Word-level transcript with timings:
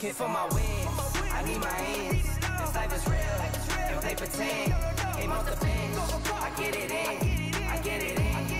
Hit 0.00 0.14
for 0.14 0.28
my 0.28 0.46
wins, 0.54 0.88
I 1.30 1.42
need 1.42 1.58
my 1.58 1.76
ends. 1.76 2.24
This 2.24 2.74
life 2.74 2.96
is 2.96 3.06
real, 3.06 3.18
and 3.86 4.00
play 4.00 4.14
pretend. 4.14 4.74
Came 5.14 5.30
off 5.30 5.44
the 5.44 5.56
bench, 5.62 5.98
I 6.32 6.50
get 6.56 6.74
it 6.74 6.90
in, 6.90 7.54
I 7.64 7.76
get 7.84 8.02
it 8.02 8.18
in, 8.18 8.59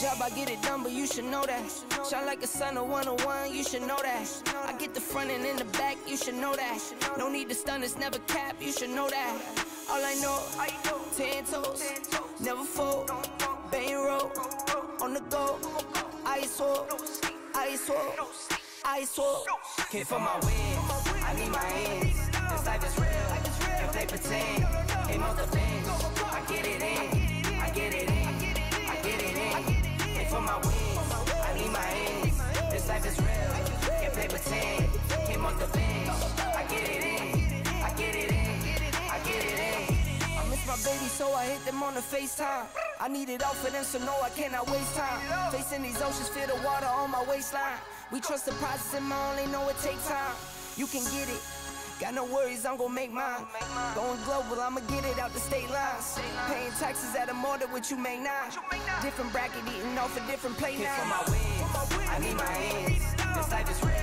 job, 0.00 0.20
I 0.22 0.30
get 0.30 0.50
it 0.50 0.60
done, 0.62 0.82
but 0.82 0.92
you 0.92 1.06
should 1.06 1.24
know 1.24 1.44
that. 1.46 1.62
Shine 2.08 2.26
like 2.26 2.42
a 2.42 2.46
sun, 2.46 2.76
on 2.76 2.88
one, 2.88 3.06
you 3.52 3.62
should 3.64 3.82
know 3.82 3.98
that. 4.02 4.28
I 4.66 4.72
get 4.78 4.94
the 4.94 5.00
front 5.00 5.30
and 5.30 5.44
in 5.44 5.56
the 5.56 5.64
back, 5.64 5.96
you 6.06 6.16
should 6.16 6.34
know 6.34 6.54
that. 6.54 6.80
No 7.18 7.30
need 7.30 7.48
to 7.48 7.54
stun, 7.54 7.82
it's 7.82 7.96
never 7.98 8.18
cap, 8.20 8.56
you 8.60 8.72
should 8.72 8.90
know 8.90 9.08
that. 9.08 9.40
All 9.90 10.02
I 10.04 10.14
know, 10.20 10.42
ten 11.16 11.44
toes, 11.44 11.82
never 12.40 12.64
fold, 12.64 13.10
bang 13.70 13.94
roll, 13.94 14.32
on 15.00 15.14
the 15.14 15.20
go, 15.30 15.58
ice 16.26 16.58
wall, 16.60 16.86
ice 17.54 17.88
wall, 17.88 18.28
ice 18.84 19.16
wall. 19.16 19.46
Hit 19.90 20.06
for 20.06 20.18
my 20.18 20.34
wins, 20.40 20.90
I 21.24 21.34
need 21.38 21.50
my 21.50 21.64
ends. 21.86 22.18
This 22.50 22.66
life 22.66 22.84
is 22.84 22.98
real, 22.98 23.28
and 23.80 23.92
play 23.92 24.06
pretend. 24.06 24.66
Came 25.08 25.20
the 25.20 25.46
bench, 25.52 25.88
I 26.24 26.42
get 26.48 26.66
it 26.66 26.82
in, 26.82 26.95
for 30.36 30.42
my 30.42 30.56
wins, 30.68 31.12
I 31.48 31.50
need 31.56 31.72
my 31.72 31.88
ends. 31.88 32.36
This 32.70 32.86
life 32.88 33.06
is 33.06 33.16
real, 33.18 33.52
can't 34.00 34.12
play 34.12 34.28
pretend. 34.28 34.84
Came 35.26 35.44
off 35.46 35.56
the 35.58 35.68
bench, 35.72 36.10
I 36.60 36.62
get 36.68 36.84
it 36.94 37.04
in, 37.04 37.66
I 37.80 37.90
get 37.96 38.14
it 38.14 38.30
in, 38.30 38.92
I 39.16 39.18
get 39.24 39.42
it 39.50 39.58
in. 39.64 39.96
I 40.36 40.42
miss 40.50 40.62
my 40.68 40.76
baby, 40.84 41.08
so 41.08 41.32
I 41.32 41.44
hit 41.46 41.64
them 41.64 41.82
on 41.82 41.94
the 41.94 42.00
FaceTime. 42.00 42.66
I 43.00 43.08
need 43.08 43.30
it 43.30 43.42
all 43.42 43.54
for 43.54 43.70
them, 43.70 43.84
so 43.84 43.98
no, 43.98 44.14
I 44.22 44.28
cannot 44.30 44.68
waste 44.70 44.94
time. 44.94 45.20
Facing 45.52 45.82
these 45.82 46.02
oceans, 46.02 46.28
feel 46.28 46.48
the 46.48 46.60
water 46.62 46.86
on 46.86 47.10
my 47.10 47.24
waistline. 47.24 47.80
We 48.12 48.20
trust 48.20 48.44
the 48.44 48.52
process, 48.52 48.92
and 48.94 49.06
my 49.06 49.16
only 49.30 49.46
know 49.46 49.66
it 49.70 49.78
takes 49.78 50.06
time. 50.06 50.36
You 50.76 50.86
can 50.86 51.04
get 51.16 51.28
it. 51.30 51.40
Got 51.98 52.12
no 52.12 52.26
worries, 52.26 52.66
I'm 52.66 52.76
gonna 52.76 52.92
make 52.92 53.10
mine. 53.10 53.46
Going 53.94 54.20
global, 54.24 54.60
I'ma 54.60 54.80
get 54.80 55.04
it 55.06 55.18
out 55.18 55.32
the 55.32 55.40
state 55.40 55.70
lines. 55.70 56.18
Paying 56.46 56.72
taxes 56.72 57.16
at 57.16 57.30
a 57.30 57.34
more 57.34 57.56
than 57.56 57.72
what 57.72 57.90
you 57.90 57.96
make 57.96 58.20
now. 58.20 58.48
Different 59.00 59.32
bracket, 59.32 59.62
eating 59.66 59.96
off 59.96 60.14
a 60.14 60.20
different 60.30 60.58
plate 60.58 60.78
now. 60.78 60.92
for 60.92 61.06
my 61.08 61.22
wins, 61.30 62.10
I 62.10 62.18
need 62.18 62.36
my 62.36 62.54
ends. 62.54 63.00
This 63.34 63.50
life 63.50 63.70
is 63.70 63.82
real, 63.82 63.94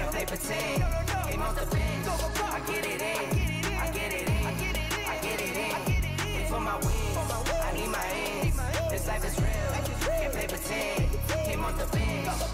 and 0.00 0.10
play 0.10 0.26
pretend. 0.26 0.82
Came 1.30 1.42
off 1.42 1.54
the 1.54 1.66
bench, 1.70 2.08
I 2.42 2.60
get 2.66 2.84
it 2.84 3.00
in, 3.00 3.74
I 3.78 3.90
get 3.92 4.12
it 4.12 4.28
in, 4.28 4.46
I 5.06 5.18
get 5.22 5.40
it 5.40 5.56
in. 5.56 5.92
Hit 6.26 6.48
for 6.48 6.60
my 6.60 6.76
wins, 6.78 7.16
I 7.62 7.72
need 7.74 7.90
my 7.90 8.06
ends. 8.10 8.58
This 8.90 9.06
life 9.06 9.24
is 9.24 9.38
real, 9.38 9.70
can't 10.18 10.32
play 10.32 10.48
pretend. 10.48 11.10
Came 11.46 11.64
off 11.64 11.78
the 11.78 11.86
bench, 11.96 12.49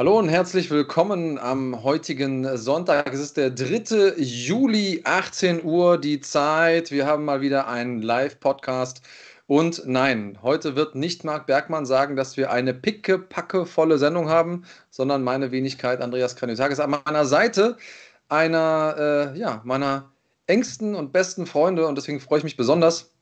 Hallo 0.00 0.18
und 0.18 0.30
herzlich 0.30 0.70
willkommen 0.70 1.38
am 1.38 1.82
heutigen 1.82 2.56
Sonntag. 2.56 3.12
Es 3.12 3.20
ist 3.20 3.36
der 3.36 3.50
3. 3.50 4.14
Juli, 4.16 5.02
18 5.04 5.62
Uhr 5.62 5.98
die 5.98 6.22
Zeit. 6.22 6.90
Wir 6.90 7.04
haben 7.04 7.26
mal 7.26 7.42
wieder 7.42 7.68
einen 7.68 8.00
Live-Podcast. 8.00 9.02
Und 9.46 9.82
nein, 9.84 10.38
heute 10.40 10.74
wird 10.74 10.94
nicht 10.94 11.24
Marc 11.24 11.46
Bergmann 11.46 11.84
sagen, 11.84 12.16
dass 12.16 12.38
wir 12.38 12.50
eine 12.50 12.72
picke-packe 12.72 13.66
volle 13.66 13.98
Sendung 13.98 14.30
haben, 14.30 14.64
sondern 14.88 15.22
meine 15.22 15.50
Wenigkeit 15.50 16.00
Andreas 16.00 16.34
Kranjotakis 16.34 16.80
an 16.80 16.98
meiner 17.04 17.26
Seite, 17.26 17.76
einer 18.30 19.34
äh, 19.34 19.38
ja, 19.38 19.60
meiner 19.64 20.10
engsten 20.46 20.94
und 20.94 21.12
besten 21.12 21.44
Freunde. 21.44 21.86
Und 21.86 21.98
deswegen 21.98 22.20
freue 22.20 22.38
ich 22.38 22.44
mich 22.44 22.56
besonders, 22.56 23.12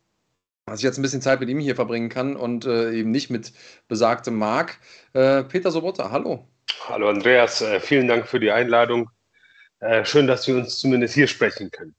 dass 0.66 0.78
ich 0.78 0.84
jetzt 0.84 1.00
ein 1.00 1.02
bisschen 1.02 1.22
Zeit 1.22 1.40
mit 1.40 1.48
ihm 1.48 1.58
hier 1.58 1.74
verbringen 1.74 2.08
kann 2.08 2.36
und 2.36 2.66
äh, 2.66 2.92
eben 2.92 3.10
nicht 3.10 3.31
mit 3.31 3.52
besagtem 3.88 4.36
Marc. 4.36 4.78
Äh, 5.12 5.42
Peter 5.42 5.72
Sobotta, 5.72 6.12
hallo. 6.12 6.46
Hallo 6.88 7.09
Andreas, 7.09 7.61
äh, 7.61 7.81
vielen 7.81 8.09
Dank 8.09 8.26
für 8.26 8.41
die 8.41 8.50
Einladung. 8.50 9.11
Äh, 9.81 10.05
schön, 10.05 10.26
dass 10.26 10.47
wir 10.49 10.56
uns 10.56 10.79
zumindest 10.79 11.15
hier 11.15 11.29
sprechen 11.29 11.70
können. 11.70 11.94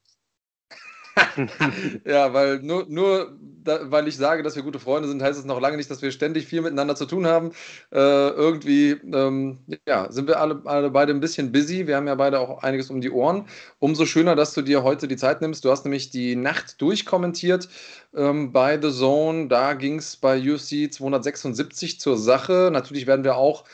ja, 2.05 2.33
weil 2.33 2.59
nur, 2.59 2.85
nur 2.87 3.37
da, 3.63 3.91
weil 3.91 4.07
ich 4.07 4.17
sage, 4.17 4.43
dass 4.43 4.55
wir 4.55 4.63
gute 4.63 4.79
Freunde 4.79 5.07
sind, 5.07 5.21
heißt 5.21 5.37
es 5.37 5.45
noch 5.45 5.59
lange 5.59 5.77
nicht, 5.77 5.89
dass 5.91 6.01
wir 6.01 6.11
ständig 6.11 6.47
viel 6.47 6.61
miteinander 6.61 6.95
zu 6.95 7.05
tun 7.05 7.27
haben. 7.27 7.51
Äh, 7.91 7.97
irgendwie 7.99 8.91
ähm, 9.13 9.59
ja, 9.87 10.11
sind 10.11 10.27
wir 10.27 10.39
alle, 10.39 10.61
alle 10.65 10.89
beide 10.89 11.13
ein 11.13 11.19
bisschen 11.19 11.51
busy. 11.51 11.87
Wir 11.87 11.97
haben 11.97 12.07
ja 12.07 12.15
beide 12.15 12.39
auch 12.39 12.63
einiges 12.63 12.89
um 12.89 13.01
die 13.01 13.11
Ohren. 13.11 13.47
Umso 13.79 14.05
schöner, 14.05 14.35
dass 14.35 14.53
du 14.53 14.61
dir 14.61 14.83
heute 14.83 15.07
die 15.07 15.17
Zeit 15.17 15.41
nimmst. 15.41 15.65
Du 15.65 15.71
hast 15.71 15.85
nämlich 15.85 16.09
die 16.09 16.35
Nacht 16.35 16.81
durchkommentiert 16.81 17.69
ähm, 18.15 18.51
bei 18.51 18.79
The 18.81 18.91
Zone. 18.91 19.47
Da 19.47 19.73
ging 19.73 19.99
es 19.99 20.15
bei 20.17 20.39
UFC 20.39 20.91
276 20.91 21.99
zur 21.99 22.17
Sache. 22.17 22.69
Natürlich 22.71 23.07
werden 23.07 23.23
wir 23.23 23.35
auch 23.35 23.65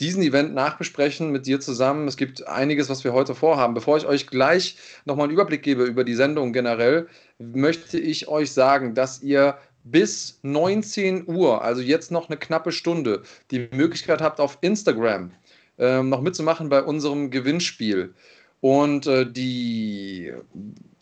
diesen 0.00 0.22
Event 0.22 0.54
nachbesprechen 0.54 1.30
mit 1.30 1.46
dir 1.46 1.60
zusammen. 1.60 2.08
Es 2.08 2.16
gibt 2.16 2.46
einiges, 2.46 2.88
was 2.88 3.04
wir 3.04 3.12
heute 3.12 3.34
vorhaben. 3.34 3.74
Bevor 3.74 3.96
ich 3.96 4.06
euch 4.06 4.26
gleich 4.26 4.76
nochmal 5.04 5.24
einen 5.24 5.34
Überblick 5.34 5.62
gebe 5.62 5.84
über 5.84 6.04
die 6.04 6.14
Sendung 6.14 6.52
generell, 6.52 7.06
möchte 7.38 7.98
ich 7.98 8.28
euch 8.28 8.52
sagen, 8.52 8.94
dass 8.94 9.22
ihr 9.22 9.58
bis 9.84 10.38
19 10.42 11.28
Uhr, 11.28 11.62
also 11.62 11.82
jetzt 11.82 12.10
noch 12.10 12.28
eine 12.28 12.38
knappe 12.38 12.72
Stunde, 12.72 13.22
die 13.50 13.68
Möglichkeit 13.72 14.20
habt, 14.20 14.40
auf 14.40 14.58
Instagram 14.60 15.32
ähm, 15.78 16.08
noch 16.08 16.20
mitzumachen 16.20 16.68
bei 16.68 16.82
unserem 16.82 17.30
Gewinnspiel. 17.30 18.14
Und 18.60 19.06
äh, 19.06 19.30
die 19.30 20.32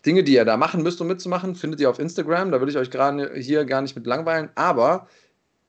Dinge, 0.06 0.24
die 0.24 0.34
ihr 0.34 0.44
da 0.44 0.56
machen 0.56 0.82
müsst, 0.82 1.00
um 1.00 1.06
mitzumachen, 1.06 1.54
findet 1.54 1.80
ihr 1.80 1.90
auf 1.90 1.98
Instagram. 1.98 2.50
Da 2.50 2.60
will 2.60 2.68
ich 2.68 2.78
euch 2.78 2.90
gerade 2.90 3.34
hier 3.34 3.64
gar 3.64 3.82
nicht 3.82 3.96
mit 3.96 4.06
langweilen. 4.06 4.48
Aber 4.54 5.06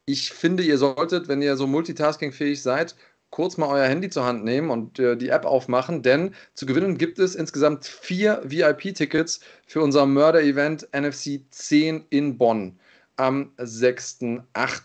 ich 0.06 0.32
finde, 0.32 0.64
ihr 0.64 0.78
solltet, 0.78 1.28
wenn 1.28 1.42
ihr 1.42 1.58
so 1.58 1.68
multitaskingfähig 1.68 2.62
seid, 2.62 2.96
kurz 3.31 3.57
mal 3.57 3.68
euer 3.68 3.88
Handy 3.88 4.10
zur 4.10 4.25
Hand 4.25 4.44
nehmen 4.44 4.69
und 4.69 5.00
äh, 5.00 5.18
die 5.18 5.30
App 5.30 5.45
aufmachen, 5.45 6.04
denn 6.04 6.36
zu 6.54 6.66
gewinnen 6.66 6.98
gibt 6.98 7.18
es 7.18 7.33
insgesamt 7.33 7.86
vier 7.86 8.42
VIP-Tickets 8.44 9.39
für 9.66 9.81
unser 9.81 10.06
Mörder-Event 10.06 10.88
NFC 10.94 11.42
10 11.50 12.06
in 12.10 12.38
Bonn 12.38 12.78
am 13.16 13.51
6.8. 13.57 14.81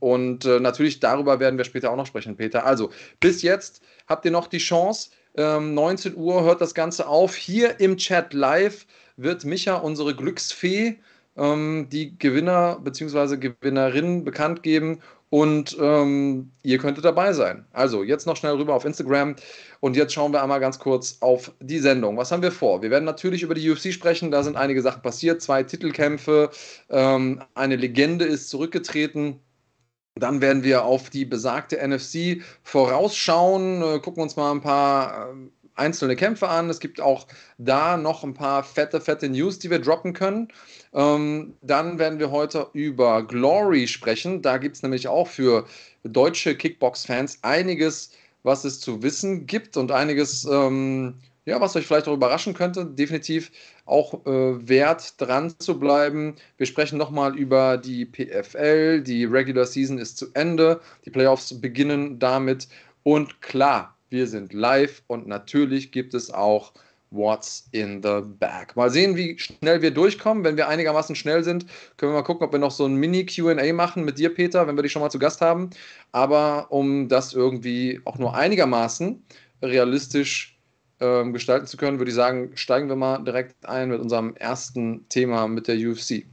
Und 0.00 0.44
äh, 0.44 0.60
natürlich 0.60 1.00
darüber 1.00 1.40
werden 1.40 1.56
wir 1.56 1.64
später 1.64 1.90
auch 1.90 1.96
noch 1.96 2.06
sprechen, 2.06 2.36
Peter. 2.36 2.66
Also, 2.66 2.90
bis 3.20 3.40
jetzt 3.42 3.80
habt 4.06 4.24
ihr 4.24 4.30
noch 4.30 4.48
die 4.48 4.58
Chance. 4.58 5.10
Ähm, 5.36 5.74
19 5.74 6.16
Uhr 6.16 6.44
hört 6.44 6.60
das 6.60 6.74
Ganze 6.74 7.08
auf. 7.08 7.34
Hier 7.34 7.80
im 7.80 7.96
Chat 7.96 8.34
live 8.34 8.86
wird 9.16 9.44
Micha, 9.44 9.76
unsere 9.76 10.14
Glücksfee, 10.14 10.98
ähm, 11.36 11.88
die 11.90 12.18
Gewinner 12.18 12.78
bzw. 12.82 13.38
Gewinnerinnen 13.38 14.24
bekannt 14.24 14.62
geben 14.62 15.00
und 15.34 15.76
ähm, 15.80 16.52
ihr 16.62 16.78
könntet 16.78 17.04
dabei 17.04 17.32
sein. 17.32 17.64
Also 17.72 18.04
jetzt 18.04 18.24
noch 18.24 18.36
schnell 18.36 18.54
rüber 18.54 18.72
auf 18.72 18.84
Instagram 18.84 19.34
und 19.80 19.96
jetzt 19.96 20.12
schauen 20.12 20.32
wir 20.32 20.40
einmal 20.40 20.60
ganz 20.60 20.78
kurz 20.78 21.16
auf 21.18 21.50
die 21.58 21.80
Sendung. 21.80 22.16
Was 22.16 22.30
haben 22.30 22.42
wir 22.42 22.52
vor? 22.52 22.82
Wir 22.82 22.90
werden 22.90 23.04
natürlich 23.04 23.42
über 23.42 23.54
die 23.54 23.68
UFC 23.68 23.92
sprechen, 23.92 24.30
da 24.30 24.44
sind 24.44 24.54
einige 24.56 24.80
Sachen 24.80 25.02
passiert, 25.02 25.42
zwei 25.42 25.64
Titelkämpfe, 25.64 26.50
ähm, 26.88 27.42
eine 27.54 27.74
Legende 27.74 28.24
ist 28.24 28.48
zurückgetreten. 28.48 29.40
Dann 30.14 30.40
werden 30.40 30.62
wir 30.62 30.84
auf 30.84 31.10
die 31.10 31.24
besagte 31.24 31.84
NFC 31.84 32.40
vorausschauen, 32.62 33.82
äh, 33.82 33.98
gucken 33.98 34.22
uns 34.22 34.36
mal 34.36 34.52
ein 34.52 34.60
paar 34.60 35.32
äh, 35.32 35.34
einzelne 35.74 36.14
Kämpfe 36.14 36.48
an. 36.48 36.70
Es 36.70 36.78
gibt 36.78 37.00
auch 37.00 37.26
da 37.58 37.96
noch 37.96 38.22
ein 38.22 38.34
paar 38.34 38.62
fette, 38.62 39.00
fette 39.00 39.28
News, 39.28 39.58
die 39.58 39.70
wir 39.70 39.80
droppen 39.80 40.12
können. 40.12 40.52
Ähm, 40.94 41.54
dann 41.60 41.98
werden 41.98 42.18
wir 42.20 42.30
heute 42.30 42.68
über 42.72 43.26
Glory 43.26 43.86
sprechen. 43.88 44.42
Da 44.42 44.58
gibt 44.58 44.76
es 44.76 44.82
nämlich 44.82 45.08
auch 45.08 45.26
für 45.26 45.66
deutsche 46.04 46.56
Kickbox-Fans 46.56 47.40
einiges, 47.42 48.12
was 48.44 48.64
es 48.64 48.80
zu 48.80 49.02
wissen 49.02 49.46
gibt 49.46 49.76
und 49.76 49.90
einiges, 49.90 50.44
ähm, 50.44 51.14
ja, 51.46 51.60
was 51.60 51.74
euch 51.76 51.86
vielleicht 51.86 52.06
auch 52.06 52.14
überraschen 52.14 52.54
könnte. 52.54 52.86
Definitiv 52.86 53.50
auch 53.86 54.24
äh, 54.24 54.68
wert, 54.68 55.20
dran 55.20 55.52
zu 55.58 55.78
bleiben. 55.78 56.36
Wir 56.58 56.66
sprechen 56.66 56.96
nochmal 56.96 57.36
über 57.36 57.76
die 57.76 58.06
PFL. 58.06 59.02
Die 59.02 59.24
Regular 59.24 59.66
Season 59.66 59.98
ist 59.98 60.16
zu 60.16 60.26
Ende. 60.34 60.80
Die 61.04 61.10
Playoffs 61.10 61.60
beginnen 61.60 62.18
damit. 62.20 62.68
Und 63.02 63.42
klar, 63.42 63.96
wir 64.10 64.26
sind 64.28 64.52
live 64.52 65.02
und 65.08 65.26
natürlich 65.26 65.90
gibt 65.90 66.14
es 66.14 66.30
auch 66.30 66.72
What's 67.14 67.68
in 67.70 68.02
the 68.02 68.22
Bag. 68.22 68.74
Mal 68.74 68.90
sehen, 68.90 69.16
wie 69.16 69.38
schnell 69.38 69.82
wir 69.82 69.92
durchkommen. 69.92 70.42
Wenn 70.42 70.56
wir 70.56 70.66
einigermaßen 70.66 71.14
schnell 71.14 71.44
sind, 71.44 71.66
können 71.96 72.12
wir 72.12 72.16
mal 72.16 72.24
gucken, 72.24 72.44
ob 72.44 72.52
wir 72.52 72.58
noch 72.58 72.72
so 72.72 72.84
ein 72.86 72.96
Mini-QA 72.96 73.72
machen 73.72 74.04
mit 74.04 74.18
dir, 74.18 74.34
Peter, 74.34 74.66
wenn 74.66 74.76
wir 74.76 74.82
dich 74.82 74.90
schon 74.90 75.00
mal 75.02 75.10
zu 75.10 75.20
Gast 75.20 75.40
haben. 75.40 75.70
Aber 76.10 76.72
um 76.72 77.08
das 77.08 77.32
irgendwie 77.32 78.00
auch 78.04 78.18
nur 78.18 78.34
einigermaßen 78.34 79.22
realistisch 79.62 80.58
ähm, 80.98 81.32
gestalten 81.32 81.66
zu 81.66 81.76
können, 81.76 81.98
würde 81.98 82.10
ich 82.10 82.16
sagen, 82.16 82.50
steigen 82.56 82.88
wir 82.88 82.96
mal 82.96 83.18
direkt 83.18 83.64
ein 83.64 83.90
mit 83.90 84.00
unserem 84.00 84.34
ersten 84.34 85.08
Thema 85.08 85.46
mit 85.46 85.68
der 85.68 85.76
UFC. 85.76 86.24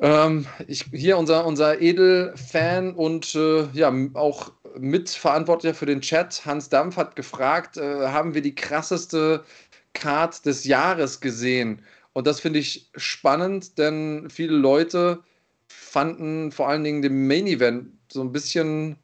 Ähm, 0.00 0.46
ich, 0.66 0.84
hier 0.92 1.16
unser, 1.16 1.46
unser 1.46 1.80
Edel-Fan 1.80 2.94
und 2.94 3.34
äh, 3.34 3.68
ja, 3.72 3.90
auch 4.12 4.52
Mitverantwortlicher 4.78 5.74
für 5.74 5.86
den 5.86 6.00
Chat, 6.00 6.44
Hans 6.44 6.68
Dampf, 6.68 6.96
hat 6.96 7.16
gefragt, 7.16 7.76
äh, 7.76 8.08
haben 8.08 8.34
wir 8.34 8.42
die 8.42 8.54
krasseste 8.54 9.44
Card 9.92 10.44
des 10.46 10.64
Jahres 10.64 11.20
gesehen? 11.20 11.84
Und 12.12 12.26
das 12.26 12.40
finde 12.40 12.60
ich 12.60 12.90
spannend, 12.96 13.78
denn 13.78 14.28
viele 14.30 14.56
Leute 14.56 15.22
fanden 15.68 16.52
vor 16.52 16.68
allen 16.68 16.84
Dingen 16.84 17.02
den 17.02 17.26
Main 17.26 17.46
Event 17.46 17.92
so 18.10 18.22
ein 18.22 18.32
bisschen 18.32 18.96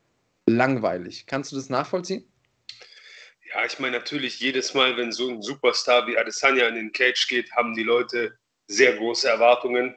langweilig. 0.46 1.26
Kannst 1.26 1.52
du 1.52 1.56
das 1.56 1.68
nachvollziehen? 1.68 2.24
Ja, 3.52 3.64
ich 3.64 3.78
meine 3.80 3.98
natürlich 3.98 4.38
jedes 4.38 4.74
Mal, 4.74 4.96
wenn 4.96 5.10
so 5.10 5.28
ein 5.28 5.42
Superstar 5.42 6.06
wie 6.06 6.16
Adesanya 6.16 6.68
in 6.68 6.76
den 6.76 6.92
Cage 6.92 7.26
geht, 7.26 7.50
haben 7.52 7.74
die 7.74 7.82
Leute 7.82 8.38
sehr 8.68 8.96
große 8.96 9.28
Erwartungen. 9.28 9.96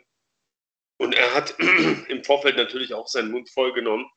Und 0.98 1.14
er 1.14 1.34
hat 1.36 1.56
im 2.10 2.24
Vorfeld 2.24 2.58
natürlich 2.58 2.94
auch 2.94 3.08
seinen 3.08 3.32
Mund 3.32 3.50
voll 3.50 3.74
genommen. 3.74 4.10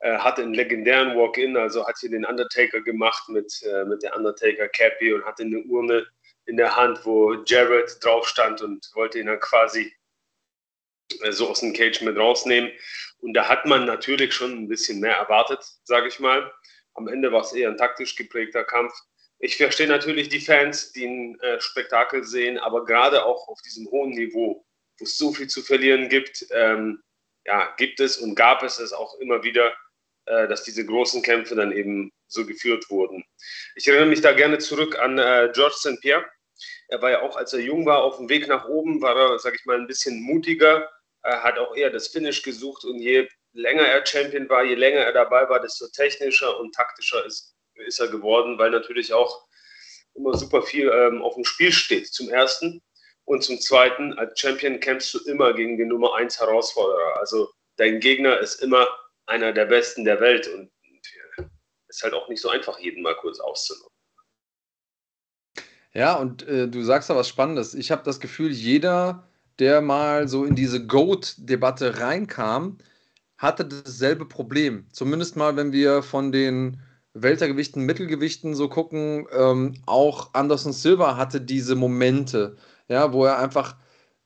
Er 0.00 0.22
hat 0.22 0.38
einen 0.38 0.54
legendären 0.54 1.16
Walk-In, 1.16 1.56
also 1.56 1.86
hat 1.86 1.96
hier 1.98 2.10
den 2.10 2.24
Undertaker 2.24 2.80
gemacht 2.82 3.28
mit, 3.28 3.62
äh, 3.62 3.84
mit 3.84 4.02
der 4.02 4.14
Undertaker 4.16 4.68
Cappy 4.68 5.12
und 5.14 5.24
hatte 5.24 5.42
eine 5.42 5.60
Urne 5.62 6.06
in 6.46 6.56
der 6.56 6.76
Hand, 6.76 7.04
wo 7.04 7.34
Jared 7.44 7.96
drauf 8.04 8.28
stand 8.28 8.62
und 8.62 8.90
wollte 8.94 9.18
ihn 9.18 9.26
dann 9.26 9.40
quasi 9.40 9.92
äh, 11.22 11.32
so 11.32 11.48
aus 11.48 11.60
dem 11.60 11.72
Cage 11.72 12.02
mit 12.02 12.16
rausnehmen. 12.16 12.70
Und 13.18 13.34
da 13.34 13.48
hat 13.48 13.66
man 13.66 13.86
natürlich 13.86 14.34
schon 14.34 14.52
ein 14.52 14.68
bisschen 14.68 15.00
mehr 15.00 15.16
erwartet, 15.16 15.64
sage 15.84 16.08
ich 16.08 16.20
mal. 16.20 16.52
Am 16.94 17.08
Ende 17.08 17.32
war 17.32 17.40
es 17.42 17.52
eher 17.52 17.70
ein 17.70 17.76
taktisch 17.76 18.16
geprägter 18.16 18.64
Kampf. 18.64 18.92
Ich 19.38 19.56
verstehe 19.56 19.88
natürlich 19.88 20.28
die 20.28 20.40
Fans, 20.40 20.92
die 20.92 21.06
ein 21.06 21.40
äh, 21.40 21.60
Spektakel 21.60 22.24
sehen, 22.24 22.58
aber 22.58 22.84
gerade 22.84 23.24
auch 23.24 23.48
auf 23.48 23.60
diesem 23.62 23.86
hohen 23.90 24.10
Niveau, 24.10 24.64
wo 24.98 25.04
es 25.04 25.18
so 25.18 25.32
viel 25.32 25.46
zu 25.46 25.62
verlieren 25.62 26.08
gibt, 26.08 26.46
ähm, 26.52 27.02
ja, 27.44 27.74
gibt 27.76 28.00
es 28.00 28.16
und 28.16 28.34
gab 28.34 28.62
es 28.62 28.78
es 28.78 28.92
auch 28.92 29.18
immer 29.20 29.42
wieder, 29.42 29.74
äh, 30.26 30.48
dass 30.48 30.62
diese 30.64 30.84
großen 30.84 31.22
Kämpfe 31.22 31.54
dann 31.54 31.72
eben 31.72 32.12
so 32.28 32.44
geführt 32.46 32.90
wurden. 32.90 33.24
Ich 33.74 33.86
erinnere 33.86 34.08
mich 34.08 34.20
da 34.20 34.32
gerne 34.32 34.58
zurück 34.58 34.98
an 34.98 35.18
äh, 35.18 35.50
George 35.54 35.76
St. 35.76 36.00
Pierre. 36.00 36.24
Er 36.88 37.02
war 37.02 37.10
ja 37.10 37.22
auch, 37.22 37.36
als 37.36 37.52
er 37.52 37.60
jung 37.60 37.86
war, 37.86 38.02
auf 38.02 38.16
dem 38.16 38.28
Weg 38.28 38.48
nach 38.48 38.66
oben, 38.66 39.02
war 39.02 39.16
er, 39.16 39.38
sag 39.38 39.54
ich 39.54 39.64
mal, 39.66 39.76
ein 39.76 39.86
bisschen 39.86 40.22
mutiger, 40.22 40.88
er 41.22 41.42
hat 41.42 41.58
auch 41.58 41.74
eher 41.74 41.90
das 41.90 42.08
Finish 42.08 42.42
gesucht 42.42 42.84
und 42.84 43.00
je 43.00 43.28
länger 43.52 43.82
er 43.82 44.06
Champion 44.06 44.48
war, 44.48 44.64
je 44.64 44.76
länger 44.76 45.00
er 45.00 45.12
dabei 45.12 45.48
war, 45.48 45.60
desto 45.60 45.88
technischer 45.88 46.58
und 46.60 46.74
taktischer 46.74 47.24
ist, 47.26 47.54
ist 47.86 47.98
er 47.98 48.08
geworden, 48.08 48.58
weil 48.58 48.70
natürlich 48.70 49.12
auch 49.12 49.46
immer 50.14 50.36
super 50.36 50.62
viel 50.62 50.88
ähm, 50.88 51.22
auf 51.22 51.34
dem 51.34 51.44
Spiel 51.44 51.72
steht. 51.72 52.06
Zum 52.06 52.28
ersten. 52.28 52.82
Und 53.24 53.42
zum 53.42 53.60
Zweiten, 53.60 54.12
als 54.14 54.38
Champion 54.38 54.78
kämpfst 54.78 55.12
du 55.14 55.18
immer 55.28 55.52
gegen 55.52 55.76
den 55.76 55.88
Nummer 55.88 56.14
1 56.14 56.38
Herausforderer. 56.38 57.16
Also 57.18 57.50
dein 57.76 57.98
Gegner 57.98 58.38
ist 58.38 58.62
immer 58.62 58.86
einer 59.26 59.52
der 59.52 59.66
Besten 59.66 60.04
der 60.04 60.20
Welt 60.20 60.48
und 60.48 60.70
ist 61.88 62.02
halt 62.02 62.14
auch 62.14 62.28
nicht 62.28 62.40
so 62.40 62.48
einfach, 62.48 62.78
jeden 62.78 63.02
mal 63.02 63.14
kurz 63.14 63.38
auszunehmen. 63.40 63.88
Ja, 65.94 66.16
und 66.16 66.46
äh, 66.46 66.68
du 66.68 66.82
sagst 66.82 67.08
da 67.08 67.16
was 67.16 67.28
Spannendes. 67.28 67.74
Ich 67.74 67.90
habe 67.90 68.02
das 68.02 68.20
Gefühl, 68.20 68.50
jeder, 68.50 69.28
der 69.58 69.80
mal 69.80 70.28
so 70.28 70.44
in 70.44 70.54
diese 70.54 70.84
GOAT-Debatte 70.86 72.00
reinkam, 72.00 72.78
hatte 73.38 73.64
dasselbe 73.64 74.26
Problem. 74.26 74.86
Zumindest 74.92 75.36
mal, 75.36 75.56
wenn 75.56 75.72
wir 75.72 76.02
von 76.02 76.32
den 76.32 76.82
Weltergewichten, 77.14 77.82
Mittelgewichten 77.84 78.54
so 78.54 78.68
gucken, 78.68 79.26
ähm, 79.32 79.74
auch 79.86 80.34
Anderson 80.34 80.72
Silva 80.72 81.16
hatte 81.16 81.40
diese 81.40 81.76
Momente 81.76 82.56
ja, 82.88 83.12
wo 83.12 83.24
er 83.24 83.38
einfach 83.38 83.76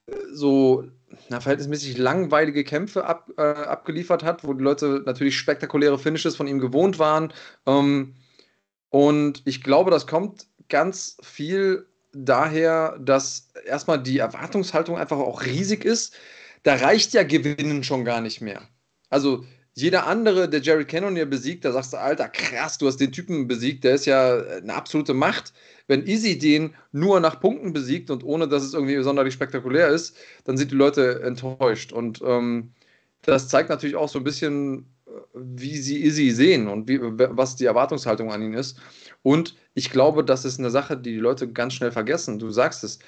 äh, 0.07 0.15
so 0.33 0.85
na, 1.31 1.41
verhältnismäßig 1.41 1.97
langweilige 1.97 2.65
Kämpfe 2.65 3.05
ab, 3.05 3.31
äh, 3.39 3.43
abgeliefert 3.43 4.25
hat, 4.25 4.43
wo 4.43 4.53
die 4.53 4.65
Leute 4.65 5.03
natürlich 5.07 5.39
spektakuläre 5.39 5.97
Finishes 5.97 6.35
von 6.35 6.49
ihm 6.49 6.59
gewohnt 6.59 6.99
waren. 6.99 7.33
Ähm, 7.67 8.17
und 8.89 9.43
ich 9.45 9.63
glaube, 9.63 9.93
das 9.93 10.09
kommt 10.09 10.49
ganz 10.69 11.17
viel 11.23 11.87
daher, 12.13 12.99
dass 12.99 13.53
erstmal 13.65 14.03
die 14.03 14.19
Erwartungshaltung 14.19 14.99
einfach 14.99 15.19
auch 15.19 15.45
riesig 15.45 15.85
ist. 15.85 16.17
Da 16.65 16.75
reicht 16.75 17.13
ja 17.15 17.23
Gewinnen 17.23 17.85
schon 17.85 18.05
gar 18.05 18.21
nicht 18.21 18.41
mehr. 18.41 18.63
Also 19.09 19.45
jeder 19.75 20.07
andere, 20.07 20.49
der 20.49 20.61
Jerry 20.61 20.85
Cannonier 20.85 21.27
besiegt, 21.27 21.65
da 21.65 21.73
sagst 21.73 21.93
du, 21.93 21.97
Alter, 21.97 22.29
krass, 22.29 22.79
du 22.79 22.87
hast 22.87 22.99
den 22.99 23.13
Typen 23.13 23.47
besiegt, 23.47 23.85
der 23.85 23.95
ist 23.95 24.07
ja 24.07 24.39
eine 24.39 24.75
absolute 24.75 25.15
Macht. 25.15 25.53
Wenn 25.87 26.07
Easy 26.07 26.39
den 26.39 26.75
nur 26.93 27.21
nach 27.21 27.41
Punkten 27.41 27.73
besiegt 27.73 28.11
und 28.11 28.25
ohne, 28.25 28.49
dass 28.49 28.63
es 28.63 28.75
irgendwie 28.75 29.01
sonderlich 29.03 29.35
spektakulär 29.35 29.89
ist, 29.89 30.17
dann 30.45 30.57
sind 30.57 30.71
die 30.71 30.77
Leute 30.77 31.23
enttäuscht. 31.23 31.93
Und 31.93 32.21
ähm, 32.25 32.73
das 33.23 33.49
zeigt 33.49 33.71
natürlich 33.71 33.97
auch 33.97 34.09
so 34.09 34.19
ein 34.19 34.25
bisschen, 34.25 34.87
äh, 35.07 35.11
wie 35.35 35.77
sie 35.77 36.05
Easy 36.05 36.31
sehen 36.31 36.69
und 36.69 36.89
wie, 36.89 37.01
was 37.01 37.57
die 37.57 37.67
Erwartungshaltung 37.67 38.33
an 38.33 38.43
ihn 38.43 38.55
ist. 38.55 38.79
Und 39.23 39.57
ich 39.75 39.91
glaube, 39.91 40.25
das 40.25 40.45
ist 40.45 40.59
eine 40.59 40.71
Sache, 40.71 40.97
die 40.97 41.13
die 41.13 41.19
Leute 41.19 41.51
ganz 41.51 41.75
schnell 41.75 41.93
vergessen. 41.93 42.39
Du 42.39 42.51
sagst 42.51 42.85
es. 42.85 42.99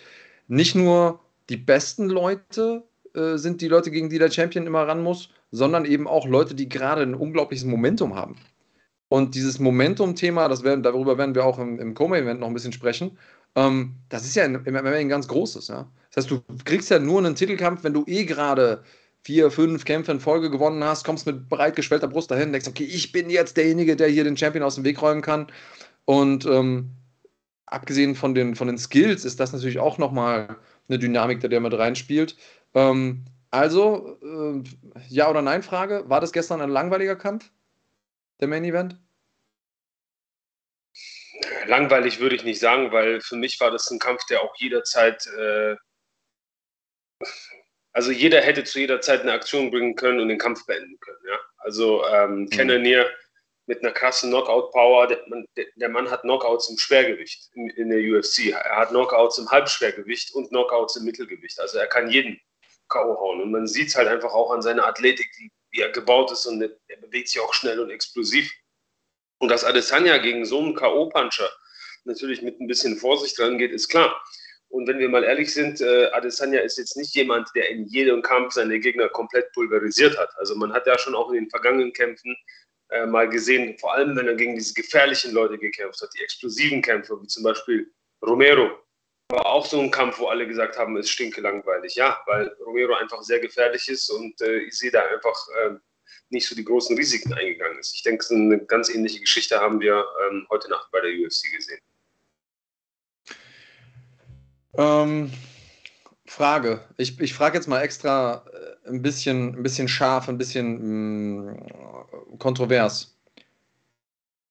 Nicht 0.49 0.75
nur 0.75 1.21
die 1.49 1.57
besten 1.57 2.09
Leute 2.09 2.85
äh, 3.15 3.37
sind 3.37 3.61
die 3.61 3.69
Leute, 3.69 3.91
gegen 3.91 4.11
die 4.11 4.19
der 4.19 4.31
Champion 4.31 4.67
immer 4.67 4.87
ran 4.87 5.03
muss, 5.03 5.31
sondern 5.53 5.85
eben 5.85 6.09
auch 6.09 6.27
Leute, 6.27 6.55
die 6.55 6.69
gerade 6.69 7.03
ein 7.03 7.15
unglaubliches 7.15 7.65
Momentum 7.65 8.17
haben. 8.17 8.37
Und 9.09 9.35
dieses 9.35 9.59
Momentum-Thema, 9.59 10.49
darüber 10.49 11.19
werden 11.19 11.35
wir 11.35 11.45
auch 11.45 11.59
im, 11.59 11.79
im 11.79 11.95
Co-Event 11.95 12.41
noch 12.41 12.49
ein 12.49 12.55
bisschen 12.55 12.73
sprechen, 12.73 13.19
ähm, 13.55 13.97
das 14.09 14.25
ist 14.25 14.35
ja 14.35 14.45
im 14.45 14.63
MMA 14.65 14.93
ein 14.93 15.09
ganz 15.11 15.29
großes. 15.29 15.69
Ja? 15.69 15.87
Das 16.11 16.25
heißt, 16.25 16.31
du 16.31 16.43
kriegst 16.65 16.91
ja 16.91 16.99
nur 16.99 17.19
einen 17.19 17.35
Titelkampf, 17.35 17.85
wenn 17.85 17.93
du 17.93 18.05
eh 18.07 18.25
gerade 18.25 18.83
vier, 19.23 19.51
fünf 19.51 19.85
Kämpfe 19.85 20.13
in 20.13 20.21
Folge 20.21 20.51
gewonnen 20.51 20.83
hast, 20.83 21.05
kommst 21.05 21.27
mit 21.27 21.49
breit 21.49 21.77
geschwellter 21.77 22.09
Brust 22.09 22.31
dahin, 22.31 22.53
denkst, 22.53 22.69
okay, 22.69 22.85
ich 22.85 23.13
bin 23.13 23.31
jetzt 23.31 23.57
derjenige, 23.57 23.95
der 23.95 24.09
hier 24.09 24.25
den 24.25 24.37
Champion 24.37 24.65
aus 24.65 24.75
dem 24.75 24.85
Weg 24.85 25.01
räumen 25.01 25.23
kann. 25.23 25.47
Und 26.07 26.47
ähm, 26.47 26.91
abgesehen 27.67 28.15
von 28.15 28.35
den, 28.35 28.57
von 28.57 28.67
den 28.67 28.79
Skills 28.79 29.25
ist 29.25 29.39
das 29.39 29.53
natürlich 29.53 29.79
auch 29.79 29.99
nochmal 29.99 30.57
eine 30.89 30.99
Dynamik, 30.99 31.41
der, 31.41 31.51
der 31.51 31.61
mit 31.61 31.73
reinspielt. 31.75 32.37
Ähm, 32.75 33.25
also, 33.53 34.19
äh, 34.23 34.63
ja 35.11 35.29
oder 35.29 35.43
nein 35.43 35.63
Frage, 35.63 36.09
war 36.09 36.23
das 36.23 36.33
gestern 36.33 36.63
ein 36.63 36.71
langweiliger 36.71 37.17
Kampf, 37.17 37.51
der 38.41 38.49
Main 38.49 38.65
Event? 38.65 38.97
Langweilig 41.67 42.19
würde 42.19 42.35
ich 42.35 42.45
nicht 42.45 42.61
sagen, 42.61 42.93
weil 42.93 43.21
für 43.21 43.37
mich 43.37 43.61
war 43.61 43.71
das 43.71 43.91
ein 43.91 43.99
Kampf, 43.99 44.25
der 44.31 44.43
auch 44.43 44.55
jederzeit, 44.57 45.27
äh, 45.27 45.77
also 47.93 48.11
jeder 48.11 48.41
hätte 48.41 48.65
zu 48.65 48.81
jeder 48.81 49.03
Zeit 49.03 49.21
eine 49.21 49.33
Aktion 49.33 49.71
bringen 49.71 49.97
können 49.97 50.21
und 50.21 50.29
den 50.29 50.39
Kampf 50.39 50.65
beenden 50.65 50.99
können. 51.01 51.21
Ja? 51.29 51.39
Also 51.59 52.07
ähm, 52.07 52.45
mhm. 52.45 52.49
Cannonier 52.49 53.11
mit 53.67 53.85
einer 53.85 53.93
krassen 53.93 54.31
Knockout-Power, 54.31 55.09
der, 55.09 55.21
der, 55.77 55.89
Mann 55.91 56.11
hat 56.11 56.23
Knockouts 56.23 56.71
im 56.71 56.79
Schwergewicht 56.79 57.51
in, 57.55 57.69
in 57.71 57.91
der 57.91 58.01
UFC, 58.01 58.47
er 58.47 58.79
hat 58.79 58.89
Knockouts 58.89 59.37
im 59.37 59.51
Halbschwergewicht 59.51 60.33
und 60.35 60.49
Knockouts 60.49 60.97
im 60.97 61.05
Mittelgewicht. 61.05 61.61
Also 61.61 61.77
er 61.77 61.87
kann 61.87 62.11
jeden 62.11 62.41
K.O. 62.93 63.19
hauen. 63.19 63.41
Und 63.41 63.51
man 63.51 63.67
sieht 63.67 63.89
es 63.89 63.97
halt 63.97 64.09
einfach 64.09 64.33
auch 64.33 64.53
an 64.53 64.63
seiner 64.63 64.87
Athletik, 64.87 65.31
wie, 65.39 65.51
wie 65.71 65.81
er 65.81 65.91
gebaut 65.91 66.31
ist 66.31 66.47
und 66.47 66.63
er 66.63 66.97
bewegt 66.99 67.29
sich 67.29 67.41
auch 67.41 67.55
schnell 67.55 67.81
und 67.81 67.91
explosiv. 67.91 68.51
Und 69.39 69.49
dass 69.49 69.65
Adesanya 69.65 70.19
gegen 70.19 70.45
so 70.45 70.61
einen 70.61 70.75
K.O.-Puncher 70.75 71.49
natürlich 72.05 72.43
mit 72.43 72.61
ein 72.61 72.67
bisschen 72.67 72.97
Vorsicht 72.97 73.39
rangeht, 73.41 73.73
ist 73.73 73.89
klar. 73.89 74.23
Und 74.69 74.87
wenn 74.87 74.99
wir 74.99 75.09
mal 75.09 75.25
ehrlich 75.25 75.53
sind, 75.53 75.81
äh, 75.81 76.07
Adesanya 76.13 76.61
ist 76.61 76.79
jetzt 76.79 76.97
nicht 76.97 77.15
jemand, 77.15 77.49
der 77.55 77.69
in 77.69 77.85
jedem 77.87 78.23
Kampf 78.23 78.55
seine 78.55 78.81
Gegner 78.81 79.09
komplett 79.09 79.53
pulverisiert 79.53 80.17
hat. 80.17 80.31
Also 80.37 80.55
man 80.55 80.73
hat 80.73 80.87
ja 80.87 80.99
schon 80.99 81.15
auch 81.15 81.29
in 81.29 81.35
den 81.35 81.51
vergangenen 81.51 81.93
Kämpfen 81.93 82.35
äh, 82.89 83.05
mal 83.05 83.29
gesehen, 83.29 83.77
vor 83.79 83.95
allem 83.95 84.17
wenn 84.17 84.29
er 84.29 84.35
gegen 84.35 84.55
diese 84.55 84.73
gefährlichen 84.75 85.33
Leute 85.33 85.59
gekämpft 85.59 86.01
hat, 86.01 86.09
die 86.17 86.23
explosiven 86.23 86.81
Kämpfe, 86.81 87.21
wie 87.21 87.27
zum 87.27 87.43
Beispiel 87.43 87.93
Romero, 88.25 88.71
war 89.33 89.47
auch 89.47 89.67
so 89.67 89.81
ein 89.81 89.91
Kampf, 89.91 90.19
wo 90.19 90.27
alle 90.27 90.47
gesagt 90.47 90.79
haben, 90.79 90.97
es 90.97 91.11
stinke 91.11 91.41
langweilig. 91.41 91.97
Ja, 91.97 92.21
weil 92.27 92.49
Romero 92.65 92.95
einfach 92.95 93.23
sehr 93.23 93.41
gefährlich 93.41 93.89
ist 93.89 94.11
und 94.11 94.41
äh, 94.43 94.59
ich 94.59 94.79
sehe 94.79 94.91
da 94.91 95.01
einfach 95.01 95.37
äh, 95.65 95.71
nicht 96.29 96.47
so 96.47 96.55
die 96.55 96.65
großen 96.65 96.97
Risiken 96.97 97.33
eingegangen 97.33 97.79
ist. 97.79 97.95
Ich 97.95 98.03
denke, 98.03 98.25
eine 98.31 98.59
ganz 98.67 98.91
ähnliche 98.91 99.21
Geschichte 99.21 99.59
haben 99.59 99.81
wir 99.81 100.05
ähm, 100.29 100.47
heute 100.51 100.69
Nacht 100.69 100.91
bei 100.93 101.01
der 101.01 101.11
UFC 101.11 101.51
gesehen. 101.55 101.81
Ähm, 104.77 105.33
Frage. 106.27 106.87
Ich, 106.97 107.19
ich 107.21 107.35
frage 107.35 107.57
jetzt 107.57 107.69
mal 107.69 107.81
extra 107.81 108.45
äh, 108.53 108.89
ein 108.89 109.03
bisschen, 109.03 109.57
ein 109.57 109.63
bisschen 109.63 109.89
scharf, 109.89 110.29
ein 110.29 110.39
bisschen 110.39 111.47
mh, 111.47 111.53
mm, 111.53 112.39
kontrovers. 112.39 113.17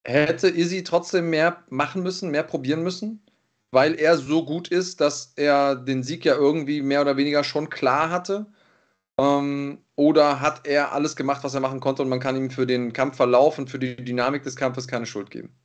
Hätte 0.04 0.50
Izzy 0.50 0.84
trotzdem 0.84 1.30
mehr 1.30 1.64
machen 1.70 2.02
müssen, 2.02 2.32
mehr 2.32 2.44
probieren 2.44 2.82
müssen? 2.82 3.24
Weil 3.72 4.00
er 4.00 4.18
so 4.18 4.46
gut 4.46 4.68
ist, 4.68 5.00
dass 5.00 5.34
er 5.38 5.76
den 5.76 6.04
Sieg 6.04 6.26
ja 6.26 6.36
irgendwie 6.36 6.82
mehr 6.82 7.02
oder 7.02 7.18
weniger 7.18 7.44
schon 7.44 7.70
klar 7.70 8.10
hatte? 8.10 8.48
Ähm, 9.18 9.84
oder 9.96 10.42
hat 10.42 10.68
er 10.68 10.92
alles 10.92 11.16
gemacht, 11.16 11.44
was 11.44 11.54
er 11.54 11.62
machen 11.62 11.80
konnte 11.80 12.02
und 12.02 12.10
man 12.10 12.20
kann 12.20 12.36
ihm 12.36 12.52
für 12.52 12.68
den 12.68 12.92
Kampfverlauf 12.92 13.58
und 13.58 13.70
für 13.70 13.80
die 13.80 13.96
Dynamik 13.96 14.44
des 14.44 14.56
Kampfes 14.56 14.88
keine 14.88 15.06
Schuld 15.06 15.30
geben? 15.30 15.56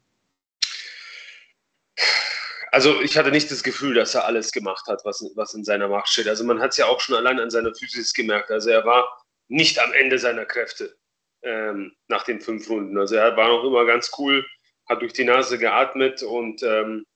Also 2.71 3.01
ich 3.01 3.17
hatte 3.17 3.31
nicht 3.31 3.51
das 3.51 3.63
Gefühl, 3.63 3.95
dass 3.95 4.15
er 4.15 4.27
alles 4.27 4.53
gemacht 4.53 4.87
hat, 4.87 5.01
was, 5.05 5.25
was 5.35 5.55
in 5.55 5.65
seiner 5.65 5.89
Macht 5.89 6.09
steht. 6.09 6.29
Also 6.29 6.45
man 6.45 6.61
hat 6.61 6.73
es 6.73 6.77
ja 6.77 6.87
auch 6.87 7.01
schon 7.01 7.15
allein 7.15 7.41
an 7.41 7.51
seiner 7.51 7.75
Physis 7.75 8.13
gemerkt. 8.13 8.51
Also 8.51 8.69
er 8.71 8.85
war 8.85 9.09
nicht 9.49 9.79
am 9.79 9.93
Ende 9.95 10.19
seiner 10.19 10.45
Kräfte 10.45 10.95
ähm, 11.43 11.93
nach 12.09 12.25
den 12.25 12.41
fünf 12.41 12.69
Runden. 12.69 12.99
Also 12.99 13.15
er 13.17 13.37
war 13.37 13.49
noch 13.49 13.65
immer 13.65 13.87
ganz 13.87 14.11
cool, 14.19 14.45
hat 14.89 15.01
durch 15.01 15.15
die 15.15 15.25
Nase 15.25 15.57
geatmet 15.57 16.23
und 16.23 16.63
ähm, 16.63 17.07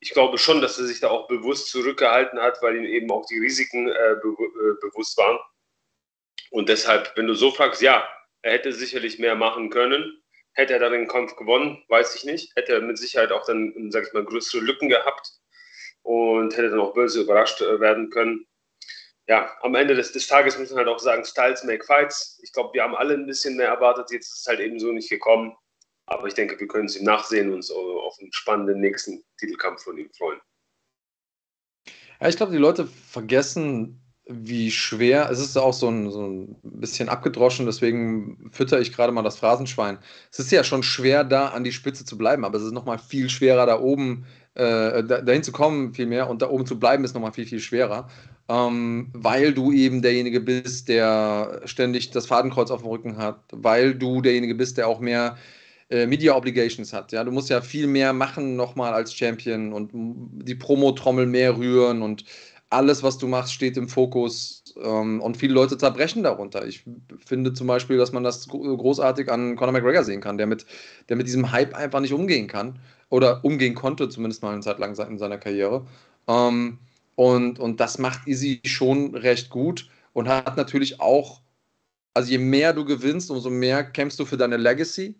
ich 0.00 0.10
glaube 0.10 0.38
schon, 0.38 0.60
dass 0.60 0.78
er 0.78 0.86
sich 0.86 1.00
da 1.00 1.08
auch 1.08 1.28
bewusst 1.28 1.70
zurückgehalten 1.70 2.40
hat, 2.40 2.62
weil 2.62 2.76
ihm 2.76 2.84
eben 2.84 3.10
auch 3.10 3.26
die 3.26 3.38
Risiken 3.38 3.88
äh, 3.88 4.16
be 4.22 4.28
äh, 4.28 4.74
bewusst 4.80 5.16
waren. 5.16 5.38
Und 6.50 6.68
deshalb, 6.68 7.12
wenn 7.16 7.26
du 7.26 7.34
so 7.34 7.50
fragst, 7.50 7.82
ja, 7.82 8.06
er 8.42 8.52
hätte 8.52 8.72
sicherlich 8.72 9.18
mehr 9.18 9.34
machen 9.34 9.70
können. 9.70 10.22
Hätte 10.52 10.74
er 10.74 10.78
dann 10.78 10.92
den 10.92 11.08
Kampf 11.08 11.36
gewonnen, 11.36 11.84
weiß 11.88 12.14
ich 12.14 12.24
nicht. 12.24 12.52
Hätte 12.56 12.74
er 12.74 12.80
mit 12.80 12.96
Sicherheit 12.96 13.32
auch 13.32 13.44
dann, 13.44 13.90
sag 13.90 14.06
ich 14.06 14.12
mal, 14.12 14.24
größere 14.24 14.62
Lücken 14.62 14.88
gehabt 14.88 15.32
und 16.02 16.56
hätte 16.56 16.70
dann 16.70 16.80
auch 16.80 16.94
böse 16.94 17.22
überrascht 17.22 17.60
äh, 17.60 17.80
werden 17.80 18.10
können. 18.10 18.46
Ja, 19.28 19.56
am 19.62 19.74
Ende 19.74 19.96
des, 19.96 20.12
des 20.12 20.28
Tages 20.28 20.56
muss 20.56 20.70
man 20.70 20.78
halt 20.78 20.88
auch 20.88 21.00
sagen, 21.00 21.24
Styles 21.24 21.64
make 21.64 21.84
fights. 21.84 22.38
Ich 22.42 22.52
glaube, 22.52 22.72
wir 22.74 22.84
haben 22.84 22.94
alle 22.94 23.14
ein 23.14 23.26
bisschen 23.26 23.56
mehr 23.56 23.68
erwartet. 23.68 24.12
Jetzt 24.12 24.28
ist 24.32 24.40
es 24.42 24.46
halt 24.46 24.60
eben 24.60 24.78
so 24.78 24.92
nicht 24.92 25.10
gekommen. 25.10 25.56
Aber 26.06 26.26
ich 26.26 26.34
denke, 26.34 26.58
wir 26.58 26.68
können 26.68 26.86
es 26.86 26.96
ihm 26.96 27.04
nachsehen 27.04 27.48
und 27.48 27.56
uns 27.56 27.70
auf 27.70 28.16
einen 28.20 28.32
spannenden 28.32 28.80
nächsten 28.80 29.24
Titelkampf 29.38 29.82
von 29.82 29.98
ihm 29.98 30.10
freuen. 30.16 30.40
Ja, 32.20 32.28
ich 32.28 32.36
glaube, 32.36 32.52
die 32.52 32.58
Leute 32.58 32.86
vergessen 32.86 34.00
wie 34.28 34.72
schwer, 34.72 35.30
es 35.30 35.38
ist 35.38 35.56
auch 35.56 35.72
so 35.72 35.88
ein, 35.88 36.10
so 36.10 36.26
ein 36.26 36.56
bisschen 36.62 37.08
abgedroschen, 37.08 37.64
deswegen 37.64 38.50
fütter 38.50 38.80
ich 38.80 38.92
gerade 38.92 39.12
mal 39.12 39.22
das 39.22 39.38
Phrasenschwein. 39.38 39.98
Es 40.32 40.40
ist 40.40 40.50
ja 40.50 40.64
schon 40.64 40.82
schwer, 40.82 41.22
da 41.22 41.48
an 41.48 41.62
die 41.62 41.70
Spitze 41.70 42.04
zu 42.04 42.18
bleiben, 42.18 42.44
aber 42.44 42.58
es 42.58 42.64
ist 42.64 42.72
nochmal 42.72 42.98
viel 42.98 43.30
schwerer, 43.30 43.66
da 43.66 43.78
oben 43.78 44.26
äh, 44.54 45.04
dahin 45.04 45.44
zu 45.44 45.52
kommen, 45.52 45.94
viel 45.94 46.06
mehr 46.06 46.28
und 46.28 46.42
da 46.42 46.50
oben 46.50 46.66
zu 46.66 46.78
bleiben, 46.78 47.04
ist 47.04 47.14
nochmal 47.14 47.32
viel, 47.32 47.46
viel 47.46 47.60
schwerer, 47.60 48.08
ähm, 48.48 49.10
weil 49.12 49.54
du 49.54 49.70
eben 49.70 50.02
derjenige 50.02 50.40
bist, 50.40 50.88
der 50.88 51.62
ständig 51.64 52.10
das 52.10 52.26
Fadenkreuz 52.26 52.72
auf 52.72 52.80
dem 52.80 52.90
Rücken 52.90 53.18
hat, 53.18 53.44
weil 53.52 53.94
du 53.94 54.22
derjenige 54.22 54.56
bist, 54.56 54.76
der 54.76 54.88
auch 54.88 54.98
mehr 54.98 55.36
äh, 55.90 56.06
Media 56.06 56.34
Obligations 56.34 56.92
hat. 56.92 57.12
Ja, 57.12 57.24
du 57.24 57.30
musst 57.30 57.48
ja 57.48 57.60
viel 57.60 57.86
mehr 57.86 58.12
machen 58.12 58.56
nochmal 58.56 58.92
als 58.92 59.14
Champion 59.14 59.72
und 59.72 59.90
die 59.92 60.54
Promo-Trommel 60.54 61.26
mehr 61.26 61.56
rühren 61.56 62.02
und 62.02 62.24
alles, 62.70 63.02
was 63.02 63.18
du 63.18 63.28
machst, 63.28 63.52
steht 63.52 63.76
im 63.76 63.88
Fokus 63.88 64.64
ähm, 64.82 65.20
und 65.20 65.36
viele 65.36 65.54
Leute 65.54 65.78
zerbrechen 65.78 66.24
darunter. 66.24 66.66
Ich 66.66 66.84
finde 67.24 67.52
zum 67.52 67.68
Beispiel, 67.68 67.96
dass 67.96 68.12
man 68.12 68.24
das 68.24 68.48
großartig 68.48 69.30
an 69.30 69.54
Conor 69.54 69.72
McGregor 69.72 70.02
sehen 70.02 70.20
kann, 70.20 70.36
der 70.36 70.46
mit, 70.46 70.66
der 71.08 71.16
mit 71.16 71.26
diesem 71.28 71.52
Hype 71.52 71.74
einfach 71.74 72.00
nicht 72.00 72.12
umgehen 72.12 72.48
kann 72.48 72.80
oder 73.08 73.44
umgehen 73.44 73.74
konnte, 73.74 74.08
zumindest 74.08 74.42
mal 74.42 74.52
eine 74.52 74.62
Zeit 74.62 74.80
lang 74.80 74.96
in 74.96 75.18
seiner 75.18 75.38
Karriere. 75.38 75.86
Ähm, 76.26 76.78
und, 77.14 77.60
und 77.60 77.78
das 77.78 77.98
macht 77.98 78.26
Easy 78.26 78.60
schon 78.64 79.14
recht 79.14 79.48
gut 79.48 79.88
und 80.12 80.28
hat 80.28 80.56
natürlich 80.56 81.00
auch, 81.00 81.40
also 82.14 82.30
je 82.30 82.38
mehr 82.38 82.72
du 82.72 82.84
gewinnst, 82.84 83.30
umso 83.30 83.48
mehr 83.48 83.84
kämpfst 83.84 84.18
du 84.18 84.24
für 84.24 84.36
deine 84.36 84.56
Legacy 84.56 85.14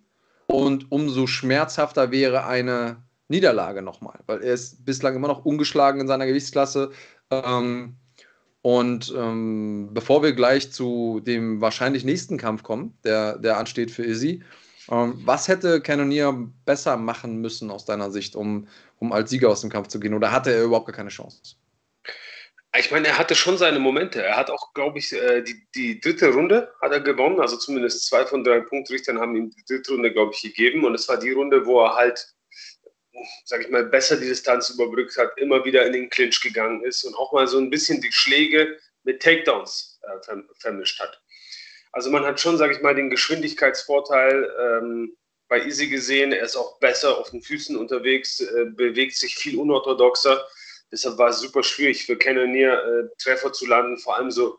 und 0.46 0.90
umso 0.90 1.26
schmerzhafter 1.26 2.10
wäre 2.10 2.46
eine 2.46 3.02
Niederlage 3.28 3.82
nochmal, 3.82 4.20
weil 4.26 4.42
er 4.42 4.54
ist 4.54 4.84
bislang 4.84 5.16
immer 5.16 5.28
noch 5.28 5.44
ungeschlagen 5.44 6.00
in 6.00 6.06
seiner 6.06 6.26
Gewichtsklasse, 6.26 6.92
ähm, 7.30 7.96
und 8.66 9.14
ähm, 9.16 9.90
bevor 9.92 10.24
wir 10.24 10.32
gleich 10.32 10.72
zu 10.72 11.20
dem 11.20 11.60
wahrscheinlich 11.60 12.04
nächsten 12.04 12.36
Kampf 12.36 12.64
kommen, 12.64 12.98
der, 13.04 13.38
der 13.38 13.58
ansteht 13.58 13.92
für 13.92 14.04
Izzy, 14.04 14.42
ähm, 14.90 15.20
was 15.24 15.46
hätte 15.46 15.80
Cannonier 15.80 16.50
besser 16.64 16.96
machen 16.96 17.40
müssen 17.40 17.70
aus 17.70 17.84
deiner 17.84 18.10
Sicht, 18.10 18.34
um, 18.34 18.66
um 18.98 19.12
als 19.12 19.30
Sieger 19.30 19.50
aus 19.50 19.60
dem 19.60 19.70
Kampf 19.70 19.86
zu 19.86 20.00
gehen? 20.00 20.14
Oder 20.14 20.32
hatte 20.32 20.50
er 20.52 20.64
überhaupt 20.64 20.86
gar 20.86 20.96
keine 20.96 21.10
Chance? 21.10 21.54
Ich 22.78 22.90
meine, 22.90 23.08
er 23.08 23.18
hatte 23.18 23.34
schon 23.34 23.58
seine 23.58 23.78
Momente. 23.78 24.22
Er 24.22 24.36
hat 24.36 24.50
auch, 24.50 24.74
glaube 24.74 24.98
ich, 24.98 25.12
äh, 25.12 25.42
die, 25.42 25.66
die 25.74 26.00
dritte 26.00 26.32
Runde 26.32 26.72
hat 26.80 26.92
er 26.92 27.00
gewonnen. 27.00 27.40
Also 27.40 27.56
zumindest 27.56 28.06
zwei 28.06 28.26
von 28.26 28.44
drei 28.44 28.60
Punktrichtern 28.60 29.18
haben 29.18 29.36
ihm 29.36 29.50
die 29.50 29.64
dritte 29.64 29.92
Runde, 29.92 30.12
glaube 30.12 30.32
ich, 30.34 30.42
gegeben. 30.42 30.84
Und 30.84 30.94
es 30.94 31.08
war 31.08 31.18
die 31.18 31.32
Runde, 31.32 31.64
wo 31.66 31.80
er 31.84 31.94
halt 31.94 32.36
sage 33.44 33.64
ich 33.64 33.70
mal, 33.70 33.84
besser 33.84 34.16
die 34.16 34.26
Distanz 34.26 34.70
überbrückt 34.70 35.16
hat, 35.16 35.36
immer 35.38 35.64
wieder 35.64 35.86
in 35.86 35.92
den 35.92 36.10
Clinch 36.10 36.40
gegangen 36.40 36.82
ist 36.82 37.04
und 37.04 37.14
auch 37.14 37.32
mal 37.32 37.46
so 37.46 37.58
ein 37.58 37.70
bisschen 37.70 38.00
die 38.00 38.12
Schläge 38.12 38.78
mit 39.04 39.22
Takedowns 39.22 40.00
äh, 40.02 40.36
vermischt 40.58 41.00
hat. 41.00 41.20
Also 41.92 42.10
man 42.10 42.24
hat 42.24 42.40
schon, 42.40 42.58
sage 42.58 42.74
ich 42.74 42.82
mal, 42.82 42.94
den 42.94 43.10
Geschwindigkeitsvorteil 43.10 44.50
ähm, 44.60 45.16
bei 45.48 45.64
Easy 45.64 45.88
gesehen. 45.88 46.32
Er 46.32 46.44
ist 46.44 46.56
auch 46.56 46.78
besser 46.78 47.16
auf 47.16 47.30
den 47.30 47.40
Füßen 47.40 47.76
unterwegs, 47.76 48.40
äh, 48.40 48.66
bewegt 48.66 49.16
sich 49.16 49.34
viel 49.36 49.58
unorthodoxer. 49.58 50.46
Deshalb 50.92 51.18
war 51.18 51.28
es 51.28 51.40
super 51.40 51.62
schwierig 51.62 52.06
für 52.06 52.16
Cannonier 52.16 52.72
äh, 52.72 53.08
Treffer 53.18 53.52
zu 53.52 53.66
landen, 53.66 53.98
vor 53.98 54.16
allem 54.16 54.30
so 54.30 54.58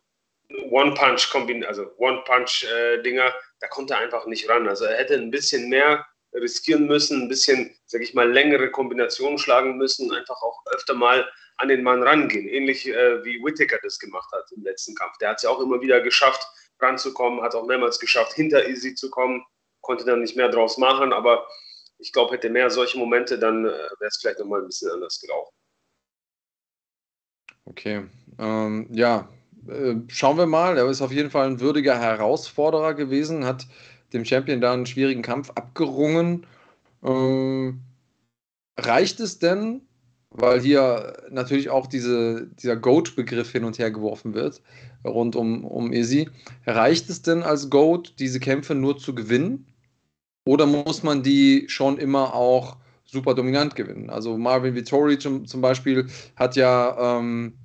One-Punch-Kombin, 0.70 1.66
also 1.66 1.92
One-Punch-Dinger, 1.98 3.34
da 3.60 3.68
konnte 3.68 3.94
er 3.94 4.00
einfach 4.00 4.26
nicht 4.28 4.48
ran. 4.50 4.68
Also 4.68 4.86
er 4.86 4.98
hätte 4.98 5.16
ein 5.16 5.32
bisschen 5.32 5.70
mehr 5.70 6.06
riskieren 6.34 6.88
müssen, 6.88 7.24
ein 7.24 7.30
bisschen, 7.30 7.76
sag 7.86 8.02
ich 8.02 8.14
mal, 8.14 8.32
längere 8.32 8.70
Kombinationen 8.72 9.38
schlagen 9.38 9.78
müssen, 9.78 10.12
einfach 10.14 10.42
auch 10.42 10.64
öfter 10.68 10.94
mal 10.94 11.30
an 11.58 11.70
den 11.70 11.84
Mann 11.84 12.04
rangehen. 12.04 12.48
Ähnlich 12.48 12.88
äh, 12.88 13.24
wie 13.24 13.44
Whittaker 13.44 13.80
das 13.84 14.00
gemacht 14.00 14.32
hat 14.32 14.50
im 14.56 14.64
letzten 14.64 14.96
Kampf. 14.96 15.18
Der 15.18 15.30
hat 15.30 15.38
es 15.38 15.44
ja 15.44 15.50
auch 15.50 15.60
immer 15.60 15.82
wieder 15.82 16.02
geschafft, 16.02 16.46
ranzukommen, 16.80 17.42
hat 17.42 17.56
auch 17.56 17.66
mehrmals 17.66 18.00
geschafft, 18.00 18.34
hinter 18.34 18.68
Easy 18.68 18.94
zu 18.94 19.10
kommen, 19.10 19.44
konnte 19.82 20.06
dann 20.06 20.22
nicht 20.22 20.36
mehr 20.36 20.50
draus 20.50 20.78
machen, 20.78 21.14
aber 21.14 21.48
ich 22.00 22.14
glaube, 22.14 22.36
hätte 22.36 22.50
mehr 22.50 22.70
solche 22.70 23.00
Momente, 23.00 23.40
dann 23.40 23.66
äh, 23.66 23.70
wäre 23.70 24.08
es 24.08 24.18
vielleicht 24.22 24.40
nochmal 24.40 24.62
ein 24.62 24.68
bisschen 24.68 24.92
anders 24.92 25.20
gelaufen. 25.20 25.52
Okay, 27.70 28.04
ähm, 28.40 28.88
ja, 28.92 29.28
äh, 29.68 29.96
schauen 30.08 30.38
wir 30.38 30.46
mal. 30.46 30.78
Er 30.78 30.88
ist 30.88 31.02
auf 31.02 31.12
jeden 31.12 31.30
Fall 31.30 31.48
ein 31.48 31.60
würdiger 31.60 32.00
Herausforderer 32.00 32.94
gewesen, 32.94 33.46
hat 33.46 33.68
dem 34.14 34.24
Champion 34.24 34.62
da 34.62 34.74
einen 34.74 34.86
schwierigen 34.86 35.22
Kampf 35.22 35.50
abgerungen. 35.52 36.46
Ähm, 37.04 37.82
reicht 38.80 39.20
es 39.20 39.40
denn, 39.40 39.82
weil 40.30 40.62
hier 40.62 41.24
natürlich 41.30 41.70
auch 41.70 41.88
diese, 41.88 42.48
dieser 42.48 42.78
Goat-Begriff 42.78 43.52
hin 43.52 43.66
und 43.66 43.78
her 43.80 43.92
geworfen 43.92 44.34
wird, 44.34 44.62
rund 45.04 45.36
um, 45.36 45.66
um 45.66 45.92
Izzy, 45.92 46.30
reicht 46.66 47.10
es 47.10 47.22
denn 47.22 47.44
als 47.44 47.70
Goat, 47.70 48.14
diese 48.20 48.40
Kämpfe 48.40 48.76
nur 48.76 48.98
zu 48.98 49.14
gewinnen? 49.14 49.68
Oder 50.46 50.66
muss 50.66 51.04
man 51.04 51.22
die 51.22 51.66
schon 51.68 51.98
immer 51.98 52.34
auch 52.34 52.78
super 53.08 53.34
dominant 53.34 53.76
gewinnen? 53.76 54.10
Also 54.10 54.38
Marvin 54.38 54.76
Vittori 54.76 55.18
zum, 55.18 55.46
zum 55.46 55.62
Beispiel 55.62 56.08
hat 56.36 56.56
ja, 56.56 57.18
ähm, 57.20 57.58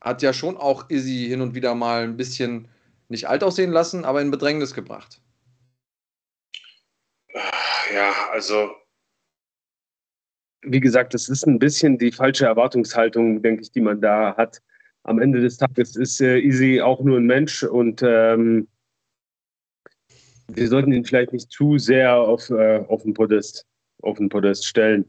hat 0.00 0.22
ja 0.22 0.32
schon 0.32 0.56
auch 0.56 0.90
Izzy 0.90 1.26
hin 1.28 1.40
und 1.40 1.54
wieder 1.54 1.74
mal 1.74 2.04
ein 2.04 2.16
bisschen 2.16 2.68
nicht 3.08 3.28
alt 3.28 3.42
aussehen 3.42 3.72
lassen, 3.72 4.04
aber 4.04 4.20
in 4.20 4.30
Bedrängnis 4.30 4.74
gebracht. 4.74 5.20
Ja, 7.94 8.12
also 8.32 8.70
wie 10.62 10.80
gesagt, 10.80 11.14
das 11.14 11.28
ist 11.28 11.46
ein 11.46 11.58
bisschen 11.58 11.98
die 11.98 12.12
falsche 12.12 12.46
Erwartungshaltung, 12.46 13.42
denke 13.42 13.62
ich, 13.62 13.70
die 13.70 13.80
man 13.80 14.00
da 14.00 14.36
hat. 14.36 14.60
Am 15.04 15.20
Ende 15.20 15.40
des 15.40 15.56
Tages 15.56 15.96
ist 15.96 16.20
äh, 16.20 16.38
Easy 16.38 16.80
auch 16.80 17.00
nur 17.00 17.18
ein 17.18 17.26
Mensch 17.26 17.62
und 17.62 18.02
ähm, 18.02 18.68
wir 20.48 20.68
sollten 20.68 20.92
ihn 20.92 21.04
vielleicht 21.04 21.32
nicht 21.32 21.50
zu 21.50 21.78
sehr 21.78 22.14
auf, 22.16 22.50
äh, 22.50 22.84
auf, 22.88 23.02
den 23.02 23.14
Podest, 23.14 23.66
auf 24.02 24.18
den 24.18 24.28
Podest 24.28 24.66
stellen. 24.66 25.08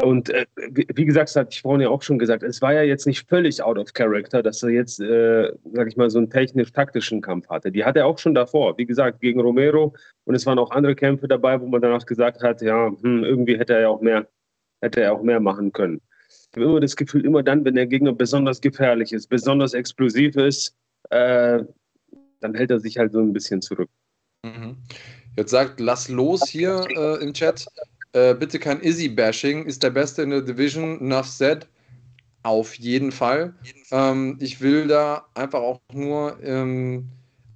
Und 0.00 0.30
äh, 0.30 0.46
wie 0.94 1.04
gesagt, 1.04 1.28
das 1.28 1.36
hatte 1.36 1.50
ich 1.52 1.62
vorhin 1.62 1.80
ja 1.80 1.88
auch 1.88 2.02
schon 2.02 2.20
gesagt, 2.20 2.44
es 2.44 2.62
war 2.62 2.72
ja 2.72 2.82
jetzt 2.82 3.06
nicht 3.06 3.28
völlig 3.28 3.60
out 3.60 3.78
of 3.78 3.92
character, 3.92 4.44
dass 4.44 4.62
er 4.62 4.70
jetzt, 4.70 5.00
äh, 5.00 5.50
sag 5.72 5.88
ich 5.88 5.96
mal, 5.96 6.08
so 6.08 6.18
einen 6.18 6.30
technisch-taktischen 6.30 7.20
Kampf 7.20 7.48
hatte. 7.48 7.72
Die 7.72 7.84
hatte 7.84 8.00
er 8.00 8.06
auch 8.06 8.18
schon 8.18 8.34
davor, 8.34 8.78
wie 8.78 8.86
gesagt, 8.86 9.20
gegen 9.20 9.40
Romero. 9.40 9.94
Und 10.24 10.36
es 10.36 10.46
waren 10.46 10.58
auch 10.60 10.70
andere 10.70 10.94
Kämpfe 10.94 11.26
dabei, 11.26 11.60
wo 11.60 11.66
man 11.66 11.82
danach 11.82 12.06
gesagt 12.06 12.44
hat, 12.44 12.62
ja, 12.62 12.92
hm, 13.02 13.24
irgendwie 13.24 13.58
hätte 13.58 13.74
er 13.74 13.80
ja 13.80 13.88
auch 13.88 14.00
mehr, 14.00 14.28
hätte 14.80 15.00
er 15.00 15.14
auch 15.14 15.22
mehr 15.22 15.40
machen 15.40 15.72
können. 15.72 16.00
Ich 16.28 16.56
habe 16.56 16.66
immer 16.66 16.80
das 16.80 16.94
Gefühl, 16.94 17.24
immer 17.24 17.42
dann, 17.42 17.64
wenn 17.64 17.74
der 17.74 17.86
Gegner 17.86 18.12
besonders 18.12 18.60
gefährlich 18.60 19.12
ist, 19.12 19.26
besonders 19.26 19.74
explosiv 19.74 20.36
ist, 20.36 20.76
äh, 21.10 21.64
dann 22.40 22.54
hält 22.54 22.70
er 22.70 22.78
sich 22.78 22.98
halt 22.98 23.12
so 23.12 23.18
ein 23.18 23.32
bisschen 23.32 23.62
zurück. 23.62 23.90
Mhm. 24.44 24.76
Jetzt 25.38 25.52
sagt 25.52 25.78
Lass 25.78 26.08
los 26.08 26.48
hier 26.48 26.84
äh, 26.96 27.22
im 27.22 27.32
Chat. 27.32 27.64
Äh, 28.12 28.34
bitte 28.34 28.58
kein 28.58 28.80
Izzy-Bashing. 28.80 29.66
Ist 29.66 29.84
der 29.84 29.90
Beste 29.90 30.22
in 30.22 30.30
der 30.30 30.42
Division. 30.42 31.00
Enough 31.00 31.28
said. 31.28 31.68
Auf 32.42 32.74
jeden 32.74 33.12
Fall. 33.12 33.54
Ähm, 33.92 34.36
ich 34.40 34.60
will 34.60 34.88
da 34.88 35.28
einfach 35.34 35.60
auch 35.60 35.80
nur 35.92 36.42
ähm, 36.42 37.10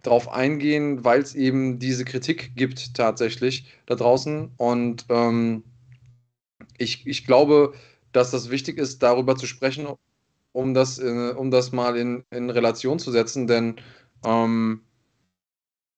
drauf 0.04 0.28
eingehen, 0.32 1.02
weil 1.02 1.22
es 1.22 1.34
eben 1.34 1.80
diese 1.80 2.04
Kritik 2.04 2.52
gibt 2.54 2.94
tatsächlich 2.94 3.66
da 3.86 3.96
draußen. 3.96 4.52
Und 4.58 5.04
ähm, 5.08 5.64
ich, 6.78 7.04
ich 7.04 7.26
glaube, 7.26 7.72
dass 8.12 8.30
das 8.30 8.48
wichtig 8.48 8.78
ist, 8.78 9.02
darüber 9.02 9.34
zu 9.34 9.46
sprechen, 9.46 9.88
um 10.52 10.72
das, 10.72 11.00
äh, 11.00 11.34
um 11.36 11.50
das 11.50 11.72
mal 11.72 11.96
in, 11.96 12.22
in 12.30 12.48
Relation 12.48 13.00
zu 13.00 13.10
setzen. 13.10 13.48
Denn 13.48 13.74
ähm, 14.24 14.82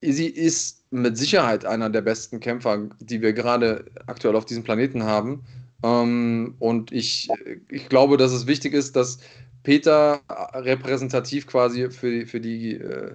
Izzy 0.05 0.27
ist 0.27 0.85
mit 0.91 1.17
Sicherheit 1.17 1.65
einer 1.65 1.91
der 1.91 2.03
besten 2.03 2.41
Kämpfer, 2.41 2.89
die 3.01 3.21
wir 3.21 3.33
gerade 3.33 3.85
aktuell 4.07 4.37
auf 4.37 4.45
diesem 4.45 4.63
Planeten 4.63 5.05
haben. 5.05 5.45
Ähm, 5.83 6.55
und 6.59 6.93
ich, 6.93 7.29
ich 7.69 7.89
glaube, 7.89 8.17
dass 8.17 8.33
es 8.33 8.47
wichtig 8.47 8.75
ist, 8.75 8.97
dass 8.97 9.19
Peter 9.63 10.21
repräsentativ 10.53 11.47
quasi 11.47 11.91
für 11.91 12.27
für 12.27 12.41
die 12.41 12.75
äh, 12.75 13.15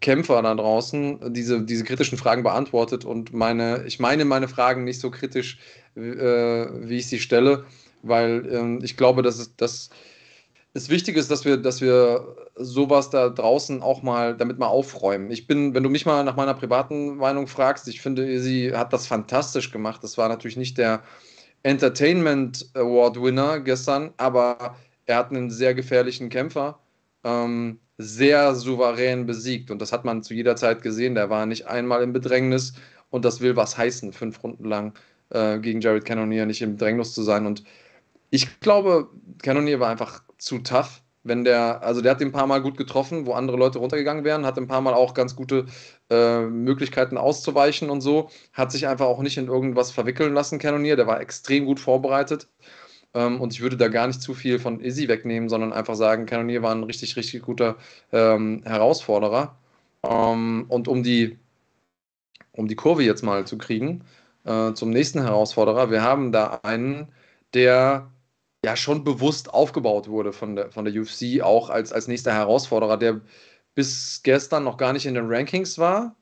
Kämpfer 0.00 0.40
da 0.40 0.54
draußen 0.54 1.32
diese, 1.32 1.62
diese 1.62 1.84
kritischen 1.84 2.16
Fragen 2.16 2.42
beantwortet 2.42 3.04
und 3.04 3.34
meine, 3.34 3.84
ich 3.86 4.00
meine 4.00 4.24
meine 4.24 4.48
Fragen 4.48 4.84
nicht 4.84 5.00
so 5.00 5.10
kritisch, 5.10 5.58
äh, 5.94 6.00
wie 6.00 6.98
ich 6.98 7.08
sie 7.08 7.18
stelle, 7.18 7.64
weil 8.02 8.48
ähm, 8.50 8.80
ich 8.82 8.96
glaube, 8.96 9.22
dass 9.22 9.38
es, 9.38 9.56
dass 9.56 9.90
es 10.72 10.88
wichtig 10.88 11.16
ist, 11.16 11.30
dass 11.30 11.44
wir, 11.44 11.56
dass 11.56 11.80
wir 11.80 12.36
sowas 12.54 13.10
da 13.10 13.28
draußen 13.28 13.82
auch 13.82 14.02
mal 14.02 14.36
damit 14.36 14.58
mal 14.58 14.68
aufräumen. 14.68 15.30
Ich 15.30 15.46
bin, 15.46 15.74
wenn 15.74 15.82
du 15.82 15.90
mich 15.90 16.06
mal 16.06 16.22
nach 16.24 16.36
meiner 16.36 16.54
privaten 16.54 17.16
Meinung 17.16 17.46
fragst, 17.46 17.88
ich 17.88 18.00
finde, 18.00 18.40
sie 18.40 18.74
hat 18.74 18.92
das 18.92 19.06
fantastisch 19.06 19.72
gemacht. 19.72 20.04
Das 20.04 20.16
war 20.16 20.28
natürlich 20.28 20.56
nicht 20.56 20.78
der 20.78 21.02
Entertainment 21.62 22.70
Award 22.74 23.20
Winner 23.20 23.60
gestern, 23.60 24.12
aber 24.16 24.76
er 25.06 25.16
hat 25.16 25.30
einen 25.30 25.50
sehr 25.50 25.74
gefährlichen 25.74 26.28
Kämpfer 26.28 26.78
ähm, 27.24 27.80
sehr 27.98 28.54
souverän 28.54 29.26
besiegt. 29.26 29.70
Und 29.70 29.82
das 29.82 29.92
hat 29.92 30.04
man 30.04 30.22
zu 30.22 30.34
jeder 30.34 30.56
Zeit 30.56 30.82
gesehen. 30.82 31.14
Der 31.16 31.30
war 31.30 31.46
nicht 31.46 31.66
einmal 31.66 32.02
im 32.02 32.12
Bedrängnis 32.12 32.74
und 33.10 33.24
das 33.24 33.40
will 33.40 33.56
was 33.56 33.76
heißen, 33.76 34.12
fünf 34.12 34.42
Runden 34.42 34.64
lang 34.64 34.94
äh, 35.30 35.58
gegen 35.58 35.80
Jared 35.80 36.04
Cannonier 36.04 36.46
nicht 36.46 36.62
im 36.62 36.72
Bedrängnis 36.72 37.12
zu 37.12 37.22
sein. 37.22 37.44
Und 37.46 37.64
ich 38.30 38.60
glaube, 38.60 39.08
Cannonier 39.42 39.80
war 39.80 39.90
einfach 39.90 40.22
zu 40.40 40.58
tough. 40.58 41.02
Wenn 41.22 41.44
der, 41.44 41.82
also 41.82 42.00
der 42.00 42.12
hat 42.12 42.22
ein 42.22 42.32
paar 42.32 42.46
Mal 42.46 42.62
gut 42.62 42.78
getroffen, 42.78 43.26
wo 43.26 43.34
andere 43.34 43.58
Leute 43.58 43.78
runtergegangen 43.78 44.24
wären, 44.24 44.46
hat 44.46 44.56
ein 44.56 44.66
paar 44.66 44.80
Mal 44.80 44.94
auch 44.94 45.12
ganz 45.12 45.36
gute 45.36 45.66
äh, 46.08 46.40
Möglichkeiten 46.46 47.18
auszuweichen 47.18 47.90
und 47.90 48.00
so, 48.00 48.30
hat 48.54 48.72
sich 48.72 48.88
einfach 48.88 49.04
auch 49.06 49.20
nicht 49.20 49.36
in 49.36 49.46
irgendwas 49.46 49.90
verwickeln 49.90 50.32
lassen, 50.32 50.58
Cannonier, 50.58 50.96
der 50.96 51.06
war 51.06 51.20
extrem 51.20 51.66
gut 51.66 51.78
vorbereitet. 51.78 52.48
Ähm, 53.14 53.40
und 53.40 53.52
ich 53.52 53.60
würde 53.60 53.76
da 53.76 53.88
gar 53.88 54.06
nicht 54.06 54.22
zu 54.22 54.34
viel 54.34 54.58
von 54.58 54.80
Izzy 54.80 55.08
wegnehmen, 55.08 55.48
sondern 55.50 55.72
einfach 55.74 55.94
sagen, 55.94 56.26
Cannonier 56.26 56.62
war 56.62 56.74
ein 56.74 56.84
richtig, 56.84 57.16
richtig 57.16 57.42
guter 57.42 57.76
ähm, 58.12 58.62
Herausforderer. 58.64 59.58
Ähm, 60.04 60.66
und 60.68 60.88
um 60.88 61.02
die, 61.02 61.38
um 62.52 62.68
die 62.68 62.76
Kurve 62.76 63.02
jetzt 63.02 63.22
mal 63.22 63.46
zu 63.46 63.58
kriegen, 63.58 64.04
äh, 64.44 64.72
zum 64.72 64.90
nächsten 64.90 65.20
Herausforderer, 65.22 65.90
wir 65.90 66.02
haben 66.02 66.32
da 66.32 66.60
einen, 66.62 67.08
der 67.54 68.10
ja 68.64 68.76
schon 68.76 69.04
bewusst 69.04 69.52
aufgebaut 69.52 70.08
wurde 70.08 70.32
von 70.32 70.56
der, 70.56 70.70
von 70.70 70.84
der 70.84 70.94
UFC, 70.94 71.42
auch 71.42 71.70
als, 71.70 71.92
als 71.92 72.08
nächster 72.08 72.32
Herausforderer, 72.32 72.96
der 72.96 73.20
bis 73.74 74.22
gestern 74.22 74.64
noch 74.64 74.76
gar 74.76 74.92
nicht 74.92 75.06
in 75.06 75.14
den 75.14 75.26
Rankings 75.26 75.78
war 75.78 76.16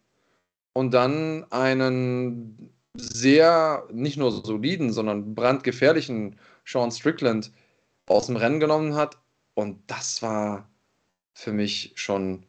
und 0.73 0.93
dann 0.93 1.45
einen 1.51 2.73
sehr, 2.95 3.87
nicht 3.93 4.17
nur 4.17 4.31
soliden, 4.31 4.93
sondern 4.93 5.35
brandgefährlichen 5.35 6.39
Sean 6.65 6.91
Strickland 6.91 7.53
aus 8.07 8.27
dem 8.27 8.37
Rennen 8.37 8.61
genommen 8.61 8.95
hat. 8.95 9.19
Und 9.55 9.79
das 9.89 10.23
war 10.23 10.71
für 11.35 11.53
mich 11.53 11.93
schon, 11.97 12.45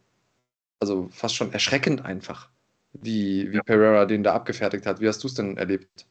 also 0.80 1.10
fast 1.12 1.36
schon 1.36 1.54
erschreckend 1.54 2.06
einfach, 2.06 2.50
wie, 2.94 3.52
wie 3.52 3.60
Pereira 3.60 4.06
den 4.06 4.24
da 4.24 4.34
abgefertigt 4.34 4.86
hat. 4.86 5.02
Wie 5.02 5.08
hast 5.08 5.24
du 5.24 5.28
es 5.28 5.36
denn 5.36 5.58
erlebt? 5.58 6.09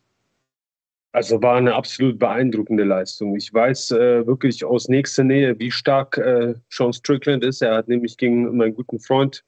Also 1.19 1.43
war 1.43 1.57
eine 1.57 1.75
absolut 1.75 2.17
beeindruckende 2.21 2.85
Leistung. 2.85 3.35
Ich 3.35 3.53
weiß 3.53 3.91
äh, 3.91 4.25
wirklich 4.25 4.65
aus 4.65 4.87
nächster 4.87 5.25
Nähe, 5.25 5.59
wie 5.59 5.73
stark 5.73 6.17
äh, 6.17 6.55
Sean 6.71 6.93
Strickland 6.93 7.43
ist. 7.43 7.61
Er 7.61 7.75
hat 7.75 7.89
nämlich 7.89 8.17
gegen 8.17 8.57
meinen 8.57 8.73
guten 8.73 9.01
Freund 9.01 9.45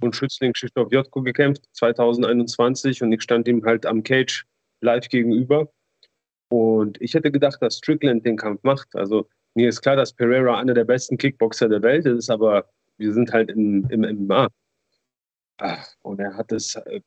und 0.00 0.16
Schützling 0.16 0.54
Krzysztof 0.54 0.90
Jotko 0.90 1.20
gekämpft, 1.20 1.68
2021, 1.74 3.02
und 3.02 3.12
ich 3.12 3.20
stand 3.20 3.46
ihm 3.48 3.62
halt 3.66 3.84
am 3.84 4.02
Cage 4.02 4.46
live 4.80 5.10
gegenüber. 5.10 5.70
Und 6.48 6.98
ich 7.02 7.12
hätte 7.12 7.30
gedacht, 7.30 7.60
dass 7.60 7.76
Strickland 7.76 8.24
den 8.24 8.38
Kampf 8.38 8.62
macht. 8.62 8.88
Also 8.96 9.28
mir 9.54 9.68
ist 9.68 9.82
klar, 9.82 9.96
dass 9.96 10.14
Pereira 10.14 10.58
einer 10.58 10.72
der 10.72 10.84
besten 10.84 11.18
Kickboxer 11.18 11.68
der 11.68 11.82
Welt 11.82 12.06
ist, 12.06 12.30
aber 12.30 12.64
wir 12.96 13.12
sind 13.12 13.30
halt 13.30 13.50
im, 13.50 13.86
im 13.90 14.00
MMA. 14.00 14.48
Ah, 15.58 15.84
und 16.00 16.18
er 16.18 16.34
hat 16.34 16.50
es 16.50 16.76
äh, 16.76 17.02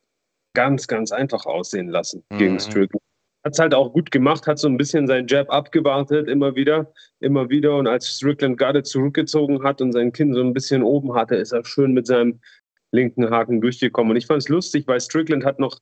ganz, 0.54 0.86
ganz 0.86 1.10
einfach 1.10 1.46
aussehen 1.46 1.88
lassen 1.88 2.22
mhm. 2.30 2.38
gegen 2.38 2.60
Strickland 2.60 3.03
hat 3.44 3.52
es 3.52 3.58
halt 3.58 3.74
auch 3.74 3.92
gut 3.92 4.10
gemacht, 4.10 4.46
hat 4.46 4.58
so 4.58 4.68
ein 4.68 4.78
bisschen 4.78 5.06
seinen 5.06 5.28
Jab 5.28 5.50
abgewartet, 5.50 6.28
immer 6.28 6.56
wieder, 6.56 6.92
immer 7.20 7.50
wieder. 7.50 7.76
Und 7.76 7.86
als 7.86 8.08
Strickland 8.08 8.56
gerade 8.56 8.82
zurückgezogen 8.82 9.62
hat 9.62 9.82
und 9.82 9.92
sein 9.92 10.12
Kinn 10.12 10.32
so 10.32 10.40
ein 10.40 10.54
bisschen 10.54 10.82
oben 10.82 11.14
hatte, 11.14 11.36
ist 11.36 11.52
er 11.52 11.64
schön 11.64 11.92
mit 11.92 12.06
seinem 12.06 12.40
linken 12.90 13.28
Haken 13.28 13.60
durchgekommen. 13.60 14.12
Und 14.12 14.16
ich 14.16 14.26
fand 14.26 14.42
es 14.42 14.48
lustig, 14.48 14.84
weil 14.86 15.00
Strickland 15.00 15.44
hat 15.44 15.58
noch 15.58 15.78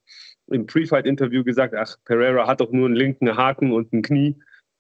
im 0.49 0.67
Pre-Fight-Interview 0.67 1.45
gesagt, 1.45 1.75
ach, 1.75 1.97
Pereira 2.05 2.49
hat 2.49 2.61
doch 2.61 2.73
nur 2.73 2.87
einen 2.87 2.97
linken 2.97 3.37
Haken 3.37 3.73
und 3.73 3.93
ein 3.93 4.03
Knie. 4.03 4.37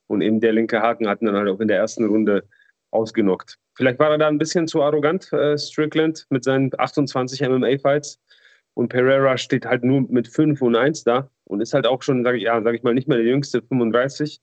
Und 0.09 0.21
eben 0.21 0.41
der 0.41 0.53
linke 0.53 0.83
Haken 0.83 1.09
hat 1.09 1.23
ihn 1.23 1.27
dann 1.27 1.37
halt 1.37 1.49
auch 1.49 1.61
in 1.61 1.69
der 1.69 1.79
ersten 1.79 2.05
Runde 2.05 2.49
ausgenockt. 2.91 3.59
Vielleicht 3.77 4.01
war 4.01 4.11
er 4.11 4.19
da 4.19 4.29
ein 4.29 4.39
bisschen 4.39 4.67
zu 4.67 4.83
arrogant, 4.83 5.33
äh, 5.33 5.57
Strickland, 5.57 6.27
mit 6.31 6.43
seinen 6.45 6.71
28 6.77 7.41
MMA-Fights. 7.43 8.21
Und 8.75 8.89
Pereira 8.89 9.37
steht 9.37 9.67
halt 9.67 9.85
nur 9.85 10.03
mit 10.03 10.29
5 10.29 10.61
und 10.63 10.77
1 10.77 11.05
da 11.05 11.29
und 11.45 11.61
ist 11.61 11.75
halt 11.75 11.87
auch 11.87 12.03
schon, 12.03 12.25
sage 12.25 12.39
ich, 12.39 12.45
ja, 12.45 12.63
sag 12.63 12.75
ich 12.75 12.83
mal, 12.83 12.95
nicht 12.95 13.09
mehr 13.09 13.19
der 13.19 13.27
jüngste, 13.27 13.63
35. 13.63 14.41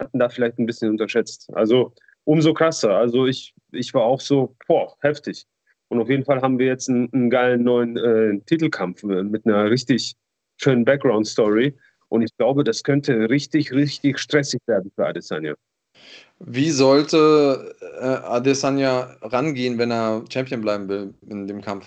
Hatten 0.00 0.18
da 0.18 0.28
vielleicht 0.28 0.58
ein 0.58 0.66
bisschen 0.66 0.90
unterschätzt. 0.90 1.50
Also 1.54 1.94
umso 2.24 2.54
krasser. 2.54 2.96
Also 2.96 3.26
ich, 3.26 3.54
ich 3.72 3.92
war 3.94 4.02
auch 4.02 4.20
so, 4.20 4.56
boah, 4.66 4.94
heftig. 5.00 5.46
Und 5.88 6.00
auf 6.00 6.10
jeden 6.10 6.24
Fall 6.24 6.42
haben 6.42 6.58
wir 6.58 6.66
jetzt 6.66 6.88
einen, 6.88 7.12
einen 7.12 7.30
geilen 7.30 7.62
neuen 7.62 7.96
äh, 7.96 8.40
Titelkampf 8.46 9.02
mit 9.04 9.46
einer 9.46 9.70
richtig 9.70 10.16
schönen 10.56 10.84
Background-Story. 10.84 11.76
Und 12.08 12.22
ich 12.22 12.36
glaube, 12.36 12.64
das 12.64 12.82
könnte 12.82 13.28
richtig, 13.30 13.72
richtig 13.72 14.18
stressig 14.18 14.60
werden 14.66 14.90
für 14.94 15.06
Adesanya. 15.06 15.54
Wie 16.38 16.70
sollte 16.70 17.74
äh, 18.00 18.04
Adesanya 18.04 19.16
rangehen, 19.22 19.78
wenn 19.78 19.90
er 19.90 20.24
Champion 20.30 20.60
bleiben 20.60 20.88
will 20.88 21.14
in 21.28 21.46
dem 21.46 21.62
Kampf? 21.62 21.86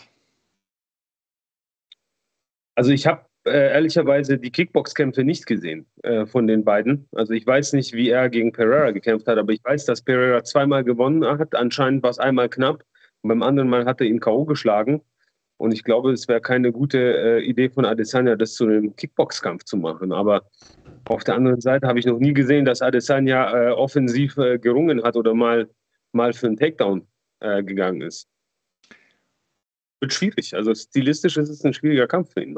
Also 2.80 2.92
ich 2.92 3.06
habe 3.06 3.26
äh, 3.46 3.74
ehrlicherweise 3.74 4.38
die 4.38 4.52
Kickbox-Kämpfe 4.52 5.26
nicht 5.26 5.46
gesehen 5.46 5.86
äh, 6.04 6.26
von 6.26 6.48
den 6.48 6.64
beiden. 6.64 7.10
Also 7.14 7.34
ich 7.34 7.46
weiß 7.46 7.74
nicht, 7.74 7.92
wie 7.92 8.10
er 8.10 8.30
gegen 8.30 8.54
Pereira 8.54 8.92
gekämpft 8.92 9.28
hat, 9.28 9.38
aber 9.38 9.52
ich 9.52 9.62
weiß, 9.66 9.84
dass 9.84 10.02
Pereira 10.02 10.46
zweimal 10.46 10.86
gewonnen 10.86 11.26
hat. 11.26 11.54
Anscheinend 11.56 12.04
war 12.04 12.12
es 12.12 12.20
einmal 12.20 12.48
knapp 12.48 12.86
und 13.22 13.28
beim 13.28 13.44
anderen 13.44 13.70
Mal 13.70 13.84
hat 13.86 14.00
er 14.00 14.08
ihn 14.08 14.22
K.O. 14.22 14.46
geschlagen. 14.46 15.02
Und 15.58 15.74
ich 15.74 15.84
glaube, 15.84 16.14
es 16.14 16.30
wäre 16.30 16.40
keine 16.40 16.72
gute 16.72 17.00
äh, 17.00 17.44
Idee 17.44 17.70
von 17.70 17.84
Adesanya, 17.84 18.38
das 18.38 18.54
zu 18.54 18.64
einem 18.64 18.96
Kickbox-Kampf 18.96 19.66
zu 19.66 19.76
machen. 19.76 20.14
Aber 20.14 20.44
auf 21.10 21.26
der 21.26 21.36
anderen 21.36 21.60
Seite 21.60 21.86
habe 21.86 22.00
ich 22.00 22.06
noch 22.06 22.20
nie 22.20 22.34
gesehen, 22.34 22.64
dass 22.64 22.82
Adesanya 22.82 23.72
äh, 23.72 23.72
offensiv 23.72 24.38
äh, 24.38 24.58
gerungen 24.58 25.04
hat 25.04 25.18
oder 25.18 25.34
mal, 25.34 25.70
mal 26.14 26.32
für 26.32 26.48
einen 26.48 26.56
Takedown 26.56 27.06
äh, 27.42 27.62
gegangen 27.62 28.04
ist 28.04 28.30
wird 30.00 30.14
schwierig. 30.14 30.56
Also 30.56 30.74
stilistisch 30.74 31.38
ist 31.38 31.50
es 31.50 31.64
ein 31.64 31.74
schwieriger 31.74 32.08
Kampf 32.08 32.34
für 32.34 32.44
ihn. 32.44 32.58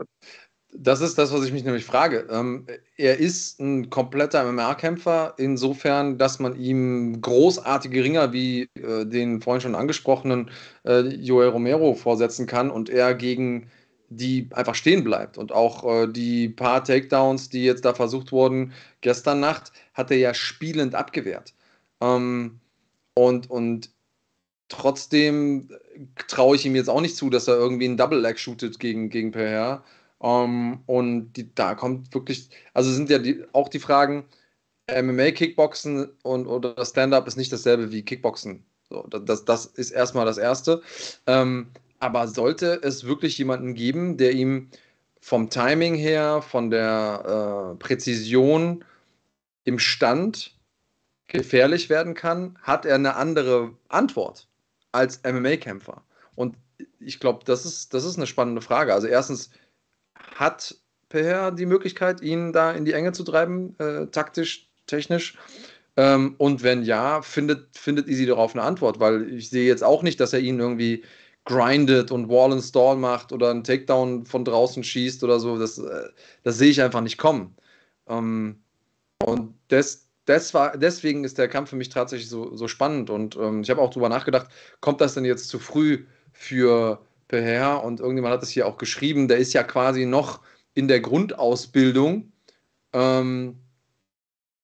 Das 0.74 1.02
ist 1.02 1.18
das, 1.18 1.34
was 1.34 1.44
ich 1.44 1.52
mich 1.52 1.66
nämlich 1.66 1.84
frage. 1.84 2.28
Ähm, 2.30 2.66
er 2.96 3.18
ist 3.20 3.60
ein 3.60 3.90
kompletter 3.90 4.50
MMA-Kämpfer, 4.50 5.34
insofern, 5.38 6.18
dass 6.18 6.40
man 6.40 6.56
ihm 6.56 7.20
großartige 7.22 8.04
Ringer 8.04 8.32
wie 8.32 8.70
äh, 8.76 9.06
den 9.06 9.42
vorhin 9.42 9.62
schon 9.62 9.76
angesprochenen 9.76 10.50
äh, 10.86 11.02
Joel 11.02 11.50
Romero 11.50 11.94
vorsetzen 11.94 12.48
kann 12.48 12.72
und 12.72 12.90
er 12.90 13.14
gegen 13.16 13.70
die 14.12 14.50
einfach 14.52 14.76
stehen 14.76 15.04
bleibt. 15.04 15.38
Und 15.38 15.52
auch 15.52 15.84
äh, 15.86 16.08
die 16.08 16.50
paar 16.50 16.84
Takedowns, 16.84 17.50
die 17.50 17.64
jetzt 17.64 17.86
da 17.86 17.94
versucht 17.94 18.32
wurden, 18.32 18.74
gestern 19.02 19.40
Nacht, 19.40 19.72
hat 19.94 20.12
er 20.12 20.18
ja 20.18 20.34
spielend 20.34 20.96
abgewehrt. 20.96 21.54
Ähm, 22.02 22.60
und, 23.14 23.50
und 23.50 23.90
trotzdem 24.68 25.70
traue 26.28 26.56
ich 26.56 26.66
ihm 26.66 26.76
jetzt 26.76 26.90
auch 26.90 27.02
nicht 27.02 27.16
zu, 27.16 27.30
dass 27.30 27.48
er 27.48 27.56
irgendwie 27.56 27.86
einen 27.86 27.98
Double-Leg 27.98 28.40
shootet 28.40 28.80
gegen, 28.80 29.10
gegen 29.10 29.32
PR. 29.32 29.84
Ähm, 30.22 30.80
und 30.86 31.34
die, 31.34 31.54
da 31.54 31.76
kommt 31.76 32.14
wirklich, 32.14 32.50
also 32.74 32.92
sind 32.92 33.10
ja 33.10 33.20
die, 33.20 33.44
auch 33.54 33.70
die 33.70 33.80
Fragen, 33.80 34.26
MMA, 34.90 35.32
Kickboxen 35.32 36.10
und 36.24 36.48
oder 36.48 36.84
Stand-up 36.86 37.28
ist 37.28 37.38
nicht 37.38 37.52
dasselbe 37.52 37.92
wie 37.92 38.04
Kickboxen. 38.04 38.64
So, 38.90 39.04
das, 39.04 39.46
das 39.46 39.66
ist 39.66 39.92
erstmal 39.92 40.26
das 40.26 40.38
Erste. 40.38 40.82
Ähm, 41.28 41.68
aber 42.00 42.28
sollte 42.28 42.82
es 42.84 43.06
wirklich 43.06 43.38
jemanden 43.38 43.74
geben, 43.74 44.18
der 44.18 44.34
ihm 44.34 44.70
vom 45.22 45.50
Timing 45.50 45.96
her, 45.96 46.42
von 46.42 46.72
der 46.72 47.74
äh, 47.74 47.78
Präzision 47.78 48.84
im 49.64 49.80
Stand 49.80 50.56
gefährlich 51.28 51.90
werden 51.90 52.16
kann, 52.16 52.58
hat 52.64 52.86
er 52.86 52.96
eine 52.96 53.16
andere 53.16 53.72
Antwort 53.88 54.48
als 54.92 55.22
MMA-Kämpfer. 55.24 56.04
Und 56.36 56.56
ich 57.00 57.20
glaube, 57.20 57.44
das 57.46 57.66
ist, 57.66 57.94
das 57.94 58.06
ist 58.06 58.18
eine 58.18 58.28
spannende 58.28 58.62
Frage. 58.62 58.94
Also 58.94 59.08
erstens, 59.08 59.52
hat 60.36 60.76
Per 61.10 61.52
die 61.52 61.66
Möglichkeit, 61.66 62.22
ihn 62.22 62.54
da 62.54 62.72
in 62.72 62.86
die 62.86 62.94
Enge 62.94 63.12
zu 63.12 63.24
treiben, 63.24 63.78
äh, 63.80 64.08
taktisch, 64.08 64.70
technisch? 64.88 65.38
Ähm, 65.98 66.36
und 66.38 66.64
wenn 66.64 66.84
ja, 66.84 67.22
findet, 67.22 67.78
findet 67.78 68.08
Easy 68.08 68.26
darauf 68.26 68.54
eine 68.54 68.64
Antwort, 68.64 69.00
weil 69.00 69.34
ich 69.34 69.50
sehe 69.50 69.68
jetzt 69.68 69.84
auch 69.84 70.04
nicht, 70.04 70.22
dass 70.22 70.32
er 70.32 70.40
ihn 70.40 70.60
irgendwie 70.60 71.04
grindet 71.44 72.12
und 72.12 72.30
Wall 72.30 72.54
and 72.54 72.64
Stall 72.64 72.96
macht 72.96 73.34
oder 73.34 73.50
einen 73.50 73.64
Takedown 73.64 74.26
von 74.26 74.46
draußen 74.46 74.84
schießt 74.84 75.24
oder 75.24 75.40
so. 75.40 75.58
Das, 75.58 75.78
äh, 75.80 76.10
das 76.44 76.58
sehe 76.58 76.70
ich 76.70 76.82
einfach 76.82 77.02
nicht 77.02 77.18
kommen. 77.18 77.56
Ähm, 78.08 78.64
und 79.26 79.54
des, 79.70 80.08
des 80.28 80.54
war, 80.54 80.78
deswegen 80.78 81.24
ist 81.24 81.38
der 81.38 81.48
Kampf 81.48 81.70
für 81.72 81.76
mich 81.76 81.90
tatsächlich 81.90 82.30
so, 82.30 82.56
so 82.56 82.68
spannend. 82.68 83.10
Und 83.10 83.36
ähm, 83.36 83.62
ich 83.62 83.70
habe 83.70 83.82
auch 83.82 83.90
darüber 83.90 84.10
nachgedacht, 84.10 84.48
kommt 84.80 85.02
das 85.02 85.14
denn 85.14 85.26
jetzt 85.26 85.50
zu 85.50 85.60
früh 85.60 86.06
für 86.32 87.02
Peher? 87.28 87.84
Und 87.84 88.00
irgendjemand 88.00 88.34
hat 88.34 88.44
es 88.44 88.50
hier 88.50 88.68
auch 88.68 88.78
geschrieben, 88.78 89.28
der 89.28 89.38
ist 89.38 89.54
ja 89.54 89.64
quasi 89.64 90.06
noch 90.06 90.42
in 90.74 90.88
der 90.88 91.00
Grundausbildung. 91.00 92.32
Ähm, 92.94 93.58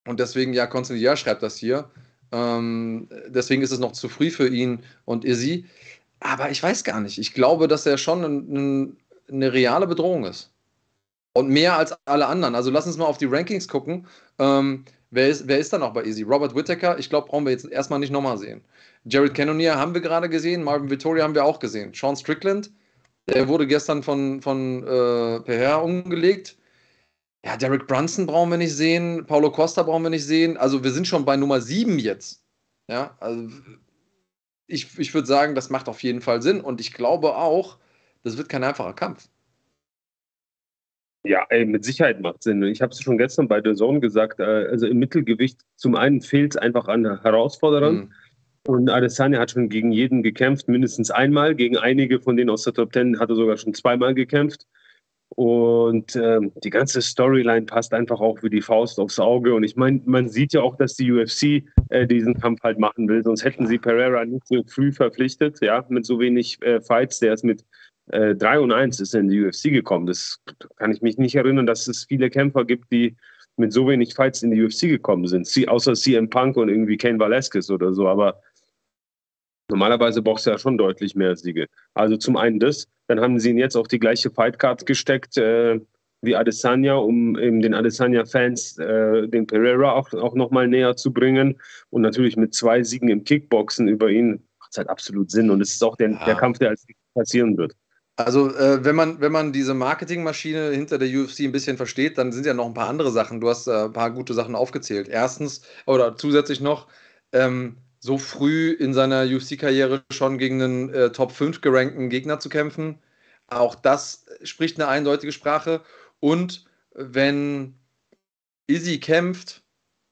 und 0.06 0.20
deswegen, 0.20 0.54
ja, 0.54 0.68
Konstantin 0.68 1.18
schreibt 1.18 1.44
das 1.44 1.58
hier. 1.58 1.90
Ähm, 2.32 3.10
deswegen 3.28 3.62
ist 3.62 3.72
es 3.72 3.80
noch 3.80 3.94
zu 3.94 4.10
früh 4.10 4.32
für 4.32 4.48
ihn 4.48 4.84
und 5.06 5.26
Izzy. 5.26 5.66
Aber 6.20 6.50
ich 6.50 6.62
weiß 6.62 6.84
gar 6.84 7.00
nicht. 7.00 7.18
Ich 7.18 7.34
glaube, 7.34 7.68
dass 7.68 7.86
er 7.86 7.98
schon 7.98 8.24
ein, 8.24 8.54
ein, 8.54 8.98
eine 9.30 9.54
reale 9.54 9.88
Bedrohung 9.88 10.26
ist. 10.26 10.52
Und 11.34 11.50
mehr 11.50 11.78
als 11.78 11.96
alle 12.06 12.28
anderen. 12.28 12.56
Also 12.56 12.72
lass 12.72 12.88
uns 12.88 12.98
mal 12.98 13.06
auf 13.06 13.20
die 13.20 13.26
Rankings 13.26 13.68
gucken. 13.68 14.08
Ähm, 14.40 14.86
wer, 15.12 15.30
ist, 15.30 15.48
wer 15.48 15.60
ist 15.60 15.74
da 15.74 15.78
noch 15.78 15.94
bei 15.94 16.04
Easy? 16.04 16.24
Robert 16.24 16.56
Whittaker, 16.56 16.98
ich 17.00 17.10
glaube, 17.10 17.28
brauchen 17.28 17.46
wir 17.46 17.52
jetzt 17.52 17.70
erstmal 17.70 18.00
nicht 18.00 18.12
nochmal 18.12 18.38
sehen. 18.38 18.62
Jared 19.06 19.34
Cannonier 19.34 19.76
haben 19.76 19.94
wir 19.94 20.02
gerade 20.02 20.30
gesehen. 20.30 20.64
Marvin 20.64 20.90
Vittoria 20.90 21.24
haben 21.24 21.36
wir 21.36 21.46
auch 21.46 21.60
gesehen. 21.60 21.94
Sean 21.94 22.16
Strickland, 22.16 22.72
der 23.28 23.48
wurde 23.48 23.68
gestern 23.68 24.04
von, 24.04 24.42
von 24.42 24.84
äh, 24.84 25.40
PR 25.42 25.84
umgelegt. 25.84 26.58
Ja, 27.46 27.56
Derek 27.56 27.88
Brunson 27.88 28.26
brauchen 28.26 28.50
wir 28.50 28.58
nicht 28.58 28.76
sehen, 28.76 29.26
Paulo 29.26 29.52
Costa 29.52 29.84
brauchen 29.84 30.04
wir 30.04 30.10
nicht 30.10 30.26
sehen. 30.26 30.58
Also 30.58 30.84
wir 30.84 30.92
sind 30.92 31.08
schon 31.08 31.24
bei 31.24 31.38
Nummer 31.38 31.62
7 31.62 32.00
jetzt. 32.00 32.44
Ja, 32.90 33.16
also 33.20 33.50
ich, 34.68 34.98
ich 35.00 35.14
würde 35.14 35.28
sagen, 35.28 35.56
das 35.56 35.70
macht 35.70 35.88
auf 35.88 36.04
jeden 36.04 36.22
Fall 36.22 36.42
Sinn 36.42 36.62
und 36.62 36.82
ich 36.82 36.94
glaube 36.94 37.36
auch, 37.36 37.78
das 38.24 38.38
wird 38.38 38.50
kein 38.50 38.64
einfacher 38.64 38.94
Kampf. 38.94 39.30
Ja, 41.28 41.46
ey, 41.50 41.66
mit 41.66 41.84
Sicherheit 41.84 42.22
macht 42.22 42.44
Sinn. 42.44 42.64
Ich 42.64 42.82
habe 42.82 42.92
es 42.92 43.02
schon 43.02 43.18
gestern 43.18 43.48
bei 43.48 43.60
der 43.60 43.76
Zone 43.76 44.00
gesagt, 44.00 44.40
äh, 44.40 44.44
also 44.44 44.88
im 44.88 44.98
Mittelgewicht 44.98 45.60
zum 45.76 45.96
einen 45.96 46.22
fehlt 46.22 46.56
es 46.56 46.58
einfach 46.58 46.88
an 46.88 47.22
Herausforderern. 47.22 47.96
Mhm. 47.96 48.12
Und 48.68 48.90
Adesanya 48.90 49.40
hat 49.40 49.52
schon 49.52 49.70
gegen 49.70 49.92
jeden 49.92 50.24
gekämpft, 50.24 50.68
mindestens 50.68 51.10
einmal. 51.12 51.56
Gegen 51.56 51.78
einige 51.78 52.20
von 52.20 52.36
denen 52.36 52.50
aus 52.50 52.64
der 52.64 52.74
Top 52.74 52.92
Ten 52.92 53.20
hat 53.20 53.30
er 53.30 53.36
sogar 53.36 53.58
schon 53.58 53.74
zweimal 53.74 54.14
gekämpft. 54.14 54.68
Und 55.30 56.16
ähm, 56.16 56.52
die 56.64 56.70
ganze 56.70 57.02
Storyline 57.02 57.66
passt 57.66 57.94
einfach 57.94 58.20
auch 58.20 58.42
wie 58.44 58.50
die 58.50 58.62
Faust 58.62 59.00
aufs 59.00 59.20
Auge. 59.20 59.54
Und 59.54 59.64
ich 59.64 59.76
meine, 59.76 60.02
man 60.06 60.30
sieht 60.30 60.54
ja 60.54 60.62
auch, 60.62 60.78
dass 60.78 60.96
die 60.96 61.12
UFC 61.12 61.64
äh, 61.90 62.08
diesen 62.08 62.40
Kampf 62.40 62.64
halt 62.64 62.80
machen 62.80 63.08
will. 63.08 63.24
Sonst 63.24 63.44
hätten 63.44 63.68
sie 63.68 63.78
Pereira 63.78 64.26
nicht 64.26 64.48
so 64.48 64.64
früh 64.64 64.92
verpflichtet, 64.92 65.60
ja, 65.62 65.86
mit 65.90 66.06
so 66.06 66.20
wenig 66.20 66.62
äh, 66.62 66.82
Fights. 66.82 67.20
Der 67.20 67.34
ist 67.34 67.44
mit 67.44 67.66
äh, 68.12 68.36
3 68.36 68.60
und 68.60 68.72
1 68.72 69.00
ist 69.00 69.16
in 69.16 69.30
die 69.30 69.44
UFC 69.44 69.64
gekommen. 69.64 70.08
Das 70.08 70.40
kann 70.78 70.92
ich 70.92 71.02
mich 71.02 71.18
nicht 71.18 71.36
erinnern, 71.36 71.66
dass 71.66 71.88
es 71.88 72.06
viele 72.06 72.30
Kämpfer 72.30 72.66
gibt, 72.66 72.92
die 72.92 73.16
mit 73.58 73.74
so 73.74 73.88
wenig 73.88 74.14
Fights 74.14 74.44
in 74.44 74.52
die 74.52 74.64
UFC 74.64 74.82
gekommen 74.82 75.28
sind. 75.28 75.48
Sie, 75.48 75.68
außer 75.68 75.94
CM 75.94 76.30
Punk 76.30 76.58
und 76.58 76.70
irgendwie 76.70 76.98
Kane 76.98 77.20
Velasquez 77.20 77.70
oder 77.70 77.94
so. 77.94 78.08
Aber 78.08 78.42
Normalerweise 79.70 80.22
brauchst 80.22 80.46
du 80.46 80.52
ja 80.52 80.58
schon 80.58 80.78
deutlich 80.78 81.16
mehr 81.16 81.36
Siege. 81.36 81.68
Also 81.94 82.16
zum 82.16 82.38
einen 82.38 82.60
das, 82.60 82.88
dann 83.08 83.20
haben 83.20 83.40
sie 83.40 83.50
ihn 83.50 83.58
jetzt 83.58 83.76
auf 83.76 83.88
die 83.88 84.00
gleiche 84.00 84.32
Fightcard 84.32 84.86
gesteckt 84.86 85.38
äh, 85.38 85.80
wie 86.22 86.36
Adesanya, 86.36 86.96
um 86.96 87.38
eben 87.38 87.62
den 87.62 87.74
Adesanya-Fans 87.74 88.78
äh, 88.80 89.28
den 89.28 89.46
Pereira 89.46 89.92
auch, 89.92 90.12
auch 90.14 90.36
nochmal 90.36 90.68
näher 90.68 90.96
zu 90.96 91.12
bringen. 91.12 91.60
Und 91.90 92.02
natürlich 92.02 92.38
mit 92.38 92.54
zwei 92.54 92.82
Siegen 92.82 93.10
im 93.10 93.24
Kickboxen 93.24 93.88
über 93.88 94.10
ihn 94.10 94.42
macht 94.60 94.72
es 94.72 94.78
halt 94.78 94.90
absolut 94.90 95.30
Sinn. 95.32 95.50
Und 95.50 95.62
es 95.62 95.74
ist 95.74 95.84
auch 95.84 95.98
der, 95.98 96.12
ja. 96.12 96.26
der 96.26 96.36
Kampf, 96.36 96.60
der 96.60 96.70
als 96.70 96.86
passieren 97.14 97.58
wird. 97.58 97.74
Also, 98.18 98.50
äh, 98.56 98.84
wenn, 98.84 98.96
man, 98.96 99.22
wenn 99.22 99.32
man 99.32 99.54
diese 99.54 99.76
Marketingmaschine 99.76 100.72
hinter 100.72 100.98
der 100.98 101.08
UFC 101.08 101.42
ein 101.42 101.52
bisschen 101.52 101.78
versteht, 101.78 102.18
dann 102.18 102.32
sind 102.32 102.48
ja 102.48 102.54
noch 102.56 102.66
ein 102.66 102.74
paar 102.74 102.90
andere 102.90 103.12
Sachen. 103.12 103.40
Du 103.40 103.50
hast 103.50 103.68
äh, 103.68 103.86
ein 103.86 103.94
paar 103.94 104.10
gute 104.12 104.34
Sachen 104.34 104.56
aufgezählt. 104.56 105.08
Erstens, 105.08 105.62
oder 105.86 106.16
zusätzlich 106.18 106.60
noch, 106.60 106.88
ähm, 107.32 107.78
so 108.00 108.18
früh 108.18 108.72
in 108.72 108.94
seiner 108.94 109.24
UFC-Karriere 109.24 110.04
schon 110.12 110.38
gegen 110.40 110.62
einen 110.62 110.90
äh, 110.94 111.12
Top 111.12 111.32
5 111.32 111.62
gerankten 111.62 112.10
Gegner 112.10 112.40
zu 112.40 112.50
kämpfen. 112.50 113.00
Auch 113.48 113.76
das 113.76 114.26
spricht 114.44 114.80
eine 114.80 114.90
eindeutige 114.90 115.32
Sprache. 115.32 115.82
Und 116.20 116.66
wenn 116.94 117.76
Izzy 118.68 119.00
kämpft, 119.00 119.64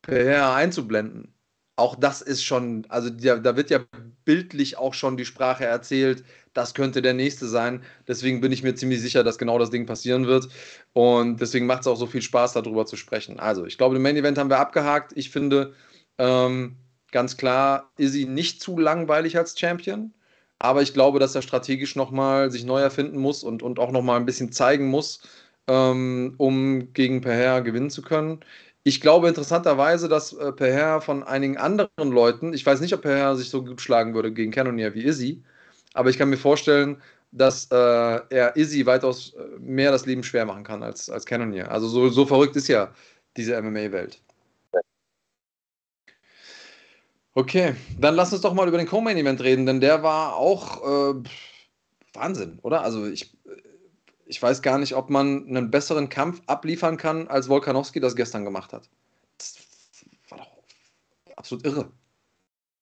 per 0.04 0.54
einzublenden, 0.54 1.35
auch 1.78 1.96
das 1.96 2.22
ist 2.22 2.44
schon, 2.44 2.86
also 2.90 3.10
da, 3.10 3.38
da 3.38 3.58
wird 3.58 3.70
ja 3.70 3.80
bildlich 4.24 4.78
auch 4.78 4.94
schon 4.94 5.18
die 5.18 5.26
Sprache 5.26 5.66
erzählt, 5.66 6.24
das 6.54 6.74
könnte 6.74 7.02
der 7.02 7.14
nächste 7.14 7.48
sein. 7.48 7.84
Deswegen 8.08 8.40
bin 8.42 8.52
ich 8.52 8.64
mir 8.64 8.76
ziemlich 8.76 9.02
sicher, 9.02 9.24
dass 9.24 9.38
genau 9.38 9.60
das 9.60 9.72
Ding 9.72 9.86
passieren 9.86 10.26
wird. 10.26 10.48
Und 10.94 11.42
deswegen 11.42 11.66
macht 11.66 11.82
es 11.82 11.88
auch 11.88 11.98
so 11.98 12.08
viel 12.08 12.22
Spaß, 12.22 12.54
darüber 12.54 12.86
zu 12.86 12.96
sprechen. 12.96 13.40
Also, 13.40 13.66
ich 13.66 13.78
glaube, 13.78 13.96
den 13.96 14.02
Main 14.02 14.16
Event 14.16 14.38
haben 14.38 14.50
wir 14.50 14.60
abgehakt. 14.60 15.12
Ich 15.16 15.32
finde, 15.32 15.74
ähm, 16.18 16.78
Ganz 17.16 17.38
klar 17.38 17.94
sie 17.98 18.26
nicht 18.26 18.62
zu 18.62 18.78
langweilig 18.78 19.38
als 19.38 19.58
Champion, 19.58 20.14
aber 20.60 20.82
ich 20.82 20.94
glaube, 20.94 21.18
dass 21.18 21.34
er 21.34 21.42
strategisch 21.42 21.96
nochmal 21.96 22.52
sich 22.52 22.66
neu 22.66 22.82
erfinden 22.82 23.20
muss 23.20 23.42
und, 23.42 23.64
und 23.64 23.80
auch 23.80 23.92
nochmal 23.92 24.20
ein 24.20 24.26
bisschen 24.26 24.52
zeigen 24.52 24.88
muss, 24.88 25.22
ähm, 25.70 26.36
um 26.38 26.92
gegen 26.92 27.22
Peher 27.22 27.62
gewinnen 27.62 27.90
zu 27.90 28.02
können. 28.02 28.42
Ich 28.88 29.02
glaube 29.02 29.28
interessanterweise, 29.28 30.08
dass 30.08 30.34
äh, 30.34 30.52
Peher 30.52 31.02
von 31.02 31.24
einigen 31.24 31.58
anderen 31.58 32.12
Leuten, 32.12 32.54
ich 32.54 32.64
weiß 32.64 32.82
nicht, 32.82 32.94
ob 32.94 33.02
Peher 33.02 33.36
sich 33.36 33.50
so 33.50 33.64
gut 33.64 33.82
schlagen 33.82 34.14
würde 34.14 34.32
gegen 34.32 34.52
Cannonier 34.52 34.94
wie 34.94 35.04
Izzy, 35.04 35.44
aber 35.96 36.12
ich 36.12 36.20
kann 36.20 36.30
mir 36.30 36.38
vorstellen, 36.38 37.02
dass 37.32 37.66
äh, 37.72 37.76
er 37.76 38.56
Izzy 38.56 38.86
weitaus 38.86 39.34
äh, 39.34 39.60
mehr 39.60 39.90
das 39.90 40.06
Leben 40.06 40.24
schwer 40.24 40.46
machen 40.46 40.64
kann 40.64 40.84
als, 40.84 41.10
als 41.10 41.26
Cannonier. 41.26 41.72
Also 41.72 41.88
so, 41.88 42.10
so 42.10 42.28
verrückt 42.28 42.56
ist 42.58 42.68
ja 42.68 42.94
diese 43.36 43.60
MMA-Welt. 43.60 44.22
Okay, 47.34 47.76
dann 48.00 48.14
lass 48.16 48.34
uns 48.34 48.44
doch 48.44 48.54
mal 48.54 48.68
über 48.68 48.78
den 48.78 48.88
Co-Main-Event 48.88 49.42
reden, 49.42 49.66
denn 49.66 49.82
der 49.82 50.04
war 50.04 50.36
auch 50.36 51.16
äh, 51.16 51.24
Wahnsinn, 52.14 52.60
oder? 52.62 52.82
Also 52.82 53.08
ich, 53.08 53.35
ich 54.26 54.42
weiß 54.42 54.62
gar 54.62 54.78
nicht, 54.78 54.96
ob 54.96 55.10
man 55.10 55.48
einen 55.48 55.72
besseren 55.72 56.10
Kampf 56.10 56.42
abliefern 56.48 56.98
kann, 56.98 57.28
als 57.28 57.48
Volkanowski 57.48 58.00
das 58.00 58.16
gestern 58.16 58.44
gemacht 58.44 58.74
hat. 58.74 58.90
Das 59.38 59.56
war 60.30 60.40
doch 60.40 60.52
absolut 61.36 61.66
irre. 61.66 61.92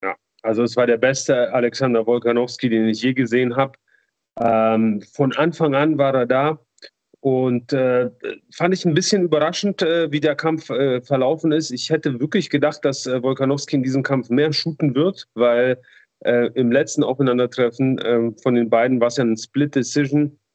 Ja, 0.02 0.16
also 0.42 0.64
es 0.64 0.76
war 0.76 0.88
der 0.88 0.98
beste 0.98 1.54
Alexander 1.54 2.06
Volkanowski, 2.06 2.70
den 2.70 2.88
ich 2.88 3.02
je 3.02 3.14
gesehen 3.14 3.56
habe. 3.56 3.74
Ähm, 4.40 5.02
von 5.02 5.34
Anfang 5.34 5.76
an 5.76 5.98
war 5.98 6.14
er 6.16 6.26
da. 6.26 6.60
Und 7.20 7.72
äh, 7.72 8.10
fand 8.54 8.74
ich 8.74 8.84
ein 8.84 8.94
bisschen 8.94 9.24
überraschend, 9.24 9.82
äh, 9.82 10.12
wie 10.12 10.20
der 10.20 10.36
Kampf 10.36 10.70
äh, 10.70 11.02
verlaufen 11.02 11.54
ist. 11.54 11.72
Ich 11.72 11.90
hätte 11.90 12.20
wirklich 12.20 12.50
gedacht, 12.50 12.84
dass 12.84 13.06
äh, 13.06 13.24
Volkanowski 13.24 13.78
in 13.78 13.84
diesem 13.84 14.04
Kampf 14.04 14.30
mehr 14.30 14.52
shooten 14.52 14.94
wird, 14.94 15.30
weil 15.34 15.82
äh, 16.20 16.48
im 16.56 16.70
letzten 16.70 17.02
Aufeinandertreffen 17.02 17.98
ähm, 18.04 18.36
von 18.38 18.56
den 18.56 18.70
beiden 18.70 19.00
war 19.00 19.08
es 19.08 19.16
ja 19.16 19.24
ein 19.24 19.38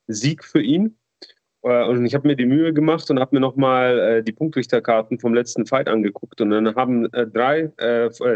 Split-Decision-Sieg 0.09 0.44
für 0.44 0.62
ihn. 0.62 0.97
Äh, 1.62 1.85
und 1.85 2.05
ich 2.05 2.14
habe 2.14 2.27
mir 2.27 2.37
die 2.37 2.47
Mühe 2.47 2.73
gemacht 2.73 3.11
und 3.11 3.21
habe 3.21 3.37
mir 3.37 3.40
nochmal 3.40 3.99
äh, 3.99 4.23
die 4.23 4.33
Punktrichterkarten 4.33 5.18
vom 5.18 5.35
letzten 5.35 5.66
Fight 5.66 5.88
angeguckt. 5.88 6.40
Und 6.40 6.51
dann 6.51 6.75
haben 6.75 7.09
drei, 7.11 7.73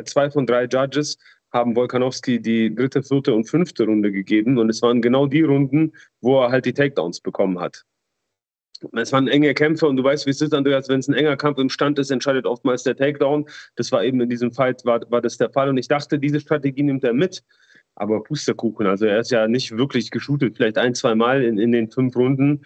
zwei 0.05 0.31
von 0.31 0.47
drei 0.47 0.65
Judges 0.65 1.19
haben 1.53 1.77
Volkanowski 1.77 2.41
die 2.41 2.75
dritte, 2.75 3.03
vierte 3.03 3.35
und 3.35 3.45
fünfte 3.45 3.85
Runde 3.85 4.11
gegeben. 4.11 4.59
Und 4.59 4.71
es 4.71 4.81
waren 4.81 5.03
genau 5.03 5.27
die 5.27 5.43
Runden, 5.43 5.93
wo 6.21 6.41
er 6.41 6.51
halt 6.51 6.65
die 6.65 6.73
Takedowns 6.73 7.21
bekommen 7.21 7.61
hat. 7.61 7.85
Es 8.97 9.13
waren 9.13 9.29
enge 9.29 9.55
Kämpfe 9.55 9.87
und 9.87 9.97
du 9.97 10.03
weißt, 10.03 10.27
wie 10.27 10.31
es 10.31 10.41
ist, 10.41 10.55
Andreas, 10.55 10.89
wenn 10.89 11.01
es 11.01 11.09
ein 11.09 11.15
enger 11.15 11.37
Kampf 11.37 11.59
im 11.59 11.69
Stand 11.69 11.99
ist, 11.99 12.11
entscheidet 12.11 12.47
oftmals 12.47 12.83
der 12.83 12.97
Takedown. 12.97 13.47
Das 13.77 13.93
war 13.93 14.03
eben 14.03 14.21
in 14.21 14.29
diesem 14.29 14.53
Fight, 14.53 14.85
war, 14.85 15.01
war 15.11 15.21
das 15.21 15.37
der 15.37 15.51
Fall. 15.51 15.69
Und 15.69 15.77
ich 15.77 15.89
dachte, 15.89 16.19
diese 16.19 16.41
Strategie 16.41 16.83
nimmt 16.83 17.05
er 17.05 17.13
mit. 17.13 17.45
Aber 17.95 18.23
Pusterkuchen, 18.23 18.87
also 18.87 19.07
er 19.07 19.21
ist 19.21 19.31
ja 19.31 19.49
nicht 19.49 19.77
wirklich 19.77 20.11
geshootet, 20.11 20.57
vielleicht 20.57 20.79
ein, 20.79 20.95
zwei 20.95 21.15
Mal 21.15 21.43
in, 21.43 21.59
in 21.59 21.73
den 21.73 21.91
fünf 21.91 22.17
Runden. 22.17 22.65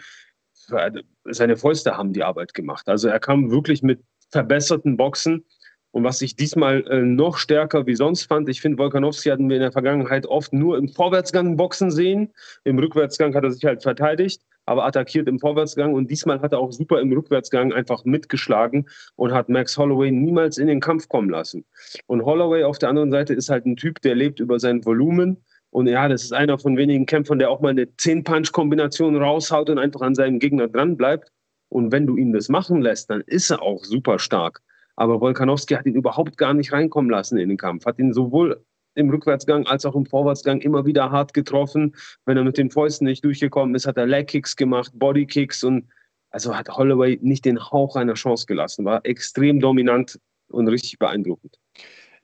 Seine 1.24 1.56
Fäuste 1.56 1.96
haben 1.96 2.12
die 2.12 2.24
Arbeit 2.24 2.54
gemacht. 2.54 2.88
Also 2.88 3.08
er 3.08 3.20
kam 3.20 3.50
wirklich 3.50 3.82
mit 3.82 4.02
verbesserten 4.30 4.96
Boxen. 4.96 5.44
Und 5.92 6.04
was 6.04 6.20
ich 6.20 6.36
diesmal 6.36 6.86
äh, 6.88 7.00
noch 7.00 7.38
stärker 7.38 7.86
wie 7.86 7.94
sonst 7.94 8.24
fand, 8.24 8.48
ich 8.48 8.60
finde, 8.60 8.78
Volkanowski 8.78 9.30
hatten 9.30 9.48
wir 9.48 9.56
in 9.56 9.62
der 9.62 9.72
Vergangenheit 9.72 10.26
oft 10.26 10.52
nur 10.52 10.76
im 10.76 10.88
Vorwärtsgang 10.88 11.56
Boxen 11.56 11.90
sehen. 11.90 12.32
Im 12.64 12.78
Rückwärtsgang 12.78 13.34
hat 13.34 13.44
er 13.44 13.50
sich 13.50 13.64
halt 13.64 13.82
verteidigt 13.82 14.42
aber 14.66 14.84
attackiert 14.84 15.28
im 15.28 15.38
Vorwärtsgang. 15.38 15.94
Und 15.94 16.10
diesmal 16.10 16.40
hat 16.40 16.52
er 16.52 16.58
auch 16.58 16.72
super 16.72 17.00
im 17.00 17.12
Rückwärtsgang 17.12 17.72
einfach 17.72 18.04
mitgeschlagen 18.04 18.86
und 19.14 19.32
hat 19.32 19.48
Max 19.48 19.78
Holloway 19.78 20.10
niemals 20.10 20.58
in 20.58 20.66
den 20.66 20.80
Kampf 20.80 21.08
kommen 21.08 21.30
lassen. 21.30 21.64
Und 22.06 22.24
Holloway 22.24 22.64
auf 22.64 22.78
der 22.78 22.90
anderen 22.90 23.10
Seite 23.10 23.32
ist 23.32 23.48
halt 23.48 23.64
ein 23.64 23.76
Typ, 23.76 24.02
der 24.02 24.14
lebt 24.14 24.40
über 24.40 24.58
sein 24.58 24.84
Volumen. 24.84 25.42
Und 25.70 25.86
ja, 25.86 26.08
das 26.08 26.24
ist 26.24 26.32
einer 26.32 26.58
von 26.58 26.76
wenigen 26.76 27.06
Kämpfern, 27.06 27.38
der 27.38 27.50
auch 27.50 27.60
mal 27.60 27.70
eine 27.70 27.84
10-Punch-Kombination 27.84 29.16
raushaut 29.16 29.70
und 29.70 29.78
einfach 29.78 30.00
an 30.00 30.14
seinem 30.14 30.38
Gegner 30.38 30.68
dran 30.68 30.96
bleibt. 30.96 31.32
Und 31.68 31.92
wenn 31.92 32.06
du 32.06 32.16
ihn 32.16 32.32
das 32.32 32.48
machen 32.48 32.82
lässt, 32.82 33.10
dann 33.10 33.22
ist 33.26 33.50
er 33.50 33.62
auch 33.62 33.84
super 33.84 34.18
stark. 34.18 34.60
Aber 34.96 35.20
Volkanowski 35.20 35.74
hat 35.74 35.86
ihn 35.86 35.94
überhaupt 35.94 36.38
gar 36.38 36.54
nicht 36.54 36.72
reinkommen 36.72 37.10
lassen 37.10 37.38
in 37.38 37.48
den 37.48 37.58
Kampf. 37.58 37.84
Hat 37.84 37.98
ihn 37.98 38.12
sowohl 38.12 38.64
im 38.96 39.10
Rückwärtsgang 39.10 39.66
als 39.66 39.84
auch 39.84 39.94
im 39.94 40.06
Vorwärtsgang 40.06 40.60
immer 40.60 40.84
wieder 40.84 41.10
hart 41.10 41.34
getroffen. 41.34 41.94
Wenn 42.24 42.36
er 42.36 42.44
mit 42.44 42.58
den 42.58 42.70
Fäusten 42.70 43.06
nicht 43.06 43.24
durchgekommen 43.24 43.74
ist, 43.74 43.86
hat 43.86 43.96
er 43.96 44.06
Leg-Kicks 44.06 44.56
gemacht, 44.56 44.90
Body-Kicks 44.94 45.62
und 45.62 45.86
also 46.30 46.56
hat 46.56 46.68
Holloway 46.68 47.18
nicht 47.22 47.44
den 47.44 47.58
Hauch 47.70 47.96
einer 47.96 48.14
Chance 48.14 48.46
gelassen. 48.46 48.84
War 48.84 49.04
extrem 49.04 49.60
dominant 49.60 50.18
und 50.48 50.68
richtig 50.68 50.98
beeindruckend. 50.98 51.58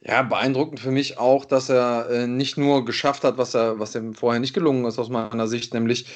Ja, 0.01 0.23
beeindruckend 0.23 0.81
für 0.81 0.91
mich 0.91 1.19
auch, 1.19 1.45
dass 1.45 1.69
er 1.69 2.11
äh, 2.11 2.27
nicht 2.27 2.59
nur 2.59 2.85
geschafft 2.85 3.23
hat, 3.23 3.39
was 3.39 3.55
er, 3.55 3.79
was 3.79 3.95
ihm 3.95 4.15
vorher 4.15 4.41
nicht 4.41 4.55
gelungen 4.55 4.85
ist 4.85 4.99
aus 4.99 5.11
meiner 5.11 5.47
Sicht, 5.47 5.75
nämlich 5.75 6.07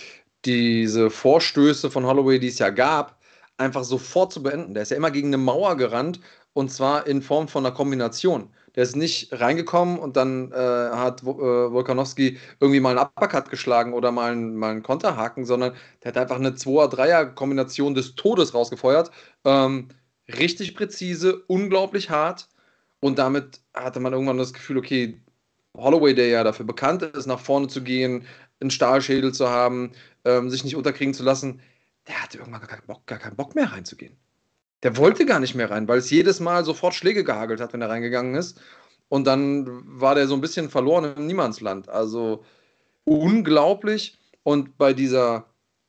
diese 0.45 1.11
Vorstöße 1.11 1.91
von 1.91 2.05
Holloway, 2.05 2.39
die 2.39 2.49
es 2.49 2.59
ja 2.59 2.71
gab, 2.71 3.21
einfach 3.59 3.85
sofort 3.85 4.33
zu 4.33 4.43
beenden. 4.43 4.75
Der 4.75 4.83
ist 4.83 4.91
ja 4.91 4.97
immer 4.97 5.11
gegen 5.11 5.29
eine 5.29 5.39
Mauer 5.39 5.77
gerannt 5.77 6.21
und 6.53 6.71
zwar 6.71 7.07
in 7.07 7.23
Form 7.23 7.49
von 7.49 7.65
einer 7.65 7.75
Kombination. 7.75 8.51
Der 8.77 8.83
ist 8.83 8.97
nicht 8.97 9.33
reingekommen 9.33 9.99
und 9.99 10.17
dann 10.17 10.53
äh, 10.53 10.57
hat 10.57 11.23
äh, 11.23 11.27
Volkanowski 11.27 12.39
irgendwie 12.61 12.81
mal 12.81 12.91
einen 12.91 13.07
Uppercut 13.07 13.51
geschlagen 13.51 13.95
oder 13.95 14.13
mal 14.13 14.33
einen, 14.33 14.57
mal 14.57 14.71
einen 14.71 14.83
Konterhaken, 14.83 15.47
sondern 15.47 15.75
der 16.03 16.11
hat 16.11 16.19
einfach 16.19 16.37
eine 16.37 16.51
2er-3er-Kombination 16.51 17.95
des 17.95 18.15
Todes 18.15 18.55
rausgefeuert. 18.55 19.11
Ähm, 19.45 19.89
richtig 20.29 20.77
präzise, 20.77 21.43
unglaublich 21.47 22.11
hart 22.11 22.49
und 23.01 23.19
damit 23.19 23.61
hatte 23.75 24.01
man 24.01 24.13
irgendwann 24.13 24.39
das 24.39 24.53
Gefühl, 24.53 24.79
okay, 24.79 25.21
Holloway, 25.77 26.15
der 26.15 26.29
ja 26.29 26.45
dafür 26.45 26.67
bekannt 26.67 27.03
ist, 27.03 27.27
nach 27.27 27.41
vorne 27.41 27.69
zu 27.69 27.83
gehen, 27.83 28.27
einen 28.61 28.71
Stahlschädel 28.71 29.33
zu 29.33 29.49
haben, 29.49 29.93
ähm, 30.25 30.51
sich 30.51 30.65
nicht 30.65 30.77
unterkriegen 30.77 31.15
zu 31.15 31.23
lassen, 31.23 31.61
der 32.09 32.23
hatte 32.23 32.39
irgendwann 32.39 32.61
gar 32.63 32.69
keinen, 32.71 32.87
Bock, 32.87 33.07
gar 33.07 33.19
keinen 33.19 33.37
Bock 33.37 33.55
mehr 33.55 33.73
reinzugehen. 33.73 34.17
Der 34.87 34.97
wollte 34.97 35.27
gar 35.27 35.41
nicht 35.41 35.57
mehr 35.57 35.69
rein, 35.69 35.89
weil 35.89 35.99
es 35.99 36.11
jedes 36.11 36.39
Mal 36.39 36.65
sofort 36.65 36.95
Schläge 36.95 37.25
gehagelt 37.25 37.61
hat, 37.61 37.73
wenn 37.73 37.83
er 37.83 37.89
reingegangen 37.89 38.37
ist. 38.37 38.61
Und 39.09 39.27
dann 39.27 39.83
war 39.85 40.15
der 40.15 40.29
so 40.29 40.35
ein 40.35 40.41
bisschen 40.41 40.71
verloren 40.71 41.13
im 41.17 41.27
Niemandsland. 41.27 41.89
Also 41.89 42.45
unglaublich. 43.03 44.17
Und 44.45 44.79
bei 44.79 44.93
dieser 44.93 45.47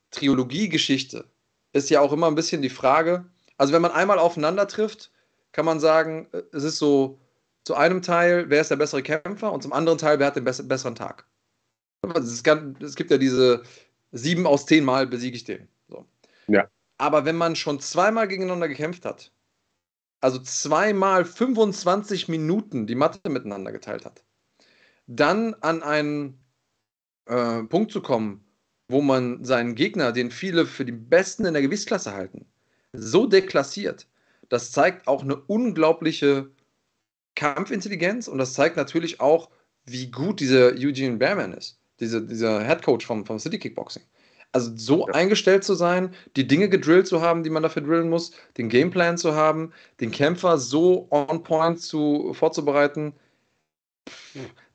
Trilogie-Geschichte 0.10 1.26
ist 1.74 1.92
ja 1.92 2.02
auch 2.02 2.12
immer 2.12 2.26
ein 2.26 2.34
bisschen 2.34 2.64
die 2.64 2.72
Frage, 2.72 3.26
also 3.60 3.72
wenn 3.72 3.84
man 3.84 3.92
einmal 3.92 4.18
aufeinander 4.18 4.68
trifft, 4.68 5.12
kann 5.52 5.66
man 5.66 5.80
sagen, 5.80 6.28
es 6.52 6.64
ist 6.64 6.80
so 6.80 7.20
zu 7.66 7.76
einem 7.76 8.02
Teil, 8.02 8.50
wer 8.50 8.62
ist 8.62 8.72
der 8.72 8.78
bessere 8.78 9.04
Kämpfer 9.04 9.54
und 9.54 9.62
zum 9.62 9.74
anderen 9.74 10.00
Teil, 10.00 10.18
wer 10.18 10.26
hat 10.26 10.38
den 10.38 10.44
besseren 10.44 10.96
Tag. 10.96 11.28
Es 12.16 12.44
gibt 12.44 13.12
ja 13.12 13.20
diese 13.20 13.62
sieben 14.12 14.48
aus 14.48 14.66
zehn 14.66 14.84
Mal 14.84 15.06
besiege 15.06 15.38
ich 15.38 15.44
den. 15.44 15.68
So. 15.88 16.08
Ja. 16.48 16.68
Aber 16.98 17.26
wenn 17.26 17.36
man 17.36 17.56
schon 17.56 17.80
zweimal 17.80 18.28
gegeneinander 18.28 18.68
gekämpft 18.68 19.06
hat, 19.06 19.32
also 20.20 20.40
zweimal 20.40 21.26
25 21.26 22.28
Minuten 22.28 22.88
die 22.88 22.96
Matte 22.96 23.30
miteinander 23.30 23.72
geteilt 23.72 24.06
hat, 24.06 24.24
dann 25.06 25.54
an 25.56 25.84
einen 25.84 26.40
äh, 27.26 27.64
Punkt 27.64 27.92
zu 27.92 28.02
kommen, 28.02 28.44
wo 28.88 29.02
man 29.02 29.44
seinen 29.44 29.76
Gegner, 29.76 30.12
den 30.12 30.32
viele 30.32 30.66
für 30.66 30.86
die 30.86 30.92
Besten 30.92 31.46
in 31.46 31.54
der 31.54 31.62
Gewichtsklasse 31.62 32.14
halten, 32.14 32.46
so 32.94 33.28
deklassiert, 33.28 34.08
das 34.50 34.72
zeigt 34.72 35.08
auch 35.08 35.24
eine 35.24 35.36
unglaubliche 35.36 36.50
Kampfintelligenz 37.36 38.28
und 38.28 38.38
das 38.38 38.54
zeigt 38.54 38.78
natürlich 38.78 39.20
auch, 39.20 39.50
wie 39.86 40.10
gut 40.10 40.40
dieser 40.40 40.72
Eugene 40.72 41.18
Behrman 41.18 41.54
ist, 41.54 41.80
diese, 42.00 42.26
dieser 42.26 42.66
Head 42.66 42.82
Coach 42.82 43.06
vom, 43.06 43.26
vom 43.26 43.40
City 43.40 43.60
Kickboxing. 43.60 44.04
Also 44.54 44.72
so 44.76 45.08
ja. 45.08 45.14
eingestellt 45.14 45.64
zu 45.64 45.76
sein, 45.76 46.14
die 46.36 46.48
Dinge 46.48 46.70
gedrillt 46.70 47.08
zu 47.08 47.22
haben, 47.22 47.44
die 47.44 47.50
man 47.50 47.64
dafür 47.64 47.82
drillen 47.82 48.10
muss, 48.10 48.32
den 48.58 48.70
Gameplan 48.70 49.18
zu 49.18 49.36
haben, 49.36 49.74
den 50.00 50.12
Kämpfer 50.12 50.58
so 50.58 51.08
on 51.12 51.44
point 51.44 51.80
zu, 51.80 52.34
vorzubereiten, 52.34 53.14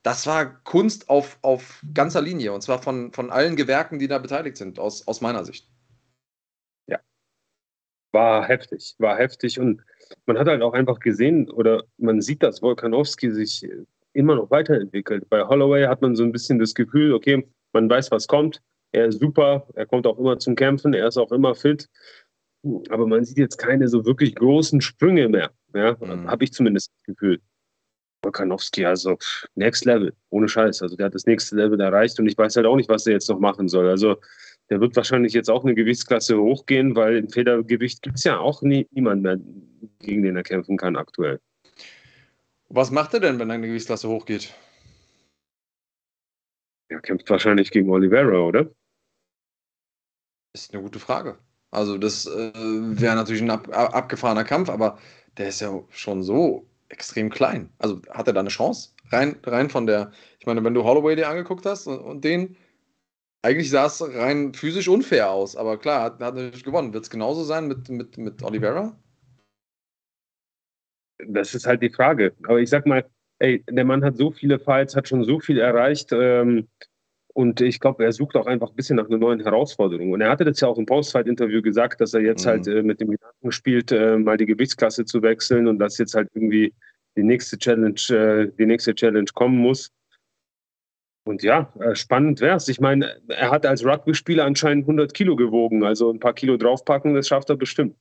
das 0.02 0.26
war 0.26 0.62
Kunst 0.64 1.08
auf, 1.08 1.38
auf 1.42 1.82
ganzer 1.94 2.20
Linie 2.20 2.52
und 2.52 2.62
zwar 2.62 2.82
von, 2.82 3.12
von 3.12 3.30
allen 3.30 3.56
Gewerken, 3.56 3.98
die 3.98 4.08
da 4.08 4.18
beteiligt 4.18 4.56
sind, 4.56 4.78
aus, 4.78 5.06
aus 5.08 5.20
meiner 5.20 5.44
Sicht. 5.44 5.68
Ja, 6.86 6.98
war 8.12 8.46
heftig, 8.46 8.94
war 8.98 9.16
heftig 9.16 9.58
und 9.58 9.82
man 10.26 10.38
hat 10.38 10.48
halt 10.48 10.62
auch 10.62 10.74
einfach 10.74 10.98
gesehen 10.98 11.50
oder 11.50 11.84
man 11.96 12.20
sieht, 12.20 12.42
dass 12.42 12.60
Volkanowski 12.60 13.30
sich 13.30 13.66
immer 14.12 14.34
noch 14.34 14.50
weiterentwickelt. 14.50 15.28
Bei 15.30 15.42
Holloway 15.42 15.86
hat 15.86 16.02
man 16.02 16.14
so 16.14 16.22
ein 16.22 16.32
bisschen 16.32 16.58
das 16.58 16.74
Gefühl, 16.74 17.14
okay, 17.14 17.46
man 17.72 17.88
weiß, 17.88 18.10
was 18.10 18.28
kommt, 18.28 18.60
er 18.92 19.06
ist 19.06 19.20
super, 19.20 19.66
er 19.74 19.86
kommt 19.86 20.06
auch 20.06 20.18
immer 20.18 20.38
zum 20.38 20.54
Kämpfen, 20.54 20.94
er 20.94 21.08
ist 21.08 21.16
auch 21.16 21.32
immer 21.32 21.54
fit. 21.54 21.88
Aber 22.90 23.06
man 23.06 23.24
sieht 23.24 23.38
jetzt 23.38 23.56
keine 23.56 23.88
so 23.88 24.04
wirklich 24.04 24.34
großen 24.36 24.80
Sprünge 24.80 25.28
mehr. 25.28 25.50
Ja? 25.74 25.96
Mhm. 26.00 26.30
Habe 26.30 26.44
ich 26.44 26.52
zumindest 26.52 26.90
das 26.90 27.14
Gefühl. 27.14 27.40
Volkanowski, 28.22 28.86
also 28.86 29.16
next 29.56 29.84
level, 29.84 30.14
ohne 30.30 30.48
Scheiß. 30.48 30.82
Also 30.82 30.94
der 30.94 31.06
hat 31.06 31.14
das 31.14 31.26
nächste 31.26 31.56
Level 31.56 31.80
erreicht 31.80 32.20
und 32.20 32.28
ich 32.28 32.38
weiß 32.38 32.54
halt 32.54 32.66
auch 32.66 32.76
nicht, 32.76 32.88
was 32.88 33.06
er 33.06 33.14
jetzt 33.14 33.28
noch 33.28 33.40
machen 33.40 33.68
soll. 33.68 33.88
Also 33.88 34.16
der 34.70 34.80
wird 34.80 34.94
wahrscheinlich 34.94 35.32
jetzt 35.32 35.50
auch 35.50 35.64
eine 35.64 35.74
Gewichtsklasse 35.74 36.38
hochgehen, 36.38 36.94
weil 36.94 37.16
im 37.16 37.28
Federgewicht 37.28 38.02
gibt 38.02 38.18
es 38.18 38.24
ja 38.24 38.38
auch 38.38 38.62
nie, 38.62 38.86
niemanden 38.92 39.22
mehr, 39.22 39.40
gegen 39.98 40.22
den 40.22 40.36
er 40.36 40.44
kämpfen 40.44 40.76
kann 40.76 40.94
aktuell. 40.94 41.40
Was 42.68 42.90
macht 42.90 43.12
er 43.14 43.20
denn, 43.20 43.38
wenn 43.40 43.50
eine 43.50 43.66
Gewichtsklasse 43.66 44.08
hochgeht? 44.08 44.54
Er 46.88 47.00
kämpft 47.00 47.28
wahrscheinlich 47.28 47.70
gegen 47.70 47.90
Oliveira, 47.90 48.38
oder? 48.38 48.70
Ist 50.54 50.74
eine 50.74 50.82
gute 50.82 50.98
Frage. 50.98 51.38
Also, 51.70 51.96
das 51.96 52.26
äh, 52.26 52.52
wäre 52.54 53.16
natürlich 53.16 53.42
ein 53.42 53.50
ab, 53.50 53.68
abgefahrener 53.72 54.44
Kampf, 54.44 54.68
aber 54.68 54.98
der 55.38 55.48
ist 55.48 55.60
ja 55.60 55.82
schon 55.88 56.22
so 56.22 56.66
extrem 56.90 57.30
klein. 57.30 57.70
Also, 57.78 58.02
hat 58.10 58.26
er 58.26 58.34
da 58.34 58.40
eine 58.40 58.50
Chance? 58.50 58.90
Rein, 59.10 59.36
rein 59.44 59.70
von 59.70 59.86
der, 59.86 60.12
ich 60.38 60.46
meine, 60.46 60.62
wenn 60.62 60.74
du 60.74 60.84
Holloway 60.84 61.16
dir 61.16 61.28
angeguckt 61.28 61.64
hast 61.64 61.86
und, 61.86 61.98
und 62.00 62.24
den, 62.24 62.56
eigentlich 63.40 63.70
sah 63.70 63.86
es 63.86 64.02
rein 64.02 64.52
physisch 64.52 64.88
unfair 64.88 65.30
aus, 65.30 65.56
aber 65.56 65.78
klar, 65.78 66.02
hat, 66.02 66.20
hat 66.20 66.34
natürlich 66.34 66.64
gewonnen. 66.64 66.92
Wird 66.92 67.04
es 67.04 67.10
genauso 67.10 67.44
sein 67.44 67.66
mit, 67.66 67.88
mit, 67.88 68.18
mit 68.18 68.42
Oliveira? 68.42 68.94
Das 71.26 71.54
ist 71.54 71.66
halt 71.66 71.82
die 71.82 71.90
Frage. 71.90 72.34
Aber 72.44 72.60
ich 72.60 72.68
sag 72.68 72.86
mal, 72.86 73.08
ey, 73.38 73.64
der 73.70 73.84
Mann 73.84 74.04
hat 74.04 74.16
so 74.16 74.30
viele 74.30 74.58
Fights, 74.58 74.94
hat 74.94 75.08
schon 75.08 75.24
so 75.24 75.40
viel 75.40 75.58
erreicht. 75.58 76.10
Ähm, 76.12 76.68
und 77.34 77.60
ich 77.60 77.80
glaube, 77.80 78.04
er 78.04 78.12
sucht 78.12 78.36
auch 78.36 78.46
einfach 78.46 78.70
ein 78.70 78.76
bisschen 78.76 78.96
nach 78.96 79.08
einer 79.08 79.18
neuen 79.18 79.40
Herausforderung. 79.40 80.12
Und 80.12 80.20
er 80.20 80.30
hatte 80.30 80.44
das 80.44 80.60
ja 80.60 80.68
auch 80.68 80.78
im 80.78 80.86
Post-Fight-Interview 80.86 81.62
gesagt, 81.62 82.00
dass 82.00 82.14
er 82.14 82.20
jetzt 82.20 82.46
halt, 82.46 82.66
mhm. 82.66 82.70
halt 82.70 82.78
äh, 82.78 82.82
mit 82.82 83.00
dem 83.00 83.10
Gedanken 83.10 83.52
spielt, 83.52 83.92
äh, 83.92 84.18
mal 84.18 84.36
die 84.36 84.46
Gewichtsklasse 84.46 85.04
zu 85.04 85.22
wechseln 85.22 85.66
und 85.66 85.78
dass 85.78 85.98
jetzt 85.98 86.14
halt 86.14 86.28
irgendwie 86.34 86.74
die 87.16 87.22
nächste 87.22 87.58
Challenge, 87.58 88.00
äh, 88.10 88.50
die 88.58 88.66
nächste 88.66 88.94
Challenge 88.94 89.30
kommen 89.34 89.58
muss. 89.58 89.90
Und 91.24 91.42
ja, 91.42 91.72
äh, 91.78 91.94
spannend 91.94 92.40
wäre 92.40 92.56
es. 92.56 92.68
Ich 92.68 92.80
meine, 92.80 93.20
er 93.28 93.50
hat 93.50 93.64
als 93.64 93.84
Rugby-Spieler 93.84 94.44
anscheinend 94.44 94.84
100 94.84 95.14
Kilo 95.14 95.36
gewogen, 95.36 95.84
also 95.84 96.10
ein 96.10 96.18
paar 96.18 96.34
Kilo 96.34 96.56
draufpacken, 96.56 97.14
das 97.14 97.28
schafft 97.28 97.48
er 97.48 97.56
bestimmt. 97.56 97.96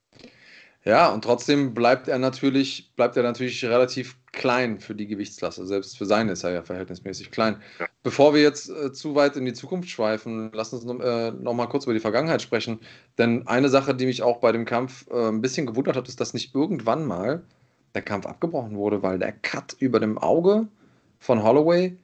Ja, 0.83 1.13
und 1.13 1.23
trotzdem 1.23 1.75
bleibt 1.75 2.07
er 2.07 2.17
natürlich, 2.17 2.91
bleibt 2.95 3.15
er 3.15 3.21
natürlich 3.21 3.63
relativ 3.63 4.17
klein 4.31 4.79
für 4.79 4.95
die 4.95 5.05
Gewichtsklasse. 5.05 5.67
Selbst 5.67 5.97
für 5.97 6.07
seine 6.07 6.31
ist 6.31 6.43
er 6.43 6.51
ja 6.51 6.63
verhältnismäßig 6.63 7.29
klein. 7.29 7.61
Ja. 7.79 7.87
Bevor 8.01 8.33
wir 8.33 8.41
jetzt 8.41 8.69
äh, 8.69 8.91
zu 8.91 9.13
weit 9.13 9.35
in 9.35 9.45
die 9.45 9.53
Zukunft 9.53 9.89
schweifen, 9.89 10.51
lass 10.53 10.73
uns 10.73 10.83
noch, 10.83 10.99
äh, 10.99 11.31
noch, 11.31 11.53
mal 11.53 11.67
kurz 11.67 11.83
über 11.83 11.93
die 11.93 11.99
Vergangenheit 11.99 12.41
sprechen. 12.41 12.79
Denn 13.19 13.47
eine 13.47 13.69
Sache, 13.69 13.93
die 13.93 14.07
mich 14.07 14.23
auch 14.23 14.39
bei 14.39 14.51
dem 14.51 14.65
Kampf 14.65 15.05
äh, 15.11 15.27
ein 15.27 15.41
bisschen 15.41 15.67
gewundert 15.67 15.95
hat, 15.95 16.07
ist, 16.07 16.19
dass 16.19 16.33
nicht 16.33 16.55
irgendwann 16.55 17.05
mal 17.05 17.43
der 17.93 18.01
Kampf 18.01 18.25
abgebrochen 18.25 18.75
wurde, 18.75 19.03
weil 19.03 19.19
der 19.19 19.33
Cut 19.33 19.75
über 19.79 19.99
dem 19.99 20.17
Auge 20.17 20.67
von 21.19 21.43
Holloway, 21.43 21.95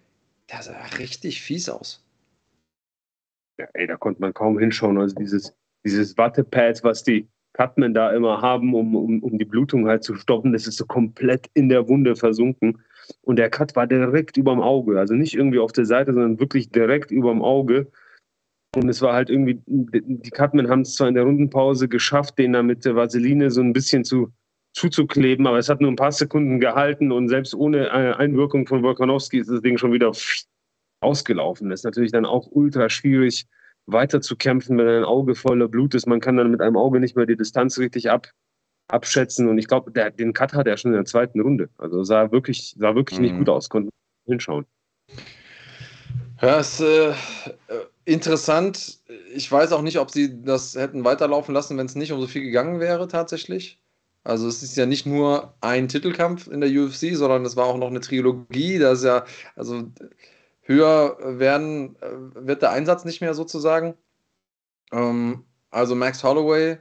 der 0.51 0.61
sah 0.61 0.79
richtig 0.99 1.41
fies 1.41 1.67
aus. 1.67 2.03
Ja, 3.57 3.67
ey, 3.73 3.87
da 3.87 3.95
konnte 3.95 4.21
man 4.21 4.33
kaum 4.35 4.59
hinschauen. 4.59 4.99
Also 4.99 5.15
dieses, 5.15 5.55
dieses 5.83 6.15
Wattepad, 6.15 6.83
was 6.83 7.03
die 7.03 7.27
Cutmen 7.57 7.93
da 7.93 8.11
immer 8.11 8.41
haben, 8.41 8.75
um, 8.75 8.95
um, 8.95 9.23
um 9.23 9.37
die 9.37 9.45
Blutung 9.45 9.87
halt 9.87 10.03
zu 10.03 10.15
stoppen, 10.15 10.53
das 10.53 10.67
ist 10.67 10.77
so 10.77 10.85
komplett 10.85 11.49
in 11.55 11.69
der 11.69 11.87
Wunde 11.87 12.15
versunken. 12.15 12.79
Und 13.21 13.37
der 13.37 13.49
Cut 13.49 13.75
war 13.75 13.87
direkt 13.87 14.37
über 14.37 14.51
dem 14.51 14.61
Auge. 14.61 14.99
Also 14.99 15.15
nicht 15.15 15.33
irgendwie 15.33 15.59
auf 15.59 15.71
der 15.71 15.85
Seite, 15.85 16.13
sondern 16.13 16.39
wirklich 16.39 16.69
direkt 16.69 17.09
über 17.09 17.31
dem 17.31 17.41
Auge. 17.41 17.91
Und 18.75 18.89
es 18.89 19.01
war 19.01 19.13
halt 19.13 19.29
irgendwie, 19.29 19.59
die 19.65 20.29
Cutmen 20.29 20.69
haben 20.69 20.81
es 20.81 20.93
zwar 20.93 21.07
in 21.07 21.15
der 21.15 21.23
Rundenpause 21.23 21.87
geschafft, 21.87 22.37
den 22.37 22.53
da 22.53 22.61
mit 22.61 22.85
der 22.85 22.95
Vaseline 22.95 23.49
so 23.49 23.61
ein 23.61 23.73
bisschen 23.73 24.03
zu, 24.03 24.31
zuzukleben, 24.73 25.47
aber 25.47 25.57
es 25.57 25.69
hat 25.69 25.81
nur 25.81 25.89
ein 25.89 25.95
paar 25.95 26.11
Sekunden 26.11 26.59
gehalten 26.59 27.11
und 27.11 27.29
selbst 27.29 27.55
ohne 27.55 27.87
äh, 27.87 28.13
Einwirkung 28.13 28.67
von 28.67 28.83
Volkanowski 28.83 29.39
ist 29.39 29.49
das 29.49 29.61
Ding 29.61 29.77
schon 29.77 29.93
wieder 29.93 30.11
ausgelaufen. 31.01 31.69
Das 31.69 31.79
ist 31.79 31.85
natürlich 31.85 32.11
dann 32.11 32.25
auch 32.25 32.47
ultra 32.51 32.89
schwierig, 32.89 33.47
weiter 33.87 34.21
zu 34.21 34.35
kämpfen, 34.35 34.77
wenn 34.77 34.87
ein 34.87 35.03
Auge 35.03 35.33
voller 35.33 35.67
Blut 35.67 35.95
ist. 35.95 36.05
Man 36.05 36.19
kann 36.19 36.37
dann 36.37 36.51
mit 36.51 36.61
einem 36.61 36.77
Auge 36.77 36.99
nicht 36.99 37.15
mehr 37.15 37.25
die 37.25 37.37
Distanz 37.37 37.79
richtig 37.79 38.11
ab, 38.11 38.29
abschätzen. 38.89 39.47
Und 39.47 39.57
ich 39.57 39.67
glaube, 39.67 39.91
den 39.91 40.33
Cut 40.33 40.53
hat 40.53 40.67
er 40.67 40.77
schon 40.77 40.91
in 40.91 40.97
der 40.97 41.05
zweiten 41.05 41.39
Runde. 41.39 41.69
Also 41.77 42.03
sah 42.03 42.31
wirklich, 42.31 42.75
sah 42.77 42.95
wirklich 42.95 43.19
mhm. 43.19 43.25
nicht 43.25 43.37
gut 43.37 43.49
aus, 43.49 43.69
konnten 43.69 43.89
hinschauen. 44.25 44.65
Ja, 46.41 46.59
ist 46.59 46.81
äh, 46.81 47.13
interessant. 48.05 48.99
Ich 49.33 49.51
weiß 49.51 49.71
auch 49.71 49.81
nicht, 49.81 49.97
ob 49.97 50.11
sie 50.11 50.43
das 50.43 50.75
hätten 50.75 51.03
weiterlaufen 51.03 51.53
lassen, 51.53 51.77
wenn 51.77 51.87
es 51.87 51.95
nicht 51.95 52.11
um 52.11 52.21
so 52.21 52.27
viel 52.27 52.43
gegangen 52.43 52.79
wäre, 52.79 53.07
tatsächlich. 53.07 53.79
Also 54.23 54.47
es 54.47 54.61
ist 54.61 54.75
ja 54.75 54.85
nicht 54.85 55.05
nur 55.05 55.53
ein 55.61 55.87
Titelkampf 55.87 56.47
in 56.47 56.59
der 56.59 56.69
UFC, 56.69 57.15
sondern 57.15 57.45
es 57.45 57.55
war 57.55 57.65
auch 57.65 57.77
noch 57.77 57.87
eine 57.87 58.01
Trilogie. 58.01 58.77
Da 58.77 58.91
ist 58.91 59.05
ja, 59.05 59.25
also 59.55 59.89
höher 60.67 61.39
werden, 61.39 61.95
äh, 62.01 62.47
wird 62.47 62.61
der 62.61 62.71
Einsatz 62.71 63.05
nicht 63.05 63.21
mehr 63.21 63.33
sozusagen. 63.33 63.95
Ähm, 64.91 65.45
also 65.69 65.95
Max 65.95 66.23
Holloway 66.23 66.77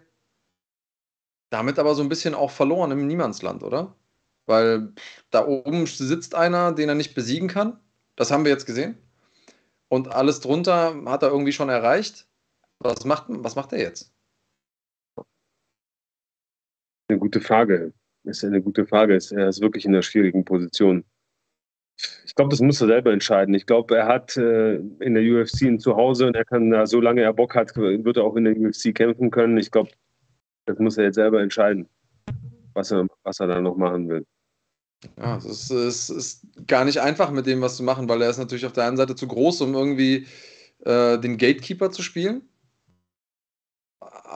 damit 1.51 1.79
aber 1.79 1.95
so 1.95 2.03
ein 2.03 2.09
bisschen 2.09 2.35
auch 2.35 2.51
verloren 2.51 2.91
im 2.91 3.07
Niemandsland, 3.07 3.63
oder? 3.63 3.95
Weil 4.47 4.93
da 5.31 5.47
oben 5.47 5.87
sitzt 5.87 6.35
einer, 6.35 6.73
den 6.73 6.89
er 6.89 6.95
nicht 6.95 7.15
besiegen 7.15 7.49
kann. 7.49 7.79
Das 8.17 8.31
haben 8.31 8.45
wir 8.45 8.53
jetzt 8.53 8.67
gesehen. 8.67 8.97
Und 9.89 10.09
alles 10.09 10.41
drunter 10.41 11.03
hat 11.07 11.23
er 11.23 11.31
irgendwie 11.31 11.53
schon 11.53 11.69
erreicht. 11.69 12.27
Was 12.79 13.05
macht, 13.05 13.27
was 13.29 13.57
macht 13.57 13.73
er 13.73 13.81
jetzt? 13.81 14.13
Eine 17.09 17.19
gute 17.19 17.41
Frage. 17.41 17.93
Ist 18.25 18.45
eine 18.45 18.61
gute 18.61 18.87
Frage. 18.87 19.15
Er 19.15 19.49
ist 19.49 19.61
wirklich 19.61 19.85
in 19.85 19.95
einer 19.95 20.03
schwierigen 20.03 20.45
Position. 20.45 21.05
Ich 22.25 22.35
glaube, 22.35 22.51
das 22.51 22.61
muss 22.61 22.81
er 22.81 22.89
selber 22.89 23.13
entscheiden. 23.13 23.55
Ich 23.55 23.67
glaube, 23.67 23.97
er 23.97 24.07
hat 24.07 24.37
äh, 24.37 24.77
in 25.01 25.15
der 25.15 25.23
UFC 25.23 25.63
ein 25.63 25.79
Zuhause 25.79 26.27
und 26.27 26.37
er 26.37 26.45
kann 26.45 26.71
da, 26.71 26.87
solange 26.87 27.23
er 27.23 27.33
Bock 27.33 27.55
hat, 27.55 27.75
wird 27.77 28.17
er 28.17 28.25
auch 28.25 28.37
in 28.37 28.45
der 28.45 28.57
UFC 28.57 28.95
kämpfen 28.95 29.31
können. 29.31 29.57
Ich 29.57 29.71
glaube, 29.71 29.91
das 30.67 30.79
muss 30.79 30.99
er 30.99 31.05
jetzt 31.05 31.15
selber 31.15 31.41
entscheiden, 31.41 31.89
was 32.75 32.91
er, 32.91 33.07
was 33.23 33.41
er 33.41 33.47
da 33.47 33.61
noch 33.61 33.77
machen 33.77 34.09
will. 34.09 34.27
Ja, 35.19 35.37
es 35.37 35.45
ist, 35.45 35.71
es 35.71 36.11
ist 36.11 36.47
gar 36.67 36.85
nicht 36.85 37.01
einfach 37.01 37.31
mit 37.31 37.47
dem, 37.47 37.61
was 37.61 37.77
zu 37.77 37.83
machen, 37.83 38.09
weil 38.09 38.23
er 38.23 38.31
ist 38.31 38.39
natürlich 38.39 38.67
auf 38.67 38.73
der 38.73 38.85
einen 38.85 38.97
Seite 38.97 39.15
zu 39.15 39.29
groß, 39.29 39.63
um 39.63 39.75
irgendwie 39.75 40.27
äh, 40.85 41.19
den 41.19 41.39
Gatekeeper 41.39 41.91
zu 41.91 42.03
spielen 42.03 42.43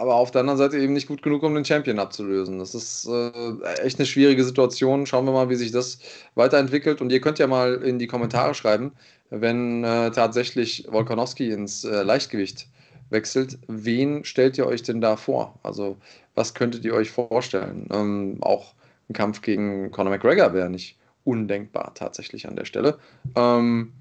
aber 0.01 0.15
auf 0.15 0.31
der 0.31 0.41
anderen 0.41 0.57
Seite 0.57 0.79
eben 0.79 0.95
nicht 0.95 1.09
gut 1.09 1.23
genug, 1.23 1.43
um 1.43 1.55
den 1.55 1.65
Champion 1.65 1.99
abzulösen. 1.99 2.59
Das 2.59 2.75
ist 2.75 3.07
äh, 3.07 3.83
echt 3.83 3.99
eine 3.99 4.07
schwierige 4.07 4.43
Situation. 4.45 5.05
Schauen 5.05 5.27
wir 5.27 5.33
mal, 5.33 5.51
wie 5.51 5.57
sich 5.57 5.73
das 5.73 5.99
weiterentwickelt. 6.37 7.03
Und 7.03 7.13
ihr 7.13 7.21
könnt 7.21 7.39
ja 7.39 7.47
mal 7.47 7.75
in 7.75 7.99
die 7.99 8.07
Kommentare 8.07 8.55
schreiben, 8.55 8.93
wenn 9.29 9.85
äh, 9.85 10.11
tatsächlich 10.11 10.87
Volkanowski 10.91 11.51
ins 11.51 11.85
äh, 11.85 12.03
Leichtgewicht 12.03 12.67
wechselt, 13.11 13.59
wen 13.69 14.25
stellt 14.25 14.57
ihr 14.57 14.67
euch 14.67 14.83
denn 14.83 15.03
da 15.03 15.17
vor? 15.17 15.59
Also, 15.63 15.99
was 16.35 16.55
könntet 16.55 16.83
ihr 16.87 16.95
euch 16.95 17.11
vorstellen? 17.11 17.87
Ähm, 17.93 18.39
auch 18.41 18.73
ein 19.11 19.13
Kampf 19.13 19.43
gegen 19.43 19.91
Conor 19.91 20.13
McGregor 20.13 20.55
wäre 20.55 20.71
nicht 20.71 20.97
undenkbar 21.25 21.93
tatsächlich 21.95 22.49
an 22.49 22.57
der 22.57 22.65
Stelle. 22.65 22.99
Ähm, 23.37 23.93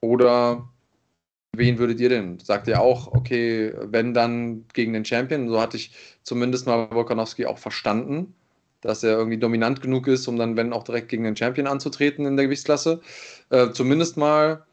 oder 0.00 0.68
wen 1.56 1.78
würdet 1.78 2.00
ihr 2.00 2.08
denn? 2.08 2.38
Sagt 2.38 2.68
ihr 2.68 2.80
auch, 2.80 3.08
okay, 3.08 3.72
wenn 3.82 4.14
dann 4.14 4.66
gegen 4.72 4.92
den 4.92 5.04
Champion? 5.04 5.48
So 5.48 5.60
hatte 5.60 5.76
ich 5.76 5.92
zumindest 6.22 6.66
mal 6.66 6.90
Volkanowski 6.90 7.46
auch 7.46 7.58
verstanden, 7.58 8.34
dass 8.80 9.02
er 9.02 9.16
irgendwie 9.18 9.38
dominant 9.38 9.80
genug 9.80 10.06
ist, 10.06 10.28
um 10.28 10.36
dann, 10.36 10.56
wenn 10.56 10.72
auch 10.72 10.84
direkt 10.84 11.08
gegen 11.08 11.24
den 11.24 11.36
Champion 11.36 11.66
anzutreten 11.66 12.26
in 12.26 12.36
der 12.36 12.46
Gewichtsklasse. 12.46 13.00
Äh, 13.50 13.70
zumindest 13.72 14.16
mal 14.16 14.64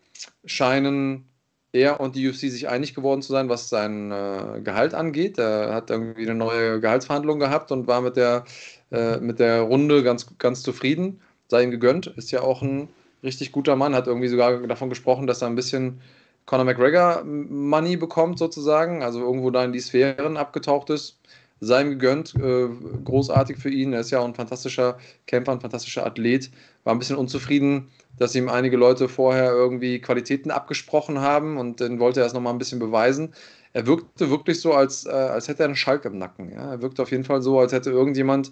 scheinen 0.45 1.25
er 1.75 1.99
und 1.99 2.15
die 2.15 2.27
UFC 2.27 2.49
sich 2.49 2.69
einig 2.69 2.95
geworden 2.95 3.21
zu 3.21 3.33
sein, 3.33 3.49
was 3.49 3.69
sein 3.69 4.11
äh, 4.11 4.61
Gehalt 4.63 4.93
angeht. 4.93 5.37
Er 5.37 5.73
hat 5.73 5.89
irgendwie 5.89 6.23
eine 6.23 6.35
neue 6.35 6.79
Gehaltsverhandlung 6.79 7.39
gehabt 7.39 7.71
und 7.71 7.87
war 7.87 8.01
mit 8.01 8.15
der, 8.15 8.45
äh, 8.91 9.17
mit 9.17 9.39
der 9.39 9.61
Runde 9.61 10.03
ganz, 10.03 10.37
ganz 10.37 10.63
zufrieden. 10.63 11.21
Sei 11.49 11.63
ihm 11.63 11.71
gegönnt, 11.71 12.07
ist 12.07 12.31
ja 12.31 12.41
auch 12.41 12.61
ein 12.61 12.87
richtig 13.23 13.51
guter 13.51 13.75
Mann, 13.75 13.93
hat 13.93 14.07
irgendwie 14.07 14.29
sogar 14.29 14.65
davon 14.67 14.89
gesprochen, 14.89 15.27
dass 15.27 15.41
er 15.41 15.47
ein 15.47 15.55
bisschen 15.55 15.99
Conor 16.45 16.65
McGregor 16.65 17.23
Money 17.23 17.97
bekommt, 17.97 18.37
sozusagen, 18.37 19.03
also 19.03 19.19
irgendwo 19.19 19.49
da 19.49 19.63
in 19.63 19.73
die 19.73 19.79
Sphären 19.79 20.37
abgetaucht 20.37 20.89
ist. 20.89 21.19
Sei 21.61 21.81
ihm 21.81 21.89
gegönnt, 21.91 22.35
äh, 22.35 22.67
großartig 23.03 23.57
für 23.57 23.69
ihn. 23.69 23.93
Er 23.93 24.01
ist 24.01 24.11
ja 24.11 24.19
auch 24.19 24.25
ein 24.25 24.35
fantastischer 24.35 24.97
Kämpfer, 25.25 25.53
ein 25.53 25.61
fantastischer 25.61 26.05
Athlet. 26.05 26.51
War 26.83 26.93
ein 26.93 26.99
bisschen 26.99 27.15
unzufrieden, 27.15 27.89
dass 28.17 28.35
ihm 28.35 28.49
einige 28.49 28.77
Leute 28.77 29.07
vorher 29.07 29.51
irgendwie 29.51 29.99
Qualitäten 29.99 30.51
abgesprochen 30.51 31.19
haben 31.21 31.57
und 31.57 31.81
dann 31.81 31.99
wollte 31.99 32.19
er 32.19 32.25
es 32.25 32.33
nochmal 32.33 32.53
ein 32.53 32.59
bisschen 32.59 32.79
beweisen. 32.79 33.33
Er 33.73 33.87
wirkte 33.87 34.29
wirklich 34.29 34.61
so, 34.61 34.73
als, 34.73 35.05
äh, 35.05 35.09
als 35.09 35.47
hätte 35.47 35.63
er 35.63 35.67
einen 35.67 35.75
Schalk 35.75 36.05
im 36.05 36.17
Nacken. 36.17 36.51
Ja? 36.51 36.71
Er 36.71 36.81
wirkte 36.81 37.01
auf 37.01 37.11
jeden 37.11 37.23
Fall 37.23 37.41
so, 37.41 37.59
als 37.59 37.71
hätte 37.71 37.89
irgendjemand 37.89 38.51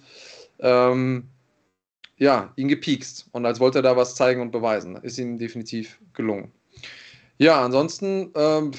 ähm, 0.59 1.29
ja, 2.17 2.53
ihn 2.55 2.69
gepiekst 2.69 3.27
und 3.31 3.45
als 3.45 3.59
wollte 3.59 3.79
er 3.79 3.83
da 3.83 3.97
was 3.97 4.15
zeigen 4.15 4.41
und 4.41 4.51
beweisen. 4.51 4.95
Ist 4.97 5.17
ihm 5.17 5.37
definitiv 5.37 5.99
gelungen. 6.13 6.51
Ja, 7.37 7.63
ansonsten, 7.63 8.31
ähm, 8.35 8.71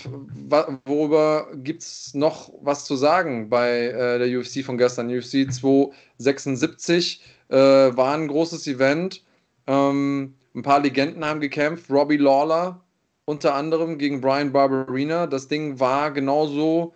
worüber 0.86 1.48
gibt 1.56 1.82
es 1.82 2.14
noch 2.14 2.52
was 2.62 2.84
zu 2.84 2.96
sagen 2.96 3.48
bei 3.48 3.88
äh, 3.88 4.18
der 4.18 4.38
UFC 4.38 4.64
von 4.64 4.78
gestern? 4.78 5.10
UFC 5.10 5.52
276 5.52 7.22
äh, 7.48 7.56
war 7.56 8.14
ein 8.14 8.28
großes 8.28 8.66
Event. 8.68 9.24
Ähm, 9.66 10.34
ein 10.54 10.62
paar 10.62 10.80
Legenden 10.80 11.24
haben 11.24 11.40
gekämpft. 11.40 11.90
Robbie 11.90 12.16
Lawler 12.16 12.80
unter 13.24 13.54
anderem 13.54 13.98
gegen 13.98 14.20
Brian 14.20 14.52
Barberina. 14.52 15.26
Das 15.26 15.48
Ding 15.48 15.80
war 15.80 16.12
genauso, 16.12 16.94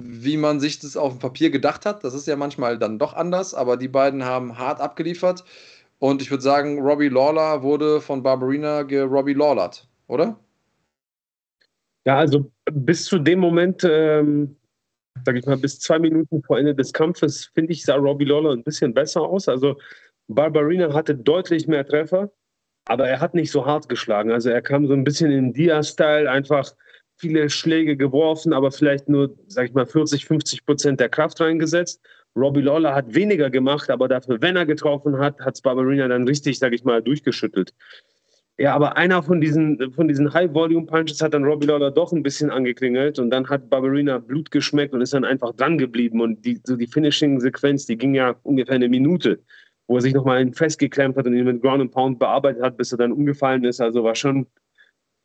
wie 0.00 0.36
man 0.36 0.60
sich 0.60 0.78
das 0.78 0.96
auf 0.96 1.12
dem 1.14 1.18
Papier 1.20 1.50
gedacht 1.50 1.86
hat. 1.86 2.04
Das 2.04 2.14
ist 2.14 2.26
ja 2.26 2.36
manchmal 2.36 2.78
dann 2.78 2.98
doch 2.98 3.14
anders, 3.14 3.54
aber 3.54 3.76
die 3.76 3.88
beiden 3.88 4.24
haben 4.24 4.58
hart 4.58 4.80
abgeliefert. 4.80 5.44
Und 5.98 6.22
ich 6.22 6.30
würde 6.30 6.42
sagen, 6.42 6.80
Robbie 6.80 7.08
Lawler 7.08 7.62
wurde 7.62 8.00
von 8.00 8.22
Barberina 8.22 8.80
Robbie 8.82 9.34
Lawlert, 9.34 9.88
oder? 10.06 10.38
Ja, 12.08 12.16
also 12.16 12.50
bis 12.72 13.04
zu 13.04 13.18
dem 13.18 13.38
Moment, 13.38 13.84
ähm, 13.84 14.56
sage 15.26 15.40
ich 15.40 15.44
mal, 15.44 15.58
bis 15.58 15.78
zwei 15.78 15.98
Minuten 15.98 16.42
vor 16.42 16.58
Ende 16.58 16.74
des 16.74 16.94
Kampfes, 16.94 17.50
finde 17.52 17.72
ich, 17.74 17.84
sah 17.84 17.96
Robbie 17.96 18.24
Lawler 18.24 18.52
ein 18.52 18.64
bisschen 18.64 18.94
besser 18.94 19.20
aus. 19.20 19.46
Also 19.46 19.76
Barbarina 20.26 20.94
hatte 20.94 21.14
deutlich 21.14 21.66
mehr 21.66 21.86
Treffer, 21.86 22.32
aber 22.86 23.06
er 23.06 23.20
hat 23.20 23.34
nicht 23.34 23.50
so 23.50 23.66
hart 23.66 23.90
geschlagen. 23.90 24.32
Also 24.32 24.48
er 24.48 24.62
kam 24.62 24.86
so 24.86 24.94
ein 24.94 25.04
bisschen 25.04 25.30
in 25.30 25.52
Dia-Style, 25.52 26.30
einfach 26.30 26.72
viele 27.18 27.50
Schläge 27.50 27.94
geworfen, 27.94 28.54
aber 28.54 28.72
vielleicht 28.72 29.10
nur, 29.10 29.36
sag 29.46 29.66
ich 29.66 29.74
mal, 29.74 29.84
40, 29.84 30.24
50 30.24 30.64
Prozent 30.64 31.00
der 31.00 31.10
Kraft 31.10 31.38
reingesetzt. 31.42 32.00
Robbie 32.34 32.62
Lawler 32.62 32.94
hat 32.94 33.14
weniger 33.14 33.50
gemacht, 33.50 33.90
aber 33.90 34.08
dafür, 34.08 34.40
wenn 34.40 34.56
er 34.56 34.64
getroffen 34.64 35.18
hat, 35.18 35.40
hat 35.40 35.56
es 35.56 35.60
Barbarina 35.60 36.08
dann 36.08 36.26
richtig, 36.26 36.58
sag 36.58 36.72
ich 36.72 36.84
mal, 36.84 37.02
durchgeschüttelt. 37.02 37.74
Ja, 38.60 38.74
aber 38.74 38.96
einer 38.96 39.22
von 39.22 39.40
diesen, 39.40 39.92
von 39.92 40.08
diesen 40.08 40.34
High-Volume-Punches 40.34 41.22
hat 41.22 41.32
dann 41.32 41.44
Robbie 41.44 41.68
Lawler 41.68 41.92
doch 41.92 42.12
ein 42.12 42.24
bisschen 42.24 42.50
angeklingelt 42.50 43.20
und 43.20 43.30
dann 43.30 43.48
hat 43.48 43.70
Barbarina 43.70 44.18
Blut 44.18 44.50
geschmeckt 44.50 44.92
und 44.92 45.00
ist 45.00 45.14
dann 45.14 45.24
einfach 45.24 45.54
dran 45.54 45.78
geblieben. 45.78 46.20
Und 46.20 46.44
die, 46.44 46.60
so 46.64 46.74
die 46.74 46.88
Finishing-Sequenz, 46.88 47.86
die 47.86 47.96
ging 47.96 48.16
ja 48.16 48.34
ungefähr 48.42 48.74
eine 48.74 48.88
Minute, 48.88 49.38
wo 49.86 49.94
er 49.94 50.00
sich 50.00 50.12
nochmal 50.12 50.52
festgeklemmt 50.52 51.16
hat 51.16 51.26
und 51.26 51.36
ihn 51.36 51.44
mit 51.44 51.62
Ground 51.62 51.82
and 51.82 51.92
Pound 51.92 52.18
bearbeitet 52.18 52.60
hat, 52.60 52.76
bis 52.76 52.90
er 52.90 52.98
dann 52.98 53.12
umgefallen 53.12 53.62
ist. 53.62 53.80
Also 53.80 54.02
war 54.02 54.16
schon, 54.16 54.44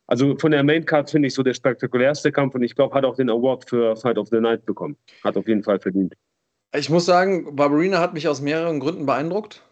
also 0.06 0.38
von 0.38 0.52
der 0.52 0.64
Main-Card 0.64 1.10
finde 1.10 1.28
ich 1.28 1.34
so 1.34 1.42
der 1.42 1.56
spektakulärste 1.56 2.32
Kampf 2.32 2.54
und 2.54 2.62
ich 2.62 2.76
glaube, 2.76 2.94
hat 2.94 3.04
auch 3.04 3.16
den 3.16 3.32
Award 3.32 3.68
für 3.68 3.96
Fight 3.96 4.20
of 4.20 4.28
the 4.28 4.40
Night 4.40 4.64
bekommen. 4.68 4.96
Hat 5.24 5.36
auf 5.38 5.48
jeden 5.48 5.64
Fall 5.64 5.80
verdient. 5.80 6.14
Ich 6.76 6.92
muss 6.92 7.06
sagen, 7.06 7.56
Barbarina 7.56 8.00
hat 8.00 8.14
mich 8.14 8.28
aus 8.28 8.42
mehreren 8.42 8.80
Gründen 8.80 9.08
beeindruckt. 9.08 9.64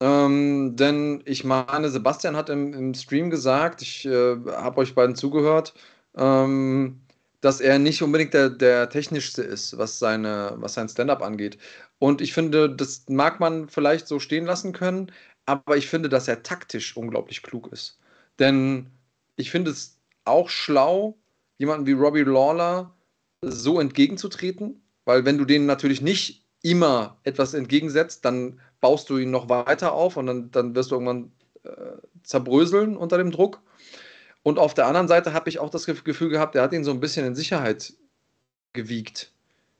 Ähm, 0.00 0.76
denn 0.76 1.22
ich 1.24 1.44
meine, 1.44 1.88
Sebastian 1.88 2.36
hat 2.36 2.50
im, 2.50 2.74
im 2.74 2.94
Stream 2.94 3.30
gesagt, 3.30 3.82
ich 3.82 4.04
äh, 4.06 4.36
habe 4.46 4.78
euch 4.78 4.94
beiden 4.94 5.16
zugehört, 5.16 5.74
ähm, 6.16 7.00
dass 7.40 7.60
er 7.60 7.78
nicht 7.78 8.02
unbedingt 8.02 8.34
der, 8.34 8.50
der 8.50 8.88
technischste 8.88 9.42
ist, 9.42 9.76
was, 9.78 9.98
seine, 9.98 10.54
was 10.56 10.74
sein 10.74 10.88
Stand-up 10.88 11.22
angeht. 11.22 11.58
Und 11.98 12.20
ich 12.20 12.32
finde, 12.32 12.74
das 12.74 13.04
mag 13.08 13.40
man 13.40 13.68
vielleicht 13.68 14.08
so 14.08 14.18
stehen 14.18 14.46
lassen 14.46 14.72
können, 14.72 15.12
aber 15.46 15.76
ich 15.76 15.88
finde, 15.88 16.08
dass 16.08 16.28
er 16.28 16.42
taktisch 16.42 16.96
unglaublich 16.96 17.42
klug 17.42 17.70
ist. 17.72 17.98
Denn 18.38 18.90
ich 19.36 19.50
finde 19.50 19.70
es 19.70 19.98
auch 20.24 20.48
schlau, 20.48 21.18
jemanden 21.58 21.86
wie 21.86 21.92
Robbie 21.92 22.22
Lawler 22.22 22.94
so 23.42 23.78
entgegenzutreten, 23.78 24.82
weil 25.04 25.24
wenn 25.24 25.38
du 25.38 25.44
denen 25.44 25.66
natürlich 25.66 26.00
nicht 26.00 26.44
immer 26.62 27.18
etwas 27.24 27.52
entgegensetzt, 27.54 28.24
dann 28.24 28.58
baust 28.84 29.08
du 29.08 29.16
ihn 29.16 29.30
noch 29.30 29.48
weiter 29.48 29.94
auf 29.94 30.18
und 30.18 30.26
dann, 30.26 30.50
dann 30.50 30.74
wirst 30.74 30.90
du 30.90 30.96
irgendwann 30.96 31.32
äh, 31.62 31.70
zerbröseln 32.22 32.98
unter 32.98 33.16
dem 33.16 33.30
Druck. 33.30 33.62
Und 34.42 34.58
auf 34.58 34.74
der 34.74 34.86
anderen 34.86 35.08
Seite 35.08 35.32
habe 35.32 35.48
ich 35.48 35.58
auch 35.58 35.70
das 35.70 35.86
Gefühl 35.86 36.28
gehabt, 36.28 36.54
er 36.54 36.60
hat 36.60 36.74
ihn 36.74 36.84
so 36.84 36.90
ein 36.90 37.00
bisschen 37.00 37.24
in 37.24 37.34
Sicherheit 37.34 37.94
gewiegt. 38.74 39.32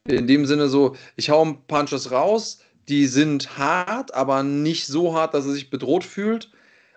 In 0.06 0.26
dem 0.26 0.46
Sinne 0.46 0.68
so, 0.68 0.96
ich 1.16 1.28
hau 1.28 1.44
ein 1.44 1.66
Punches 1.66 2.12
raus, 2.12 2.60
die 2.88 3.04
sind 3.04 3.58
hart, 3.58 4.14
aber 4.14 4.42
nicht 4.42 4.86
so 4.86 5.14
hart, 5.14 5.34
dass 5.34 5.44
er 5.44 5.52
sich 5.52 5.68
bedroht 5.68 6.04
fühlt. 6.04 6.50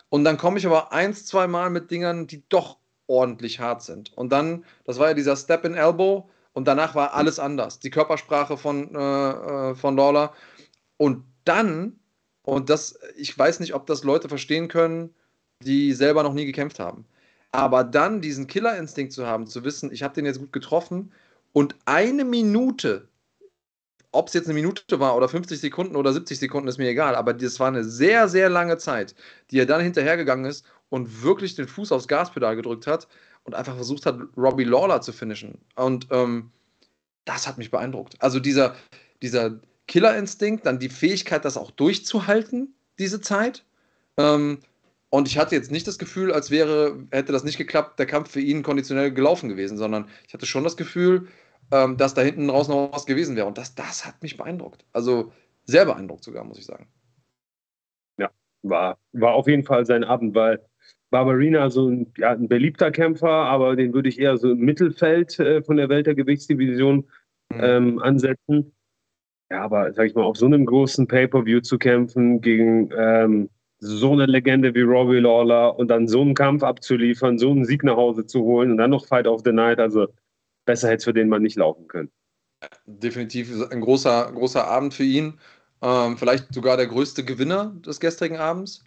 Und 0.07 0.23
dann 0.23 0.37
komme 0.37 0.59
ich 0.59 0.65
aber 0.65 0.93
eins, 0.93 1.25
zwei 1.25 1.45
Mal 1.45 1.69
mit 1.69 1.91
Dingern, 1.91 2.25
die 2.25 2.41
doch 2.47 2.77
ordentlich 3.07 3.59
hart 3.59 3.83
sind. 3.83 4.15
Und 4.15 4.31
dann, 4.31 4.63
das 4.85 4.97
war 4.97 5.09
ja 5.09 5.13
dieser 5.13 5.35
Step 5.35 5.65
in 5.65 5.73
Elbow, 5.73 6.29
und 6.53 6.69
danach 6.69 6.95
war 6.95 7.15
alles 7.15 7.37
anders. 7.37 7.79
Die 7.79 7.89
Körpersprache 7.89 8.55
von, 8.55 8.95
äh, 8.95 9.29
äh, 9.29 9.75
von 9.75 9.97
Lawler. 9.97 10.33
Und 10.95 11.23
dann, 11.47 11.99
und 12.43 12.69
das, 12.69 12.99
ich 13.15 13.37
weiß 13.37 13.59
nicht, 13.59 13.73
ob 13.73 13.85
das 13.85 14.03
Leute 14.03 14.29
verstehen 14.29 14.67
können, 14.67 15.13
die 15.63 15.93
selber 15.93 16.23
noch 16.23 16.33
nie 16.33 16.45
gekämpft 16.45 16.79
haben. 16.79 17.05
Aber 17.51 17.83
dann 17.83 18.21
diesen 18.21 18.47
Killerinstinkt 18.47 19.13
zu 19.13 19.25
haben, 19.25 19.47
zu 19.47 19.63
wissen, 19.63 19.91
ich 19.91 20.03
habe 20.03 20.13
den 20.13 20.25
jetzt 20.25 20.39
gut 20.39 20.53
getroffen 20.53 21.11
und 21.53 21.75
eine 21.85 22.25
Minute, 22.25 23.07
ob 24.11 24.27
es 24.27 24.33
jetzt 24.33 24.45
eine 24.45 24.53
Minute 24.53 24.99
war 24.99 25.15
oder 25.15 25.29
50 25.29 25.59
Sekunden 25.59 25.95
oder 25.95 26.13
70 26.13 26.39
Sekunden, 26.39 26.67
ist 26.67 26.77
mir 26.77 26.89
egal, 26.89 27.15
aber 27.15 27.33
das 27.33 27.59
war 27.59 27.67
eine 27.67 27.83
sehr, 27.83 28.27
sehr 28.27 28.49
lange 28.49 28.77
Zeit, 28.77 29.15
die 29.51 29.59
er 29.59 29.65
dann 29.65 29.81
hinterhergegangen 29.81 30.45
ist 30.45 30.65
und 30.89 31.23
wirklich 31.23 31.55
den 31.55 31.67
Fuß 31.67 31.91
aufs 31.91 32.07
Gaspedal 32.07 32.55
gedrückt 32.55 32.87
hat 32.87 33.07
und 33.43 33.55
einfach 33.55 33.75
versucht 33.75 34.05
hat, 34.05 34.19
Robbie 34.35 34.65
Lawler 34.65 35.01
zu 35.01 35.13
finishen. 35.13 35.59
Und 35.75 36.07
ähm, 36.11 36.51
das 37.25 37.47
hat 37.47 37.57
mich 37.57 37.71
beeindruckt. 37.71 38.21
Also 38.21 38.39
dieser, 38.39 38.75
dieser 39.21 39.59
Killerinstinkt, 39.87 40.65
dann 40.65 40.79
die 40.79 40.89
Fähigkeit, 40.89 41.45
das 41.45 41.57
auch 41.57 41.71
durchzuhalten, 41.71 42.75
diese 42.99 43.21
Zeit. 43.21 43.65
Ähm, 44.17 44.59
und 45.09 45.27
ich 45.27 45.37
hatte 45.37 45.55
jetzt 45.55 45.71
nicht 45.71 45.87
das 45.87 45.97
Gefühl, 45.97 46.33
als 46.33 46.51
wäre, 46.51 47.05
hätte 47.11 47.31
das 47.31 47.43
nicht 47.43 47.57
geklappt, 47.57 47.97
der 47.97 48.05
Kampf 48.05 48.31
für 48.31 48.41
ihn 48.41 48.63
konditionell 48.63 49.11
gelaufen 49.11 49.47
gewesen, 49.47 49.77
sondern 49.77 50.09
ich 50.27 50.33
hatte 50.33 50.45
schon 50.45 50.65
das 50.65 50.75
Gefühl, 50.75 51.27
ähm, 51.71 51.97
dass 51.97 52.13
da 52.13 52.21
hinten 52.21 52.49
raus 52.49 52.67
noch 52.67 52.91
was 52.91 53.05
gewesen 53.05 53.35
wäre. 53.35 53.47
Und 53.47 53.57
das, 53.57 53.75
das 53.75 54.05
hat 54.05 54.21
mich 54.21 54.37
beeindruckt. 54.37 54.85
Also 54.91 55.31
sehr 55.63 55.85
beeindruckt 55.85 56.23
sogar, 56.23 56.43
muss 56.43 56.59
ich 56.59 56.65
sagen. 56.65 56.87
Ja, 58.17 58.29
war, 58.63 58.97
war 59.13 59.33
auf 59.33 59.47
jeden 59.47 59.63
Fall 59.63 59.85
sein 59.85 60.03
Abend, 60.03 60.35
weil 60.35 60.61
Barbarina 61.09 61.69
so 61.69 61.89
ein, 61.89 62.11
ja, 62.17 62.31
ein 62.31 62.49
beliebter 62.49 62.91
Kämpfer, 62.91 63.29
aber 63.29 63.75
den 63.77 63.93
würde 63.93 64.09
ich 64.09 64.19
eher 64.19 64.37
so 64.37 64.51
im 64.51 64.59
Mittelfeld 64.59 65.39
äh, 65.39 65.61
von 65.63 65.77
der 65.77 65.87
Weltergewichtsdivision 65.87 67.07
mhm. 67.49 67.59
ähm, 67.61 67.99
ansetzen. 67.99 68.73
Ja, 69.49 69.63
aber 69.63 69.93
sag 69.93 70.07
ich 70.07 70.15
mal, 70.15 70.23
auf 70.23 70.37
so 70.37 70.45
einem 70.45 70.65
großen 70.65 71.07
Pay-Per-View 71.07 71.61
zu 71.61 71.77
kämpfen 71.77 72.41
gegen 72.41 72.89
ähm, 72.97 73.49
so 73.79 74.11
eine 74.11 74.25
Legende 74.25 74.73
wie 74.73 74.81
Robbie 74.81 75.19
Lawler 75.19 75.77
und 75.77 75.87
dann 75.89 76.07
so 76.07 76.21
einen 76.21 76.33
Kampf 76.33 76.63
abzuliefern, 76.63 77.37
so 77.37 77.51
einen 77.51 77.63
Sieg 77.63 77.83
nach 77.83 77.95
Hause 77.95 78.25
zu 78.25 78.41
holen 78.41 78.71
und 78.71 78.77
dann 78.77 78.89
noch 78.89 79.05
Fight 79.05 79.27
of 79.27 79.41
the 79.45 79.51
Night, 79.51 79.79
also 79.79 80.07
besser 80.65 80.87
hätte 80.87 80.97
es 80.97 81.03
für 81.05 81.13
den 81.13 81.29
Mann 81.29 81.43
nicht 81.43 81.57
laufen 81.57 81.87
können. 81.87 82.11
Definitiv 82.85 83.49
ein 83.71 83.81
großer, 83.81 84.31
großer 84.33 84.67
Abend 84.67 84.93
für 84.93 85.03
ihn. 85.03 85.35
Ähm, 85.81 86.17
vielleicht 86.17 86.53
sogar 86.53 86.75
der 86.75 86.87
größte 86.87 87.23
Gewinner 87.23 87.75
des 87.85 87.99
gestrigen 87.99 88.37
Abends. 88.37 88.83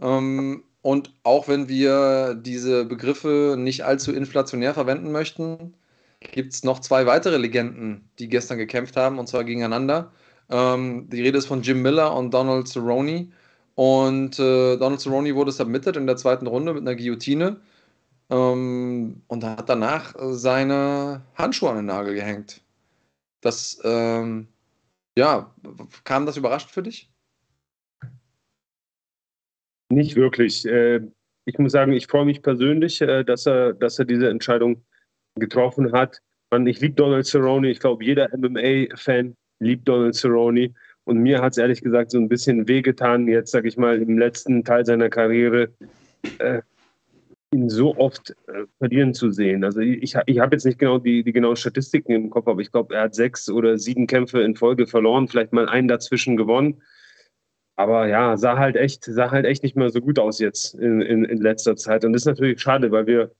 Ähm, 0.00 0.64
und 0.82 1.14
auch 1.22 1.48
wenn 1.48 1.68
wir 1.68 2.34
diese 2.34 2.84
Begriffe 2.84 3.56
nicht 3.58 3.84
allzu 3.84 4.12
inflationär 4.12 4.74
verwenden 4.74 5.10
möchten, 5.10 5.74
gibt 6.32 6.52
es 6.52 6.64
noch 6.64 6.80
zwei 6.80 7.06
weitere 7.06 7.36
Legenden, 7.36 8.08
die 8.18 8.28
gestern 8.28 8.58
gekämpft 8.58 8.96
haben, 8.96 9.18
und 9.18 9.28
zwar 9.28 9.44
gegeneinander. 9.44 10.12
Ähm, 10.50 11.08
die 11.10 11.22
Rede 11.22 11.38
ist 11.38 11.46
von 11.46 11.62
Jim 11.62 11.82
Miller 11.82 12.14
und 12.14 12.32
Donald 12.32 12.68
Cerrone. 12.68 13.30
Und 13.74 14.38
äh, 14.38 14.76
Donald 14.76 15.00
Cerrone 15.00 15.34
wurde 15.34 15.52
submitted 15.52 15.96
in 15.96 16.06
der 16.06 16.16
zweiten 16.16 16.46
Runde 16.46 16.74
mit 16.74 16.82
einer 16.82 16.94
Guillotine 16.94 17.60
ähm, 18.30 19.22
und 19.26 19.44
hat 19.44 19.68
danach 19.68 20.14
seine 20.18 21.22
Handschuhe 21.34 21.70
an 21.70 21.76
den 21.76 21.86
Nagel 21.86 22.14
gehängt. 22.14 22.62
Das, 23.40 23.80
ähm, 23.84 24.48
ja, 25.16 25.52
kam 26.04 26.26
das 26.26 26.36
überrascht 26.36 26.70
für 26.70 26.82
dich? 26.82 27.10
Nicht 29.90 30.16
wirklich. 30.16 30.64
Äh, 30.66 31.00
ich 31.44 31.58
muss 31.58 31.72
sagen, 31.72 31.92
ich 31.92 32.06
freue 32.06 32.24
mich 32.24 32.42
persönlich, 32.42 33.00
äh, 33.00 33.24
dass, 33.24 33.46
er, 33.46 33.74
dass 33.74 33.98
er 33.98 34.06
diese 34.06 34.30
Entscheidung 34.30 34.82
getroffen 35.36 35.92
hat. 35.92 36.20
ich 36.66 36.80
liebe 36.80 36.94
Donald 36.94 37.26
Cerrone. 37.26 37.70
Ich 37.70 37.80
glaube, 37.80 38.04
jeder 38.04 38.28
MMA-Fan 38.36 39.34
liebt 39.60 39.88
Donald 39.88 40.14
Cerrone. 40.14 40.74
Und 41.04 41.18
mir 41.18 41.42
hat 41.42 41.52
es 41.52 41.58
ehrlich 41.58 41.82
gesagt 41.82 42.10
so 42.10 42.18
ein 42.18 42.28
bisschen 42.28 42.66
wehgetan, 42.66 43.28
jetzt 43.28 43.50
sage 43.50 43.68
ich 43.68 43.76
mal, 43.76 44.00
im 44.00 44.18
letzten 44.18 44.64
Teil 44.64 44.86
seiner 44.86 45.10
Karriere 45.10 45.68
äh, 46.38 46.62
ihn 47.52 47.68
so 47.68 47.96
oft 47.96 48.30
äh, 48.48 48.64
verlieren 48.78 49.12
zu 49.12 49.30
sehen. 49.30 49.64
Also 49.64 49.80
ich, 49.80 50.16
ich 50.26 50.38
habe 50.38 50.54
jetzt 50.54 50.64
nicht 50.64 50.78
genau 50.78 50.98
die, 50.98 51.22
die 51.22 51.32
genauen 51.32 51.56
Statistiken 51.56 52.12
im 52.12 52.30
Kopf, 52.30 52.48
aber 52.48 52.60
ich 52.60 52.72
glaube, 52.72 52.94
er 52.94 53.02
hat 53.02 53.14
sechs 53.14 53.50
oder 53.50 53.78
sieben 53.78 54.06
Kämpfe 54.06 54.40
in 54.40 54.56
Folge 54.56 54.86
verloren, 54.86 55.28
vielleicht 55.28 55.52
mal 55.52 55.68
einen 55.68 55.88
dazwischen 55.88 56.36
gewonnen. 56.36 56.82
Aber 57.76 58.06
ja, 58.06 58.36
sah 58.36 58.56
halt 58.56 58.76
echt, 58.76 59.04
sah 59.04 59.30
halt 59.30 59.46
echt 59.46 59.62
nicht 59.62 59.76
mehr 59.76 59.90
so 59.90 60.00
gut 60.00 60.18
aus 60.18 60.38
jetzt 60.38 60.74
in, 60.74 61.00
in, 61.00 61.24
in 61.24 61.38
letzter 61.38 61.76
Zeit. 61.76 62.04
Und 62.04 62.12
das 62.12 62.22
ist 62.22 62.26
natürlich 62.26 62.60
schade, 62.60 62.90
weil 62.92 63.06
wir, 63.06 63.32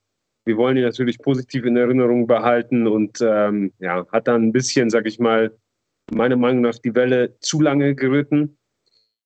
wir 0.44 0.56
wollen 0.56 0.76
ihn 0.76 0.82
natürlich 0.82 1.18
positiv 1.18 1.64
in 1.64 1.76
Erinnerung 1.76 2.26
behalten 2.26 2.86
und 2.86 3.18
ähm, 3.22 3.72
ja, 3.78 4.06
hat 4.12 4.28
dann 4.28 4.44
ein 4.44 4.52
bisschen, 4.52 4.90
sag 4.90 5.06
ich 5.06 5.18
mal, 5.18 5.56
meiner 6.12 6.36
Meinung 6.36 6.62
nach 6.62 6.78
die 6.78 6.94
Welle 6.94 7.38
zu 7.40 7.60
lange 7.60 7.94
geritten. 7.94 8.58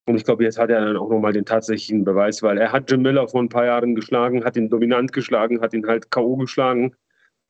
Und 0.05 0.15
ich 0.15 0.23
glaube, 0.23 0.43
jetzt 0.43 0.57
hat 0.57 0.69
er 0.69 0.83
dann 0.83 0.97
auch 0.97 1.09
nochmal 1.09 1.33
den 1.33 1.45
tatsächlichen 1.45 2.03
Beweis, 2.03 2.41
weil 2.41 2.57
er 2.57 2.71
hat 2.71 2.89
Jim 2.89 3.01
Miller 3.01 3.27
vor 3.27 3.43
ein 3.43 3.49
paar 3.49 3.65
Jahren 3.65 3.93
geschlagen, 3.95 4.43
hat 4.43 4.57
ihn 4.57 4.69
dominant 4.69 5.13
geschlagen, 5.13 5.61
hat 5.61 5.73
ihn 5.73 5.85
halt 5.85 6.09
K.O. 6.09 6.37
geschlagen. 6.37 6.95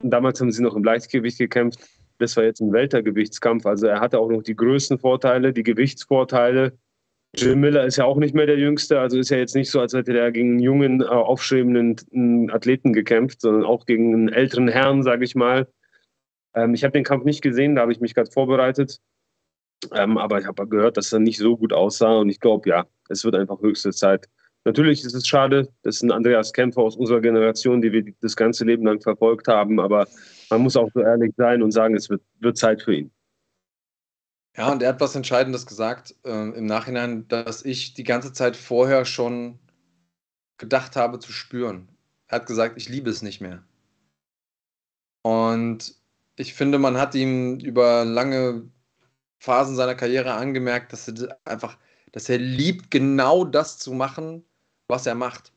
Und 0.02 0.10
damals 0.10 0.40
haben 0.40 0.52
sie 0.52 0.62
noch 0.62 0.76
im 0.76 0.84
Leichtgewicht 0.84 1.38
gekämpft. 1.38 1.80
Das 2.18 2.36
war 2.36 2.44
jetzt 2.44 2.60
ein 2.60 2.72
Weltergewichtskampf. 2.72 3.64
Also 3.64 3.86
er 3.86 4.00
hatte 4.00 4.18
auch 4.18 4.28
noch 4.28 4.42
die 4.42 4.56
größten 4.56 4.98
Vorteile, 4.98 5.52
die 5.52 5.62
Gewichtsvorteile. 5.62 6.76
Jim 7.36 7.60
Miller 7.60 7.84
ist 7.84 7.96
ja 7.96 8.04
auch 8.04 8.16
nicht 8.16 8.34
mehr 8.34 8.46
der 8.46 8.58
Jüngste, 8.58 8.98
also 8.98 9.18
ist 9.18 9.30
ja 9.30 9.38
jetzt 9.38 9.54
nicht 9.54 9.70
so, 9.70 9.80
als 9.80 9.94
hätte 9.94 10.18
er 10.18 10.32
gegen 10.32 10.50
einen 10.50 10.60
jungen, 10.60 11.00
äh, 11.00 11.04
aufstrebenden 11.04 12.50
Athleten 12.50 12.92
gekämpft, 12.92 13.40
sondern 13.40 13.64
auch 13.64 13.86
gegen 13.86 14.12
einen 14.12 14.28
älteren 14.28 14.66
Herrn, 14.66 15.02
sage 15.02 15.24
ich 15.24 15.36
mal. 15.36 15.68
Ähm, 16.54 16.74
ich 16.74 16.82
habe 16.82 16.92
den 16.92 17.04
Kampf 17.04 17.24
nicht 17.24 17.42
gesehen, 17.42 17.76
da 17.76 17.82
habe 17.82 17.92
ich 17.92 18.00
mich 18.00 18.14
gerade 18.14 18.30
vorbereitet. 18.30 18.98
Ähm, 19.92 20.18
aber 20.18 20.40
ich 20.40 20.46
habe 20.46 20.66
gehört, 20.68 20.96
dass 20.96 21.12
er 21.12 21.20
nicht 21.20 21.38
so 21.38 21.56
gut 21.56 21.72
aussah 21.72 22.18
und 22.18 22.28
ich 22.28 22.40
glaube, 22.40 22.68
ja, 22.68 22.86
es 23.08 23.24
wird 23.24 23.36
einfach 23.36 23.60
höchste 23.60 23.90
Zeit. 23.90 24.28
Natürlich 24.64 25.04
ist 25.04 25.14
es 25.14 25.26
schade, 25.26 25.68
das 25.82 25.96
ist 25.96 26.02
ein 26.02 26.10
Andreas 26.10 26.52
Kämpfer 26.52 26.82
aus 26.82 26.96
unserer 26.96 27.20
Generation, 27.20 27.80
die 27.80 27.92
wir 27.92 28.04
das 28.20 28.36
ganze 28.36 28.64
Leben 28.64 28.84
lang 28.84 29.00
verfolgt 29.00 29.48
haben, 29.48 29.80
aber 29.80 30.06
man 30.50 30.60
muss 30.62 30.76
auch 30.76 30.90
so 30.92 31.00
ehrlich 31.00 31.32
sein 31.36 31.62
und 31.62 31.70
sagen, 31.70 31.96
es 31.96 32.10
wird, 32.10 32.22
wird 32.40 32.58
Zeit 32.58 32.82
für 32.82 32.94
ihn. 32.94 33.10
Ja, 34.56 34.70
und 34.72 34.82
er 34.82 34.90
hat 34.90 35.00
was 35.00 35.14
Entscheidendes 35.14 35.66
gesagt 35.66 36.14
äh, 36.24 36.30
im 36.30 36.66
Nachhinein, 36.66 37.28
dass 37.28 37.64
ich 37.64 37.94
die 37.94 38.04
ganze 38.04 38.32
Zeit 38.32 38.56
vorher 38.56 39.04
schon 39.04 39.58
gedacht 40.58 40.96
habe 40.96 41.18
zu 41.18 41.32
spüren. 41.32 41.88
Er 42.26 42.36
hat 42.36 42.46
gesagt, 42.46 42.76
ich 42.76 42.88
liebe 42.88 43.10
es 43.10 43.22
nicht 43.22 43.40
mehr. 43.40 43.62
Und 45.22 45.94
ich 46.36 46.54
finde, 46.54 46.78
man 46.78 46.96
hat 46.96 47.14
ihm 47.14 47.58
über 47.60 48.04
lange 48.04 48.70
Phasen 49.38 49.76
seiner 49.76 49.94
Karriere 49.94 50.34
angemerkt, 50.34 50.92
dass 50.92 51.08
er 51.08 51.38
einfach, 51.44 51.78
dass 52.12 52.28
er 52.28 52.38
liebt, 52.38 52.90
genau 52.90 53.44
das 53.44 53.78
zu 53.78 53.92
machen, 53.92 54.44
was 54.88 55.06
er 55.06 55.14
macht. 55.14 55.52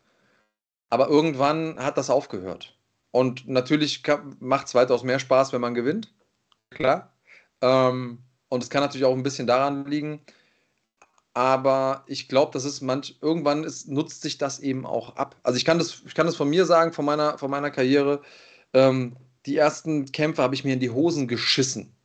Aber 0.89 1.07
irgendwann 1.09 1.77
hat 1.79 1.97
das 1.97 2.09
aufgehört. 2.09 2.77
Und 3.11 3.47
natürlich 3.47 4.03
macht 4.39 4.67
es 4.67 4.75
weitaus 4.75 5.03
mehr 5.03 5.19
Spaß, 5.19 5.53
wenn 5.53 5.61
man 5.61 5.73
gewinnt. 5.73 6.13
Klar. 6.69 7.13
Ähm, 7.61 8.23
und 8.53 8.61
es 8.61 8.69
kann 8.69 8.83
natürlich 8.83 9.05
auch 9.05 9.15
ein 9.15 9.23
bisschen 9.23 9.47
daran 9.47 9.87
liegen. 9.87 10.21
Aber 11.33 12.03
ich 12.05 12.27
glaube, 12.27 12.51
das 12.53 12.65
ist 12.65 12.81
manch, 12.81 13.17
irgendwann 13.19 13.63
ist, 13.63 13.87
nutzt 13.87 14.21
sich 14.21 14.37
das 14.37 14.59
eben 14.59 14.85
auch 14.85 15.15
ab. 15.15 15.35
Also 15.41 15.57
ich 15.57 15.65
kann 15.65 15.79
das, 15.79 16.03
ich 16.05 16.13
kann 16.13 16.27
das 16.27 16.35
von 16.35 16.47
mir 16.47 16.67
sagen, 16.67 16.93
von 16.93 17.03
meiner, 17.03 17.39
von 17.39 17.49
meiner 17.49 17.71
Karriere. 17.71 18.21
Ähm, 18.73 19.15
die 19.47 19.57
ersten 19.57 20.05
Kämpfe 20.11 20.43
habe 20.43 20.53
ich 20.53 20.63
mir 20.63 20.73
in 20.73 20.79
die 20.79 20.91
Hosen 20.91 21.27
geschissen. 21.27 21.95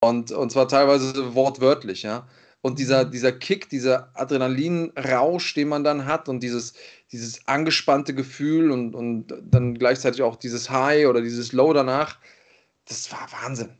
Und, 0.00 0.32
und 0.32 0.52
zwar 0.52 0.68
teilweise 0.68 1.34
wortwörtlich, 1.34 2.02
ja. 2.02 2.28
Und 2.60 2.78
dieser, 2.78 3.06
mhm. 3.06 3.12
dieser 3.12 3.32
Kick, 3.32 3.70
dieser 3.70 4.10
Adrenalinrausch, 4.12 5.54
den 5.54 5.68
man 5.68 5.82
dann 5.82 6.04
hat 6.04 6.28
und 6.28 6.42
dieses, 6.42 6.74
dieses 7.10 7.48
angespannte 7.48 8.12
Gefühl 8.12 8.70
und, 8.70 8.94
und 8.94 9.32
dann 9.42 9.78
gleichzeitig 9.78 10.20
auch 10.20 10.36
dieses 10.36 10.68
High 10.68 11.06
oder 11.06 11.22
dieses 11.22 11.52
Low 11.52 11.72
danach, 11.72 12.18
das 12.84 13.10
war 13.10 13.26
Wahnsinn. 13.42 13.79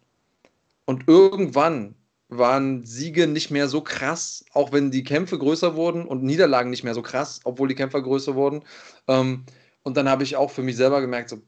Und 0.90 1.06
irgendwann 1.06 1.94
waren 2.28 2.84
Siege 2.84 3.28
nicht 3.28 3.50
mehr 3.52 3.68
so 3.68 3.80
krass, 3.80 4.44
auch 4.52 4.72
wenn 4.72 4.90
die 4.90 5.04
Kämpfe 5.04 5.38
größer 5.38 5.76
wurden 5.76 6.04
und 6.04 6.24
Niederlagen 6.24 6.70
nicht 6.70 6.82
mehr 6.82 6.94
so 6.94 7.02
krass, 7.02 7.40
obwohl 7.44 7.68
die 7.68 7.76
Kämpfer 7.76 8.02
größer 8.02 8.34
wurden. 8.34 8.64
Ähm, 9.06 9.44
Und 9.82 9.96
dann 9.96 10.08
habe 10.08 10.24
ich 10.24 10.34
auch 10.36 10.50
für 10.50 10.62
mich 10.62 10.76
selber 10.76 11.00
gemerkt, 11.00 11.30
so, 11.30 11.38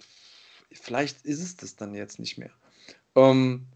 vielleicht 0.72 1.24
ist 1.26 1.42
es 1.42 1.56
das 1.56 1.74
dann 1.76 1.94
jetzt 1.94 2.20
nicht 2.20 2.38
mehr. 2.38 2.52
Ähm, 3.16 3.66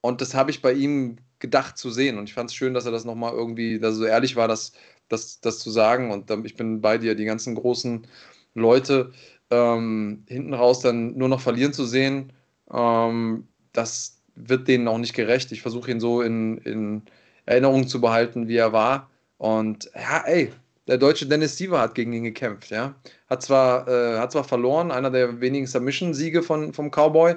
und 0.00 0.20
das 0.20 0.34
habe 0.34 0.50
ich 0.50 0.62
bei 0.62 0.72
ihm 0.72 1.18
gedacht 1.38 1.78
zu 1.78 1.90
sehen. 1.90 2.18
Und 2.18 2.28
ich 2.28 2.34
fand 2.34 2.50
es 2.50 2.56
schön, 2.56 2.74
dass 2.74 2.86
er 2.86 2.92
das 2.92 3.04
nochmal 3.04 3.34
irgendwie, 3.34 3.78
dass 3.78 3.94
er 3.94 3.98
so 3.98 4.04
ehrlich 4.06 4.34
war, 4.36 4.48
das, 4.48 4.72
das, 5.08 5.40
das 5.40 5.60
zu 5.60 5.70
sagen. 5.70 6.10
Und 6.10 6.28
ich 6.44 6.56
bin 6.56 6.80
bei 6.80 6.98
dir, 6.98 7.14
die 7.14 7.24
ganzen 7.24 7.54
großen 7.54 8.06
Leute 8.54 9.12
ähm, 9.50 10.24
hinten 10.28 10.54
raus 10.54 10.80
dann 10.80 11.16
nur 11.16 11.28
noch 11.28 11.40
verlieren 11.40 11.72
zu 11.72 11.84
sehen, 11.84 12.32
ähm, 12.72 13.48
das 13.72 14.13
wird 14.36 14.68
denen 14.68 14.88
auch 14.88 14.98
nicht 14.98 15.14
gerecht. 15.14 15.52
Ich 15.52 15.62
versuche 15.62 15.90
ihn 15.90 16.00
so 16.00 16.22
in, 16.22 16.58
in 16.58 17.02
Erinnerung 17.46 17.86
zu 17.88 18.00
behalten, 18.00 18.48
wie 18.48 18.56
er 18.56 18.72
war. 18.72 19.10
Und 19.38 19.90
ja, 19.94 20.24
ey, 20.26 20.52
der 20.86 20.98
deutsche 20.98 21.26
Dennis 21.26 21.56
Siever 21.56 21.80
hat 21.80 21.94
gegen 21.94 22.12
ihn 22.12 22.24
gekämpft, 22.24 22.70
ja. 22.70 22.94
Hat 23.28 23.42
zwar, 23.42 23.88
äh, 23.88 24.18
hat 24.18 24.32
zwar 24.32 24.44
verloren, 24.44 24.90
einer 24.90 25.10
der 25.10 25.40
wenigen 25.40 25.66
Submission-Siege 25.66 26.42
vom 26.42 26.72
Cowboy, 26.90 27.36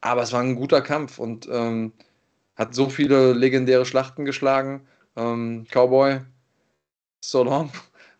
aber 0.00 0.22
es 0.22 0.32
war 0.32 0.40
ein 0.40 0.56
guter 0.56 0.80
Kampf 0.80 1.18
und 1.18 1.48
ähm, 1.50 1.92
hat 2.56 2.74
so 2.74 2.88
viele 2.88 3.32
legendäre 3.32 3.86
Schlachten 3.86 4.24
geschlagen. 4.24 4.86
Ähm, 5.16 5.66
Cowboy, 5.70 6.20
so 7.20 7.44
long. 7.44 7.70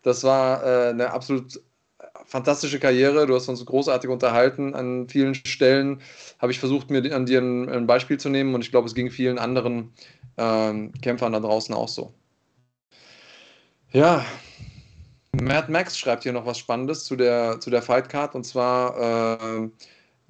Das 0.03 0.23
war 0.23 0.63
äh, 0.63 0.89
eine 0.89 1.11
absolut 1.11 1.61
fantastische 2.25 2.79
Karriere. 2.79 3.25
Du 3.27 3.35
hast 3.35 3.47
uns 3.47 3.65
großartig 3.65 4.09
unterhalten. 4.09 4.73
An 4.75 5.07
vielen 5.07 5.35
Stellen 5.35 6.01
habe 6.39 6.51
ich 6.51 6.59
versucht, 6.59 6.89
mir 6.89 7.13
an 7.15 7.25
dir 7.25 7.39
ein, 7.39 7.69
ein, 7.69 7.87
Beispiel 7.87 8.19
zu 8.19 8.29
nehmen 8.29 8.55
und 8.55 8.61
ich 8.61 8.71
glaube, 8.71 8.87
es 8.87 8.95
ging 8.95 9.09
vielen 9.11 9.37
anderen 9.37 9.93
äh, 10.37 10.73
Kämpfern 11.01 11.33
da 11.33 11.39
draußen 11.39 11.73
auch 11.75 11.89
so. 11.89 12.13
Ja, 13.91 14.25
Matt 15.33 15.69
Max 15.69 15.97
schreibt 15.97 16.23
hier 16.23 16.33
noch 16.33 16.45
was 16.45 16.57
Spannendes 16.57 17.03
zu 17.03 17.15
der, 17.15 17.59
zu 17.59 17.69
der 17.69 17.81
Fight 17.81 18.09
Card 18.09 18.35
und 18.35 18.45
zwar 18.45 19.61
äh, 19.63 19.69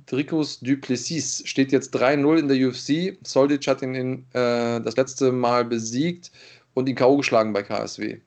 Dricus 0.05 0.59
Duplessis 0.59 1.43
steht 1.45 1.71
jetzt 1.71 1.95
3-0 1.95 2.37
in 2.37 2.47
der 2.47 2.57
UFC. 2.67 3.17
Soldic 3.25 3.67
hat 3.67 3.81
ihn 3.81 3.95
in, 3.95 4.25
äh, 4.33 4.81
das 4.81 4.95
letzte 4.95 5.31
Mal 5.31 5.65
besiegt 5.65 6.31
und 6.73 6.89
ihn 6.89 6.95
K.O. 6.95 7.17
geschlagen 7.17 7.53
bei 7.53 7.63
KSW. 7.63 8.19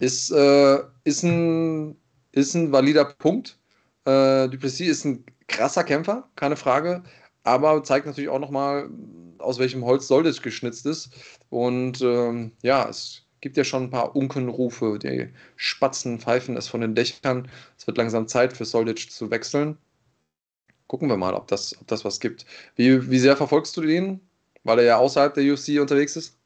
Ist, 0.00 0.30
äh, 0.30 0.78
ist, 1.04 1.22
ein, 1.24 1.96
ist 2.32 2.54
ein 2.54 2.72
valider 2.72 3.04
Punkt. 3.04 3.58
Äh, 4.04 4.48
Duplessis 4.48 4.88
ist 4.88 5.04
ein 5.04 5.24
krasser 5.48 5.84
Kämpfer, 5.84 6.28
keine 6.36 6.56
Frage, 6.56 7.02
aber 7.42 7.82
zeigt 7.82 8.06
natürlich 8.06 8.30
auch 8.30 8.38
nochmal, 8.38 8.88
aus 9.38 9.58
welchem 9.58 9.84
Holz 9.84 10.06
Soldic 10.06 10.42
geschnitzt 10.42 10.86
ist. 10.86 11.10
Und 11.50 12.00
ähm, 12.02 12.52
ja, 12.62 12.88
es 12.88 13.22
gibt 13.40 13.56
ja 13.56 13.64
schon 13.64 13.84
ein 13.84 13.90
paar 13.90 14.14
Unkenrufe. 14.16 14.98
Die 14.98 15.28
Spatzen 15.56 16.20
pfeifen 16.20 16.56
es 16.56 16.68
von 16.68 16.80
den 16.80 16.94
Dächern. 16.94 17.50
Es 17.76 17.86
wird 17.86 17.98
langsam 17.98 18.28
Zeit 18.28 18.52
für 18.56 18.64
Soldic 18.64 19.10
zu 19.10 19.30
wechseln. 19.30 19.78
Gucken 20.86 21.08
wir 21.08 21.16
mal, 21.16 21.34
ob 21.34 21.48
das, 21.48 21.78
ob 21.80 21.86
das 21.86 22.04
was 22.04 22.20
gibt. 22.20 22.46
Wie, 22.76 23.10
wie 23.10 23.18
sehr 23.18 23.36
verfolgst 23.36 23.76
du 23.76 23.82
den? 23.82 24.20
Weil 24.64 24.80
er 24.80 24.84
ja 24.84 24.96
außerhalb 24.98 25.34
der 25.34 25.52
UFC 25.52 25.80
unterwegs 25.80 26.16
ist? 26.16 26.37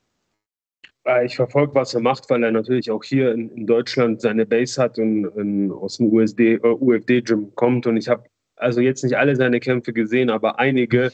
Äh, 1.05 1.27
ich 1.27 1.37
verfolge, 1.37 1.75
was 1.75 1.95
er 1.95 2.01
macht, 2.01 2.29
weil 2.31 2.43
er 2.43 2.53
natürlich 2.53 2.91
auch 2.91 3.05
hier 3.05 3.33
in, 3.33 3.51
in 3.51 3.67
Deutschland 3.67 4.21
seine 4.21 4.47
Base 4.47 4.81
hat 4.81 4.99
und, 4.99 5.27
und 5.27 5.73
aus 5.73 5.99
dem 5.99 6.13
USD, 6.13 6.55
äh, 6.55 6.61
UFD-Gym 6.63 7.55
kommt. 7.55 7.87
Und 7.87 7.97
ich 7.97 8.09
habe 8.09 8.25
also 8.57 8.81
jetzt 8.81 9.03
nicht 9.03 9.17
alle 9.17 9.37
seine 9.37 9.61
Kämpfe 9.61 9.93
gesehen, 9.93 10.31
aber 10.31 10.59
einige. 10.59 11.13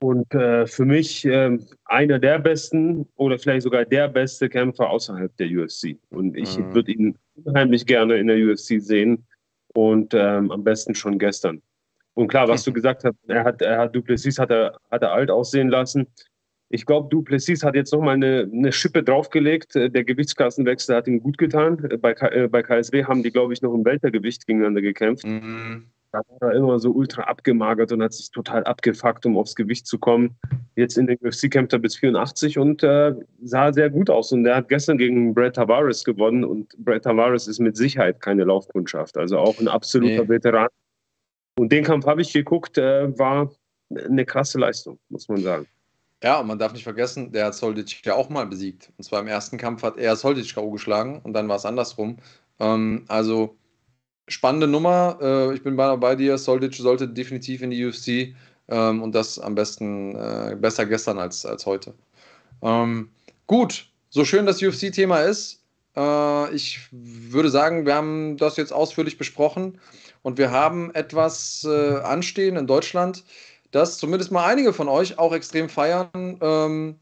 Und 0.00 0.34
äh, 0.34 0.66
für 0.66 0.84
mich 0.84 1.24
äh, 1.24 1.56
einer 1.84 2.18
der 2.18 2.40
besten 2.40 3.06
oder 3.14 3.38
vielleicht 3.38 3.62
sogar 3.62 3.84
der 3.84 4.08
beste 4.08 4.48
Kämpfer 4.48 4.90
außerhalb 4.90 5.36
der 5.36 5.46
UFC. 5.46 5.96
Und 6.10 6.36
ich 6.36 6.58
mhm. 6.58 6.74
würde 6.74 6.92
ihn 6.92 7.18
unheimlich 7.44 7.86
gerne 7.86 8.16
in 8.16 8.26
der 8.26 8.36
UFC 8.36 8.80
sehen 8.80 9.24
und 9.74 10.12
ähm, 10.12 10.50
am 10.50 10.64
besten 10.64 10.96
schon 10.96 11.20
gestern. 11.20 11.62
Und 12.14 12.28
klar, 12.28 12.48
was 12.48 12.64
du 12.64 12.72
gesagt 12.72 13.04
hast, 13.04 13.14
er 13.28 13.44
hat, 13.44 13.62
er 13.62 13.78
hat 13.78 13.94
Duplessis 13.94 14.38
hat 14.38 14.50
er, 14.50 14.76
hat 14.90 15.02
er 15.02 15.12
alt 15.12 15.30
aussehen 15.30 15.68
lassen. 15.68 16.06
Ich 16.74 16.86
glaube, 16.86 17.10
Duplessis 17.10 17.62
hat 17.62 17.74
jetzt 17.74 17.92
nochmal 17.92 18.14
eine, 18.14 18.48
eine 18.50 18.72
Schippe 18.72 19.02
draufgelegt. 19.02 19.76
Äh, 19.76 19.90
der 19.90 20.04
Gewichtsklassenwechsel 20.04 20.96
hat 20.96 21.06
ihm 21.06 21.20
gut 21.20 21.36
getan. 21.36 21.84
Äh, 21.84 21.98
bei, 21.98 22.12
äh, 22.12 22.48
bei 22.48 22.62
KSW 22.62 23.04
haben 23.04 23.22
die, 23.22 23.30
glaube 23.30 23.52
ich, 23.52 23.60
noch 23.60 23.74
im 23.74 23.84
Weltergewicht 23.84 24.46
gegeneinander 24.46 24.80
gekämpft. 24.80 25.26
Mhm. 25.26 25.84
Da 26.12 26.20
war 26.40 26.50
er 26.50 26.56
immer 26.56 26.78
so 26.78 26.90
ultra 26.92 27.24
abgemagert 27.24 27.92
und 27.92 28.02
hat 28.02 28.14
sich 28.14 28.30
total 28.30 28.64
abgefuckt, 28.64 29.26
um 29.26 29.36
aufs 29.36 29.54
Gewicht 29.54 29.86
zu 29.86 29.98
kommen. 29.98 30.38
Jetzt 30.74 30.96
in 30.96 31.06
den 31.06 31.18
UFC 31.22 31.50
kämpft 31.50 31.74
er 31.74 31.78
bis 31.78 31.96
84 31.96 32.58
und 32.58 32.82
äh, 32.82 33.14
sah 33.42 33.72
sehr 33.72 33.90
gut 33.90 34.08
aus. 34.08 34.32
Und 34.32 34.46
er 34.46 34.56
hat 34.56 34.70
gestern 34.70 34.96
gegen 34.96 35.34
Brad 35.34 35.56
Tavares 35.56 36.04
gewonnen. 36.04 36.42
Und 36.42 36.74
Brad 36.78 37.02
Tavares 37.02 37.48
ist 37.48 37.58
mit 37.58 37.76
Sicherheit 37.76 38.20
keine 38.20 38.44
Laufkundschaft. 38.44 39.18
Also 39.18 39.38
auch 39.38 39.60
ein 39.60 39.68
absoluter 39.68 40.22
nee. 40.22 40.28
Veteran. 40.28 40.68
Und 41.58 41.70
den 41.70 41.84
Kampf 41.84 42.06
habe 42.06 42.22
ich 42.22 42.32
geguckt, 42.32 42.78
äh, 42.78 43.18
war 43.18 43.52
eine 43.94 44.24
krasse 44.24 44.58
Leistung, 44.58 44.98
muss 45.10 45.28
man 45.28 45.42
sagen. 45.42 45.66
Ja, 46.22 46.38
und 46.38 46.46
man 46.46 46.58
darf 46.58 46.72
nicht 46.72 46.84
vergessen, 46.84 47.32
der 47.32 47.46
hat 47.46 47.54
Soldic 47.54 48.04
ja 48.06 48.14
auch 48.14 48.28
mal 48.28 48.46
besiegt. 48.46 48.92
Und 48.96 49.04
zwar 49.04 49.20
im 49.20 49.26
ersten 49.26 49.58
Kampf 49.58 49.82
hat 49.82 49.96
er 49.96 50.14
Soldic 50.14 50.54
K.O. 50.54 50.70
geschlagen 50.70 51.20
und 51.24 51.32
dann 51.32 51.48
war 51.48 51.56
es 51.56 51.66
andersrum. 51.66 52.18
Ähm, 52.60 53.04
also 53.08 53.56
spannende 54.28 54.68
Nummer. 54.68 55.18
Äh, 55.20 55.54
ich 55.54 55.62
bin 55.62 55.76
bei, 55.76 56.14
dir. 56.14 56.38
Soldic 56.38 56.74
sollte 56.74 57.08
definitiv 57.08 57.62
in 57.62 57.70
die 57.70 57.84
UFC 57.84 58.36
ähm, 58.68 59.02
und 59.02 59.14
das 59.14 59.38
am 59.40 59.56
besten 59.56 60.14
äh, 60.14 60.56
besser 60.58 60.86
gestern 60.86 61.18
als, 61.18 61.44
als 61.44 61.66
heute. 61.66 61.92
Ähm, 62.62 63.10
gut, 63.48 63.88
so 64.10 64.24
schön 64.24 64.46
das 64.46 64.62
UFC-Thema 64.62 65.22
ist. 65.22 65.64
Äh, 65.96 66.54
ich 66.54 66.80
würde 66.92 67.50
sagen, 67.50 67.84
wir 67.84 67.96
haben 67.96 68.36
das 68.36 68.56
jetzt 68.56 68.72
ausführlich 68.72 69.18
besprochen 69.18 69.80
und 70.22 70.38
wir 70.38 70.52
haben 70.52 70.94
etwas 70.94 71.66
äh, 71.68 71.96
anstehen 71.98 72.56
in 72.56 72.68
Deutschland 72.68 73.24
das 73.72 73.98
zumindest 73.98 74.30
mal 74.30 74.46
einige 74.46 74.72
von 74.72 74.88
euch 74.88 75.18
auch 75.18 75.34
extrem 75.34 75.68
feiern. 75.68 76.38
Ähm, 76.40 76.96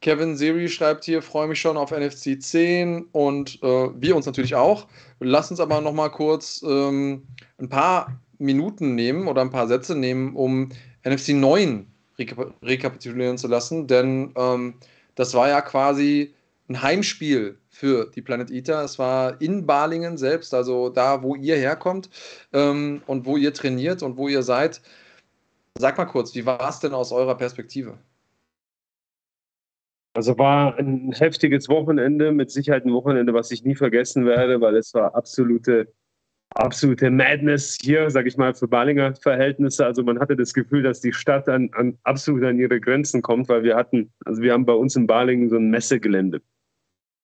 Kevin 0.00 0.36
Seri 0.36 0.68
schreibt 0.68 1.04
hier, 1.04 1.20
freue 1.20 1.48
mich 1.48 1.60
schon 1.60 1.76
auf 1.76 1.90
NFC 1.90 2.40
10 2.40 3.06
und 3.12 3.62
äh, 3.62 3.88
wir 3.94 4.16
uns 4.16 4.26
natürlich 4.26 4.54
auch. 4.54 4.86
Lass 5.18 5.50
uns 5.50 5.60
aber 5.60 5.80
noch 5.80 5.92
mal 5.92 6.08
kurz 6.08 6.62
ähm, 6.66 7.26
ein 7.58 7.68
paar 7.68 8.20
Minuten 8.38 8.94
nehmen 8.94 9.28
oder 9.28 9.42
ein 9.42 9.50
paar 9.50 9.66
Sätze 9.68 9.94
nehmen, 9.94 10.34
um 10.36 10.70
NFC 11.04 11.30
9 11.30 11.86
rekap 12.18 12.54
rekapitulieren 12.62 13.38
zu 13.38 13.48
lassen, 13.48 13.86
denn 13.86 14.32
ähm, 14.36 14.74
das 15.14 15.34
war 15.34 15.48
ja 15.48 15.60
quasi 15.60 16.34
ein 16.68 16.82
Heimspiel 16.82 17.58
für 17.68 18.10
die 18.14 18.22
Planet 18.22 18.50
Eater. 18.50 18.82
Es 18.84 18.98
war 18.98 19.40
in 19.40 19.66
Balingen 19.66 20.16
selbst, 20.16 20.54
also 20.54 20.88
da, 20.88 21.22
wo 21.22 21.34
ihr 21.34 21.56
herkommt 21.56 22.08
ähm, 22.52 23.02
und 23.06 23.26
wo 23.26 23.36
ihr 23.36 23.52
trainiert 23.52 24.02
und 24.02 24.16
wo 24.16 24.28
ihr 24.28 24.42
seid. 24.42 24.80
Sag 25.78 25.98
mal 25.98 26.06
kurz, 26.06 26.34
wie 26.34 26.44
war 26.44 26.68
es 26.68 26.80
denn 26.80 26.92
aus 26.92 27.12
eurer 27.12 27.36
Perspektive? 27.36 27.98
Also 30.14 30.36
war 30.38 30.76
ein 30.76 31.12
heftiges 31.12 31.68
Wochenende, 31.68 32.32
mit 32.32 32.50
Sicherheit 32.50 32.84
ein 32.84 32.92
Wochenende, 32.92 33.32
was 33.32 33.50
ich 33.52 33.64
nie 33.64 33.76
vergessen 33.76 34.26
werde, 34.26 34.60
weil 34.60 34.76
es 34.76 34.92
war 34.92 35.14
absolute, 35.14 35.92
absolute 36.54 37.10
Madness 37.10 37.78
hier, 37.80 38.10
sage 38.10 38.28
ich 38.28 38.36
mal, 38.36 38.52
für 38.52 38.66
Balinger 38.66 39.14
Verhältnisse. 39.14 39.86
Also 39.86 40.02
man 40.02 40.18
hatte 40.18 40.36
das 40.36 40.52
Gefühl, 40.52 40.82
dass 40.82 41.00
die 41.00 41.12
Stadt 41.12 41.48
an, 41.48 41.70
an, 41.74 41.96
absolut 42.02 42.42
an 42.44 42.58
ihre 42.58 42.80
Grenzen 42.80 43.22
kommt, 43.22 43.48
weil 43.48 43.62
wir 43.62 43.76
hatten, 43.76 44.12
also 44.24 44.42
wir 44.42 44.52
haben 44.52 44.66
bei 44.66 44.72
uns 44.72 44.96
in 44.96 45.06
Balingen 45.06 45.48
so 45.48 45.56
ein 45.56 45.70
Messegelände. 45.70 46.42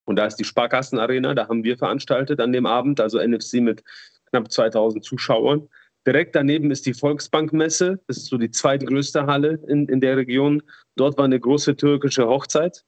Und 0.05 0.17
da 0.17 0.27
ist 0.27 0.37
die 0.37 0.45
Sparkassenarena, 0.45 1.35
da 1.35 1.49
haben 1.49 1.65
wir 1.65 1.77
veranstaltet 1.77 2.39
an 2.41 2.53
dem 2.53 2.67
Abend, 2.67 3.01
also 3.01 3.19
NFC 3.19 3.55
mit 3.55 3.83
knapp 4.31 4.51
2000 4.51 5.05
Zuschauern. 5.05 5.69
Direkt 6.07 6.37
daneben 6.37 6.71
ist 6.71 6.87
die 6.87 6.95
Volksbankmesse. 6.95 7.99
Das 8.07 8.17
ist 8.19 8.27
so 8.27 8.39
die 8.39 8.51
zweitgrößte 8.51 9.27
Halle 9.27 9.59
in, 9.67 9.89
in 9.89 10.01
der 10.01 10.17
Region. 10.17 10.63
Dort 10.95 11.19
war 11.19 11.25
eine 11.25 11.41
große 11.41 11.77
türkische 11.77 12.29
Hochzeit 12.29 12.85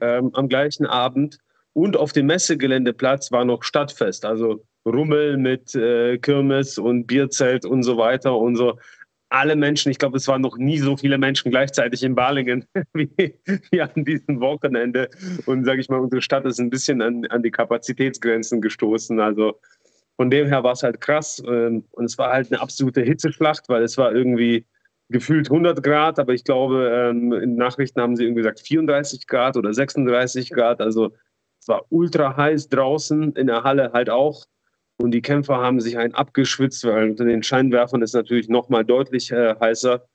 ähm, 0.00 0.30
am 0.34 0.48
gleichen 0.48 0.86
Abend. 0.86 1.38
Und 1.72 1.96
auf 1.96 2.12
dem 2.12 2.26
Messegeländeplatz 2.26 3.32
war 3.32 3.44
noch 3.44 3.62
Stadtfest, 3.64 4.24
also 4.24 4.64
Rummel 4.86 5.36
mit 5.36 5.74
äh, 5.74 6.18
Kirmes 6.18 6.78
und 6.78 7.06
Bierzelt 7.06 7.64
und 7.64 7.82
so 7.82 7.96
weiter 7.96 8.36
und 8.36 8.56
so. 8.56 8.78
Alle 9.32 9.54
Menschen, 9.54 9.92
ich 9.92 9.98
glaube, 9.98 10.16
es 10.16 10.26
waren 10.26 10.42
noch 10.42 10.56
nie 10.56 10.78
so 10.78 10.96
viele 10.96 11.16
Menschen 11.16 11.52
gleichzeitig 11.52 12.02
in 12.02 12.16
Balingen 12.16 12.64
wie, 12.94 13.10
wie 13.70 13.80
an 13.80 14.04
diesem 14.04 14.40
Wochenende. 14.40 15.08
Und 15.46 15.64
sage 15.64 15.80
ich 15.80 15.88
mal, 15.88 16.00
unsere 16.00 16.22
Stadt 16.22 16.44
ist 16.44 16.58
ein 16.58 16.70
bisschen 16.70 17.00
an, 17.02 17.26
an 17.26 17.42
die 17.42 17.52
Kapazitätsgrenzen 17.52 18.60
gestoßen. 18.60 19.20
Also 19.20 19.60
von 20.20 20.28
dem 20.28 20.48
her 20.48 20.62
war 20.62 20.72
es 20.72 20.82
halt 20.82 21.00
krass. 21.00 21.42
Ähm, 21.48 21.82
und 21.92 22.04
es 22.04 22.18
war 22.18 22.30
halt 22.30 22.52
eine 22.52 22.60
absolute 22.60 23.00
Hitzeschlacht, 23.00 23.70
weil 23.70 23.82
es 23.82 23.96
war 23.96 24.14
irgendwie 24.14 24.66
gefühlt 25.08 25.50
100 25.50 25.82
Grad, 25.82 26.18
aber 26.18 26.34
ich 26.34 26.44
glaube, 26.44 26.90
ähm, 26.92 27.32
in 27.32 27.56
Nachrichten 27.56 28.02
haben 28.02 28.16
sie 28.16 28.24
irgendwie 28.24 28.42
gesagt 28.42 28.60
34 28.60 29.26
Grad 29.26 29.56
oder 29.56 29.72
36 29.72 30.50
Grad. 30.50 30.82
Also 30.82 31.14
es 31.58 31.68
war 31.68 31.86
ultra 31.88 32.36
heiß 32.36 32.68
draußen, 32.68 33.32
in 33.32 33.46
der 33.46 33.64
Halle 33.64 33.92
halt 33.94 34.10
auch. 34.10 34.44
Und 34.98 35.12
die 35.12 35.22
Kämpfer 35.22 35.56
haben 35.56 35.80
sich 35.80 35.96
einen 35.96 36.14
abgeschwitzt, 36.14 36.84
weil 36.84 37.08
unter 37.08 37.24
den 37.24 37.42
Scheinwerfern 37.42 38.02
ist 38.02 38.12
natürlich 38.12 38.50
nochmal 38.50 38.84
deutlich 38.84 39.32
äh, 39.32 39.54
heißer. 39.58 40.06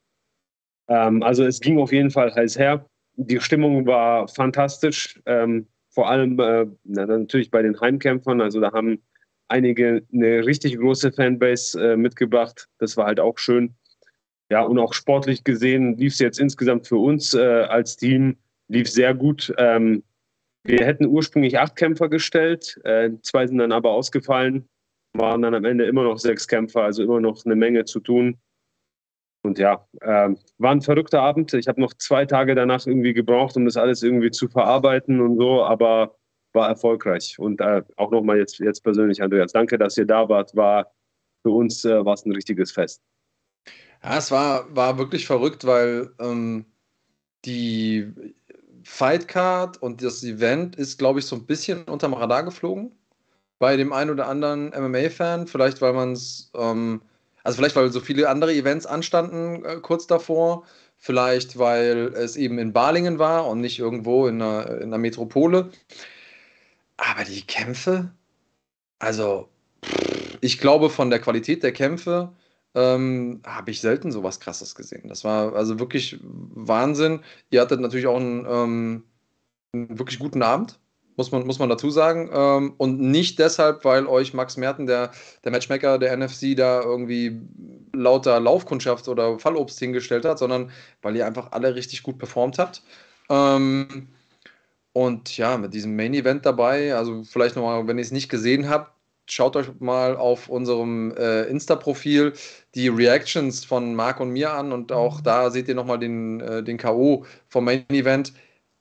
Ähm, 0.88 1.24
also 1.24 1.44
es 1.46 1.60
ging 1.60 1.80
auf 1.80 1.92
jeden 1.92 2.12
Fall 2.12 2.32
heiß 2.32 2.60
her. 2.60 2.86
Die 3.16 3.42
Stimmung 3.42 3.88
war 3.88 4.28
fantastisch, 4.28 5.20
ähm, 5.26 5.66
vor 5.90 6.08
allem 6.12 6.40
äh, 6.40 6.68
natürlich 6.84 7.50
bei 7.50 7.64
den 7.64 7.82
Heimkämpfern. 7.82 8.40
Also 8.40 8.60
da 8.60 8.72
haben 8.72 9.02
einige 9.48 10.04
eine 10.14 10.46
richtig 10.46 10.78
große 10.78 11.12
Fanbase 11.12 11.94
äh, 11.94 11.98
mitgebracht. 11.98 12.68
Das 12.80 12.98
war 12.98 13.06
halt 13.06 13.20
auch 13.20 13.38
schön. 13.38 13.76
Ja, 14.50 14.62
und 14.62 14.78
auch 14.78 14.94
sportlich 14.94 15.44
gesehen 15.44 15.98
lief 15.98 16.14
es 16.14 16.20
jetzt 16.20 16.40
insgesamt 16.40 16.88
für 16.88 16.98
uns 16.98 17.34
äh, 17.34 17.40
als 17.42 17.98
Team, 17.98 18.38
lief 18.68 18.90
sehr 18.90 19.14
gut. 19.16 19.54
Ähm, 19.58 20.04
wir 20.64 20.86
hätten 20.86 21.06
ursprünglich 21.06 21.60
acht 21.60 21.76
Kämpfer 21.76 22.10
gestellt, 22.10 22.80
äh, 22.84 23.12
zwei 23.22 23.48
sind 23.48 23.58
dann 23.58 23.72
aber 23.72 23.92
ausgefallen, 23.92 24.68
waren 25.14 25.42
dann 25.42 25.56
am 25.56 25.66
Ende 25.66 25.86
immer 25.86 26.04
noch 26.04 26.18
sechs 26.18 26.48
Kämpfer, 26.48 26.84
also 26.84 27.04
immer 27.04 27.20
noch 27.20 27.46
eine 27.46 27.56
Menge 27.56 27.86
zu 27.86 28.00
tun. 28.00 28.38
Und 29.44 29.60
ja, 29.60 29.88
äh, 30.02 30.30
war 30.58 30.72
ein 30.72 30.82
verrückter 30.82 31.22
Abend. 31.22 31.54
Ich 31.54 31.68
habe 31.68 31.80
noch 31.80 31.94
zwei 31.94 32.26
Tage 32.26 32.56
danach 32.56 32.86
irgendwie 32.88 33.14
gebraucht, 33.14 33.56
um 33.58 33.66
das 33.66 33.78
alles 33.78 34.02
irgendwie 34.02 34.32
zu 34.32 34.48
verarbeiten 34.48 35.22
und 35.22 35.38
so, 35.38 35.64
aber 35.64 36.16
war 36.56 36.70
erfolgreich. 36.70 37.38
Und 37.38 37.62
äh, 37.62 37.84
auch 37.98 38.12
nochmal 38.12 38.38
jetzt, 38.38 38.60
jetzt 38.60 38.84
persönlich, 38.84 39.22
Andreas, 39.22 39.52
danke, 39.52 39.78
dass 39.78 39.98
ihr 39.98 40.06
da 40.06 40.28
wart. 40.28 40.56
War 40.56 40.92
für 41.44 41.52
uns 41.52 41.86
äh, 41.86 42.04
war 42.04 42.16
es 42.16 42.26
ein 42.26 42.32
richtiges 42.32 42.72
Fest. 42.72 43.02
Ja, 44.04 44.18
es 44.18 44.32
war, 44.32 44.76
war 44.76 44.98
wirklich 44.98 45.28
verrückt, 45.28 45.66
weil 45.66 46.10
ähm, 46.20 46.66
die 47.46 48.12
Fightcard 48.84 49.82
und 49.82 50.04
das 50.04 50.24
Event 50.24 50.76
ist, 50.76 50.98
glaube 50.98 51.20
ich, 51.20 51.26
so 51.26 51.36
ein 51.36 51.46
bisschen 51.46 51.84
unterm 51.84 52.14
Radar 52.14 52.44
geflogen. 52.44 52.92
Bei 53.58 53.78
dem 53.78 53.94
einen 53.94 54.12
oder 54.12 54.28
anderen 54.28 54.70
MMA-Fan, 54.70 55.48
vielleicht 55.48 55.82
weil 55.82 55.94
man 55.94 56.12
es, 56.12 56.52
ähm, 56.56 57.02
also 57.44 57.58
vielleicht 57.58 57.76
weil 57.76 57.92
so 57.92 58.00
viele 58.00 58.30
andere 58.30 58.54
Events 58.54 58.86
anstanden 58.86 59.64
äh, 59.66 59.78
kurz 59.82 60.08
davor, 60.08 60.64
vielleicht 60.98 61.58
weil 61.58 62.14
es 62.16 62.36
eben 62.36 62.60
in 62.60 62.74
Balingen 62.74 63.18
war 63.18 63.48
und 63.48 63.62
nicht 63.62 63.80
irgendwo 63.80 64.28
in 64.28 64.42
einer, 64.42 64.82
in 64.82 64.88
einer 64.88 64.98
Metropole. 64.98 65.70
Aber 66.98 67.24
die 67.24 67.42
Kämpfe, 67.42 68.12
also 69.00 69.50
ich 70.42 70.60
glaube, 70.60 70.90
von 70.90 71.10
der 71.10 71.20
Qualität 71.20 71.64
der 71.64 71.72
Kämpfe 71.72 72.34
ähm, 72.76 73.42
habe 73.46 73.72
ich 73.72 73.82
selten 73.82 74.12
sowas 74.12 74.40
Krasses 74.40 74.76
gesehen. 74.76 75.08
Das 75.08 75.24
war 75.24 75.56
also 75.56 75.80
wirklich 75.80 76.20
Wahnsinn. 76.22 77.22
Ihr 77.50 77.62
hattet 77.62 77.80
natürlich 77.80 78.08
auch 78.08 78.18
einen, 78.18 78.46
ähm, 78.48 79.04
einen 79.74 79.98
wirklich 79.98 80.20
guten 80.20 80.44
Abend, 80.44 80.80
muss 81.16 81.32
man, 81.32 81.48
muss 81.48 81.60
man 81.60 81.70
dazu 81.70 81.90
sagen. 81.90 82.30
Ähm, 82.34 82.74
und 82.78 83.00
nicht 83.00 83.40
deshalb, 83.40 83.86
weil 83.86 84.08
euch 84.08 84.34
Max 84.34 84.58
Merten, 84.58 84.88
der, 84.88 85.12
der 85.44 85.52
Matchmaker 85.52 85.98
der 85.98 86.16
NFC, 86.18 86.56
da 86.56 86.82
irgendwie 86.82 87.42
lauter 87.94 88.40
Laufkundschaft 88.40 89.08
oder 89.08 89.40
Fallobst 89.40 89.80
hingestellt 89.80 90.26
hat, 90.26 90.38
sondern 90.38 90.70
weil 91.02 91.16
ihr 91.16 91.26
einfach 91.26 91.54
alle 91.54 91.76
richtig 91.76 92.04
gut 92.04 92.18
performt 92.18 92.60
habt. 92.60 92.84
Ähm, 93.30 94.10
und 94.96 95.36
ja, 95.36 95.58
mit 95.58 95.74
diesem 95.74 95.98
Main 95.98 96.14
Event 96.14 96.46
dabei, 96.46 96.96
also 96.96 97.24
vielleicht 97.26 97.58
nochmal, 97.58 97.86
wenn 97.86 97.98
ihr 97.98 98.02
es 98.02 98.12
nicht 98.12 98.30
gesehen 98.30 98.70
habt, 98.70 98.94
schaut 99.26 99.58
euch 99.58 99.68
mal 99.80 100.16
auf 100.16 100.48
unserem 100.48 101.12
äh, 101.18 101.44
Insta-Profil 101.50 102.32
die 102.76 102.88
Reactions 102.88 103.66
von 103.66 103.94
Marc 103.94 104.22
und 104.22 104.30
mir 104.30 104.54
an 104.54 104.72
und 104.72 104.94
auch 104.94 105.20
da 105.20 105.52
seht 105.52 105.68
ihr 105.68 105.76
nochmal 105.76 106.00
den, 106.00 106.40
äh, 106.40 106.64
den 106.64 106.78
K.O. 106.78 107.26
vom 107.50 107.66
Main 107.66 107.84
Event. 107.90 108.32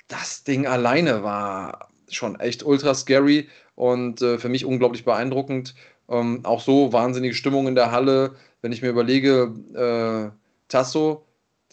Das 0.06 0.44
Ding 0.44 0.68
alleine 0.68 1.24
war 1.24 1.88
schon 2.08 2.38
echt 2.38 2.62
ultra 2.62 2.94
scary 2.94 3.48
und 3.74 4.22
äh, 4.22 4.38
für 4.38 4.48
mich 4.48 4.64
unglaublich 4.64 5.04
beeindruckend. 5.04 5.74
Ähm, 6.08 6.44
auch 6.44 6.60
so 6.60 6.92
wahnsinnige 6.92 7.34
Stimmung 7.34 7.66
in 7.66 7.74
der 7.74 7.90
Halle. 7.90 8.36
Wenn 8.62 8.70
ich 8.70 8.82
mir 8.82 8.90
überlege, 8.90 9.52
äh, 9.74 10.30
Tasso, 10.68 11.23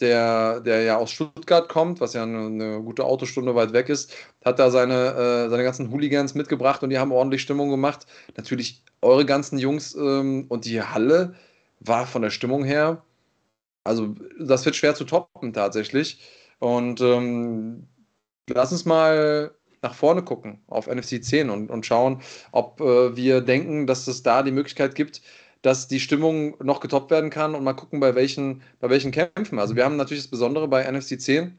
der, 0.02 0.60
der 0.60 0.82
ja 0.82 0.96
aus 0.98 1.12
Stuttgart 1.12 1.68
kommt, 1.68 2.00
was 2.00 2.12
ja 2.12 2.24
eine, 2.24 2.46
eine, 2.46 2.82
gute 2.82 3.04
Autostunde 3.04 3.54
weit 3.54 3.72
weg 3.72 3.88
ist, 3.88 4.14
hat 4.44 4.58
da 4.58 4.70
seine, 4.70 5.14
äh, 5.14 5.48
seine 5.48 5.64
ganzen 5.64 5.90
Hooligans 5.90 6.34
mitgebracht 6.34 6.82
und 6.82 6.90
die 6.90 6.98
haben 6.98 7.12
ordentlich 7.12 7.42
Stimmung 7.42 7.70
gemacht. 7.70 8.06
Natürlich 8.36 8.82
eure 9.00 9.24
ganzen 9.24 9.58
Jungs 9.58 9.94
ähm, 9.94 10.46
und 10.48 10.64
die 10.66 10.82
Halle 10.82 11.34
war 11.80 12.06
von 12.06 12.22
der 12.22 12.30
Stimmung 12.30 12.64
her, 12.64 13.02
also 13.84 14.14
das 14.38 14.64
wird 14.64 14.76
schwer 14.76 14.94
zu 14.94 15.04
toppen 15.04 15.52
tatsächlich. 15.52 16.20
Und 16.58 17.00
ähm, 17.00 17.88
lass 18.48 18.72
uns 18.72 18.84
mal 18.84 19.52
nach 19.82 19.94
vorne 19.94 20.22
gucken 20.22 20.60
auf 20.68 20.86
NFC 20.86 21.22
10 21.22 21.50
und, 21.50 21.70
und 21.70 21.84
schauen, 21.84 22.22
ob 22.52 22.80
äh, 22.80 23.16
wir 23.16 23.40
denken, 23.40 23.86
dass 23.86 24.06
es 24.06 24.22
da 24.22 24.42
die 24.44 24.52
Möglichkeit 24.52 24.94
gibt, 24.94 25.22
dass 25.62 25.88
die 25.88 26.00
Stimmung 26.00 26.56
noch 26.62 26.80
getoppt 26.80 27.10
werden 27.10 27.30
kann 27.30 27.54
und 27.54 27.64
mal 27.64 27.72
gucken, 27.72 28.00
bei 28.00 28.14
welchen, 28.14 28.62
bei 28.80 28.90
welchen 28.90 29.12
Kämpfen. 29.12 29.58
Also 29.58 29.76
wir 29.76 29.84
haben 29.84 29.96
natürlich 29.96 30.24
das 30.24 30.30
Besondere 30.30 30.68
bei 30.68 30.90
NFC 30.90 31.20
10, 31.20 31.58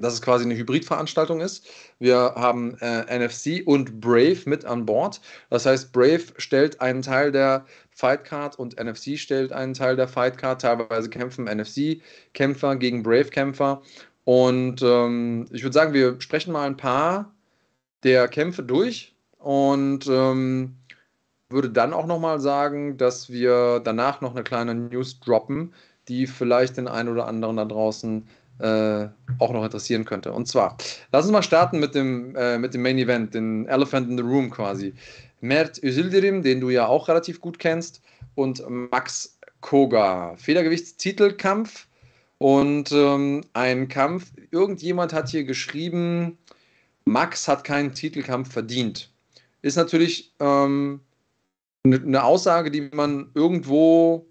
dass 0.00 0.14
es 0.14 0.22
quasi 0.22 0.44
eine 0.44 0.56
Hybridveranstaltung 0.56 1.40
ist. 1.40 1.66
Wir 1.98 2.34
haben 2.36 2.76
äh, 2.80 3.18
NFC 3.18 3.66
und 3.66 4.00
Brave 4.00 4.38
mit 4.46 4.64
an 4.64 4.86
Bord. 4.86 5.20
Das 5.50 5.66
heißt, 5.66 5.92
Brave 5.92 6.22
stellt 6.36 6.80
einen 6.80 7.02
Teil 7.02 7.32
der 7.32 7.66
Fightcard 7.90 8.58
und 8.58 8.78
NFC 8.78 9.18
stellt 9.18 9.52
einen 9.52 9.74
Teil 9.74 9.96
der 9.96 10.06
Fightcard. 10.06 10.60
Teilweise 10.60 11.10
kämpfen 11.10 11.46
NFC-Kämpfer 11.46 12.76
gegen 12.76 13.02
Brave-Kämpfer. 13.02 13.82
Und 14.24 14.82
ähm, 14.82 15.46
ich 15.52 15.62
würde 15.62 15.74
sagen, 15.74 15.94
wir 15.94 16.20
sprechen 16.20 16.52
mal 16.52 16.66
ein 16.66 16.76
paar 16.76 17.34
der 18.04 18.28
Kämpfe 18.28 18.62
durch 18.62 19.16
und 19.38 20.06
ähm, 20.06 20.77
würde 21.50 21.70
dann 21.70 21.92
auch 21.92 22.06
nochmal 22.06 22.40
sagen, 22.40 22.96
dass 22.98 23.30
wir 23.30 23.80
danach 23.80 24.20
noch 24.20 24.34
eine 24.34 24.44
kleine 24.44 24.74
News 24.74 25.20
droppen, 25.20 25.72
die 26.08 26.26
vielleicht 26.26 26.76
den 26.76 26.88
einen 26.88 27.08
oder 27.08 27.26
anderen 27.26 27.56
da 27.56 27.64
draußen 27.64 28.26
äh, 28.58 29.06
auch 29.38 29.52
noch 29.52 29.64
interessieren 29.64 30.04
könnte. 30.04 30.32
Und 30.32 30.46
zwar, 30.46 30.76
lass 31.12 31.24
uns 31.24 31.32
mal 31.32 31.42
starten 31.42 31.78
mit 31.78 31.94
dem, 31.94 32.34
äh, 32.36 32.58
mit 32.58 32.74
dem 32.74 32.82
Main 32.82 32.98
Event, 32.98 33.34
den 33.34 33.66
Elephant 33.66 34.10
in 34.10 34.16
the 34.16 34.22
Room 34.22 34.50
quasi. 34.50 34.94
Mert 35.40 35.82
Özildirim, 35.82 36.42
den 36.42 36.60
du 36.60 36.70
ja 36.70 36.86
auch 36.86 37.08
relativ 37.08 37.40
gut 37.40 37.58
kennst, 37.58 38.02
und 38.34 38.62
Max 38.68 39.38
Koga. 39.60 40.36
Federgewichtstitelkampf 40.36 41.86
und 42.38 42.92
ähm, 42.92 43.42
ein 43.52 43.88
Kampf. 43.88 44.32
Irgendjemand 44.50 45.12
hat 45.12 45.28
hier 45.28 45.44
geschrieben, 45.44 46.38
Max 47.04 47.48
hat 47.48 47.64
keinen 47.64 47.94
Titelkampf 47.94 48.52
verdient. 48.52 49.10
Ist 49.62 49.76
natürlich 49.76 50.34
ähm, 50.38 51.00
eine 51.94 52.24
Aussage, 52.24 52.70
die 52.70 52.90
man 52.92 53.30
irgendwo 53.34 54.28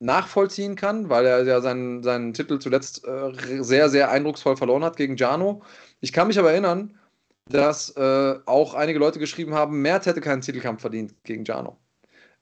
nachvollziehen 0.00 0.76
kann, 0.76 1.08
weil 1.10 1.26
er 1.26 1.44
ja 1.44 1.60
seinen, 1.60 2.02
seinen 2.02 2.32
Titel 2.32 2.58
zuletzt 2.58 3.06
äh, 3.06 3.62
sehr, 3.62 3.90
sehr 3.90 4.10
eindrucksvoll 4.10 4.56
verloren 4.56 4.82
hat 4.82 4.96
gegen 4.96 5.16
Jano. 5.16 5.62
Ich 6.00 6.12
kann 6.12 6.28
mich 6.28 6.38
aber 6.38 6.52
erinnern, 6.52 6.98
dass 7.46 7.90
äh, 7.96 8.38
auch 8.46 8.74
einige 8.74 8.98
Leute 8.98 9.18
geschrieben 9.18 9.54
haben, 9.54 9.82
Mert 9.82 10.06
hätte 10.06 10.20
keinen 10.20 10.40
Titelkampf 10.40 10.80
verdient 10.80 11.14
gegen 11.24 11.44
Jano. 11.44 11.78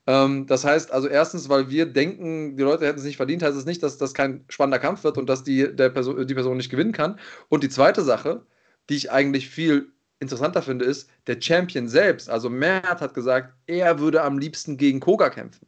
Ähm, 0.07 0.47
das 0.47 0.63
heißt 0.63 0.91
also 0.91 1.07
erstens, 1.07 1.49
weil 1.49 1.69
wir 1.69 1.85
denken, 1.85 2.55
die 2.55 2.63
Leute 2.63 2.85
hätten 2.85 2.99
es 2.99 3.05
nicht 3.05 3.17
verdient, 3.17 3.43
heißt 3.43 3.57
es 3.57 3.65
nicht, 3.65 3.83
dass 3.83 3.97
das 3.97 4.13
kein 4.13 4.45
spannender 4.47 4.79
Kampf 4.79 5.03
wird 5.03 5.17
und 5.17 5.27
dass 5.27 5.43
die, 5.43 5.75
der 5.75 5.89
Person, 5.89 6.25
die 6.25 6.33
Person 6.33 6.57
nicht 6.57 6.69
gewinnen 6.69 6.93
kann. 6.93 7.19
Und 7.49 7.63
die 7.63 7.69
zweite 7.69 8.03
Sache, 8.03 8.45
die 8.89 8.95
ich 8.95 9.11
eigentlich 9.11 9.49
viel 9.49 9.91
interessanter 10.19 10.61
finde, 10.61 10.85
ist, 10.85 11.09
der 11.27 11.41
Champion 11.41 11.87
selbst, 11.87 12.29
also 12.29 12.49
Mert 12.49 13.01
hat 13.01 13.13
gesagt, 13.13 13.53
er 13.67 13.99
würde 13.99 14.21
am 14.23 14.37
liebsten 14.37 14.77
gegen 14.77 14.99
Koga 14.99 15.29
kämpfen. 15.29 15.65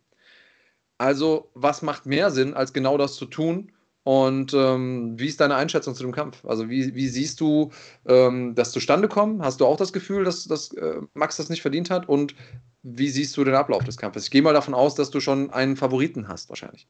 Also, 0.97 1.49
was 1.55 1.81
macht 1.81 2.05
mehr 2.05 2.29
Sinn, 2.29 2.53
als 2.53 2.73
genau 2.73 2.97
das 2.97 3.15
zu 3.15 3.25
tun? 3.25 3.71
Und 4.03 4.53
ähm, 4.53 5.19
wie 5.19 5.27
ist 5.27 5.39
deine 5.39 5.55
Einschätzung 5.55 5.95
zu 5.95 6.03
dem 6.03 6.11
Kampf? 6.11 6.45
Also, 6.45 6.69
wie, 6.69 6.93
wie 6.95 7.07
siehst 7.07 7.39
du 7.39 7.71
ähm, 8.07 8.55
das 8.55 8.71
zustande 8.71 9.07
kommen? 9.07 9.43
Hast 9.43 9.61
du 9.61 9.65
auch 9.65 9.77
das 9.77 9.93
Gefühl, 9.93 10.23
dass, 10.23 10.45
dass 10.45 10.73
äh, 10.73 11.01
Max 11.13 11.37
das 11.37 11.49
nicht 11.49 11.61
verdient 11.61 11.89
hat? 11.89 12.07
Und 12.09 12.35
wie 12.83 13.09
siehst 13.09 13.35
du 13.37 13.43
den 13.43 13.55
Ablauf 13.55 13.83
des 13.83 13.97
Kampfes? 13.97 14.25
Ich 14.25 14.31
gehe 14.31 14.41
mal 14.41 14.53
davon 14.53 14.73
aus, 14.73 14.95
dass 14.95 15.11
du 15.11 15.19
schon 15.19 15.51
einen 15.51 15.75
Favoriten 15.75 16.27
hast, 16.27 16.49
wahrscheinlich. 16.49 16.87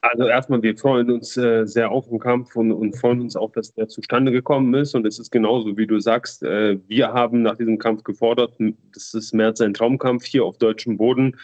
Also 0.00 0.28
erstmal, 0.28 0.62
wir 0.62 0.76
freuen 0.76 1.10
uns 1.10 1.36
äh, 1.36 1.66
sehr 1.66 1.90
auf 1.90 2.08
den 2.08 2.20
Kampf 2.20 2.54
und, 2.54 2.70
und, 2.70 2.96
freuen 2.96 3.20
uns 3.20 3.34
auch, 3.34 3.50
dass 3.50 3.74
der 3.74 3.88
zustande 3.88 4.30
gekommen 4.30 4.72
ist. 4.74 4.94
Und 4.94 5.04
es 5.06 5.18
ist 5.18 5.32
genauso, 5.32 5.76
wie 5.76 5.88
du 5.88 5.98
sagst, 5.98 6.42
äh, 6.44 6.78
wir 6.86 7.12
haben 7.12 7.42
nach 7.42 7.56
diesem 7.56 7.78
Kampf 7.78 8.04
gefordert, 8.04 8.54
das 8.94 9.12
ist 9.14 9.34
mehr 9.34 9.56
sein 9.56 9.74
Traumkampf 9.74 10.24
hier 10.24 10.44
auf 10.44 10.58
deutschem 10.58 10.98
Boden. 10.98 11.36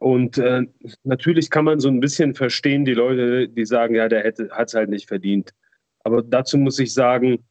Und 0.00 0.38
äh, 0.38 0.62
natürlich 1.04 1.50
kann 1.50 1.64
man 1.66 1.78
so 1.78 1.88
ein 1.88 2.00
bisschen 2.00 2.34
verstehen, 2.34 2.84
die 2.84 2.94
Leute, 2.94 3.48
die 3.48 3.64
sagen, 3.64 3.94
ja, 3.94 4.08
der 4.08 4.24
hat 4.24 4.68
es 4.68 4.74
halt 4.74 4.90
nicht 4.90 5.06
verdient. 5.06 5.54
Aber 6.00 6.22
dazu 6.22 6.58
muss 6.58 6.80
ich 6.80 6.92
sagen, 6.92 7.44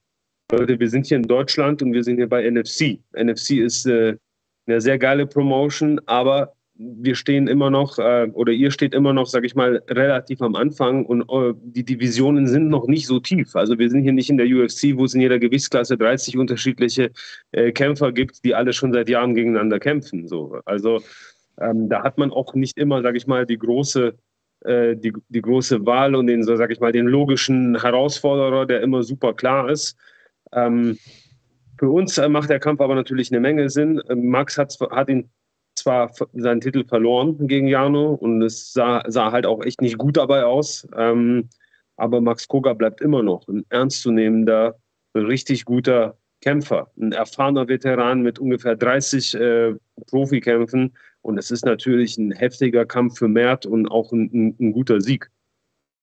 Leute, 0.52 0.78
wir 0.78 0.90
sind 0.90 1.06
hier 1.06 1.18
in 1.18 1.24
Deutschland 1.24 1.82
und 1.82 1.94
wir 1.94 2.04
sind 2.04 2.18
hier 2.18 2.28
bei 2.28 2.50
NFC. 2.50 3.00
NFC 3.14 3.52
ist 3.52 3.86
äh, 3.86 4.18
eine 4.68 4.82
sehr 4.82 4.98
geile 5.00 5.26
Promotion, 5.26 6.02
aber 6.06 6.54
wir 6.76 7.16
stehen 7.16 7.48
immer 7.48 7.70
noch, 7.70 8.00
äh, 8.00 8.30
oder 8.34 8.52
ihr 8.52 8.72
steht 8.72 8.94
immer 8.94 9.14
noch, 9.14 9.28
sage 9.28 9.46
ich 9.46 9.56
mal, 9.56 9.84
relativ 9.90 10.42
am 10.42 10.56
Anfang 10.56 11.06
und 11.06 11.22
äh, 11.30 11.54
die 11.62 11.84
Divisionen 11.84 12.48
sind 12.48 12.70
noch 12.70 12.88
nicht 12.88 13.06
so 13.06 13.20
tief. 13.20 13.56
Also 13.56 13.78
wir 13.78 13.90
sind 13.90 14.02
hier 14.02 14.14
nicht 14.14 14.30
in 14.30 14.38
der 14.38 14.48
UFC, 14.48 14.96
wo 14.96 15.06
es 15.06 15.14
in 15.14 15.22
jeder 15.22 15.40
Gewichtsklasse 15.40 15.98
30 15.98 16.38
unterschiedliche 16.38 17.12
äh, 17.52 17.72
Kämpfer 17.72 18.12
gibt, 18.12 18.44
die 18.44 18.56
alle 18.56 18.74
schon 18.74 18.92
seit 18.92 19.08
Jahren 19.08 19.36
gegeneinander 19.36 19.80
kämpfen. 19.80 20.28
So. 20.28 20.60
Also 20.66 21.02
ähm, 21.62 21.90
da 21.90 22.04
hat 22.04 22.18
man 22.18 22.32
auch 22.32 22.56
nicht 22.56 22.78
immer, 22.78 23.04
sage 23.04 23.18
ich 23.18 23.28
mal, 23.28 23.46
die 23.46 23.58
große 23.58 24.16
äh, 24.66 24.96
die, 24.96 25.14
die 25.30 25.42
große 25.42 25.86
Wahl 25.86 26.16
und 26.16 26.28
den, 26.28 26.44
so 26.44 26.56
sage 26.56 26.74
ich 26.74 26.80
mal, 26.80 26.92
den 26.92 27.06
logischen 27.06 27.80
Herausforderer, 27.80 28.66
der 28.66 28.82
immer 28.82 29.04
super 29.04 29.34
klar 29.34 29.70
ist. 29.70 29.98
Ähm, 30.54 30.98
Für 31.78 31.90
uns 31.90 32.18
äh, 32.18 32.30
macht 32.30 32.50
der 32.50 32.60
Kampf 32.60 32.82
aber 32.82 32.96
natürlich 32.96 33.32
eine 33.32 33.42
Menge 33.42 33.70
Sinn. 33.70 34.00
Äh, 34.08 34.16
Max 34.16 34.58
hat 34.58 35.10
ihn 35.10 35.30
zwar 35.76 36.12
seinen 36.34 36.62
Titel 36.62 36.86
verloren 36.86 37.48
gegen 37.48 37.68
Jano 37.68 38.14
und 38.14 38.42
es 38.42 38.74
sah, 38.74 39.04
sah 39.08 39.32
halt 39.32 39.46
auch 39.46 39.64
echt 39.64 39.82
nicht 39.82 39.98
gut 39.98 40.18
dabei 40.18 40.44
aus. 40.44 40.88
Ähm, 40.96 41.50
aber 41.98 42.22
Max 42.22 42.48
Koga 42.48 42.74
bleibt 42.74 43.02
immer 43.02 43.24
noch 43.24 43.48
ein 43.48 43.66
ernstzunehmender, 43.70 44.80
richtig 45.16 45.66
guter 45.66 46.18
Kämpfer, 46.42 46.92
ein 46.98 47.14
erfahrener 47.14 47.68
Veteran 47.68 48.22
mit 48.22 48.40
ungefähr 48.40 48.76
30 48.76 49.36
äh, 49.36 49.76
Profikämpfen. 50.08 50.94
Und 51.22 51.38
es 51.38 51.52
ist 51.52 51.66
natürlich 51.66 52.18
ein 52.18 52.32
heftiger 52.32 52.86
Kampf 52.86 53.20
für 53.20 53.30
Mert 53.30 53.66
und 53.66 53.88
auch 53.88 54.12
ein, 54.12 54.30
ein, 54.34 54.56
ein 54.60 54.74
guter 54.74 55.00
Sieg. 55.00 55.32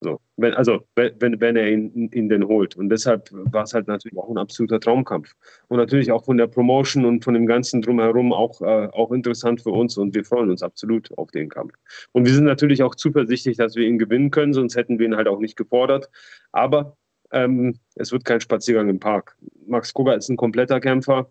So, 0.02 0.18
wenn, 0.38 0.54
also 0.54 0.80
wenn, 0.96 1.40
wenn 1.40 1.56
er 1.56 1.70
ihn, 1.70 2.10
ihn 2.12 2.28
denn 2.30 2.46
holt. 2.46 2.74
Und 2.74 2.88
deshalb 2.88 3.28
war 3.32 3.64
es 3.64 3.74
halt 3.74 3.86
natürlich 3.86 4.16
auch 4.16 4.30
ein 4.30 4.38
absoluter 4.38 4.80
Traumkampf. 4.80 5.34
Und 5.68 5.76
natürlich 5.76 6.10
auch 6.10 6.24
von 6.24 6.38
der 6.38 6.46
Promotion 6.46 7.04
und 7.04 7.22
von 7.22 7.34
dem 7.34 7.46
Ganzen 7.46 7.82
drumherum 7.82 8.32
auch, 8.32 8.62
äh, 8.62 8.88
auch 8.92 9.12
interessant 9.12 9.60
für 9.60 9.70
uns. 9.70 9.98
Und 9.98 10.14
wir 10.14 10.24
freuen 10.24 10.50
uns 10.50 10.62
absolut 10.62 11.16
auf 11.18 11.30
den 11.32 11.50
Kampf. 11.50 11.74
Und 12.12 12.24
wir 12.24 12.32
sind 12.32 12.44
natürlich 12.44 12.82
auch 12.82 12.94
zuversichtlich, 12.94 13.58
dass 13.58 13.76
wir 13.76 13.86
ihn 13.86 13.98
gewinnen 13.98 14.30
können, 14.30 14.54
sonst 14.54 14.74
hätten 14.74 14.98
wir 14.98 15.06
ihn 15.06 15.16
halt 15.16 15.28
auch 15.28 15.38
nicht 15.38 15.56
gefordert. 15.56 16.08
Aber 16.52 16.96
ähm, 17.30 17.78
es 17.94 18.10
wird 18.10 18.24
kein 18.24 18.40
Spaziergang 18.40 18.88
im 18.88 19.00
Park. 19.00 19.36
Max 19.66 19.92
Koga 19.92 20.14
ist 20.14 20.30
ein 20.30 20.36
kompletter 20.38 20.80
Kämpfer. 20.80 21.30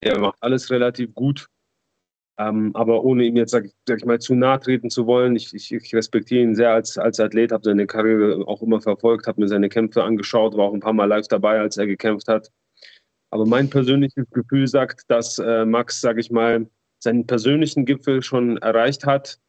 Er 0.00 0.18
macht 0.18 0.38
alles 0.40 0.70
relativ 0.70 1.14
gut. 1.14 1.48
Ähm, 2.38 2.70
aber 2.74 3.02
ohne 3.04 3.24
ihm 3.24 3.36
jetzt, 3.36 3.50
sag, 3.50 3.66
sag, 3.86 3.98
ich 3.98 4.04
mal, 4.04 4.20
zu 4.20 4.34
nahe 4.36 4.60
treten 4.60 4.90
zu 4.90 5.06
wollen, 5.06 5.34
ich, 5.34 5.52
ich, 5.54 5.72
ich 5.72 5.94
respektiere 5.94 6.42
ihn 6.42 6.54
sehr 6.54 6.70
als, 6.72 6.96
als 6.96 7.18
Athlet, 7.18 7.50
habe 7.50 7.64
seine 7.64 7.86
Karriere 7.88 8.46
auch 8.46 8.62
immer 8.62 8.80
verfolgt, 8.80 9.26
habe 9.26 9.40
mir 9.40 9.48
seine 9.48 9.68
Kämpfe 9.68 10.04
angeschaut, 10.04 10.56
war 10.56 10.66
auch 10.66 10.74
ein 10.74 10.80
paar 10.80 10.92
Mal 10.92 11.06
live 11.06 11.26
dabei, 11.26 11.58
als 11.58 11.76
er 11.78 11.88
gekämpft 11.88 12.28
hat. 12.28 12.52
Aber 13.30 13.44
mein 13.44 13.68
persönliches 13.68 14.24
Gefühl 14.30 14.68
sagt, 14.68 15.02
dass 15.10 15.38
äh, 15.38 15.64
Max, 15.64 16.00
sage 16.00 16.20
ich 16.20 16.30
mal, 16.30 16.68
seinen 17.00 17.26
persönlichen 17.26 17.84
Gipfel 17.84 18.22
schon 18.22 18.56
erreicht 18.58 19.04
hat 19.04 19.40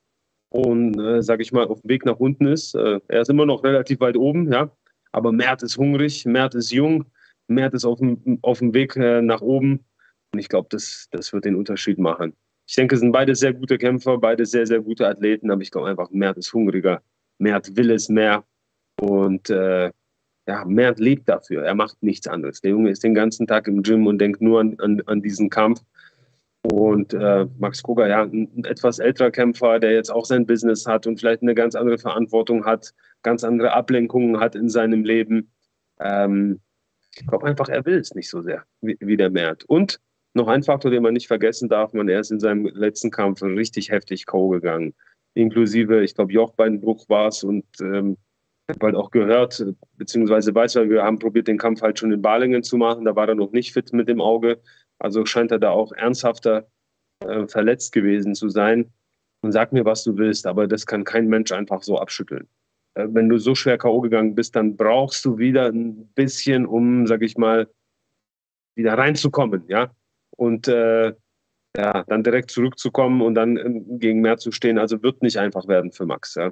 und, 0.50 1.00
äh, 1.00 1.22
sage 1.22 1.44
ich 1.44 1.52
mal, 1.52 1.68
auf 1.68 1.82
dem 1.82 1.90
Weg 1.90 2.06
nach 2.06 2.18
unten 2.18 2.48
ist. 2.48 2.74
Äh, 2.74 3.00
er 3.08 3.22
ist 3.22 3.30
immer 3.30 3.46
noch 3.46 3.64
relativ 3.64 4.00
weit 4.00 4.18
oben, 4.18 4.52
ja, 4.52 4.72
aber 5.12 5.32
Mert 5.32 5.62
ist 5.62 5.78
hungrig, 5.78 6.26
Mert 6.26 6.56
ist 6.56 6.72
jung, 6.72 7.06
Mert 7.48 7.76
ist 7.76 7.86
auf 7.86 8.00
dem, 8.00 8.40
auf 8.42 8.60
dem 8.60 8.74
Weg 8.74 8.96
äh, 8.96 9.22
nach 9.22 9.42
oben 9.42 9.86
und 10.34 10.40
ich 10.40 10.50
glaube, 10.50 10.70
das, 10.72 11.08
das 11.12 11.34
wird 11.34 11.46
den 11.46 11.56
Unterschied 11.56 12.00
machen 12.00 12.34
ich 12.70 12.76
denke, 12.76 12.94
es 12.94 13.02
sind 13.02 13.12
beide 13.12 13.34
sehr 13.34 13.52
gute 13.52 13.80
Kämpfer, 13.80 14.20
beide 14.20 14.46
sehr, 14.46 14.68
sehr 14.68 14.80
gute 14.80 15.08
Athleten, 15.08 15.50
aber 15.50 15.64
ich 15.64 15.72
glaube 15.72 15.90
einfach, 15.90 16.12
Mert 16.12 16.38
ist 16.38 16.54
hungriger, 16.54 17.02
Mert 17.40 17.76
will 17.76 17.90
es 17.90 18.10
mehr 18.10 18.44
und 19.02 19.50
äh, 19.50 19.92
ja, 20.48 20.66
Mert 20.66 21.00
lebt 21.00 21.28
dafür, 21.28 21.64
er 21.64 21.74
macht 21.74 22.04
nichts 22.04 22.28
anderes. 22.28 22.62
Der 22.62 22.70
Junge 22.70 22.92
ist 22.92 23.04
den 23.04 23.16
ganzen 23.16 23.48
Tag 23.48 23.68
im 23.68 23.82
Gym 23.82 24.06
und 24.06 24.20
denkt 24.20 24.40
nur 24.40 24.60
an, 24.60 24.76
an, 24.80 25.02
an 25.08 25.24
diesen 25.24 25.50
Kampf. 25.50 25.82
Und 26.62 27.12
äh, 27.16 27.48
Max 27.58 27.82
Koga, 27.82 28.08
ja, 28.08 28.22
ein 28.22 28.64
etwas 28.66 29.00
älterer 29.00 29.32
Kämpfer, 29.32 29.80
der 29.80 29.94
jetzt 29.94 30.12
auch 30.12 30.26
sein 30.26 30.46
Business 30.46 30.86
hat 30.86 31.08
und 31.08 31.20
vielleicht 31.20 31.42
eine 31.42 31.56
ganz 31.56 31.74
andere 31.74 31.98
Verantwortung 31.98 32.66
hat, 32.66 32.94
ganz 33.24 33.44
andere 33.44 33.74
Ablenkungen 33.74 34.40
hat 34.40 34.54
in 34.54 34.70
seinem 34.70 35.04
Leben. 35.04 35.52
Ähm, 36.00 36.60
ich 37.16 37.26
glaube 37.26 37.48
einfach, 37.48 37.70
er 37.70 37.84
will 37.88 37.98
es 37.98 38.14
nicht 38.14 38.30
so 38.30 38.44
sehr 38.44 38.64
wie, 38.82 38.98
wie 39.00 39.18
der 39.18 39.32
Mert. 39.32 39.64
Und 39.64 40.00
noch 40.34 40.48
ein 40.48 40.64
Faktor, 40.64 40.92
den 40.92 41.04
man 41.04 41.14
nicht 41.14 41.28
vergessen 41.28 41.70
darf, 41.70 41.94
man 41.94 42.08
ist 42.08 42.32
in 42.32 42.40
seinem 42.40 42.66
letzten 42.66 43.12
Kampf 43.12 43.42
richtig 43.42 43.90
heftig 43.90 44.26
K.O. 44.26 44.50
gegangen. 44.50 44.94
Inklusive, 45.34 46.04
ich 46.04 46.16
glaube, 46.16 46.34
Jochbeinbruch 46.34 47.08
war 47.10 47.28
es 47.28 47.44
und 47.44 47.66
ähm, 47.82 48.18
habe 48.70 48.88
halt 48.88 48.96
auch 48.96 49.12
gehört, 49.12 49.64
beziehungsweise 49.98 50.54
weiß, 50.54 50.76
weil 50.76 50.90
wir 50.90 51.04
haben 51.04 51.20
probiert, 51.20 51.48
den 51.48 51.58
Kampf 51.58 51.82
halt 51.82 52.00
schon 52.00 52.12
in 52.12 52.22
Balingen 52.22 52.64
zu 52.64 52.78
machen, 52.78 53.06
da 53.06 53.16
war 53.16 53.28
er 53.28 53.36
noch 53.36 53.52
nicht 53.52 53.74
fit 53.74 53.92
mit 53.94 54.08
dem 54.08 54.22
Auge. 54.22 54.62
Also 55.00 55.26
scheint 55.26 55.52
er 55.52 55.60
da 55.60 55.72
auch 55.72 55.92
ernsthafter 55.94 56.68
äh, 57.26 57.48
verletzt 57.48 57.92
gewesen 57.94 58.36
zu 58.36 58.50
sein. 58.50 58.92
Und 59.42 59.54
sag 59.54 59.72
mir, 59.72 59.86
was 59.86 60.04
du 60.04 60.18
willst, 60.18 60.46
aber 60.46 60.68
das 60.68 60.86
kann 60.86 61.06
kein 61.06 61.28
Mensch 61.28 61.52
einfach 61.52 61.82
so 61.82 61.98
abschütteln. 61.98 62.48
Äh, 62.96 63.08
wenn 63.10 63.30
du 63.30 63.38
so 63.38 63.56
schwer 63.56 63.78
K.O. 63.78 64.02
gegangen 64.02 64.36
bist, 64.36 64.56
dann 64.56 64.76
brauchst 64.76 65.24
du 65.26 65.38
wieder 65.38 65.68
ein 65.68 66.08
bisschen, 66.14 66.66
um, 66.66 67.08
sag 67.08 67.22
ich 67.22 67.38
mal, 67.38 67.68
wieder 68.76 68.98
reinzukommen, 68.98 69.64
ja 69.68 69.92
und 70.40 70.68
äh, 70.68 71.14
ja, 71.78 72.04
dann 72.08 72.24
direkt 72.24 72.50
zurückzukommen 72.50 73.22
und 73.22 73.36
dann 73.36 73.58
ähm, 73.58 74.00
gegen 74.00 74.22
mehr 74.22 74.38
zu 74.38 74.52
stehen. 74.52 74.80
Also 74.80 75.04
wird 75.04 75.22
nicht 75.22 75.38
einfach 75.38 75.68
werden 75.68 75.92
für 75.92 76.06
Max. 76.06 76.36
Ja. 76.36 76.52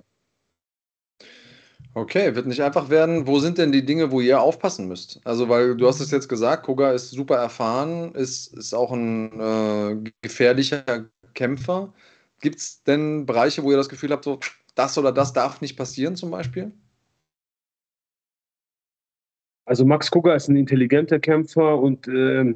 Okay, 1.94 2.36
wird 2.36 2.46
nicht 2.46 2.62
einfach 2.62 2.90
werden. 2.90 3.26
Wo 3.26 3.40
sind 3.40 3.58
denn 3.58 3.72
die 3.72 3.86
Dinge, 3.86 4.12
wo 4.12 4.22
ihr 4.22 4.40
aufpassen 4.40 4.88
müsst? 4.88 5.20
Also, 5.24 5.50
weil 5.50 5.76
du 5.76 5.88
hast 5.88 6.00
es 6.00 6.12
jetzt 6.12 6.28
gesagt, 6.28 6.64
Koga 6.64 6.92
ist 6.92 7.10
super 7.12 7.38
erfahren, 7.38 8.14
ist, 8.14 8.54
ist 8.56 8.74
auch 8.74 8.92
ein 8.92 9.40
äh, 9.40 10.12
gefährlicher 10.22 11.10
Kämpfer. 11.34 11.94
Gibt 12.42 12.58
es 12.58 12.84
denn 12.84 13.26
Bereiche, 13.26 13.64
wo 13.64 13.72
ihr 13.72 13.78
das 13.78 13.90
Gefühl 13.90 14.12
habt, 14.12 14.26
so 14.26 14.40
das 14.76 14.98
oder 14.98 15.12
das 15.12 15.34
darf 15.34 15.62
nicht 15.62 15.76
passieren 15.78 16.16
zum 16.16 16.30
Beispiel? 16.30 16.72
Also 19.66 19.84
Max 19.86 20.12
Koga 20.12 20.36
ist 20.36 20.48
ein 20.50 20.56
intelligenter 20.56 21.20
Kämpfer 21.20 21.80
und 21.80 22.08
äh, 22.08 22.54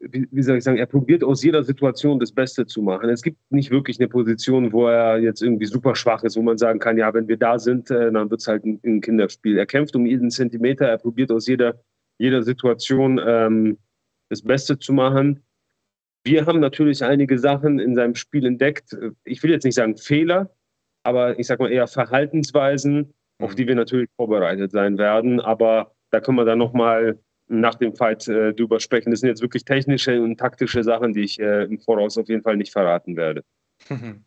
wie, 0.00 0.26
wie, 0.30 0.42
soll 0.42 0.58
ich 0.58 0.64
sagen, 0.64 0.78
er 0.78 0.86
probiert 0.86 1.22
aus 1.22 1.42
jeder 1.42 1.62
Situation 1.62 2.18
das 2.18 2.32
Beste 2.32 2.66
zu 2.66 2.82
machen. 2.82 3.10
Es 3.10 3.22
gibt 3.22 3.38
nicht 3.50 3.70
wirklich 3.70 3.98
eine 3.98 4.08
Position, 4.08 4.72
wo 4.72 4.86
er 4.86 5.18
jetzt 5.18 5.42
irgendwie 5.42 5.66
super 5.66 5.94
schwach 5.94 6.22
ist, 6.22 6.36
wo 6.36 6.42
man 6.42 6.58
sagen 6.58 6.78
kann, 6.78 6.96
ja, 6.96 7.12
wenn 7.12 7.28
wir 7.28 7.36
da 7.36 7.58
sind, 7.58 7.90
äh, 7.90 8.10
dann 8.10 8.30
wird 8.30 8.40
es 8.40 8.46
halt 8.46 8.64
ein, 8.64 8.80
ein, 8.84 9.00
Kinderspiel. 9.00 9.58
Er 9.58 9.66
kämpft 9.66 9.94
um 9.96 10.06
jeden 10.06 10.30
Zentimeter, 10.30 10.86
er 10.86 10.98
probiert 10.98 11.30
aus 11.30 11.46
jeder, 11.46 11.80
jeder 12.18 12.42
Situation 12.42 13.20
ähm, 13.24 13.78
das 14.30 14.42
Beste 14.42 14.78
zu 14.78 14.92
machen. 14.92 15.42
Wir 16.24 16.46
haben 16.46 16.60
natürlich 16.60 17.02
einige 17.04 17.38
Sachen 17.38 17.78
in 17.78 17.94
seinem 17.94 18.14
Spiel 18.14 18.46
entdeckt. 18.46 18.96
Ich 19.24 19.42
will 19.42 19.50
jetzt 19.50 19.64
nicht 19.64 19.74
sagen 19.74 19.96
Fehler, 19.96 20.54
aber 21.02 21.38
ich 21.38 21.46
sage 21.46 21.62
mal 21.62 21.72
eher 21.72 21.86
Verhaltensweisen, 21.86 22.96
mhm. 23.38 23.44
auf 23.44 23.54
die 23.54 23.66
wir 23.66 23.74
natürlich 23.74 24.08
vorbereitet 24.16 24.70
sein 24.72 24.98
werden. 24.98 25.40
Aber 25.40 25.94
da 26.10 26.20
können 26.20 26.36
wir 26.36 26.44
dann 26.44 26.58
nochmal 26.58 27.18
nach 27.50 27.74
dem 27.74 27.94
Fight 27.94 28.26
äh, 28.28 28.52
drüber 28.54 28.80
sprechen. 28.80 29.10
Das 29.10 29.20
sind 29.20 29.28
jetzt 29.28 29.42
wirklich 29.42 29.64
technische 29.64 30.22
und 30.22 30.38
taktische 30.38 30.82
Sachen, 30.84 31.12
die 31.12 31.22
ich 31.22 31.40
äh, 31.40 31.64
im 31.64 31.78
Voraus 31.78 32.16
auf 32.16 32.28
jeden 32.28 32.42
Fall 32.42 32.56
nicht 32.56 32.72
verraten 32.72 33.16
werde. 33.16 33.44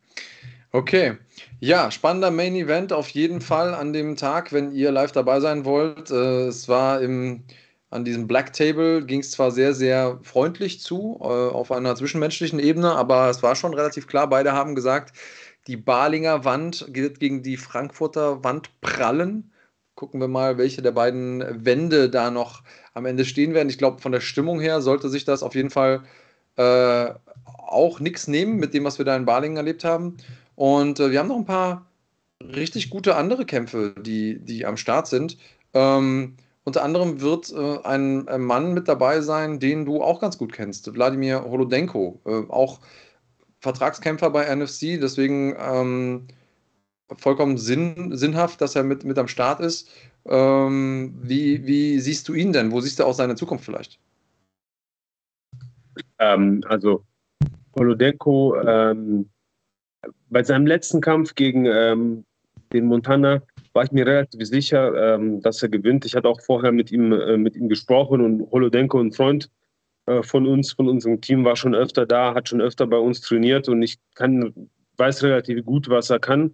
Okay, 0.76 1.18
ja, 1.60 1.92
spannender 1.92 2.32
Main 2.32 2.56
Event 2.56 2.94
auf 2.94 3.10
jeden 3.10 3.42
Fall 3.42 3.76
an 3.76 3.94
dem 3.94 4.16
Tag, 4.16 4.52
wenn 4.52 4.72
ihr 4.72 4.92
live 4.92 5.12
dabei 5.12 5.40
sein 5.40 5.66
wollt. 5.66 6.10
Äh, 6.10 6.48
es 6.48 6.68
war 6.68 7.00
im, 7.00 7.44
an 7.92 8.04
diesem 8.04 8.26
Black 8.26 8.54
Table, 8.54 9.06
ging 9.06 9.20
es 9.20 9.30
zwar 9.30 9.52
sehr, 9.52 9.76
sehr 9.76 10.18
freundlich 10.24 10.82
zu, 10.82 11.20
äh, 11.22 11.26
auf 11.26 11.72
einer 11.72 11.96
zwischenmenschlichen 11.96 12.58
Ebene, 12.58 12.96
aber 12.96 13.30
es 13.30 13.44
war 13.44 13.56
schon 13.56 13.76
relativ 13.76 14.08
klar, 14.08 14.28
beide 14.28 14.54
haben 14.54 14.74
gesagt, 14.74 15.16
die 15.68 15.78
Balinger 15.78 16.44
Wand 16.44 16.88
wird 16.90 17.20
gegen 17.20 17.44
die 17.44 17.58
Frankfurter 17.58 18.44
Wand 18.44 18.72
prallen. 18.82 19.52
Gucken 19.94 20.20
wir 20.20 20.28
mal, 20.28 20.58
welche 20.58 20.82
der 20.82 20.94
beiden 20.94 21.44
Wände 21.66 22.10
da 22.10 22.32
noch 22.32 22.64
am 22.94 23.06
Ende 23.06 23.26
stehen 23.26 23.54
werden. 23.54 23.70
Ich 23.70 23.78
glaube, 23.78 24.02
von 24.02 24.12
der 24.12 24.22
Stimmung 24.22 24.60
her 24.60 24.82
sollte 24.82 25.10
sich 25.10 25.26
das 25.26 25.44
auf 25.44 25.56
jeden 25.56 25.70
Fall 25.70 26.04
äh, 26.58 27.12
auch 27.46 28.00
nichts 28.00 28.28
nehmen 28.28 28.58
mit 28.58 28.74
dem, 28.74 28.84
was 28.84 28.98
wir 28.98 29.06
da 29.06 29.16
in 29.16 29.26
Balingen 29.26 29.58
erlebt 29.58 29.84
haben. 29.84 30.18
Und 30.56 31.00
äh, 31.00 31.12
wir 31.12 31.20
haben 31.20 31.28
noch 31.28 31.38
ein 31.38 31.46
paar 31.46 31.88
richtig 32.40 32.90
gute 32.90 33.16
andere 33.16 33.46
Kämpfe, 33.46 33.96
die, 34.00 34.40
die 34.40 34.66
am 34.66 34.78
Start 34.78 35.08
sind. 35.08 35.38
Ähm, 35.74 36.36
unter 36.66 36.84
anderem 36.84 37.22
wird 37.22 37.52
äh, 37.52 37.80
ein, 37.84 38.28
ein, 38.28 38.42
Mann 38.42 38.74
mit 38.74 38.88
dabei 38.88 39.22
sein, 39.22 39.60
den 39.60 39.86
du 39.86 40.02
auch 40.02 40.22
ganz 40.22 40.38
gut 40.38 40.54
kennst, 40.54 40.94
Wladimir 40.94 41.44
Holodenko, 41.44 42.22
äh, 42.26 42.50
auch 42.50 42.80
Vertragskämpfer 43.60 44.30
bei 44.30 44.54
NFC, 44.54 45.00
deswegen 45.02 45.56
ähm, 45.60 46.28
vollkommen 47.18 47.58
sinn, 47.58 48.16
sinnhaft, 48.16 48.62
dass 48.62 48.76
er 48.76 48.84
mit, 48.84 49.04
mit 49.04 49.18
am 49.18 49.28
Start 49.28 49.60
ist. 49.60 49.90
Ähm, 50.26 51.14
wie, 51.22 51.66
wie 51.66 52.00
siehst 52.00 52.28
du 52.28 52.34
ihn 52.34 52.54
denn? 52.54 52.72
Wo 52.72 52.82
siehst 52.82 53.00
du 53.00 53.06
auch 53.06 53.14
seine 53.14 53.36
Zukunft 53.36 53.66
vielleicht? 53.66 54.00
Ähm, 56.20 56.64
also 56.68 57.04
Holodenko 57.76 58.56
ähm, 58.62 59.30
bei 60.30 60.44
seinem 60.44 60.66
letzten 60.66 61.02
Kampf 61.02 61.36
gegen 61.36 61.66
ähm, 61.66 62.26
den 62.72 62.86
Montana 62.86 63.42
war 63.74 63.84
ich 63.84 63.92
mir 63.92 64.06
relativ 64.06 64.46
sicher, 64.46 65.16
ähm, 65.16 65.42
dass 65.42 65.62
er 65.62 65.70
gewinnt. 65.70 66.06
Ich 66.06 66.16
hatte 66.16 66.30
auch 66.30 66.42
vorher 66.42 66.72
mit 66.72 66.92
ihm, 66.92 67.12
äh, 67.12 67.38
mit 67.38 67.56
ihm 67.56 67.70
gesprochen 67.70 68.22
und 68.22 68.52
Holodenko, 68.52 69.00
ein 69.00 69.12
Freund 69.12 69.50
äh, 70.06 70.24
von 70.24 70.48
uns, 70.48 70.74
von 70.74 70.88
unserem 70.88 71.22
Team, 71.22 71.44
war 71.44 71.56
schon 71.56 71.76
öfter 71.76 72.06
da, 72.06 72.34
hat 72.36 72.50
schon 72.50 72.62
öfter 72.62 72.88
bei 72.88 72.98
uns 72.98 73.22
trainiert 73.22 73.68
und 73.70 73.82
ich 73.82 73.98
kann, 74.16 74.70
weiß 74.98 75.24
relativ 75.24 75.66
gut, 75.66 75.90
was 75.90 76.10
er 76.10 76.20
kann 76.20 76.54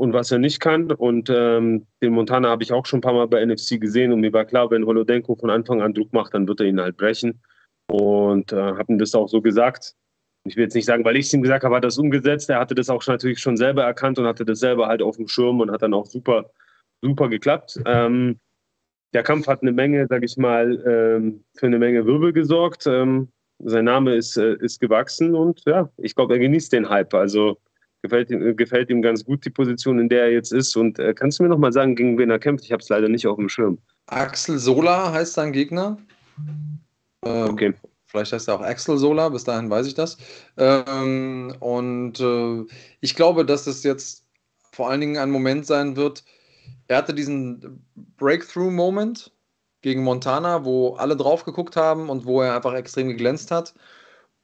und 0.00 0.14
was 0.14 0.32
er 0.32 0.38
nicht 0.38 0.60
kann. 0.60 0.90
Und 0.90 1.28
ähm, 1.30 1.86
den 2.02 2.14
Montana 2.14 2.48
habe 2.48 2.62
ich 2.62 2.72
auch 2.72 2.86
schon 2.86 2.98
ein 2.98 3.02
paar 3.02 3.12
Mal 3.12 3.28
bei 3.28 3.44
NFC 3.44 3.78
gesehen 3.78 4.12
und 4.12 4.20
mir 4.20 4.32
war 4.32 4.46
klar, 4.46 4.70
wenn 4.70 4.86
Holodenko 4.86 5.36
von 5.36 5.50
Anfang 5.50 5.82
an 5.82 5.92
Druck 5.92 6.12
macht, 6.14 6.32
dann 6.32 6.48
wird 6.48 6.60
er 6.60 6.66
ihn 6.66 6.80
halt 6.80 6.96
brechen. 6.96 7.42
Und 7.90 8.52
äh, 8.52 8.56
habe 8.56 8.92
ihm 8.92 8.98
das 8.98 9.14
auch 9.14 9.28
so 9.28 9.42
gesagt. 9.42 9.94
Ich 10.44 10.56
will 10.56 10.64
jetzt 10.64 10.74
nicht 10.74 10.86
sagen, 10.86 11.04
weil 11.04 11.16
ich 11.16 11.26
es 11.26 11.34
ihm 11.34 11.42
gesagt 11.42 11.64
habe, 11.64 11.74
hat 11.76 11.84
er 11.84 11.88
das 11.88 11.98
umgesetzt. 11.98 12.48
Er 12.48 12.58
hatte 12.58 12.74
das 12.74 12.88
auch 12.88 13.02
schon, 13.02 13.12
natürlich 13.12 13.40
schon 13.40 13.58
selber 13.58 13.84
erkannt 13.84 14.18
und 14.18 14.26
hatte 14.26 14.46
das 14.46 14.60
selber 14.60 14.86
halt 14.86 15.02
auf 15.02 15.16
dem 15.16 15.28
Schirm 15.28 15.60
und 15.60 15.70
hat 15.70 15.82
dann 15.82 15.92
auch 15.92 16.06
super, 16.06 16.50
super 17.02 17.28
geklappt. 17.28 17.78
Ähm, 17.84 18.40
der 19.12 19.22
Kampf 19.22 19.48
hat 19.48 19.60
eine 19.60 19.72
Menge, 19.72 20.06
sag 20.08 20.24
ich 20.24 20.38
mal, 20.38 20.82
ähm, 20.86 21.44
für 21.58 21.66
eine 21.66 21.78
Menge 21.78 22.06
Wirbel 22.06 22.32
gesorgt. 22.32 22.86
Ähm, 22.86 23.28
sein 23.58 23.84
Name 23.84 24.14
ist, 24.14 24.38
äh, 24.38 24.56
ist 24.60 24.80
gewachsen 24.80 25.34
und 25.34 25.60
ja, 25.66 25.90
ich 25.98 26.14
glaube, 26.14 26.34
er 26.34 26.38
genießt 26.38 26.72
den 26.72 26.88
Hype. 26.88 27.12
Also 27.12 27.58
gefällt 28.02 28.30
ihm, 28.30 28.56
gefällt 28.56 28.90
ihm 28.90 29.02
ganz 29.02 29.24
gut 29.24 29.44
die 29.44 29.50
Position, 29.50 29.98
in 29.98 30.08
der 30.08 30.24
er 30.24 30.32
jetzt 30.32 30.52
ist. 30.52 30.76
Und 30.76 30.98
äh, 30.98 31.14
kannst 31.14 31.38
du 31.38 31.42
mir 31.42 31.48
noch 31.48 31.58
mal 31.58 31.72
sagen, 31.72 31.96
gegen 31.96 32.18
wen 32.18 32.30
er 32.30 32.38
kämpft? 32.38 32.64
Ich 32.64 32.72
habe 32.72 32.82
es 32.82 32.88
leider 32.88 33.08
nicht 33.08 33.26
auf 33.26 33.36
dem 33.36 33.48
Schirm. 33.48 33.78
Axel 34.06 34.58
Sola 34.58 35.12
heißt 35.12 35.34
sein 35.34 35.52
Gegner. 35.52 35.98
Ähm, 37.24 37.48
okay. 37.48 37.74
Vielleicht 38.06 38.32
heißt 38.32 38.48
er 38.48 38.54
auch 38.56 38.62
Axel 38.62 38.98
Sola, 38.98 39.28
bis 39.28 39.44
dahin 39.44 39.70
weiß 39.70 39.86
ich 39.86 39.94
das. 39.94 40.18
Ähm, 40.56 41.54
und 41.60 42.18
äh, 42.18 42.64
ich 43.00 43.14
glaube, 43.14 43.44
dass 43.44 43.64
das 43.64 43.84
jetzt 43.84 44.24
vor 44.72 44.90
allen 44.90 45.00
Dingen 45.00 45.18
ein 45.18 45.30
Moment 45.30 45.66
sein 45.66 45.96
wird. 45.96 46.24
Er 46.88 46.96
hatte 46.96 47.14
diesen 47.14 47.84
Breakthrough-Moment 48.16 49.30
gegen 49.82 50.02
Montana, 50.02 50.64
wo 50.64 50.94
alle 50.94 51.16
drauf 51.16 51.44
geguckt 51.44 51.76
haben 51.76 52.08
und 52.08 52.26
wo 52.26 52.42
er 52.42 52.56
einfach 52.56 52.74
extrem 52.74 53.08
geglänzt 53.08 53.50
hat. 53.50 53.74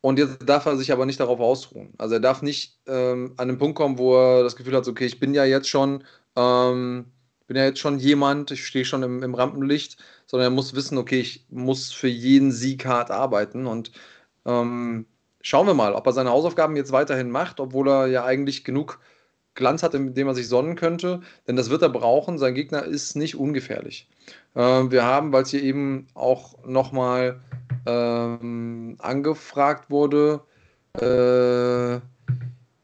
Und 0.06 0.20
jetzt 0.20 0.48
darf 0.48 0.66
er 0.66 0.76
sich 0.76 0.92
aber 0.92 1.04
nicht 1.04 1.18
darauf 1.18 1.40
ausruhen. 1.40 1.92
Also 1.98 2.14
er 2.14 2.20
darf 2.20 2.40
nicht 2.40 2.78
ähm, 2.86 3.34
an 3.38 3.48
den 3.48 3.58
Punkt 3.58 3.76
kommen, 3.76 3.98
wo 3.98 4.14
er 4.14 4.44
das 4.44 4.54
Gefühl 4.54 4.76
hat, 4.76 4.86
okay, 4.86 5.04
ich 5.04 5.18
bin 5.18 5.34
ja 5.34 5.44
jetzt 5.44 5.68
schon, 5.68 6.04
ähm, 6.36 7.06
bin 7.48 7.56
ja 7.56 7.64
jetzt 7.64 7.80
schon 7.80 7.98
jemand, 7.98 8.52
ich 8.52 8.64
stehe 8.64 8.84
schon 8.84 9.02
im, 9.02 9.24
im, 9.24 9.34
Rampenlicht, 9.34 9.96
sondern 10.28 10.46
er 10.46 10.54
muss 10.54 10.76
wissen, 10.76 10.96
okay, 10.96 11.18
ich 11.18 11.44
muss 11.50 11.90
für 11.90 12.06
jeden 12.06 12.52
Sieg 12.52 12.86
hart 12.86 13.10
arbeiten. 13.10 13.66
Und 13.66 13.90
ähm, 14.44 15.06
schauen 15.40 15.66
wir 15.66 15.74
mal, 15.74 15.92
ob 15.92 16.06
er 16.06 16.12
seine 16.12 16.30
Hausaufgaben 16.30 16.76
jetzt 16.76 16.92
weiterhin 16.92 17.32
macht, 17.32 17.58
obwohl 17.58 17.88
er 17.88 18.06
ja 18.06 18.24
eigentlich 18.24 18.62
genug 18.62 19.00
Glanz 19.56 19.82
hat, 19.82 19.94
in 19.94 20.14
dem 20.14 20.28
er 20.28 20.36
sich 20.36 20.46
sonnen 20.46 20.76
könnte. 20.76 21.20
Denn 21.48 21.56
das 21.56 21.68
wird 21.68 21.82
er 21.82 21.88
brauchen. 21.88 22.38
Sein 22.38 22.54
Gegner 22.54 22.84
ist 22.84 23.16
nicht 23.16 23.34
ungefährlich. 23.34 24.08
Ähm, 24.54 24.92
wir 24.92 25.02
haben, 25.02 25.32
weil 25.32 25.42
es 25.42 25.50
hier 25.50 25.64
eben 25.64 26.06
auch 26.14 26.64
nochmal 26.64 27.40
ähm, 27.86 28.96
angefragt 28.98 29.90
wurde, 29.90 30.42
äh, 31.00 32.00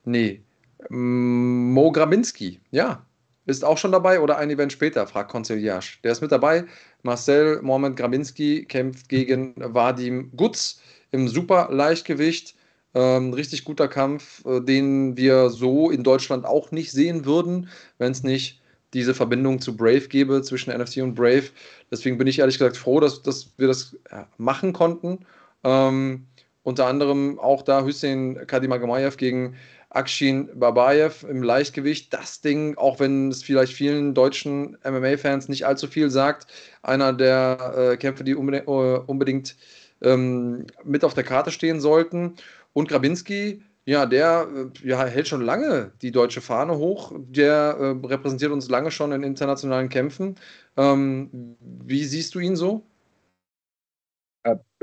nee, 0.04 0.42
Mo 0.88 1.92
Grabinski, 1.92 2.60
ja, 2.70 3.04
ist 3.46 3.64
auch 3.64 3.78
schon 3.78 3.92
dabei 3.92 4.20
oder 4.20 4.38
ein 4.38 4.50
Event 4.50 4.72
später, 4.72 5.06
fragt 5.06 5.30
Conciliage. 5.30 5.98
Der 6.04 6.12
ist 6.12 6.20
mit 6.20 6.30
dabei. 6.30 6.64
Marcel 7.02 7.60
Mohamed 7.62 7.96
Grabinski 7.96 8.64
kämpft 8.64 9.08
gegen 9.08 9.54
Vadim 9.56 10.30
Gutz 10.36 10.80
im 11.10 11.28
Super-Leichtgewicht. 11.28 12.54
Ähm, 12.94 13.32
richtig 13.32 13.64
guter 13.64 13.88
Kampf, 13.88 14.44
äh, 14.44 14.60
den 14.60 15.16
wir 15.16 15.50
so 15.50 15.90
in 15.90 16.04
Deutschland 16.04 16.44
auch 16.44 16.70
nicht 16.70 16.92
sehen 16.92 17.24
würden, 17.24 17.68
wenn 17.98 18.12
es 18.12 18.22
nicht 18.22 18.61
diese 18.94 19.14
Verbindung 19.14 19.60
zu 19.60 19.76
Brave 19.76 20.08
gebe, 20.08 20.42
zwischen 20.42 20.72
NFC 20.72 21.02
und 21.02 21.14
Brave. 21.14 21.44
Deswegen 21.90 22.18
bin 22.18 22.26
ich 22.26 22.38
ehrlich 22.38 22.58
gesagt 22.58 22.76
froh, 22.76 23.00
dass, 23.00 23.22
dass 23.22 23.52
wir 23.56 23.68
das 23.68 23.96
machen 24.36 24.72
konnten. 24.72 25.20
Ähm, 25.64 26.26
unter 26.62 26.86
anderem 26.86 27.38
auch 27.38 27.62
da 27.62 27.84
Hüseyin 27.84 28.46
Kadimagamayev 28.46 29.16
gegen 29.16 29.56
Akshin 29.90 30.48
Babayev 30.54 31.24
im 31.28 31.42
Leichtgewicht. 31.42 32.12
Das 32.14 32.40
Ding, 32.40 32.76
auch 32.78 32.98
wenn 33.00 33.30
es 33.30 33.42
vielleicht 33.42 33.74
vielen 33.74 34.14
deutschen 34.14 34.78
MMA-Fans 34.84 35.48
nicht 35.48 35.66
allzu 35.66 35.86
viel 35.86 36.10
sagt, 36.10 36.46
einer 36.82 37.12
der 37.12 37.74
äh, 37.76 37.96
Kämpfe, 37.96 38.24
die 38.24 38.34
unbedingt, 38.34 38.68
uh, 38.68 39.02
unbedingt 39.06 39.56
ähm, 40.00 40.66
mit 40.84 41.04
auf 41.04 41.14
der 41.14 41.24
Karte 41.24 41.50
stehen 41.50 41.80
sollten. 41.80 42.34
Und 42.72 42.88
Grabinski, 42.88 43.62
ja, 43.84 44.06
der 44.06 44.46
äh, 44.54 44.88
ja, 44.88 45.04
hält 45.04 45.28
schon 45.28 45.42
lange 45.42 45.92
die 46.02 46.12
deutsche 46.12 46.40
Fahne 46.40 46.76
hoch. 46.78 47.12
Der 47.16 47.76
äh, 47.78 48.06
repräsentiert 48.06 48.52
uns 48.52 48.68
lange 48.68 48.90
schon 48.90 49.12
in 49.12 49.22
internationalen 49.22 49.88
Kämpfen. 49.88 50.36
Ähm, 50.76 51.56
wie 51.60 52.04
siehst 52.04 52.34
du 52.34 52.38
ihn 52.38 52.56
so? 52.56 52.82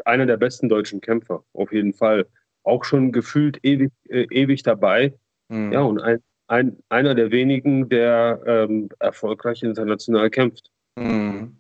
Einer 0.06 0.26
der 0.26 0.38
besten 0.38 0.70
deutschen 0.70 1.02
Kämpfer, 1.02 1.44
auf 1.54 1.72
jeden 1.72 1.94
Fall. 1.94 2.26
Auch 2.64 2.84
schon 2.84 3.12
gefühlt 3.12 3.60
ewig, 3.64 3.92
äh, 4.10 4.28
ewig 4.32 4.64
dabei. 4.64 5.14
Mhm. 5.50 5.72
Ja, 5.72 5.82
und 5.82 6.02
ein, 6.02 6.22
ein, 6.48 6.78
einer 6.90 7.16
der 7.16 7.32
wenigen, 7.32 7.90
der 7.90 8.42
ähm, 8.46 8.90
erfolgreich 9.00 9.64
international 9.64 10.30
kämpft. 10.30 10.72
Mhm. 10.96 11.56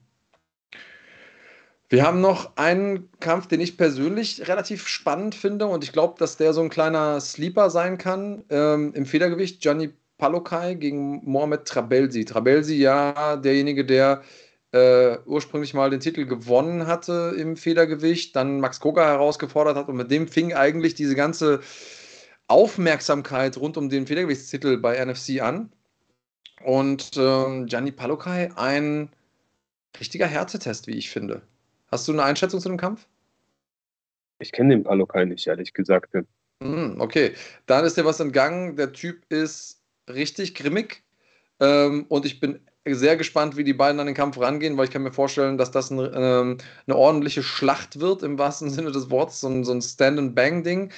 Wir 1.90 2.06
haben 2.06 2.22
noch 2.22 2.56
einen 2.56 3.10
Kampf, 3.20 3.48
den 3.48 3.62
ich 3.62 3.76
persönlich 3.76 4.48
relativ 4.48 4.88
spannend 4.88 5.34
finde 5.34 5.66
und 5.66 5.84
ich 5.84 5.92
glaube, 5.92 6.16
dass 6.20 6.38
der 6.38 6.54
so 6.54 6.62
ein 6.62 6.70
kleiner 6.70 7.20
Sleeper 7.20 7.72
sein 7.72 7.98
kann. 7.98 8.44
Ähm, 8.50 8.94
Im 8.94 9.08
Federgewicht 9.08 9.62
Gianni 9.62 9.92
Palokai 10.20 10.76
gegen 10.76 11.22
Mohamed 11.26 11.66
Trabelsi. 11.66 12.26
Trabelsi, 12.26 12.76
ja, 12.76 13.38
derjenige, 13.38 13.86
der 13.86 14.22
äh, 14.72 15.18
ursprünglich 15.26 15.74
mal 15.74 15.90
den 15.90 16.00
Titel 16.00 16.26
gewonnen 16.26 16.86
hatte 16.86 17.34
im 17.38 17.58
Federgewicht, 17.58 18.36
dann 18.36 18.60
Max 18.60 18.80
Koga 18.80 19.08
herausgefordert 19.08 19.76
hat 19.76 19.90
und 19.90 19.96
mit 19.96 20.12
dem 20.12 20.28
fing 20.28 20.54
eigentlich 20.54 20.94
diese 20.94 21.16
ganze 21.16 21.62
Aufmerksamkeit 22.48 23.58
rund 23.58 23.78
um 23.78 23.90
den 23.90 24.06
Federgewichtstitel 24.06 24.78
bei 24.78 25.04
NFC 25.04 25.42
an. 25.42 25.72
Und 26.64 27.12
ähm, 27.18 27.66
Gianni 27.66 27.92
Palokai, 27.92 28.52
ein 28.56 29.10
richtiger 30.00 30.28
Härtetest, 30.28 30.88
wie 30.88 30.98
ich 30.98 31.10
finde. 31.10 31.42
Hast 31.92 32.08
du 32.08 32.12
eine 32.12 32.24
Einschätzung 32.24 32.60
zu 32.60 32.70
dem 32.70 32.78
Kampf? 32.78 33.08
Ich 34.40 34.52
kenne 34.52 34.76
den 34.76 34.84
Palokai 34.84 35.26
nicht, 35.26 35.48
ehrlich 35.48 35.74
gesagt. 35.74 36.14
Hm, 36.62 36.96
okay, 37.00 37.34
dann 37.66 37.86
ist 37.86 37.98
dir 37.98 38.06
was 38.06 38.20
entgangen. 38.20 38.76
Der 38.76 38.94
Typ 38.94 39.24
ist 39.30 39.82
richtig 40.08 40.56
grimmig 40.56 41.04
ähm, 41.60 42.06
und 42.10 42.26
ich 42.26 42.40
bin 42.40 42.60
sehr 42.86 43.18
gespannt, 43.18 43.58
wie 43.58 43.64
die 43.64 43.74
beiden 43.74 44.00
an 44.00 44.08
den 44.08 44.16
Kampf 44.16 44.40
rangehen, 44.40 44.78
weil 44.78 44.86
ich 44.86 44.92
kann 44.92 45.04
mir 45.04 45.12
vorstellen, 45.12 45.58
dass 45.58 45.72
das 45.72 45.92
ein, 45.92 46.00
ähm, 46.00 46.58
eine 46.88 46.96
ordentliche 46.96 47.44
Schlacht 47.44 48.00
wird, 48.00 48.24
im 48.24 48.40
wahrsten 48.40 48.70
Sinne 48.70 48.92
des 48.92 49.10
Wortes, 49.10 49.42
so 49.42 49.48
ein, 49.48 49.64
so 49.64 49.74
ein 49.74 49.82
Stand-and-Bang-Ding. 49.82 50.92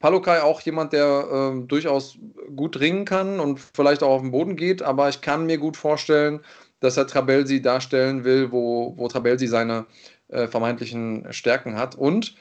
Palokai 0.00 0.42
auch 0.42 0.60
jemand, 0.60 0.92
der 0.92 1.28
ähm, 1.32 1.66
durchaus 1.66 2.18
gut 2.54 2.78
ringen 2.78 3.04
kann 3.04 3.40
und 3.40 3.58
vielleicht 3.58 4.02
auch 4.02 4.10
auf 4.10 4.22
den 4.22 4.30
Boden 4.30 4.54
geht, 4.54 4.80
aber 4.80 5.08
ich 5.08 5.20
kann 5.20 5.46
mir 5.46 5.58
gut 5.58 5.76
vorstellen, 5.76 6.40
dass 6.80 6.96
er 6.96 7.08
Trabelsi 7.08 7.60
darstellen 7.60 8.22
will, 8.22 8.52
wo, 8.52 8.94
wo 8.96 9.08
Trabelsi 9.08 9.48
seine 9.48 9.86
äh, 10.28 10.46
vermeintlichen 10.46 11.32
Stärken 11.32 11.76
hat. 11.76 11.94
Und 11.94 12.36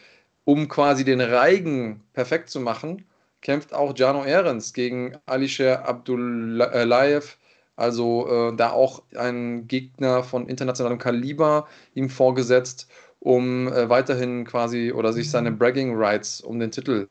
um 0.46 0.68
quasi 0.68 1.04
den 1.04 1.22
Reigen 1.22 2.02
perfekt 2.14 2.50
zu 2.50 2.60
machen, 2.60 3.06
kämpft 3.42 3.74
auch 3.74 3.98
Jano 3.98 4.24
Ehrens 4.24 4.74
gegen 4.74 5.18
Alisher 5.26 5.88
Abdullayev. 5.88 7.38
Also 7.76 8.28
äh, 8.52 8.56
da 8.56 8.72
auch 8.72 9.04
ein 9.16 9.68
Gegner 9.68 10.24
von 10.24 10.48
internationalem 10.48 10.98
Kaliber 10.98 11.68
ihm 11.94 12.10
vorgesetzt, 12.10 12.88
um 13.20 13.68
äh, 13.68 13.88
weiterhin 13.88 14.46
quasi 14.46 14.92
oder 14.92 15.14
sich 15.14 15.30
seine 15.30 15.52
Bragging 15.52 15.96
Rights 15.96 16.42
um 16.42 16.60
den 16.60 16.72
Titel 16.72 17.08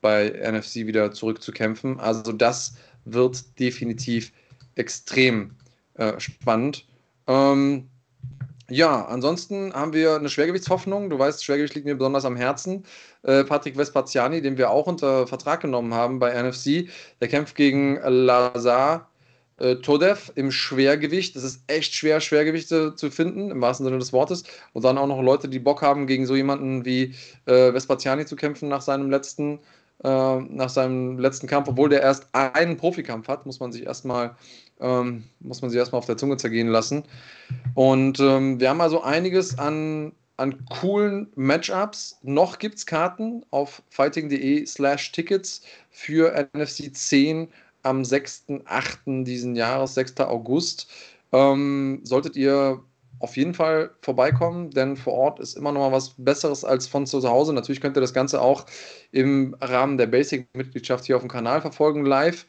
bei 0.00 0.28
NFC 0.28 0.86
wieder 0.86 1.10
zurückzukämpfen. 1.10 1.98
Also 1.98 2.32
das 2.32 2.74
wird 3.04 3.58
definitiv 3.58 4.32
extrem 4.76 5.56
äh, 5.94 6.18
spannend. 6.20 6.86
Ähm, 7.26 7.88
ja, 8.70 9.06
ansonsten 9.06 9.72
haben 9.72 9.94
wir 9.94 10.16
eine 10.16 10.28
Schwergewichtshoffnung. 10.28 11.08
Du 11.08 11.18
weißt, 11.18 11.42
Schwergewicht 11.42 11.74
liegt 11.74 11.86
mir 11.86 11.96
besonders 11.96 12.24
am 12.26 12.36
Herzen. 12.36 12.84
Äh, 13.22 13.44
Patrick 13.44 13.76
Vespaziani, 13.76 14.42
den 14.42 14.58
wir 14.58 14.70
auch 14.70 14.86
unter 14.86 15.26
Vertrag 15.26 15.60
genommen 15.60 15.94
haben 15.94 16.18
bei 16.18 16.34
NFC, 16.40 16.88
der 17.20 17.28
kämpft 17.28 17.54
gegen 17.54 17.98
Lazar 18.02 19.08
äh, 19.56 19.76
Todev 19.76 20.32
im 20.34 20.50
Schwergewicht. 20.50 21.34
Das 21.34 21.44
ist 21.44 21.62
echt 21.66 21.94
schwer, 21.94 22.20
Schwergewichte 22.20 22.94
zu 22.94 23.10
finden, 23.10 23.50
im 23.50 23.60
wahrsten 23.62 23.86
Sinne 23.86 23.98
des 23.98 24.12
Wortes. 24.12 24.44
Und 24.74 24.84
dann 24.84 24.98
auch 24.98 25.06
noch 25.06 25.22
Leute, 25.22 25.48
die 25.48 25.58
Bock 25.58 25.80
haben, 25.80 26.06
gegen 26.06 26.26
so 26.26 26.36
jemanden 26.36 26.84
wie 26.84 27.14
äh, 27.46 27.72
Vespaziani 27.72 28.26
zu 28.26 28.36
kämpfen 28.36 28.68
nach 28.68 28.82
seinem 28.82 29.10
letzten 29.10 29.60
äh, 30.04 30.40
nach 30.40 30.68
seinem 30.68 31.18
letzten 31.18 31.46
Kampf, 31.48 31.68
obwohl 31.68 31.88
der 31.88 32.02
erst 32.02 32.28
einen 32.32 32.76
Profikampf 32.76 33.28
hat, 33.28 33.46
muss 33.46 33.60
man 33.60 33.72
sich 33.72 33.84
erstmal 33.84 34.36
ähm, 34.80 35.24
muss 35.40 35.62
man 35.62 35.70
sich 35.70 35.78
erstmal 35.78 35.98
auf 35.98 36.06
der 36.06 36.16
Zunge 36.16 36.36
zergehen 36.36 36.68
lassen. 36.68 37.04
Und 37.74 38.20
ähm, 38.20 38.60
wir 38.60 38.70
haben 38.70 38.80
also 38.80 39.02
einiges 39.02 39.58
an, 39.58 40.12
an 40.36 40.64
coolen 40.66 41.28
Matchups. 41.34 42.18
Noch 42.22 42.58
gibt 42.58 42.76
es 42.76 42.86
Karten 42.86 43.44
auf 43.50 43.82
fighting.de 43.90 44.66
slash 44.66 45.12
Tickets 45.12 45.62
für 45.90 46.48
NFC 46.54 46.94
10 46.94 47.48
am 47.82 48.02
6.8. 48.02 49.24
diesen 49.24 49.56
Jahres, 49.56 49.94
6. 49.94 50.20
August. 50.20 50.88
Ähm, 51.32 52.00
solltet 52.04 52.36
ihr 52.36 52.82
auf 53.20 53.36
jeden 53.36 53.54
Fall 53.54 53.90
vorbeikommen, 54.02 54.70
denn 54.70 54.96
vor 54.96 55.14
Ort 55.14 55.40
ist 55.40 55.56
immer 55.56 55.72
noch 55.72 55.80
mal 55.80 55.92
was 55.92 56.14
Besseres 56.16 56.64
als 56.64 56.86
von 56.86 57.06
zu 57.06 57.20
Hause. 57.28 57.52
Natürlich 57.52 57.80
könnt 57.80 57.96
ihr 57.96 58.00
das 58.00 58.14
Ganze 58.14 58.40
auch 58.40 58.64
im 59.10 59.56
Rahmen 59.60 59.98
der 59.98 60.06
Basic-Mitgliedschaft 60.06 61.04
hier 61.04 61.16
auf 61.16 61.22
dem 61.22 61.30
Kanal 61.30 61.60
verfolgen, 61.60 62.04
live. 62.04 62.46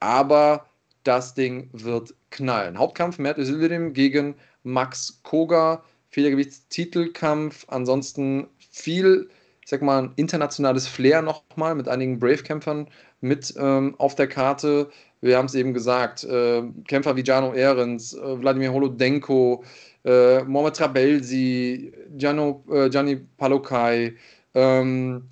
Aber 0.00 0.66
das 1.04 1.34
Ding 1.34 1.68
wird 1.72 2.14
knallen. 2.30 2.78
Hauptkampf 2.78 3.18
Mert 3.18 3.38
Özildirim 3.38 3.92
gegen 3.92 4.34
Max 4.62 5.20
Koga. 5.22 5.82
Federgewichtstitelkampf. 6.10 7.64
Ansonsten 7.68 8.46
viel, 8.70 9.28
ich 9.62 9.70
sag 9.70 9.82
mal, 9.82 10.02
ein 10.02 10.12
internationales 10.16 10.86
Flair 10.86 11.22
nochmal 11.22 11.74
mit 11.74 11.88
einigen 11.88 12.18
Brave-Kämpfern 12.18 12.88
mit 13.20 13.54
ähm, 13.56 13.94
auf 13.98 14.14
der 14.14 14.28
Karte. 14.28 14.90
Wir 15.22 15.38
haben 15.38 15.46
es 15.46 15.54
eben 15.54 15.72
gesagt, 15.72 16.24
äh, 16.24 16.62
Kämpfer 16.86 17.16
wie 17.16 17.24
Jano 17.24 17.54
Ehrens, 17.54 18.12
äh, 18.12 18.40
Wladimir 18.40 18.72
Holodenko, 18.72 19.64
äh, 20.04 20.42
Mohamed 20.42 20.76
Trabelsi, 20.76 21.92
Gianno, 22.16 22.64
äh, 22.70 22.90
Gianni 22.90 23.16
Palokai, 23.38 24.14
ähm, 24.54 25.28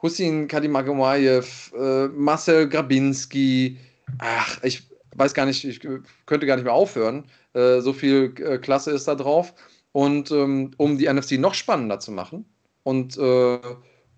Hussein 0.00 0.48
Kadimagamayev, 0.48 1.72
äh, 1.74 2.08
Marcel 2.08 2.68
Grabinski. 2.68 3.76
Ach, 4.18 4.62
ich 4.62 4.88
weiß 5.14 5.34
gar 5.34 5.46
nicht, 5.46 5.64
ich 5.64 5.80
könnte 6.26 6.46
gar 6.46 6.56
nicht 6.56 6.64
mehr 6.64 6.72
aufhören. 6.72 7.24
Äh, 7.52 7.80
so 7.80 7.92
viel 7.92 8.34
äh, 8.38 8.58
Klasse 8.58 8.90
ist 8.90 9.08
da 9.08 9.14
drauf. 9.14 9.54
Und 9.92 10.30
ähm, 10.32 10.72
um 10.76 10.98
die 10.98 11.12
NFC 11.12 11.32
noch 11.32 11.54
spannender 11.54 12.00
zu 12.00 12.10
machen 12.10 12.44
und 12.82 13.16
äh, 13.16 13.58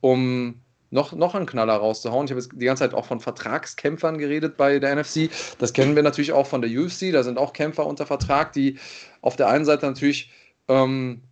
um 0.01 0.63
noch, 0.91 1.13
noch 1.13 1.35
einen 1.35 1.47
Knaller 1.47 1.75
rauszuhauen. 1.75 2.27
Ich 2.27 2.31
habe 2.31 2.41
jetzt 2.41 2.53
die 2.55 2.65
ganze 2.65 2.85
Zeit 2.85 2.95
auch 2.95 3.05
von 3.05 3.21
Vertragskämpfern 3.21 4.19
geredet 4.19 4.57
bei 4.57 4.79
der 4.79 4.97
NFC. 4.97 5.29
Das 5.59 5.73
kennen 5.73 5.97
wir 5.97 6.03
natürlich 6.03 6.33
auch 6.33 6.47
von 6.47 6.63
der 6.63 6.71
UFC. 6.71 7.13
Da 7.13 7.23
sind 7.23 7.39
auch 7.39 7.53
Kämpfer 7.53 7.87
unter 7.87 8.07
Vertrag, 8.07 8.53
die 8.53 8.79
auf 9.21 9.37
der 9.37 9.49
einen 9.49 9.65
Seite 9.65 9.87
natürlich 9.87 10.31
ähm, 10.69 11.23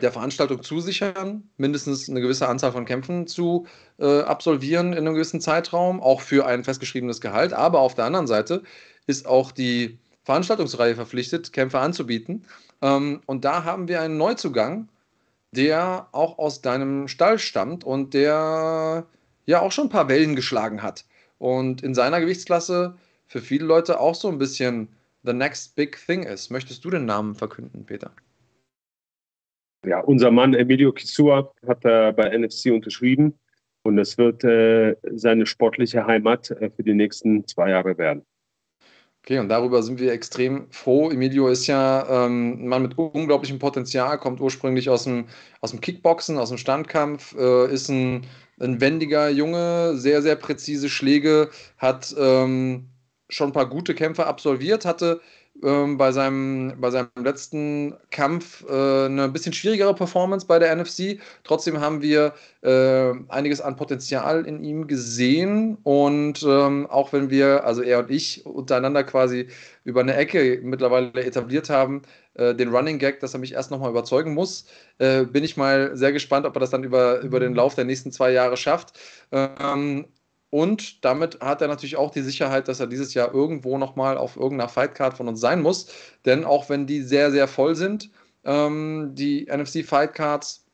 der 0.00 0.12
Veranstaltung 0.12 0.62
zusichern, 0.62 1.50
mindestens 1.56 2.08
eine 2.08 2.20
gewisse 2.20 2.48
Anzahl 2.48 2.72
von 2.72 2.84
Kämpfen 2.84 3.26
zu 3.26 3.66
äh, 3.98 4.20
absolvieren 4.20 4.92
in 4.92 4.98
einem 4.98 5.14
gewissen 5.14 5.40
Zeitraum, 5.40 6.00
auch 6.00 6.20
für 6.20 6.46
ein 6.46 6.62
festgeschriebenes 6.64 7.20
Gehalt. 7.20 7.52
Aber 7.52 7.80
auf 7.80 7.94
der 7.94 8.04
anderen 8.04 8.26
Seite 8.26 8.62
ist 9.06 9.26
auch 9.26 9.50
die 9.50 9.98
Veranstaltungsreihe 10.22 10.94
verpflichtet, 10.94 11.52
Kämpfe 11.52 11.80
anzubieten. 11.80 12.44
Ähm, 12.82 13.22
und 13.26 13.44
da 13.44 13.64
haben 13.64 13.88
wir 13.88 14.00
einen 14.00 14.18
Neuzugang, 14.18 14.88
der 15.52 16.08
auch 16.12 16.38
aus 16.38 16.60
deinem 16.60 17.08
Stall 17.08 17.38
stammt 17.38 17.82
und 17.84 18.14
der 18.14 19.06
ja 19.46 19.60
auch 19.60 19.72
schon 19.72 19.86
ein 19.86 19.90
paar 19.90 20.08
Wellen 20.08 20.36
geschlagen 20.36 20.82
hat. 20.82 21.06
Und 21.38 21.82
in 21.82 21.94
seiner 21.94 22.20
Gewichtsklasse 22.20 22.96
für 23.26 23.40
viele 23.40 23.64
Leute 23.64 23.98
auch 24.00 24.14
so 24.14 24.28
ein 24.28 24.38
bisschen 24.38 24.88
the 25.24 25.32
next 25.32 25.74
big 25.74 25.98
thing 26.06 26.22
ist. 26.22 26.50
Möchtest 26.50 26.84
du 26.84 26.90
den 26.90 27.06
Namen 27.06 27.34
verkünden, 27.34 27.84
Peter? 27.84 28.12
Ja, 29.86 30.00
unser 30.00 30.30
Mann 30.30 30.54
Emilio 30.54 30.92
Kisua 30.92 31.52
hat 31.66 31.84
äh, 31.84 32.12
bei 32.12 32.36
NFC 32.36 32.72
unterschrieben 32.72 33.38
und 33.82 33.98
es 33.98 34.18
wird 34.18 34.42
äh, 34.44 34.96
seine 35.12 35.46
sportliche 35.46 36.06
Heimat 36.06 36.50
äh, 36.50 36.70
für 36.70 36.82
die 36.82 36.94
nächsten 36.94 37.46
zwei 37.46 37.70
Jahre 37.70 37.96
werden. 37.96 38.24
Okay, 39.24 39.38
und 39.38 39.48
darüber 39.48 39.82
sind 39.82 40.00
wir 40.00 40.12
extrem 40.12 40.70
froh. 40.70 41.10
Emilio 41.10 41.48
ist 41.48 41.66
ja 41.66 42.24
ähm, 42.26 42.64
ein 42.64 42.68
Mann 42.68 42.82
mit 42.82 42.96
unglaublichem 42.96 43.58
Potenzial, 43.58 44.18
kommt 44.18 44.40
ursprünglich 44.40 44.88
aus 44.88 45.04
dem, 45.04 45.26
aus 45.60 45.70
dem 45.70 45.80
Kickboxen, 45.80 46.38
aus 46.38 46.48
dem 46.48 46.58
Standkampf, 46.58 47.36
äh, 47.36 47.72
ist 47.72 47.88
ein, 47.88 48.26
ein 48.58 48.80
wendiger 48.80 49.28
Junge, 49.28 49.96
sehr, 49.96 50.22
sehr 50.22 50.36
präzise 50.36 50.88
Schläge, 50.88 51.50
hat 51.76 52.14
ähm, 52.18 52.88
schon 53.28 53.50
ein 53.50 53.52
paar 53.52 53.68
gute 53.68 53.94
Kämpfe 53.94 54.26
absolviert, 54.26 54.84
hatte 54.84 55.20
ähm, 55.62 55.98
bei, 55.98 56.12
seinem, 56.12 56.74
bei 56.80 56.90
seinem 56.90 57.10
letzten 57.16 57.94
Kampf 58.10 58.64
äh, 58.68 59.06
eine 59.06 59.28
bisschen 59.28 59.52
schwierigere 59.52 59.94
Performance 59.94 60.46
bei 60.46 60.58
der 60.58 60.74
NFC. 60.74 61.18
Trotzdem 61.44 61.80
haben 61.80 62.02
wir 62.02 62.34
äh, 62.62 63.12
einiges 63.28 63.60
an 63.60 63.76
Potenzial 63.76 64.46
in 64.46 64.62
ihm 64.62 64.86
gesehen. 64.86 65.78
Und 65.82 66.42
ähm, 66.42 66.86
auch 66.88 67.12
wenn 67.12 67.30
wir, 67.30 67.64
also 67.64 67.82
er 67.82 68.00
und 68.00 68.10
ich, 68.10 68.46
untereinander 68.46 69.04
quasi 69.04 69.48
über 69.84 70.00
eine 70.00 70.14
Ecke 70.14 70.60
mittlerweile 70.62 71.24
etabliert 71.24 71.70
haben, 71.70 72.02
äh, 72.34 72.54
den 72.54 72.68
Running 72.74 72.98
Gag, 72.98 73.20
dass 73.20 73.34
er 73.34 73.40
mich 73.40 73.54
erst 73.54 73.70
nochmal 73.70 73.90
überzeugen 73.90 74.34
muss, 74.34 74.66
äh, 74.98 75.24
bin 75.24 75.44
ich 75.44 75.56
mal 75.56 75.96
sehr 75.96 76.12
gespannt, 76.12 76.46
ob 76.46 76.56
er 76.56 76.60
das 76.60 76.70
dann 76.70 76.84
über, 76.84 77.20
über 77.20 77.40
den 77.40 77.54
Lauf 77.54 77.74
der 77.74 77.84
nächsten 77.84 78.12
zwei 78.12 78.30
Jahre 78.30 78.56
schafft. 78.56 78.98
Ähm, 79.32 80.06
und 80.50 81.04
damit 81.04 81.40
hat 81.40 81.60
er 81.60 81.68
natürlich 81.68 81.96
auch 81.96 82.10
die 82.10 82.22
Sicherheit, 82.22 82.68
dass 82.68 82.80
er 82.80 82.86
dieses 82.86 83.12
Jahr 83.14 83.34
irgendwo 83.34 83.76
nochmal 83.76 84.16
auf 84.16 84.36
irgendeiner 84.36 84.68
Fightcard 84.68 85.16
von 85.16 85.28
uns 85.28 85.40
sein 85.40 85.60
muss. 85.60 85.88
Denn 86.24 86.44
auch 86.44 86.70
wenn 86.70 86.86
die 86.86 87.02
sehr, 87.02 87.30
sehr 87.30 87.48
voll 87.48 87.74
sind, 87.76 88.10
ähm, 88.44 89.10
die 89.14 89.46
NFC 89.46 89.84
Fightcards, 89.84 90.64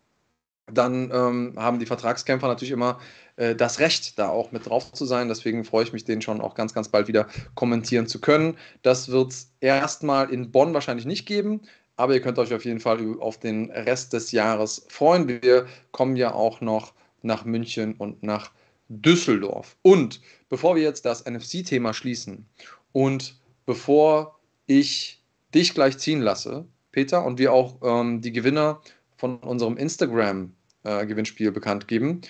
dann 0.72 1.10
ähm, 1.12 1.54
haben 1.56 1.78
die 1.78 1.86
Vertragskämpfer 1.86 2.46
natürlich 2.46 2.70
immer 2.70 3.00
äh, 3.36 3.56
das 3.56 3.80
Recht, 3.80 4.18
da 4.18 4.28
auch 4.28 4.52
mit 4.52 4.66
drauf 4.66 4.92
zu 4.92 5.06
sein. 5.06 5.28
Deswegen 5.28 5.64
freue 5.64 5.82
ich 5.84 5.92
mich, 5.92 6.04
den 6.04 6.22
schon 6.22 6.40
auch 6.40 6.54
ganz, 6.54 6.72
ganz 6.72 6.88
bald 6.88 7.08
wieder 7.08 7.26
kommentieren 7.54 8.06
zu 8.06 8.20
können. 8.20 8.56
Das 8.82 9.08
wird 9.10 9.32
es 9.32 9.52
erstmal 9.60 10.30
in 10.30 10.52
Bonn 10.52 10.72
wahrscheinlich 10.72 11.06
nicht 11.06 11.26
geben. 11.26 11.62
Aber 11.96 12.14
ihr 12.14 12.20
könnt 12.20 12.38
euch 12.38 12.54
auf 12.54 12.64
jeden 12.64 12.80
Fall 12.80 12.98
auf 13.20 13.38
den 13.38 13.70
Rest 13.70 14.12
des 14.12 14.32
Jahres 14.32 14.86
freuen. 14.88 15.28
Wir 15.28 15.66
kommen 15.92 16.16
ja 16.16 16.32
auch 16.32 16.60
noch 16.60 16.92
nach 17.22 17.44
München 17.44 17.94
und 17.94 18.22
nach 18.22 18.50
Düsseldorf. 18.88 19.76
Und 19.82 20.20
bevor 20.48 20.76
wir 20.76 20.82
jetzt 20.82 21.04
das 21.04 21.24
NFC-Thema 21.24 21.94
schließen 21.94 22.46
und 22.92 23.36
bevor 23.66 24.38
ich 24.66 25.22
dich 25.54 25.74
gleich 25.74 25.98
ziehen 25.98 26.20
lasse, 26.20 26.66
Peter, 26.92 27.24
und 27.24 27.38
wir 27.38 27.52
auch 27.52 27.76
ähm, 27.82 28.20
die 28.20 28.32
Gewinner 28.32 28.80
von 29.16 29.38
unserem 29.38 29.76
Instagram-Gewinnspiel 29.76 31.48
äh, 31.48 31.50
bekannt 31.50 31.88
geben, 31.88 32.20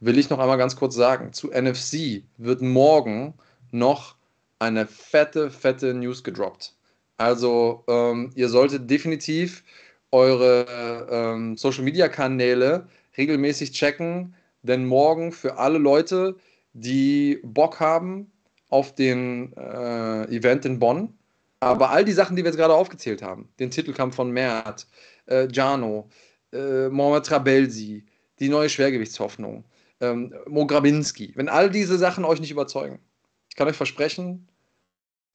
will 0.00 0.18
ich 0.18 0.30
noch 0.30 0.38
einmal 0.38 0.58
ganz 0.58 0.76
kurz 0.76 0.94
sagen, 0.94 1.32
zu 1.32 1.50
NFC 1.50 2.22
wird 2.38 2.62
morgen 2.62 3.34
noch 3.70 4.16
eine 4.58 4.86
fette, 4.86 5.50
fette 5.50 5.94
News 5.94 6.24
gedroppt. 6.24 6.74
Also 7.16 7.84
ähm, 7.88 8.30
ihr 8.34 8.48
solltet 8.48 8.90
definitiv 8.90 9.62
eure 10.10 11.06
ähm, 11.10 11.56
Social-Media-Kanäle 11.56 12.88
regelmäßig 13.16 13.72
checken, 13.72 14.34
denn 14.62 14.86
morgen 14.86 15.32
für 15.32 15.58
alle 15.58 15.78
Leute, 15.78 16.36
die 16.72 17.40
Bock 17.42 17.80
haben 17.80 18.30
auf 18.68 18.94
den 18.94 19.52
äh, 19.56 20.24
Event 20.34 20.64
in 20.64 20.78
Bonn, 20.78 21.18
aber 21.60 21.90
all 21.90 22.04
die 22.04 22.12
Sachen, 22.12 22.36
die 22.36 22.42
wir 22.42 22.50
jetzt 22.50 22.58
gerade 22.58 22.74
aufgezählt 22.74 23.22
haben, 23.22 23.48
den 23.58 23.70
Titelkampf 23.70 24.14
von 24.14 24.30
Mert, 24.30 24.86
äh, 25.26 25.48
Jano, 25.52 26.08
äh, 26.52 26.88
Mohamed 26.88 27.26
Trabelsi, 27.26 28.04
die 28.38 28.48
neue 28.48 28.68
Schwergewichtshoffnung, 28.68 29.64
ähm, 30.00 30.34
Mo 30.46 30.66
Grabinski, 30.66 31.32
wenn 31.36 31.48
all 31.48 31.70
diese 31.70 31.98
Sachen 31.98 32.24
euch 32.24 32.40
nicht 32.40 32.50
überzeugen, 32.50 33.00
ich 33.48 33.56
kann 33.56 33.68
euch 33.68 33.76
versprechen, 33.76 34.48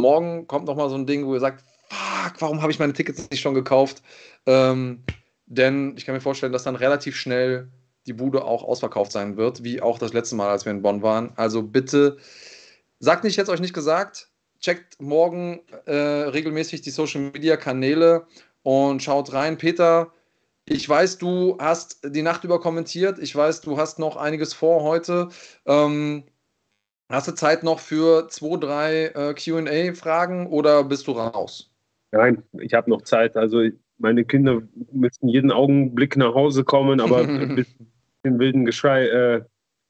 morgen 0.02 0.48
kommt 0.48 0.66
nochmal 0.66 0.90
so 0.90 0.96
ein 0.96 1.06
Ding, 1.06 1.26
wo 1.26 1.34
ihr 1.34 1.40
sagt, 1.40 1.64
fuck, 1.90 2.42
warum 2.42 2.62
habe 2.62 2.72
ich 2.72 2.80
meine 2.80 2.94
Tickets 2.94 3.30
nicht 3.30 3.42
schon 3.42 3.54
gekauft? 3.54 4.02
Ähm, 4.46 5.04
denn 5.46 5.96
ich 5.98 6.06
kann 6.06 6.16
mir 6.16 6.22
vorstellen, 6.22 6.54
dass 6.54 6.64
dann 6.64 6.76
relativ 6.76 7.16
schnell 7.16 7.72
die 8.08 8.14
Bude 8.14 8.44
auch 8.44 8.64
ausverkauft 8.64 9.12
sein 9.12 9.38
wird, 9.38 9.64
wie 9.64 9.82
auch 9.82 10.00
das 10.00 10.14
letzte 10.14 10.36
Mal, 10.36 10.50
als 10.50 10.66
wir 10.66 10.72
in 10.72 10.82
Bonn 10.82 11.02
waren. 11.02 11.34
Also 11.36 11.64
bitte, 11.64 12.18
sagt 13.00 13.24
nicht, 13.24 13.34
ich 13.34 13.38
hätte 13.38 13.52
es 13.52 13.54
euch 13.54 13.62
nicht 13.62 13.74
gesagt, 13.74 14.30
checkt 14.60 15.02
morgen 15.02 15.62
äh, 15.86 15.94
regelmäßig 15.94 16.82
die 16.82 16.90
Social 16.92 17.22
Media 17.22 17.58
Kanäle 17.58 18.26
und 18.64 19.02
schaut 19.04 19.34
rein. 19.34 19.58
Peter, 19.58 20.12
ich 20.68 20.88
weiß, 20.88 21.20
du 21.20 21.58
hast 21.60 22.02
die 22.04 22.24
Nacht 22.24 22.44
über 22.44 22.60
kommentiert. 22.60 23.20
Ich 23.20 23.36
weiß, 23.36 23.62
du 23.62 23.78
hast 23.78 24.00
noch 24.00 24.18
einiges 24.18 24.54
vor 24.54 24.82
heute. 24.84 25.30
Ähm, 25.66 26.24
hast 27.10 27.28
du 27.28 27.34
Zeit 27.34 27.64
noch 27.64 27.80
für 27.80 28.28
zwei, 28.30 28.58
drei 28.58 29.06
äh, 29.08 29.34
QA-Fragen 29.34 30.48
oder 30.48 30.84
bist 30.84 31.06
du 31.08 31.12
raus? 31.12 31.72
Nein, 32.12 32.44
ich 32.60 32.74
habe 32.74 32.90
noch 32.90 33.04
Zeit. 33.04 33.38
Also 33.38 33.62
meine 33.98 34.26
Kinder 34.26 34.62
müssen 34.92 35.28
jeden 35.28 35.52
Augenblick 35.52 36.18
nach 36.18 36.34
Hause 36.34 36.64
kommen, 36.64 37.00
aber 37.00 37.26
bis 37.56 37.68
den 38.26 38.40
wilden 38.40 38.66
Geschrei 38.66 39.08
äh, 39.08 39.42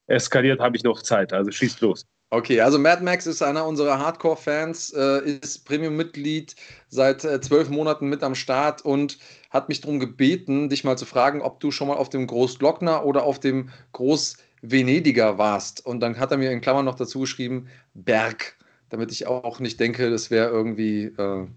eskaliert, 0.07 0.59
habe 0.59 0.77
ich 0.77 0.83
noch 0.83 1.01
Zeit. 1.01 1.33
Also 1.33 1.51
schießt 1.51 1.81
los. 1.81 2.05
Okay, 2.31 2.59
also 2.59 2.79
Mad 2.79 3.03
Max 3.03 3.27
ist 3.27 3.41
einer 3.41 3.65
unserer 3.65 3.99
Hardcore-Fans, 3.99 4.93
äh, 4.93 5.38
ist 5.41 5.63
Premium-Mitglied 5.65 6.55
seit 6.89 7.23
äh, 7.23 7.39
zwölf 7.39 7.69
Monaten 7.69 8.09
mit 8.09 8.23
am 8.23 8.36
Start 8.36 8.83
und 8.83 9.19
hat 9.51 9.69
mich 9.69 9.81
darum 9.81 9.99
gebeten, 9.99 10.69
dich 10.69 10.83
mal 10.83 10.97
zu 10.97 11.05
fragen, 11.05 11.41
ob 11.41 11.59
du 11.59 11.71
schon 11.71 11.88
mal 11.88 11.97
auf 11.97 12.09
dem 12.09 12.27
Großglockner 12.27 13.05
oder 13.05 13.23
auf 13.23 13.39
dem 13.39 13.69
Groß-Venediger 13.93 15.38
warst. 15.38 15.86
Und 15.86 15.99
dann 16.01 16.19
hat 16.19 16.31
er 16.31 16.38
mir 16.38 16.51
in 16.51 16.61
Klammern 16.61 16.86
noch 16.86 16.95
dazu 16.95 17.21
geschrieben, 17.21 17.67
Berg, 17.93 18.57
damit 18.89 19.11
ich 19.11 19.27
auch 19.27 19.59
nicht 19.59 19.79
denke, 19.79 20.09
das 20.09 20.29
wäre 20.31 20.49
irgendwie 20.49 21.05
äh, 21.05 21.47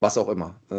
was 0.00 0.16
auch 0.16 0.28
immer, 0.28 0.58
äh, 0.70 0.74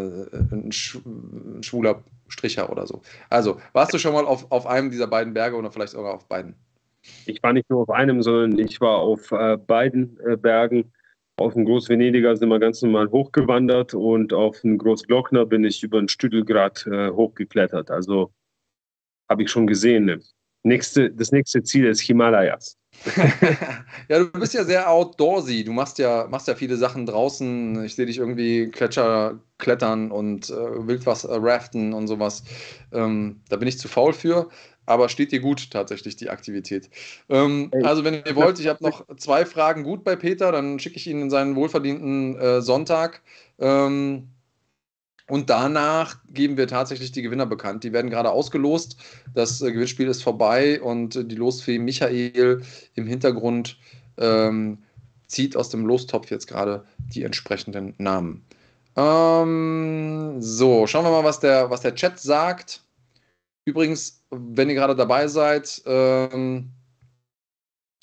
ein, 0.51 0.71
sch 0.71 0.95
ein, 1.05 1.61
schwuler 1.61 2.03
Stricher 2.31 2.71
oder 2.71 2.87
so. 2.87 3.01
Also, 3.29 3.59
warst 3.73 3.93
du 3.93 3.97
schon 3.97 4.13
mal 4.13 4.25
auf, 4.25 4.51
auf 4.51 4.65
einem 4.65 4.89
dieser 4.89 5.07
beiden 5.07 5.33
Berge 5.33 5.55
oder 5.55 5.71
vielleicht 5.71 5.93
sogar 5.93 6.13
auf 6.13 6.27
beiden? 6.27 6.55
Ich 7.25 7.41
war 7.41 7.53
nicht 7.53 7.69
nur 7.69 7.81
auf 7.81 7.89
einem, 7.89 8.21
sondern 8.21 8.59
ich 8.59 8.79
war 8.79 8.97
auf 8.97 9.31
äh, 9.31 9.57
beiden 9.57 10.19
äh, 10.25 10.37
Bergen. 10.37 10.91
Auf 11.37 11.53
dem 11.53 11.65
Großvenediger 11.65 12.35
sind 12.35 12.49
wir 12.49 12.59
ganz 12.59 12.81
normal 12.81 13.09
hochgewandert 13.09 13.93
und 13.93 14.33
auf 14.33 14.61
dem 14.61 14.77
Großglockner 14.77 15.45
bin 15.45 15.63
ich 15.63 15.81
über 15.81 15.99
den 15.99 16.07
Stüdelgrad 16.07 16.85
äh, 16.85 17.09
hochgeklettert. 17.09 17.89
Also 17.89 18.31
habe 19.29 19.43
ich 19.43 19.49
schon 19.49 19.65
gesehen. 19.65 20.05
Ne? 20.05 20.19
Nächste, 20.63 21.09
das 21.09 21.31
nächste 21.31 21.63
Ziel 21.63 21.85
ist 21.87 22.01
Himalayas. 22.01 22.77
ja, 24.09 24.19
du 24.19 24.31
bist 24.31 24.53
ja 24.53 24.63
sehr 24.63 24.89
outdoorsy. 24.89 25.63
Du 25.63 25.71
machst 25.71 25.97
ja, 25.97 26.27
machst 26.29 26.47
ja 26.47 26.55
viele 26.55 26.77
Sachen 26.77 27.05
draußen. 27.05 27.83
Ich 27.83 27.95
sehe 27.95 28.05
dich 28.05 28.17
irgendwie 28.17 28.67
Gletscher 28.67 29.39
klettern 29.57 30.11
und 30.11 30.49
äh, 30.49 30.87
Wildwasser 30.87 31.41
raften 31.41 31.93
und 31.93 32.07
sowas. 32.07 32.43
Ähm, 32.91 33.41
da 33.49 33.57
bin 33.57 33.67
ich 33.67 33.79
zu 33.79 33.87
faul 33.87 34.13
für, 34.13 34.49
aber 34.85 35.09
steht 35.09 35.31
dir 35.31 35.39
gut 35.39 35.71
tatsächlich 35.71 36.15
die 36.15 36.29
Aktivität. 36.29 36.89
Ähm, 37.29 37.71
also, 37.83 38.03
wenn 38.03 38.15
ihr 38.25 38.35
wollt, 38.35 38.59
ich 38.59 38.67
habe 38.67 38.83
noch 38.83 39.05
zwei 39.17 39.45
Fragen 39.45 39.83
gut 39.83 40.03
bei 40.03 40.15
Peter, 40.15 40.51
dann 40.51 40.79
schicke 40.79 40.97
ich 40.97 41.07
ihn 41.07 41.21
in 41.21 41.29
seinen 41.29 41.55
wohlverdienten 41.55 42.35
äh, 42.37 42.61
Sonntag. 42.61 43.21
Ähm, 43.59 44.30
Und 45.27 45.49
danach 45.49 46.17
geben 46.29 46.57
wir 46.57 46.67
tatsächlich 46.67 47.11
die 47.11 47.21
Gewinner 47.21 47.45
bekannt. 47.45 47.83
Die 47.83 47.93
werden 47.93 48.09
gerade 48.09 48.31
ausgelost. 48.31 48.97
Das 49.33 49.61
äh, 49.61 49.71
Gewinnspiel 49.71 50.07
ist 50.07 50.23
vorbei 50.23 50.81
und 50.81 51.15
äh, 51.15 51.25
die 51.25 51.35
Losfee 51.35 51.79
Michael 51.79 52.61
im 52.95 53.07
Hintergrund 53.07 53.77
ähm, 54.17 54.79
zieht 55.27 55.55
aus 55.55 55.69
dem 55.69 55.85
Lostopf 55.85 56.29
jetzt 56.29 56.47
gerade 56.47 56.85
die 57.13 57.23
entsprechenden 57.23 57.95
Namen. 57.97 58.45
Ähm, 58.95 60.41
so, 60.41 60.85
schauen 60.87 61.05
wir 61.05 61.11
mal, 61.11 61.23
was 61.23 61.39
der, 61.39 61.69
was 61.69 61.81
der 61.81 61.95
Chat 61.95 62.19
sagt. 62.19 62.81
Übrigens, 63.63 64.23
wenn 64.31 64.69
ihr 64.69 64.75
gerade 64.75 64.95
dabei 64.95 65.27
seid, 65.27 65.81
ähm, 65.85 66.71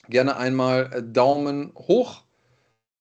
gerne 0.08 0.36
einmal 0.36 1.02
Daumen 1.02 1.72
hoch. 1.74 2.22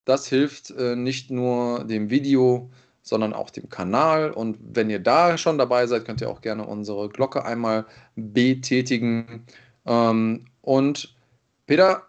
Das 0.05 0.27
hilft 0.27 0.71
äh, 0.71 0.95
nicht 0.95 1.31
nur 1.31 1.83
dem 1.85 2.09
Video, 2.09 2.69
sondern 3.07 3.33
auch 3.33 3.49
dem 3.49 3.69
Kanal. 3.69 4.31
Und 4.31 4.57
wenn 4.61 4.89
ihr 4.89 4.99
da 4.99 5.37
schon 5.37 5.57
dabei 5.57 5.87
seid, 5.87 6.05
könnt 6.05 6.19
ihr 6.19 6.29
auch 6.29 6.41
gerne 6.41 6.65
unsere 6.65 7.07
Glocke 7.07 7.45
einmal 7.45 7.85
betätigen. 8.15 9.45
Ähm, 9.85 10.45
und 10.61 11.15
Peter, 11.67 12.03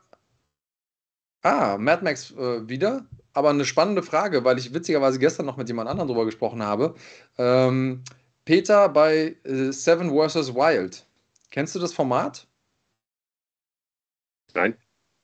ah, 1.42 1.78
Mad 1.78 2.02
Max 2.02 2.32
äh, 2.32 2.68
wieder, 2.68 3.06
aber 3.32 3.50
eine 3.50 3.64
spannende 3.64 4.02
Frage, 4.02 4.44
weil 4.44 4.58
ich 4.58 4.74
witzigerweise 4.74 5.20
gestern 5.20 5.46
noch 5.46 5.56
mit 5.56 5.68
jemand 5.68 5.88
anderem 5.88 6.08
drüber 6.08 6.24
gesprochen 6.24 6.62
habe. 6.62 6.94
Ähm, 7.38 8.02
Peter 8.44 8.88
bei 8.88 9.36
äh, 9.44 9.70
Seven 9.70 10.10
vs. 10.10 10.54
Wild. 10.54 11.06
Kennst 11.50 11.76
du 11.76 11.78
das 11.78 11.92
Format? 11.92 12.48
Nein. 14.54 14.76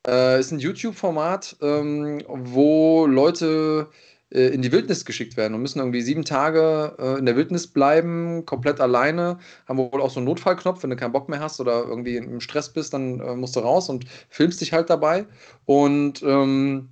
Äh, 0.07 0.39
ist 0.39 0.53
ein 0.53 0.61
YouTube-Format, 0.61 1.57
ähm, 1.63 2.23
wo 2.29 3.07
Leute 3.07 3.89
äh, 4.35 4.49
in 4.49 4.63
die 4.63 4.73
Wildnis 4.73 5.05
geschickt 5.05 5.37
werden 5.37 5.55
und 5.55 5.63
müssen 5.63 5.79
irgendwie 5.79 6.03
sieben 6.03 6.25
Tage 6.25 6.97
äh, 6.99 7.19
in 7.19 7.27
der 7.27 7.37
Wildnis 7.37 7.67
bleiben, 7.67 8.45
komplett 8.45 8.81
alleine. 8.81 9.39
Haben 9.67 9.79
wohl 9.79 10.03
auch 10.03 10.11
so 10.11 10.21
einen 10.21 10.27
Notfallknopf, 10.27 10.83
wenn 10.83 10.91
du 10.91 10.97
keinen 10.97 11.13
Bock 11.13 11.29
mehr 11.29 11.41
hast 11.41 11.61
oder 11.61 11.85
irgendwie 11.85 12.17
im 12.17 12.41
Stress 12.41 12.73
bist, 12.73 12.93
dann 12.95 13.21
äh, 13.21 13.37
musst 13.37 13.57
du 13.57 13.61
raus 13.61 13.89
und 13.89 14.07
filmst 14.29 14.61
dich 14.61 14.73
halt 14.73 14.91
dabei. 14.91 15.27
Und 15.65 16.23
ähm, 16.23 16.91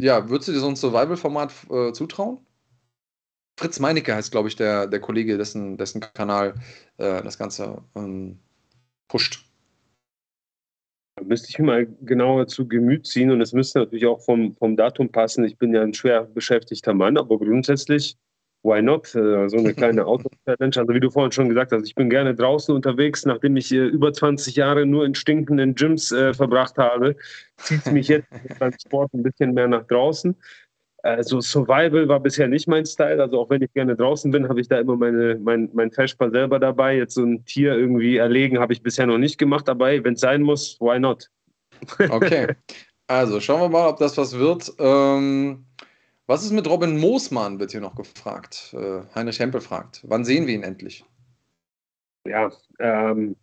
ja, 0.00 0.28
würdest 0.28 0.48
du 0.48 0.52
dir 0.52 0.60
so 0.60 0.68
ein 0.68 0.76
Survival-Format 0.76 1.52
äh, 1.70 1.92
zutrauen? 1.92 2.38
Fritz 3.58 3.80
Meinecke 3.80 4.14
heißt, 4.14 4.30
glaube 4.30 4.48
ich, 4.48 4.56
der, 4.56 4.86
der 4.86 5.00
Kollege, 5.00 5.36
dessen, 5.36 5.76
dessen 5.76 6.00
Kanal 6.00 6.54
äh, 6.98 7.22
das 7.22 7.38
Ganze 7.38 7.82
ähm, 7.96 8.38
pusht. 9.08 9.47
Müsste 11.28 11.50
ich 11.50 11.58
mal 11.58 11.86
genauer 12.02 12.46
zu 12.46 12.66
Gemüt 12.66 13.06
ziehen 13.06 13.30
und 13.30 13.42
es 13.42 13.52
müsste 13.52 13.80
natürlich 13.80 14.06
auch 14.06 14.20
vom, 14.20 14.56
vom 14.56 14.76
Datum 14.76 15.10
passen. 15.10 15.44
Ich 15.44 15.58
bin 15.58 15.74
ja 15.74 15.82
ein 15.82 15.92
schwer 15.92 16.22
beschäftigter 16.24 16.94
Mann, 16.94 17.18
aber 17.18 17.38
grundsätzlich, 17.38 18.16
why 18.62 18.80
not? 18.80 19.14
Äh, 19.14 19.48
so 19.48 19.58
eine 19.58 19.74
kleine 19.74 20.06
Auto-Challenge. 20.06 20.76
Also 20.76 20.94
wie 20.94 21.00
du 21.00 21.10
vorhin 21.10 21.30
schon 21.30 21.50
gesagt 21.50 21.72
hast, 21.72 21.86
ich 21.86 21.94
bin 21.94 22.08
gerne 22.08 22.34
draußen 22.34 22.74
unterwegs, 22.74 23.26
nachdem 23.26 23.56
ich 23.56 23.70
äh, 23.72 23.86
über 23.86 24.10
20 24.10 24.56
Jahre 24.56 24.86
nur 24.86 25.04
in 25.04 25.14
stinkenden 25.14 25.74
Gyms 25.74 26.12
äh, 26.12 26.32
verbracht 26.32 26.78
habe, 26.78 27.14
zieht 27.58 27.80
es 27.84 27.92
mich 27.92 28.08
jetzt 28.08 28.28
beim 28.58 28.72
Sport 28.72 29.12
ein 29.12 29.22
bisschen 29.22 29.52
mehr 29.52 29.68
nach 29.68 29.86
draußen. 29.86 30.34
Also 31.02 31.40
Survival 31.40 32.08
war 32.08 32.20
bisher 32.20 32.48
nicht 32.48 32.66
mein 32.66 32.84
Style. 32.84 33.22
Also 33.22 33.40
auch 33.40 33.50
wenn 33.50 33.62
ich 33.62 33.72
gerne 33.72 33.94
draußen 33.94 34.30
bin, 34.30 34.48
habe 34.48 34.60
ich 34.60 34.68
da 34.68 34.80
immer 34.80 34.96
meine, 34.96 35.36
mein, 35.36 35.70
mein 35.72 35.90
Feschbar 35.92 36.30
selber 36.30 36.58
dabei. 36.58 36.96
Jetzt 36.96 37.14
so 37.14 37.22
ein 37.22 37.44
Tier 37.44 37.74
irgendwie 37.74 38.16
erlegen 38.16 38.58
habe 38.58 38.72
ich 38.72 38.82
bisher 38.82 39.06
noch 39.06 39.18
nicht 39.18 39.38
gemacht 39.38 39.68
dabei. 39.68 40.02
Wenn 40.02 40.14
es 40.14 40.20
sein 40.20 40.42
muss, 40.42 40.76
why 40.80 40.98
not? 40.98 41.30
Okay. 42.10 42.56
Also 43.06 43.40
schauen 43.40 43.60
wir 43.60 43.68
mal, 43.68 43.88
ob 43.88 43.98
das 43.98 44.18
was 44.18 44.36
wird. 44.36 44.72
Ähm, 44.78 45.64
was 46.26 46.44
ist 46.44 46.52
mit 46.52 46.68
Robin 46.68 46.98
Moosmann, 46.98 47.58
wird 47.58 47.70
hier 47.70 47.80
noch 47.80 47.94
gefragt. 47.94 48.74
Äh, 48.74 49.00
Heinrich 49.14 49.38
Hempel 49.38 49.62
fragt. 49.62 50.02
Wann 50.06 50.24
sehen 50.24 50.46
wir 50.46 50.54
ihn 50.54 50.62
endlich? 50.62 51.04
Ja, 52.26 52.50
ähm, 52.80 53.36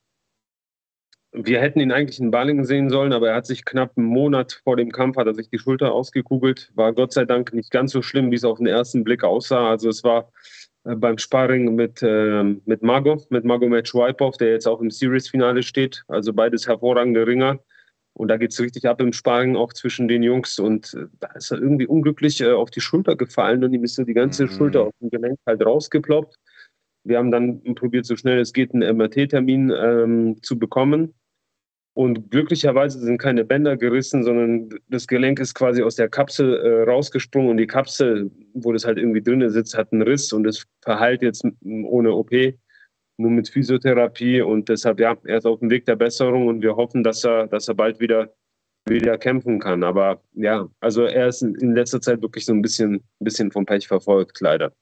wir 1.35 1.61
hätten 1.61 1.79
ihn 1.79 1.91
eigentlich 1.91 2.19
in 2.19 2.31
Balingen 2.31 2.65
sehen 2.65 2.89
sollen, 2.89 3.13
aber 3.13 3.29
er 3.29 3.35
hat 3.35 3.45
sich 3.45 3.65
knapp 3.65 3.97
einen 3.97 4.07
Monat 4.07 4.61
vor 4.63 4.77
dem 4.77 4.91
Kampf, 4.91 5.17
hat 5.17 5.27
er 5.27 5.35
sich 5.35 5.49
die 5.49 5.59
Schulter 5.59 5.91
ausgekugelt. 5.91 6.71
War 6.75 6.93
Gott 6.93 7.13
sei 7.13 7.25
Dank 7.25 7.53
nicht 7.53 7.71
ganz 7.71 7.91
so 7.91 8.01
schlimm, 8.01 8.31
wie 8.31 8.35
es 8.35 8.45
auf 8.45 8.57
den 8.57 8.67
ersten 8.67 9.03
Blick 9.03 9.23
aussah. 9.23 9.69
Also 9.69 9.89
es 9.89 10.03
war 10.03 10.31
äh, 10.85 10.95
beim 10.95 11.17
Sparring 11.17 11.75
mit, 11.75 12.01
äh, 12.01 12.43
mit 12.43 12.81
Mago, 12.81 13.21
mit 13.29 13.43
Magomed 13.43 13.87
Schweipov, 13.87 14.37
der 14.37 14.51
jetzt 14.51 14.67
auch 14.67 14.81
im 14.81 14.91
Series-Finale 14.91 15.63
steht. 15.63 16.03
Also 16.07 16.33
beides 16.33 16.67
hervorragende 16.67 17.27
Ringer. 17.27 17.59
Und 18.13 18.29
da 18.29 18.37
geht 18.37 18.53
es 18.53 18.61
richtig 18.61 18.87
ab 18.87 19.01
im 19.01 19.11
Sparring 19.11 19.57
auch 19.57 19.73
zwischen 19.73 20.07
den 20.07 20.23
Jungs. 20.23 20.57
Und 20.57 20.93
äh, 20.93 21.07
da 21.19 21.27
ist 21.33 21.51
er 21.51 21.59
irgendwie 21.59 21.87
unglücklich 21.87 22.39
äh, 22.39 22.53
auf 22.53 22.71
die 22.71 22.81
Schulter 22.81 23.15
gefallen 23.15 23.63
und 23.63 23.73
ihm 23.73 23.83
ist 23.83 23.95
so 23.95 24.03
die 24.03 24.13
ganze 24.13 24.45
mhm. 24.45 24.51
Schulter 24.51 24.83
aus 24.83 24.93
dem 25.01 25.09
Gelenk 25.09 25.37
halt 25.45 25.65
rausgeploppt. 25.65 26.35
Wir 27.03 27.17
haben 27.19 27.29
dann 27.29 27.61
probiert, 27.75 28.05
so 28.05 28.15
schnell 28.15 28.39
es 28.39 28.51
geht, 28.51 28.73
einen 28.73 28.97
MRT-Termin 28.97 29.71
ähm, 29.71 30.37
zu 30.41 30.57
bekommen. 30.57 31.13
Und 31.95 32.29
glücklicherweise 32.29 32.99
sind 32.99 33.19
keine 33.19 33.45
Bänder 33.45 33.77
gerissen, 33.77 34.21
sondern 34.21 34.69
das 34.89 35.07
Gelenk 35.07 35.39
ist 35.39 35.55
quasi 35.55 35.81
aus 35.81 35.95
der 35.95 36.09
Kapsel 36.09 36.57
äh, 36.57 36.83
rausgesprungen 36.83 37.51
und 37.51 37.57
die 37.57 37.67
Kapsel, 37.67 38.29
wo 38.53 38.73
das 38.73 38.83
halt 38.83 38.97
irgendwie 38.97 39.21
drin 39.21 39.49
sitzt, 39.49 39.77
hat 39.77 39.93
einen 39.93 40.01
Riss 40.01 40.33
und 40.33 40.45
es 40.45 40.65
verheilt 40.81 41.21
jetzt 41.21 41.45
ohne 41.63 42.11
OP, 42.11 42.31
nur 43.15 43.31
mit 43.31 43.47
Physiotherapie 43.47 44.41
und 44.41 44.67
deshalb, 44.67 44.99
ja, 44.99 45.15
er 45.23 45.37
ist 45.37 45.45
auf 45.45 45.59
dem 45.59 45.69
Weg 45.69 45.85
der 45.85 45.95
Besserung 45.95 46.47
und 46.47 46.61
wir 46.61 46.75
hoffen, 46.75 47.01
dass 47.01 47.23
er, 47.23 47.47
dass 47.47 47.69
er 47.69 47.75
bald 47.75 48.01
wieder, 48.01 48.29
wieder 48.89 49.17
kämpfen 49.17 49.61
kann. 49.61 49.81
Aber 49.81 50.21
ja, 50.33 50.67
also 50.81 51.03
er 51.03 51.29
ist 51.29 51.43
in 51.43 51.75
letzter 51.75 52.01
Zeit 52.01 52.21
wirklich 52.21 52.43
so 52.43 52.51
ein 52.51 52.61
bisschen, 52.61 53.05
bisschen 53.19 53.53
vom 53.53 53.65
Pech 53.65 53.87
verfolgt, 53.87 54.41
leider. 54.41 54.73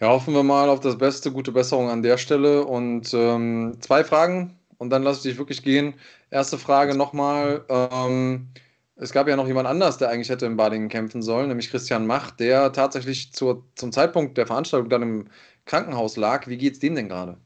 Ja, 0.00 0.08
hoffen 0.08 0.32
wir 0.32 0.42
mal 0.42 0.70
auf 0.70 0.80
das 0.80 0.96
Beste, 0.96 1.30
gute 1.30 1.52
Besserung 1.52 1.90
an 1.90 2.02
der 2.02 2.16
Stelle. 2.16 2.64
Und 2.64 3.12
ähm, 3.12 3.76
zwei 3.80 4.04
Fragen 4.04 4.58
und 4.82 4.90
dann 4.90 5.04
lasse 5.04 5.20
ich 5.20 5.34
dich 5.34 5.38
wirklich 5.38 5.62
gehen. 5.62 5.94
Erste 6.30 6.58
Frage 6.58 6.96
nochmal. 6.96 7.64
Ähm, 7.68 8.48
es 8.96 9.12
gab 9.12 9.28
ja 9.28 9.36
noch 9.36 9.46
jemand 9.46 9.68
anders, 9.68 9.96
der 9.96 10.10
eigentlich 10.10 10.28
hätte 10.28 10.44
in 10.44 10.56
Badingen 10.56 10.88
kämpfen 10.88 11.22
sollen, 11.22 11.46
nämlich 11.46 11.70
Christian 11.70 12.04
Mach, 12.04 12.32
der 12.32 12.72
tatsächlich 12.72 13.32
zur, 13.32 13.64
zum 13.76 13.92
Zeitpunkt 13.92 14.36
der 14.36 14.48
Veranstaltung 14.48 14.90
dann 14.90 15.02
im 15.02 15.28
Krankenhaus 15.66 16.16
lag. 16.16 16.48
Wie 16.48 16.58
geht 16.58 16.72
es 16.74 16.78
dem 16.80 16.96
denn 16.96 17.08
gerade? 17.08 17.36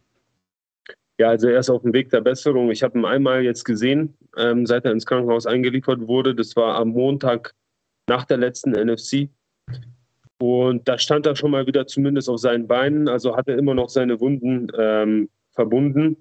Ja, 1.19 1.29
also 1.29 1.49
er 1.49 1.61
ist 1.61 1.69
auf 1.69 1.83
dem 1.83 1.93
Weg 1.93 2.09
der 2.09 2.23
Besserung. 2.23 2.71
Ich 2.71 2.83
habe 2.83 2.99
ihn 2.99 3.05
einmal 3.05 3.43
jetzt 3.43 3.65
gesehen, 3.65 4.17
ähm, 4.39 4.65
seit 4.65 4.87
er 4.87 4.93
ins 4.93 5.05
Krankenhaus 5.05 5.45
eingeliefert 5.45 6.09
wurde. 6.09 6.35
Das 6.35 6.57
war 6.57 6.77
am 6.77 6.89
Montag 6.89 7.53
nach 8.09 8.25
der 8.25 8.39
letzten 8.39 8.71
NFC. 8.71 9.29
Und 10.39 10.89
da 10.89 10.99
stand 10.99 11.27
er 11.27 11.37
schon 11.37 11.51
mal 11.51 11.67
wieder 11.67 11.87
zumindest 11.87 12.31
auf 12.31 12.39
seinen 12.39 12.67
Beinen, 12.67 13.09
also 13.09 13.37
hat 13.37 13.49
er 13.49 13.59
immer 13.59 13.75
noch 13.75 13.91
seine 13.91 14.21
Wunden 14.21 14.69
ähm, 14.79 15.29
verbunden. 15.53 16.17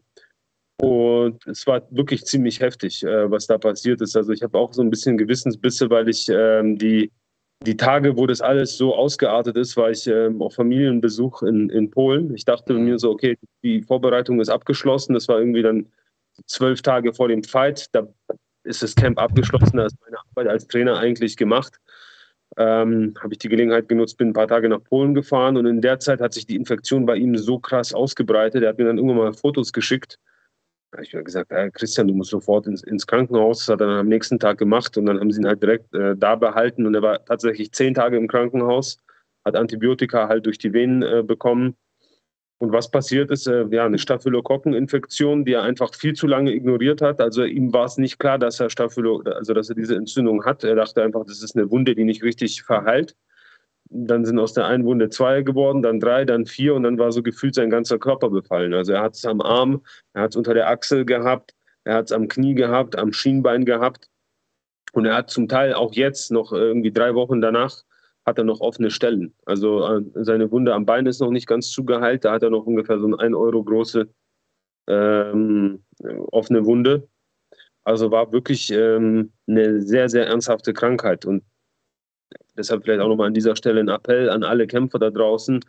Und 0.82 1.46
es 1.48 1.66
war 1.68 1.82
wirklich 1.90 2.26
ziemlich 2.26 2.60
heftig, 2.60 3.04
äh, 3.04 3.32
was 3.32 3.48
da 3.48 3.58
passiert 3.58 4.02
ist. 4.02 4.16
Also 4.16 4.34
ich 4.34 4.44
habe 4.44 4.58
auch 4.58 4.74
so 4.74 4.82
ein 4.82 4.90
bisschen 4.90 5.18
Gewissensbisse, 5.18 5.90
weil 5.90 6.10
ich 6.10 6.28
ähm, 6.30 6.78
die, 6.78 7.12
die 7.66 7.78
Tage, 7.78 8.18
wo 8.18 8.28
das 8.28 8.42
alles 8.42 8.78
so 8.78 8.94
ausgeartet 8.94 9.56
ist, 9.56 9.78
war 9.78 9.90
ich 9.90 10.06
ähm, 10.08 10.42
auf 10.42 10.56
Familienbesuch 10.56 11.44
in, 11.44 11.70
in 11.70 11.90
Polen. 11.90 12.36
Ich 12.36 12.44
dachte 12.44 12.74
mir 12.74 13.00
so, 13.00 13.12
okay, 13.12 13.38
die 13.64 13.84
Vorbereitung 13.84 14.42
ist 14.42 14.50
abgeschlossen. 14.50 15.14
Das 15.14 15.30
war 15.30 15.40
irgendwie 15.40 15.62
dann 15.62 15.88
zwölf 16.46 16.82
Tage 16.82 17.14
vor 17.14 17.30
dem 17.30 17.44
Fight. 17.44 17.88
Da 17.94 18.08
ist 18.64 18.84
das 18.84 18.96
Camp 18.96 19.18
abgeschlossen. 19.18 19.78
Da 19.78 19.86
ist 19.86 19.96
meine 20.04 20.18
Arbeit 20.20 20.48
als 20.48 20.68
Trainer 20.68 20.98
eigentlich 20.98 21.38
gemacht. 21.38 21.80
Ähm, 22.58 23.14
habe 23.22 23.34
ich 23.34 23.40
die 23.40 23.50
Gelegenheit 23.50 23.88
genutzt, 23.88 24.18
bin 24.18 24.30
ein 24.30 24.34
paar 24.34 24.48
Tage 24.48 24.70
nach 24.70 24.84
Polen 24.84 25.14
gefahren 25.14 25.58
und 25.58 25.66
in 25.66 25.82
der 25.82 26.00
Zeit 26.00 26.22
hat 26.22 26.34
sich 26.34 26.46
die 26.46 26.56
Infektion 26.56 27.06
bei 27.06 27.16
ihm 27.18 27.38
so 27.38 27.60
krass 27.60 27.94
ausgebreitet. 27.94 28.64
Er 28.64 28.70
hat 28.70 28.78
mir 28.78 28.86
dann 28.86 28.98
irgendwann 28.98 29.18
mal 29.18 29.34
Fotos 29.34 29.74
geschickt 29.74 30.20
ich 31.02 31.14
habe 31.14 31.24
gesagt, 31.24 31.52
ja, 31.52 31.70
Christian, 31.70 32.08
du 32.08 32.14
musst 32.14 32.32
sofort 32.32 32.68
ins, 32.68 32.84
ins, 32.84 33.08
Krankenhaus. 33.08 33.60
Das 33.60 33.70
hat 33.70 33.82
er 33.82 33.88
dann 33.88 34.00
am 34.00 34.08
nächsten 34.08 34.40
Tag 34.40 34.58
gemacht 34.58 34.98
und 34.98 35.06
dann 35.06 35.20
haben 35.20 35.32
sie 35.32 35.42
ihn 35.42 35.48
halt 35.48 35.62
direkt 35.62 35.94
äh, 35.94 36.16
da 36.16 36.36
behalten 36.36 36.86
und 36.86 36.96
er 36.96 37.02
war 37.02 37.24
tatsächlich 37.26 37.72
zehn 37.72 37.94
Tage 37.94 38.18
im 38.18 38.28
Krankenhaus, 38.28 38.98
hat 39.46 39.56
Antibiotika 39.56 40.28
halt 40.28 40.46
durch 40.46 40.58
die 40.58 40.74
Venen 40.74 41.02
äh, 41.04 41.24
bekommen. 41.24 41.76
Und 42.58 42.72
was 42.72 42.90
passiert 42.90 43.32
ist, 43.32 43.48
äh, 43.48 43.66
ja, 43.70 43.86
eine 43.86 43.98
Staphylokokkeninfektion, 43.98 45.46
die 45.46 45.54
er 45.54 45.64
einfach 45.64 45.94
viel 45.94 46.14
zu 46.14 46.26
lange 46.26 46.54
ignoriert 46.54 47.02
hat. 47.02 47.20
Also 47.20 47.44
ihm 47.44 47.74
war 47.74 47.86
es 47.86 47.98
nicht 47.98 48.18
klar, 48.18 48.40
dass 48.40 48.60
er 48.60 48.70
Staphylo, 48.70 49.22
also 49.26 49.54
dass 49.54 49.70
er 49.70 49.76
diese 49.76 49.96
Entzündung 49.96 50.46
hat. 50.46 50.64
Er 50.64 50.76
dachte 50.76 51.04
einfach, 51.04 51.26
das 51.26 51.44
ist 51.44 51.56
eine 51.56 51.70
Wunde, 51.70 51.96
die 51.96 52.06
nicht 52.06 52.24
richtig 52.24 52.64
verheilt 52.64 53.16
dann 53.96 54.26
sind 54.26 54.40
aus 54.40 54.54
der 54.54 54.66
einen 54.66 54.86
Wunde 54.86 55.10
zwei 55.10 55.42
geworden, 55.42 55.82
dann 55.82 56.00
drei, 56.00 56.26
dann 56.26 56.46
vier 56.46 56.76
und 56.76 56.84
dann 56.84 56.98
war 56.98 57.12
so 57.12 57.24
gefühlt 57.24 57.56
sein 57.56 57.70
ganzer 57.70 57.98
Körper 57.98 58.30
befallen. 58.30 58.74
Also 58.74 58.94
er 58.94 59.02
hat 59.02 59.16
es 59.16 59.26
am 59.26 59.42
Arm, 59.42 59.82
er 60.14 60.24
hat 60.24 60.32
es 60.32 60.36
unter 60.36 60.54
der 60.54 60.70
Achsel 60.70 61.06
gehabt, 61.06 61.54
er 61.86 61.96
hat 61.96 62.06
es 62.06 62.12
am 62.12 62.28
Knie 62.28 62.56
gehabt, 62.56 62.98
am 62.98 63.14
Schienbein 63.14 63.64
gehabt 63.64 64.10
und 64.94 65.06
er 65.06 65.16
hat 65.16 65.30
zum 65.30 65.48
Teil 65.48 65.74
auch 65.74 65.94
jetzt 65.94 66.32
noch 66.32 66.52
irgendwie 66.52 66.92
drei 66.92 67.16
Wochen 67.16 67.42
danach 67.42 67.84
hat 68.26 68.38
er 68.38 68.44
noch 68.44 68.60
offene 68.60 68.90
Stellen. 68.90 69.34
Also 69.46 69.86
äh, 69.86 70.02
seine 70.16 70.52
Wunde 70.52 70.74
am 70.74 70.86
Bein 70.86 71.06
ist 71.06 71.22
noch 71.22 71.30
nicht 71.30 71.48
ganz 71.48 71.70
zugeheilt, 71.70 72.26
da 72.26 72.34
hat 72.34 72.44
er 72.44 72.50
noch 72.50 72.66
ungefähr 72.66 73.00
so 73.00 73.06
eine 73.06 73.20
1 73.20 73.36
Euro 73.36 73.64
große 73.64 74.10
ähm, 74.88 75.84
offene 76.32 76.66
Wunde. 76.66 77.08
Also 77.84 78.10
war 78.10 78.32
wirklich 78.32 78.72
ähm, 78.72 79.32
eine 79.48 79.82
sehr, 79.82 80.10
sehr 80.10 80.28
ernsthafte 80.28 80.74
Krankheit. 80.74 81.26
Und 81.26 81.44
deshalb 82.58 82.84
vielleicht 82.84 83.02
auch 83.02 83.08
nochmal 83.08 83.28
an 83.28 83.34
dieser 83.34 83.56
Stelle 83.56 83.80
ein 83.80 83.90
Appell 83.90 84.30
an 84.30 84.44
alle 84.44 84.68
Kämpfer 84.68 85.00
da 85.00 85.10
draußen. 85.10 85.60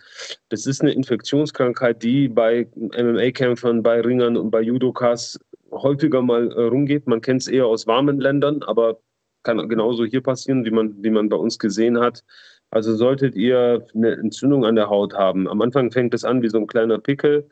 Das 0.48 0.66
ist 0.66 0.80
eine 0.80 0.92
Infektionskrankheit, 0.92 2.02
die 2.02 2.28
bei 2.28 2.68
MMA-Kämpfern, 2.76 3.82
bei 3.82 4.00
Ringern 4.00 4.36
und 4.36 4.50
bei 4.50 4.60
Judokas 4.60 5.38
häufiger 5.70 6.22
mal 6.22 6.50
äh, 6.52 6.62
rumgeht. 6.62 7.06
Man 7.06 7.20
kennt 7.20 7.42
es 7.42 7.48
eher 7.48 7.66
aus 7.66 7.86
warmen 7.86 8.20
Ländern, 8.20 8.62
aber 8.62 9.00
kann 9.42 9.68
genauso 9.68 10.04
hier 10.04 10.22
passieren, 10.22 10.64
wie 10.64 10.70
man, 10.70 11.02
wie 11.02 11.10
man 11.10 11.28
bei 11.28 11.36
uns 11.36 11.58
gesehen 11.58 11.98
hat. 12.00 12.24
Also 12.70 12.96
solltet 12.96 13.36
ihr 13.36 13.86
eine 13.94 14.12
Entzündung 14.12 14.64
an 14.64 14.74
der 14.74 14.90
Haut 14.90 15.14
haben. 15.14 15.46
Am 15.48 15.62
Anfang 15.62 15.92
fängt 15.92 16.14
es 16.14 16.24
an 16.24 16.42
wie 16.42 16.48
so 16.48 16.58
ein 16.58 16.66
kleiner 16.66 16.98
Pickel, 16.98 17.48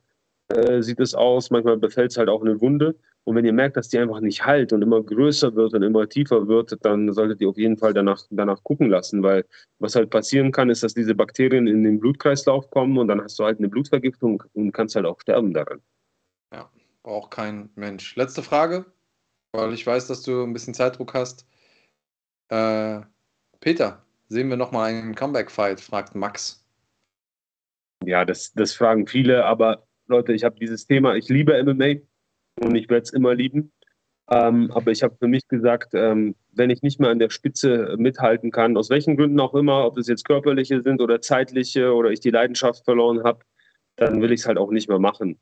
äh, 0.48 0.82
sieht 0.82 1.00
es 1.00 1.14
aus. 1.14 1.50
Manchmal 1.50 1.76
befällt 1.76 2.10
es 2.10 2.18
halt 2.18 2.28
auch 2.28 2.42
eine 2.42 2.60
Wunde. 2.60 2.96
Und 3.26 3.36
wenn 3.36 3.44
ihr 3.46 3.54
merkt, 3.54 3.76
dass 3.76 3.88
die 3.88 3.98
einfach 3.98 4.20
nicht 4.20 4.44
halt 4.44 4.72
und 4.74 4.82
immer 4.82 5.02
größer 5.02 5.54
wird 5.54 5.72
und 5.72 5.82
immer 5.82 6.06
tiefer 6.08 6.46
wird, 6.46 6.76
dann 6.84 7.10
solltet 7.12 7.40
ihr 7.40 7.48
auf 7.48 7.56
jeden 7.56 7.78
Fall 7.78 7.94
danach, 7.94 8.22
danach 8.30 8.62
gucken 8.62 8.90
lassen, 8.90 9.22
weil 9.22 9.46
was 9.78 9.94
halt 9.94 10.10
passieren 10.10 10.52
kann, 10.52 10.68
ist, 10.68 10.82
dass 10.82 10.92
diese 10.92 11.14
Bakterien 11.14 11.66
in 11.66 11.82
den 11.82 12.00
Blutkreislauf 12.00 12.70
kommen 12.70 12.98
und 12.98 13.08
dann 13.08 13.22
hast 13.22 13.38
du 13.38 13.44
halt 13.44 13.58
eine 13.58 13.68
Blutvergiftung 13.68 14.42
und 14.52 14.72
kannst 14.72 14.94
halt 14.94 15.06
auch 15.06 15.18
sterben 15.20 15.54
daran. 15.54 15.80
Ja, 16.52 16.70
braucht 17.02 17.30
kein 17.30 17.70
Mensch. 17.76 18.14
Letzte 18.14 18.42
Frage, 18.42 18.84
weil 19.52 19.72
ich 19.72 19.86
weiß, 19.86 20.06
dass 20.06 20.22
du 20.22 20.42
ein 20.42 20.52
bisschen 20.52 20.74
Zeitdruck 20.74 21.14
hast. 21.14 21.46
Äh, 22.50 23.00
Peter, 23.60 24.04
sehen 24.28 24.50
wir 24.50 24.58
nochmal 24.58 24.90
einen 24.90 25.14
Comeback-Fight, 25.14 25.80
fragt 25.80 26.14
Max. 26.14 26.62
Ja, 28.04 28.26
das, 28.26 28.52
das 28.52 28.74
fragen 28.74 29.06
viele, 29.06 29.46
aber 29.46 29.86
Leute, 30.08 30.34
ich 30.34 30.44
habe 30.44 30.56
dieses 30.56 30.86
Thema, 30.86 31.14
ich 31.14 31.30
liebe 31.30 31.62
MMA 31.62 32.02
und 32.60 32.74
ich 32.74 32.88
werde 32.88 33.02
es 33.02 33.12
immer 33.12 33.34
lieben. 33.34 33.72
Ähm, 34.30 34.70
aber 34.72 34.90
ich 34.90 35.02
habe 35.02 35.16
für 35.18 35.28
mich 35.28 35.46
gesagt, 35.48 35.92
ähm, 35.92 36.34
wenn 36.52 36.70
ich 36.70 36.82
nicht 36.82 36.98
mehr 36.98 37.10
an 37.10 37.18
der 37.18 37.28
Spitze 37.28 37.94
mithalten 37.98 38.50
kann, 38.50 38.76
aus 38.76 38.88
welchen 38.88 39.16
Gründen 39.16 39.38
auch 39.40 39.54
immer, 39.54 39.84
ob 39.84 39.98
es 39.98 40.08
jetzt 40.08 40.24
körperliche 40.24 40.82
sind 40.82 41.02
oder 41.02 41.20
zeitliche 41.20 41.92
oder 41.92 42.10
ich 42.10 42.20
die 42.20 42.30
Leidenschaft 42.30 42.84
verloren 42.84 43.22
habe, 43.22 43.44
dann 43.96 44.22
will 44.22 44.32
ich 44.32 44.40
es 44.40 44.46
halt 44.46 44.56
auch 44.56 44.70
nicht 44.70 44.88
mehr 44.88 44.98
machen. 44.98 45.38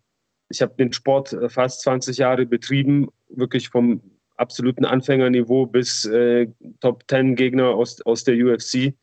Ich 0.48 0.62
habe 0.62 0.74
den 0.76 0.92
Sport 0.92 1.32
äh, 1.32 1.48
fast 1.48 1.82
20 1.82 2.18
Jahre 2.18 2.44
betrieben, 2.44 3.08
wirklich 3.28 3.68
vom 3.68 4.02
absoluten 4.36 4.84
Anfängerniveau 4.84 5.66
bis 5.66 6.04
äh, 6.04 6.48
Top 6.80 7.04
10 7.08 7.36
Gegner 7.36 7.68
aus, 7.68 8.02
aus 8.02 8.24
der 8.24 8.34
UFC. 8.34 8.94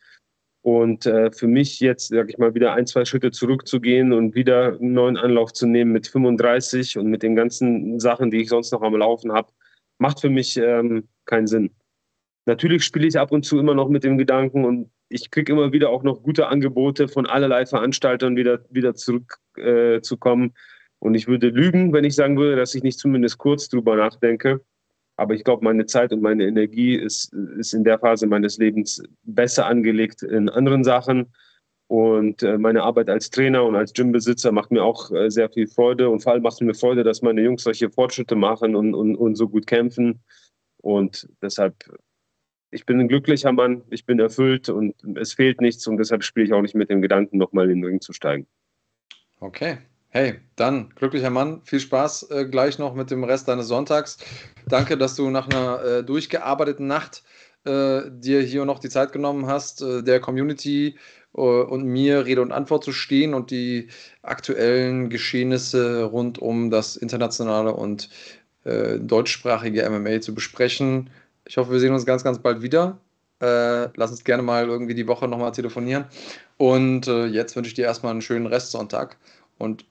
Und 0.61 1.05
äh, 1.05 1.31
für 1.31 1.47
mich 1.47 1.79
jetzt, 1.79 2.09
sag 2.09 2.29
ich 2.29 2.37
mal, 2.37 2.53
wieder 2.53 2.73
ein, 2.73 2.85
zwei 2.85 3.05
Schritte 3.05 3.31
zurückzugehen 3.31 4.11
und 4.11 4.35
wieder 4.35 4.77
einen 4.79 4.93
neuen 4.93 5.17
Anlauf 5.17 5.53
zu 5.53 5.65
nehmen 5.65 5.91
mit 5.93 6.07
35 6.07 6.97
und 6.97 7.07
mit 7.07 7.23
den 7.23 7.35
ganzen 7.35 7.99
Sachen, 7.99 8.29
die 8.29 8.41
ich 8.41 8.49
sonst 8.49 8.71
noch 8.71 8.81
am 8.81 8.95
Laufen 8.95 9.31
habe, 9.31 9.51
macht 9.99 10.19
für 10.19 10.29
mich 10.29 10.57
ähm, 10.57 11.07
keinen 11.25 11.47
Sinn. 11.47 11.71
Natürlich 12.45 12.83
spiele 12.83 13.07
ich 13.07 13.17
ab 13.17 13.31
und 13.31 13.45
zu 13.45 13.59
immer 13.59 13.73
noch 13.73 13.89
mit 13.89 14.03
dem 14.03 14.17
Gedanken 14.17 14.65
und 14.65 14.91
ich 15.07 15.31
kriege 15.31 15.51
immer 15.53 15.71
wieder 15.71 15.89
auch 15.89 16.03
noch 16.03 16.23
gute 16.23 16.47
Angebote 16.47 17.07
von 17.07 17.25
allerlei 17.25 17.65
Veranstaltern 17.65 18.35
wieder, 18.35 18.65
wieder 18.69 18.95
zurückzukommen. 18.95 20.49
Äh, 20.49 20.59
und 20.99 21.15
ich 21.15 21.27
würde 21.27 21.47
lügen, 21.47 21.93
wenn 21.93 22.03
ich 22.03 22.15
sagen 22.15 22.37
würde, 22.37 22.55
dass 22.57 22.75
ich 22.75 22.83
nicht 22.83 22.99
zumindest 22.99 23.37
kurz 23.37 23.69
drüber 23.69 23.95
nachdenke. 23.95 24.61
Aber 25.19 25.33
ich 25.33 25.43
glaube, 25.43 25.65
meine 25.65 25.85
Zeit 25.85 26.13
und 26.13 26.21
meine 26.21 26.45
Energie 26.45 26.95
ist, 26.95 27.33
ist 27.33 27.73
in 27.73 27.83
der 27.83 27.99
Phase 27.99 28.25
meines 28.25 28.57
Lebens 28.57 29.03
besser 29.23 29.65
angelegt 29.65 30.23
in 30.23 30.47
anderen 30.47 30.83
Sachen. 30.83 31.33
Und 31.87 32.41
äh, 32.43 32.57
meine 32.57 32.83
Arbeit 32.83 33.09
als 33.09 33.29
Trainer 33.29 33.65
und 33.65 33.75
als 33.75 33.93
Gymbesitzer 33.93 34.51
macht 34.51 34.71
mir 34.71 34.83
auch 34.83 35.11
äh, 35.11 35.29
sehr 35.29 35.49
viel 35.49 35.67
Freude. 35.67 36.09
Und 36.09 36.21
vor 36.21 36.31
allem 36.31 36.43
macht 36.43 36.53
es 36.53 36.61
mir 36.61 36.73
Freude, 36.73 37.03
dass 37.03 37.21
meine 37.21 37.41
Jungs 37.41 37.63
solche 37.63 37.89
Fortschritte 37.89 38.35
machen 38.35 38.75
und, 38.75 38.93
und, 38.93 39.15
und 39.15 39.35
so 39.35 39.49
gut 39.49 39.67
kämpfen. 39.67 40.21
Und 40.77 41.27
deshalb, 41.41 41.75
ich 42.71 42.85
bin 42.85 42.99
ein 43.01 43.07
glücklicher 43.09 43.51
Mann, 43.51 43.81
ich 43.89 44.05
bin 44.05 44.19
erfüllt 44.19 44.69
und 44.69 44.95
es 45.17 45.33
fehlt 45.33 45.59
nichts. 45.59 45.85
Und 45.87 45.97
deshalb 45.97 46.23
spiele 46.23 46.45
ich 46.45 46.53
auch 46.53 46.61
nicht 46.61 46.75
mit 46.75 46.89
dem 46.89 47.01
Gedanken, 47.01 47.37
nochmal 47.37 47.69
in 47.69 47.81
den 47.81 47.85
Ring 47.85 48.01
zu 48.01 48.13
steigen. 48.13 48.47
Okay, 49.41 49.79
Hey, 50.11 50.39
dann, 50.55 50.89
glücklicher 50.95 51.29
Mann, 51.29 51.61
viel 51.65 51.79
Spaß 51.79 52.31
äh, 52.31 52.45
gleich 52.45 52.79
noch 52.79 52.95
mit 52.95 53.11
dem 53.11 53.23
Rest 53.23 53.47
deines 53.47 53.67
Sonntags. 53.67 54.17
Danke, 54.69 54.97
dass 54.97 55.15
du 55.15 55.29
nach 55.29 55.47
einer 55.49 55.83
äh, 55.83 56.03
durchgearbeiteten 56.03 56.87
Nacht 56.87 57.23
äh, 57.65 58.03
dir 58.09 58.41
hier 58.41 58.65
noch 58.65 58.79
die 58.79 58.89
Zeit 58.89 59.11
genommen 59.11 59.47
hast, 59.47 59.81
äh, 59.81 60.03
der 60.03 60.19
Community 60.19 60.95
äh, 61.35 61.39
und 61.41 61.83
mir 61.85 62.25
Rede 62.25 62.41
und 62.41 62.51
Antwort 62.51 62.83
zu 62.83 62.91
stehen 62.93 63.33
und 63.33 63.51
die 63.51 63.89
aktuellen 64.21 65.09
Geschehnisse 65.09 66.03
rund 66.03 66.39
um 66.39 66.69
das 66.69 66.95
internationale 66.95 67.73
und 67.73 68.09
äh, 68.63 68.99
deutschsprachige 68.99 69.89
MMA 69.89 70.21
zu 70.21 70.33
besprechen. 70.33 71.09
Ich 71.45 71.57
hoffe, 71.57 71.71
wir 71.71 71.79
sehen 71.79 71.93
uns 71.93 72.05
ganz, 72.05 72.23
ganz 72.23 72.39
bald 72.39 72.61
wieder. 72.61 72.99
lass 73.41 74.11
uns 74.11 74.23
gerne 74.23 74.43
mal 74.43 74.67
irgendwie 74.67 74.93
die 74.95 75.07
Woche 75.07 75.27
nochmal 75.27 75.53
telefonieren. 75.53 76.05
Und 76.57 77.07
jetzt 77.07 77.55
wünsche 77.55 77.69
ich 77.69 77.73
dir 77.73 77.85
erstmal 77.85 78.11
einen 78.11 78.21
schönen 78.21 78.45
Restsonntag. 78.45 79.17
Und 79.57 79.85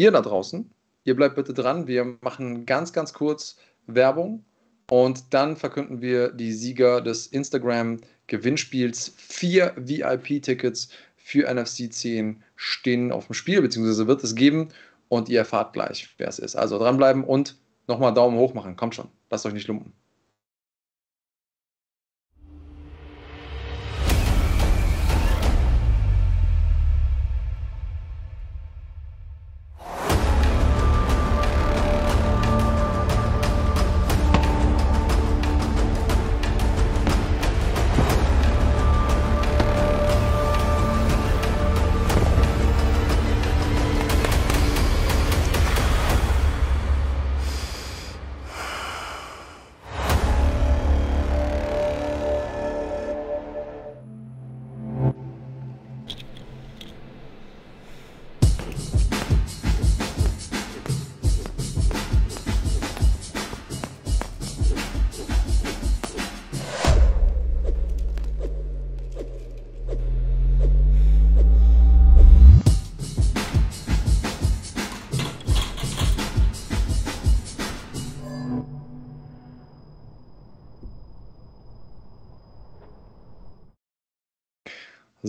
Ihr 0.00 0.10
da 0.10 0.22
draußen, 0.22 0.70
ihr 1.04 1.14
bleibt 1.14 1.34
bitte 1.34 1.52
dran. 1.52 1.86
Wir 1.86 2.16
machen 2.22 2.64
ganz, 2.64 2.94
ganz 2.94 3.12
kurz 3.12 3.58
Werbung 3.94 4.44
und 4.90 5.32
dann 5.32 5.56
verkünden 5.56 6.00
wir 6.00 6.32
die 6.32 6.52
Sieger 6.52 7.00
des 7.00 7.26
Instagram-Gewinnspiels. 7.28 9.12
Vier 9.16 9.74
VIP-Tickets 9.76 10.88
für 11.16 11.52
NFC 11.52 11.92
10 11.92 12.42
stehen 12.56 13.12
auf 13.12 13.26
dem 13.26 13.34
Spiel, 13.34 13.62
beziehungsweise 13.62 14.06
wird 14.06 14.24
es 14.24 14.34
geben 14.34 14.68
und 15.08 15.28
ihr 15.28 15.38
erfahrt 15.38 15.72
gleich, 15.72 16.08
wer 16.18 16.28
es 16.28 16.38
ist. 16.38 16.56
Also 16.56 16.78
dranbleiben 16.78 17.24
und 17.24 17.56
nochmal 17.86 18.14
Daumen 18.14 18.38
hoch 18.38 18.54
machen. 18.54 18.76
Kommt 18.76 18.94
schon, 18.94 19.08
lasst 19.30 19.46
euch 19.46 19.52
nicht 19.52 19.68
lumpen. 19.68 19.92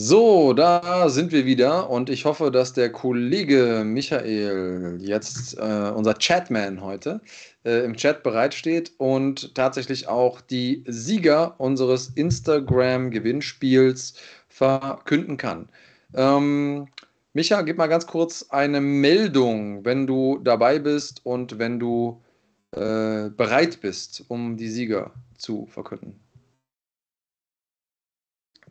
So, 0.04 0.54
da 0.54 1.10
sind 1.10 1.32
wir 1.32 1.46
wieder 1.46 1.88
und 1.92 2.10
ich 2.10 2.26
hoffe, 2.26 2.50
dass 2.50 2.74
der 2.74 2.92
Kollege 2.92 3.84
Michael, 3.86 4.98
jetzt 5.00 5.60
äh, 5.60 5.92
unser 5.96 6.16
Chatman 6.16 6.82
heute, 6.82 7.22
äh, 7.66 7.86
im 7.86 7.96
Chat 7.96 8.24
bereitsteht 8.24 8.94
und 8.98 9.54
tatsächlich 9.54 10.08
auch 10.08 10.42
die 10.42 10.84
Sieger 10.88 11.54
unseres 11.60 12.08
Instagram-Gewinnspiels 12.16 14.16
verkünden 14.48 15.38
kann. 15.38 15.70
Ähm, 16.16 16.88
Micha, 17.34 17.62
gib 17.62 17.78
mal 17.78 17.86
ganz 17.86 18.08
kurz 18.08 18.48
eine 18.50 18.82
Meldung, 18.82 19.86
wenn 19.86 20.08
du 20.08 20.40
dabei 20.40 20.80
bist 20.80 21.24
und 21.28 21.60
wenn 21.60 21.80
du 21.80 22.20
äh, 22.72 23.30
bereit 23.30 23.80
bist, 23.82 24.26
um 24.30 24.58
die 24.58 24.70
Sieger 24.70 25.12
zu 25.38 25.68
verkünden. 25.68 26.20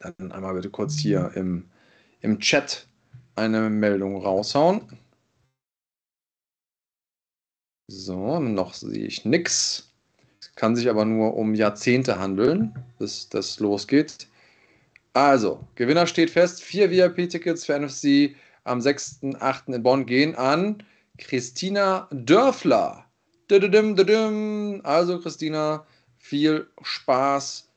Dann 0.01 0.33
einmal 0.33 0.55
bitte 0.55 0.71
kurz 0.71 0.99
hier 0.99 1.31
im, 1.35 1.69
im 2.21 2.41
Chat 2.41 2.89
eine 3.37 3.69
Meldung 3.69 4.17
raushauen. 4.17 4.99
So, 7.87 8.39
noch 8.41 8.73
sehe 8.75 9.05
ich 9.05 9.25
nichts. 9.25 9.93
Kann 10.55 10.75
sich 10.75 10.89
aber 10.89 11.05
nur 11.05 11.37
um 11.37 11.55
Jahrzehnte 11.55 12.19
handeln, 12.19 12.75
bis 12.99 13.29
das 13.29 13.61
losgeht. 13.61 14.29
Also, 15.13 15.67
Gewinner 15.75 16.07
steht 16.07 16.31
fest. 16.31 16.63
Vier 16.63 16.91
VIP-Tickets 16.91 17.67
für 17.67 17.79
NFC 17.79 18.37
am 18.65 18.79
6.8. 18.79 19.75
in 19.75 19.83
Bonn 19.83 20.07
gehen 20.07 20.35
an 20.35 20.83
Christina 21.19 22.09
Dörfler. 22.13 23.05
Also, 23.51 25.21
Christina, 25.21 25.87
viel 26.17 26.71
Spaß 26.83 27.70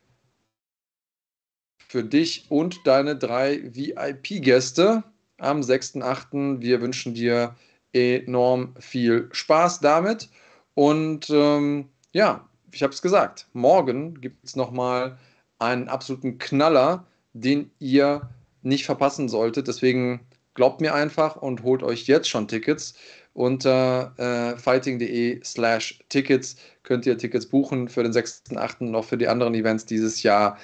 für 1.93 2.03
dich 2.03 2.47
und 2.49 2.87
deine 2.87 3.15
drei 3.15 3.61
VIP-Gäste 3.71 5.03
am 5.37 5.61
6.8. 5.61 6.59
Wir 6.59 6.81
wünschen 6.81 7.13
dir 7.13 7.55
enorm 7.93 8.73
viel 8.79 9.29
Spaß 9.31 9.79
damit. 9.79 10.27
Und 10.73 11.29
ähm, 11.29 11.89
ja, 12.11 12.49
ich 12.71 12.81
habe 12.81 12.93
es 12.93 13.03
gesagt, 13.03 13.45
morgen 13.53 14.19
gibt 14.21 14.43
es 14.43 14.55
nochmal 14.55 15.19
einen 15.59 15.87
absoluten 15.87 16.39
Knaller, 16.39 17.05
den 17.33 17.69
ihr 17.77 18.27
nicht 18.63 18.85
verpassen 18.85 19.29
solltet. 19.29 19.67
Deswegen 19.67 20.21
glaubt 20.55 20.81
mir 20.81 20.95
einfach 20.95 21.35
und 21.35 21.61
holt 21.61 21.83
euch 21.83 22.07
jetzt 22.07 22.27
schon 22.27 22.47
Tickets. 22.47 22.95
Unter 23.33 24.13
äh, 24.17 24.57
fighting.de 24.57 25.43
slash 25.43 25.99
Tickets 26.09 26.55
könnt 26.81 27.05
ihr 27.05 27.19
Tickets 27.19 27.45
buchen 27.45 27.87
für 27.87 28.01
den 28.01 28.13
6.8. 28.13 28.79
und 28.79 28.95
auch 28.95 29.05
für 29.05 29.17
die 29.17 29.27
anderen 29.27 29.53
Events 29.53 29.85
dieses 29.85 30.23
Jahr, 30.23 30.57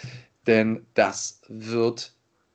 denn 0.47 0.85
das 0.93 1.41
wird 1.47 2.13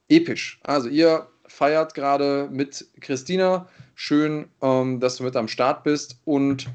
episch. 0.08 0.60
Also 0.62 0.88
ihr 0.88 1.28
feiert 1.46 1.94
gerade 1.94 2.48
mit 2.50 2.86
Christina. 3.00 3.68
Schön, 3.94 4.48
ähm, 4.60 5.00
dass 5.00 5.16
du 5.16 5.24
mit 5.24 5.36
am 5.36 5.48
Start 5.48 5.84
bist. 5.84 6.20
Und 6.24 6.66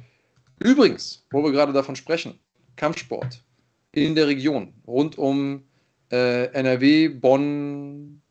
übrigens, 0.59 1.25
wo 1.31 1.43
wir 1.43 1.51
gerade 1.51 1.73
davon 1.73 1.95
sprechen, 1.95 2.39
Kampfsport 2.75 3.43
in 3.91 4.15
der 4.15 4.27
Region 4.27 4.73
rund 4.87 5.17
um 5.17 5.63
äh, 6.11 6.45
NRW, 6.53 7.09
Bonn, 7.09 8.21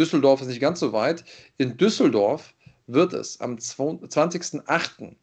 Düsseldorf 0.00 0.40
ist 0.40 0.48
nicht 0.48 0.60
ganz 0.60 0.80
so 0.80 0.92
weit. 0.92 1.24
In 1.58 1.76
Düsseldorf 1.76 2.54
wird 2.86 3.12
es 3.12 3.40
am 3.40 3.56
20.08. 3.56 5.14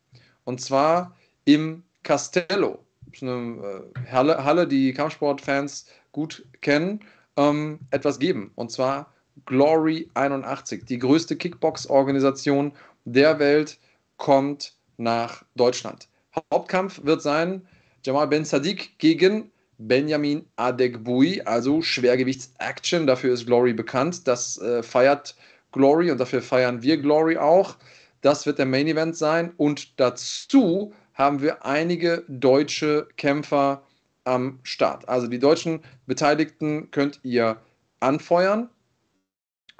und 0.45 0.61
zwar 0.61 1.15
im 1.45 1.83
Castello, 2.03 2.85
eine 3.21 3.91
äh, 3.95 4.11
Halle, 4.11 4.43
Halle 4.43 4.67
die 4.67 4.93
Kampfsportfans 4.93 5.87
gut 6.11 6.45
kennen, 6.61 7.01
ähm, 7.37 7.79
etwas 7.91 8.19
geben. 8.19 8.51
Und 8.55 8.71
zwar 8.71 9.13
Glory 9.45 10.09
81, 10.13 10.85
die 10.85 10.99
größte 10.99 11.35
Kickbox-Organisation 11.35 12.73
der 13.05 13.39
Welt, 13.39 13.79
kommt 14.17 14.73
nach 14.97 15.43
Deutschland. 15.55 16.09
Hauptkampf 16.53 17.01
wird 17.03 17.21
sein 17.21 17.67
Jamal 18.05 18.27
Ben 18.27 18.45
Sadiq 18.45 18.97
gegen 18.97 19.51
Benjamin 19.77 20.45
Adegboui, 20.57 21.41
also 21.45 21.81
Schwergewichts-Action. 21.81 23.07
Dafür 23.07 23.33
ist 23.33 23.45
Glory 23.45 23.73
bekannt. 23.73 24.27
Das 24.27 24.57
äh, 24.57 24.83
feiert 24.83 25.35
Glory 25.71 26.11
und 26.11 26.19
dafür 26.19 26.41
feiern 26.41 26.81
wir 26.81 26.97
Glory 26.97 27.37
auch. 27.37 27.77
Das 28.21 28.45
wird 28.45 28.59
der 28.59 28.65
Main 28.65 28.87
Event 28.87 29.15
sein. 29.15 29.53
Und 29.55 29.99
dazu 29.99 30.93
haben 31.13 31.41
wir 31.41 31.65
einige 31.65 32.23
deutsche 32.27 33.07
Kämpfer 33.15 33.83
am 34.29 34.59
Start. 34.63 35.09
Also 35.09 35.27
die 35.27 35.39
deutschen 35.39 35.81
Beteiligten 36.05 36.91
könnt 36.91 37.19
ihr 37.23 37.57
anfeuern 37.99 38.69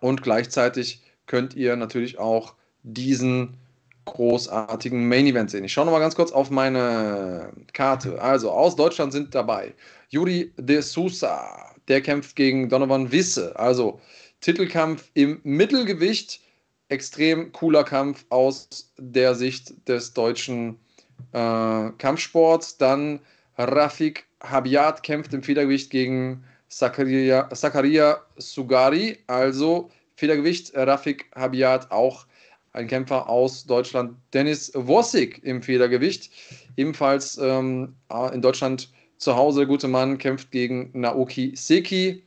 und 0.02 0.24
gleichzeitig 0.24 1.02
könnt 1.28 1.56
ihr 1.56 1.76
natürlich 1.76 2.18
auch 2.18 2.56
diesen 2.84 3.58
großartigen 4.06 5.08
Main 5.08 5.28
Event 5.28 5.52
sehen. 5.52 5.64
Ich 5.64 5.74
schaue 5.74 5.86
nochmal 5.86 6.02
ganz 6.02 6.16
kurz 6.16 6.32
auf 6.32 6.50
meine 6.50 7.52
Karte. 7.74 8.20
Also 8.22 8.50
aus 8.50 8.76
Deutschland 8.76 9.14
sind 9.14 9.36
dabei 9.36 9.76
Yuri 10.10 10.52
de 10.58 10.82
Sousa, 10.82 11.76
der 11.88 12.02
kämpft 12.02 12.36
gegen 12.36 12.70
Donovan 12.70 13.12
Wisse. 13.12 13.58
Also 13.58 14.02
Titelkampf 14.42 15.10
im 15.14 15.40
Mittelgewicht. 15.44 16.42
Extrem 16.92 17.52
cooler 17.52 17.84
Kampf 17.84 18.26
aus 18.30 18.68
der 18.98 19.36
Sicht 19.36 19.88
des 19.88 20.14
deutschen 20.14 20.80
äh, 21.34 21.92
Kampfsports. 22.00 22.78
Dann 22.78 23.20
Rafik 23.58 24.26
Habiat 24.41 25.03
kämpft 25.03 25.34
im 25.34 25.44
Federgewicht 25.44 25.90
gegen 25.90 26.44
Sakaria 26.70 28.22
Sugari. 28.38 29.18
Also 29.28 29.90
Federgewicht 30.16 30.76
Rafik 30.76 31.30
Habiat 31.36 31.91
auch 31.91 32.26
ein 32.74 32.88
Kämpfer 32.88 33.28
aus 33.28 33.66
Deutschland. 33.66 34.16
Dennis 34.34 34.72
Wossig 34.76 35.44
im 35.44 35.61
Federgewicht. 35.61 36.32
Ebenfalls 36.78 37.38
ähm, 37.38 37.95
in 38.34 38.41
Deutschland 38.41 38.90
zu 39.18 39.36
Hause. 39.36 39.61
Der 39.61 39.68
gute 39.68 39.88
Mann 39.88 40.18
kämpft 40.18 40.52
gegen 40.52 40.90
Naoki 40.94 41.53
Seki. 41.56 42.24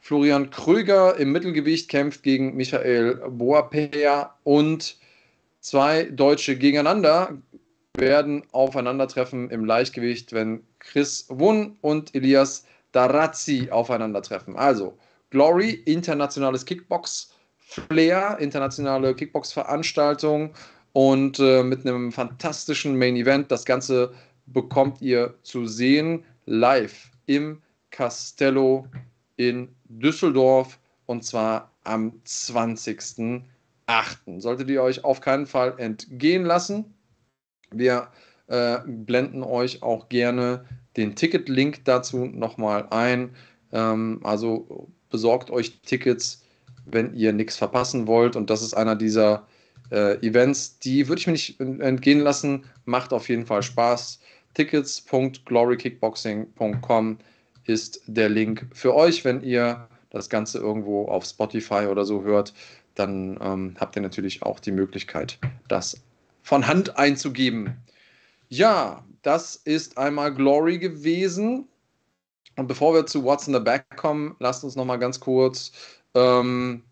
Florian 0.00 0.50
Krüger 0.50 1.16
im 1.18 1.32
Mittelgewicht 1.32 1.90
kämpft 1.90 2.22
gegen 2.22 2.56
Michael 2.56 3.16
Boapea 3.28 4.34
und 4.44 4.96
zwei 5.60 6.04
Deutsche 6.04 6.56
gegeneinander 6.56 7.36
werden 7.96 8.44
aufeinandertreffen 8.52 9.50
im 9.50 9.66
Leichtgewicht, 9.66 10.32
wenn 10.32 10.62
Chris 10.80 11.26
Wun 11.28 11.76
und 11.80 12.14
Elias 12.14 12.64
Darazzi 12.92 13.68
aufeinandertreffen. 13.70 14.56
Also 14.56 14.98
Glory, 15.30 15.70
internationales 15.84 16.64
Kickbox, 16.64 17.32
Flair, 17.58 18.36
internationale 18.40 19.14
Kickbox-Veranstaltung 19.14 20.50
und 20.92 21.38
äh, 21.38 21.62
mit 21.62 21.86
einem 21.86 22.10
fantastischen 22.10 22.98
Main 22.98 23.14
Event. 23.14 23.50
Das 23.52 23.64
Ganze 23.64 24.12
bekommt 24.46 25.00
ihr 25.00 25.34
zu 25.42 25.66
sehen 25.66 26.24
live 26.46 27.10
im 27.26 27.62
Castello 27.92 28.86
in 29.36 29.68
Düsseldorf 29.84 30.80
und 31.06 31.24
zwar 31.24 31.70
am 31.84 32.20
20.08. 32.26 33.42
Solltet 34.38 34.68
ihr 34.68 34.82
euch 34.82 35.04
auf 35.04 35.20
keinen 35.20 35.46
Fall 35.46 35.74
entgehen 35.78 36.44
lassen. 36.44 36.92
Wir 37.70 38.08
äh, 38.50 38.78
blenden 38.86 39.42
euch 39.42 39.82
auch 39.82 40.08
gerne 40.08 40.64
den 40.96 41.14
Ticket-Link 41.14 41.84
dazu 41.84 42.24
nochmal 42.26 42.86
ein. 42.90 43.30
Ähm, 43.72 44.20
also 44.22 44.88
besorgt 45.10 45.50
euch 45.50 45.80
Tickets, 45.82 46.42
wenn 46.84 47.14
ihr 47.14 47.32
nichts 47.32 47.56
verpassen 47.56 48.06
wollt. 48.06 48.36
Und 48.36 48.50
das 48.50 48.60
ist 48.62 48.74
einer 48.74 48.94
dieser 48.96 49.46
äh, 49.90 50.18
Events, 50.26 50.78
die 50.78 51.08
würde 51.08 51.20
ich 51.20 51.26
mir 51.26 51.32
nicht 51.32 51.58
entgehen 51.60 52.20
lassen. 52.20 52.64
Macht 52.84 53.12
auf 53.12 53.28
jeden 53.28 53.44
Fall 53.46 53.62
Spaß. 53.62 54.20
Tickets.glorykickboxing.com 54.54 57.18
ist 57.66 58.02
der 58.06 58.28
Link 58.28 58.66
für 58.72 58.96
euch. 58.96 59.24
Wenn 59.24 59.42
ihr 59.42 59.88
das 60.10 60.28
Ganze 60.28 60.58
irgendwo 60.58 61.06
auf 61.06 61.24
Spotify 61.24 61.86
oder 61.88 62.04
so 62.04 62.24
hört, 62.24 62.52
dann 62.96 63.38
ähm, 63.40 63.76
habt 63.78 63.94
ihr 63.96 64.02
natürlich 64.02 64.42
auch 64.42 64.58
die 64.58 64.72
Möglichkeit, 64.72 65.38
das 65.68 66.02
von 66.42 66.66
Hand 66.66 66.98
einzugeben. 66.98 67.76
Ja, 68.52 69.04
das 69.22 69.54
ist 69.56 69.96
einmal 69.96 70.34
Glory 70.34 70.78
gewesen. 70.78 71.68
Und 72.56 72.66
bevor 72.66 72.92
wir 72.94 73.06
zu 73.06 73.22
What's 73.22 73.46
in 73.46 73.54
the 73.54 73.60
Back 73.60 73.96
kommen, 73.96 74.34
lasst 74.40 74.64
uns 74.64 74.74
noch 74.74 74.84
mal 74.84 74.96
ganz 74.96 75.20
kurz 75.20 75.70
ähm, 76.14 76.82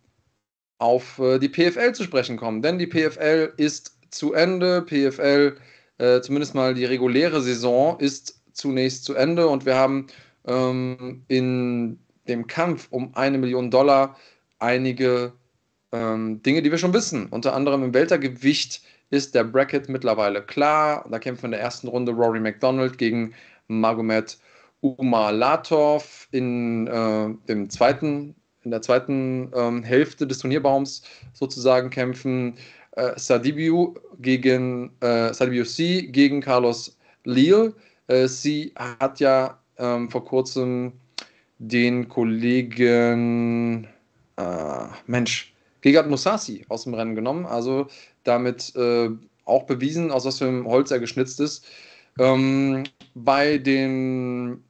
auf 0.79 1.19
äh, 1.19 1.41
die 1.41 1.49
PFL 1.49 1.93
zu 1.93 2.05
sprechen 2.05 2.37
kommen. 2.37 2.63
Denn 2.63 2.79
die 2.79 2.87
PFL 2.87 3.53
ist 3.57 3.99
zu 4.11 4.35
Ende. 4.35 4.83
PFL, 4.83 5.57
äh, 5.99 6.21
zumindest 6.21 6.55
mal 6.55 6.75
die 6.75 6.85
reguläre 6.85 7.43
Saison, 7.43 7.99
ist 7.99 8.41
zunächst 8.53 9.05
zu 9.05 9.15
Ende. 9.15 9.49
Und 9.49 9.67
wir 9.67 9.75
haben 9.75 10.07
ähm, 10.47 11.25
in 11.27 11.99
dem 12.29 12.47
Kampf 12.47 12.87
um 12.91 13.17
eine 13.17 13.37
Million 13.37 13.73
Dollar 13.73 14.17
einige 14.61 15.33
ähm, 15.91 16.41
Dinge, 16.41 16.63
die 16.63 16.71
wir 16.71 16.79
schon 16.79 16.95
wissen. 16.95 17.27
Unter 17.27 17.55
anderem 17.55 17.83
im 17.83 17.95
Weltergewicht 17.95 18.83
ist 19.11 19.35
der 19.35 19.45
Bracket 19.45 19.89
mittlerweile 19.89 20.43
klar. 20.43 21.07
Da 21.11 21.19
kämpfen 21.19 21.47
in 21.47 21.51
der 21.53 21.61
ersten 21.61 21.89
Runde 21.89 22.13
Rory 22.13 22.41
McDonald 22.41 22.99
gegen 22.99 23.35
Magomed 23.69 24.39
Umalatov. 24.81 26.29
In, 26.31 26.87
äh, 26.87 27.29
dem 27.49 27.71
zweiten, 27.71 28.35
in 28.65 28.71
der 28.71 28.83
zweiten 28.83 29.51
ähm, 29.55 29.83
Hälfte 29.83 30.27
des 30.27 30.39
Turnierbaums 30.39 31.03
sozusagen 31.33 31.91
kämpfen 31.91 32.55
äh, 32.93 33.13
Sadibiu 33.17 33.95
gegen 34.21 34.91
äh, 35.01 35.33
Sadibiu 35.33 35.65
C 35.65 36.03
gegen 36.03 36.41
Carlos 36.41 36.99
Leal. 37.25 37.75
Äh, 38.09 38.29
sie 38.29 38.73
hat 38.77 39.21
ja 39.21 39.59
ähm, 39.79 40.11
vor 40.11 40.25
kurzem 40.25 40.93
den 41.59 42.09
Kollegen, 42.09 43.87
äh, 44.37 44.87
Mensch, 45.07 45.55
Gegard 45.81 46.09
Musasi 46.09 46.65
aus 46.69 46.85
dem 46.85 46.95
Rennen 46.95 47.15
genommen. 47.15 47.47
Also 47.47 47.87
damit 48.29 48.75
äh, 48.77 49.11
auch 49.45 49.65
bewiesen, 49.65 50.11
aus 50.11 50.25
was 50.25 50.39
für 50.39 50.47
einem 50.47 50.67
Holz 50.67 50.91
er 50.91 51.01
geschnitzt 51.01 51.41
ist. 51.41 51.67
Ähm, 52.19 52.85
bei 53.15 53.59
den 53.59 54.63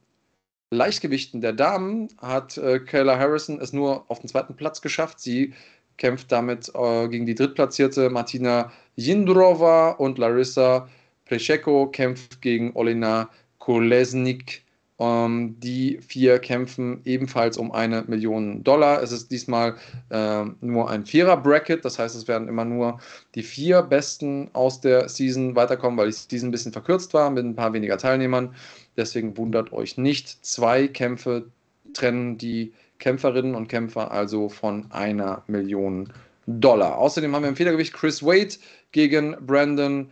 Leichtgewichten 0.71 1.41
der 1.41 1.53
Damen 1.53 2.09
hat 2.19 2.57
äh, 2.57 2.79
Kayla 2.79 3.17
Harrison 3.17 3.59
es 3.59 3.73
nur 3.73 4.09
auf 4.09 4.19
den 4.19 4.29
zweiten 4.29 4.55
Platz 4.55 4.81
geschafft. 4.81 5.19
Sie 5.19 5.53
kämpft 5.97 6.31
damit 6.31 6.71
äh, 6.75 7.07
gegen 7.07 7.25
die 7.25 7.35
drittplatzierte 7.35 8.09
Martina 8.09 8.71
Jindrova 8.95 9.91
und 9.91 10.17
Larissa 10.17 10.87
Plecheko 11.25 11.87
kämpft 11.87 12.41
gegen 12.41 12.75
Olena 12.75 13.29
Kolesnik. 13.57 14.63
Ähm, 14.99 15.55
die 15.59 15.99
vier 16.05 16.39
kämpfen 16.39 17.01
ebenfalls 17.05 17.57
um 17.57 17.71
eine 17.71 18.03
Million 18.07 18.63
Dollar. 18.63 19.01
Es 19.01 19.11
ist 19.11 19.31
diesmal 19.31 19.75
äh, 20.09 20.43
nur 20.59 20.89
ein 20.89 21.05
Vierer-Bracket, 21.05 21.85
das 21.85 21.97
heißt, 21.97 22.15
es 22.15 22.27
werden 22.27 22.49
immer 22.49 22.65
nur 22.65 22.99
die 23.35 23.43
vier 23.43 23.81
Besten 23.81 24.49
aus 24.53 24.81
der 24.81 25.07
Season 25.07 25.55
weiterkommen, 25.55 25.97
weil 25.97 26.07
die 26.07 26.13
Season 26.13 26.49
ein 26.49 26.51
bisschen 26.51 26.73
verkürzt 26.73 27.13
war 27.13 27.29
mit 27.29 27.45
ein 27.45 27.55
paar 27.55 27.73
weniger 27.73 27.97
Teilnehmern. 27.97 28.53
Deswegen 28.97 29.37
wundert 29.37 29.71
euch 29.71 29.97
nicht. 29.97 30.45
Zwei 30.45 30.87
Kämpfe 30.87 31.47
trennen 31.93 32.37
die 32.37 32.73
Kämpferinnen 32.99 33.55
und 33.55 33.69
Kämpfer 33.69 34.11
also 34.11 34.49
von 34.49 34.91
einer 34.91 35.43
Million 35.47 36.11
Dollar. 36.45 36.97
Außerdem 36.97 37.33
haben 37.33 37.43
wir 37.43 37.49
im 37.49 37.55
Federgewicht 37.55 37.93
Chris 37.93 38.21
Wade 38.23 38.55
gegen 38.91 39.37
Brandon 39.39 40.11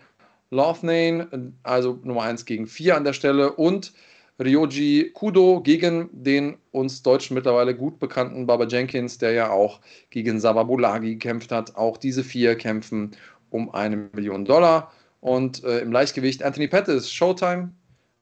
Loughnane, 0.49 1.51
also 1.63 1.99
Nummer 2.03 2.23
1 2.23 2.45
gegen 2.45 2.67
4 2.67 2.95
an 2.95 3.03
der 3.03 3.13
Stelle 3.13 3.51
und 3.51 3.91
Ryoji 4.39 5.11
Kudo 5.13 5.61
gegen 5.61 6.09
den 6.11 6.57
uns 6.71 7.01
Deutschen 7.01 7.33
mittlerweile 7.33 7.75
gut 7.75 7.99
bekannten 7.99 8.45
Baba 8.45 8.65
Jenkins, 8.65 9.17
der 9.17 9.31
ja 9.31 9.49
auch 9.49 9.79
gegen 10.09 10.39
Sababulagi 10.39 11.13
gekämpft 11.13 11.51
hat. 11.51 11.75
Auch 11.75 11.97
diese 11.97 12.23
vier 12.23 12.55
kämpfen 12.55 13.15
um 13.49 13.73
eine 13.73 14.09
Million 14.13 14.45
Dollar. 14.45 14.91
Und 15.21 15.63
äh, 15.63 15.79
im 15.79 15.91
Leichtgewicht 15.91 16.43
Anthony 16.43 16.67
Pettis, 16.67 17.11
Showtime 17.11 17.71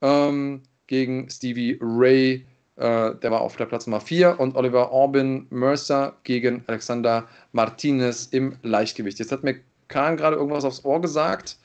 ähm, 0.01 0.63
gegen 0.87 1.29
Stevie 1.29 1.77
Ray, 1.81 2.45
äh, 2.77 3.15
der 3.15 3.31
war 3.31 3.41
auf 3.41 3.57
der 3.57 3.65
Platz 3.65 3.85
Nummer 3.85 3.99
4. 3.99 4.39
Und 4.39 4.55
Oliver 4.55 4.91
Orbin 4.91 5.47
Mercer 5.49 6.15
gegen 6.23 6.63
Alexander 6.67 7.27
Martinez 7.51 8.27
im 8.31 8.57
Leichtgewicht. 8.63 9.19
Jetzt 9.19 9.33
hat 9.33 9.43
mir 9.43 9.59
Kahn 9.89 10.15
gerade 10.15 10.37
irgendwas 10.37 10.63
aufs 10.63 10.85
Ohr 10.85 11.01
gesagt. 11.01 11.57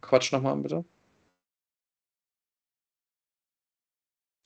Quatsch 0.00 0.32
nochmal 0.32 0.56
bitte. 0.56 0.84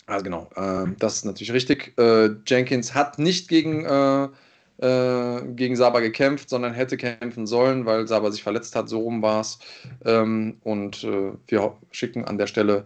Also 0.07 0.25
genau, 0.25 0.51
äh, 0.57 0.87
das 0.99 1.17
ist 1.17 1.25
natürlich 1.25 1.53
richtig. 1.53 1.99
Äh, 1.99 2.31
Jenkins 2.47 2.95
hat 2.95 3.19
nicht 3.19 3.49
gegen, 3.49 3.85
äh, 3.85 4.29
äh, 4.79 5.43
gegen 5.55 5.77
Saba 5.77 6.01
gekämpft, 6.01 6.51
sondern 6.51 6.75
hätte 6.75 6.97
kämpfen 6.97 7.47
sollen, 7.47 7.87
weil 7.87 8.07
Saba 8.07 8.31
sich 8.31 8.43
verletzt 8.43 8.77
hat. 8.77 8.89
So 8.89 9.01
rum 9.01 9.23
war 9.23 9.41
es. 9.41 9.59
Ähm, 10.05 10.59
und 10.63 11.05
äh, 11.05 11.33
wir 11.47 11.77
schicken 11.91 12.25
an 12.25 12.37
der 12.39 12.47
Stelle 12.47 12.85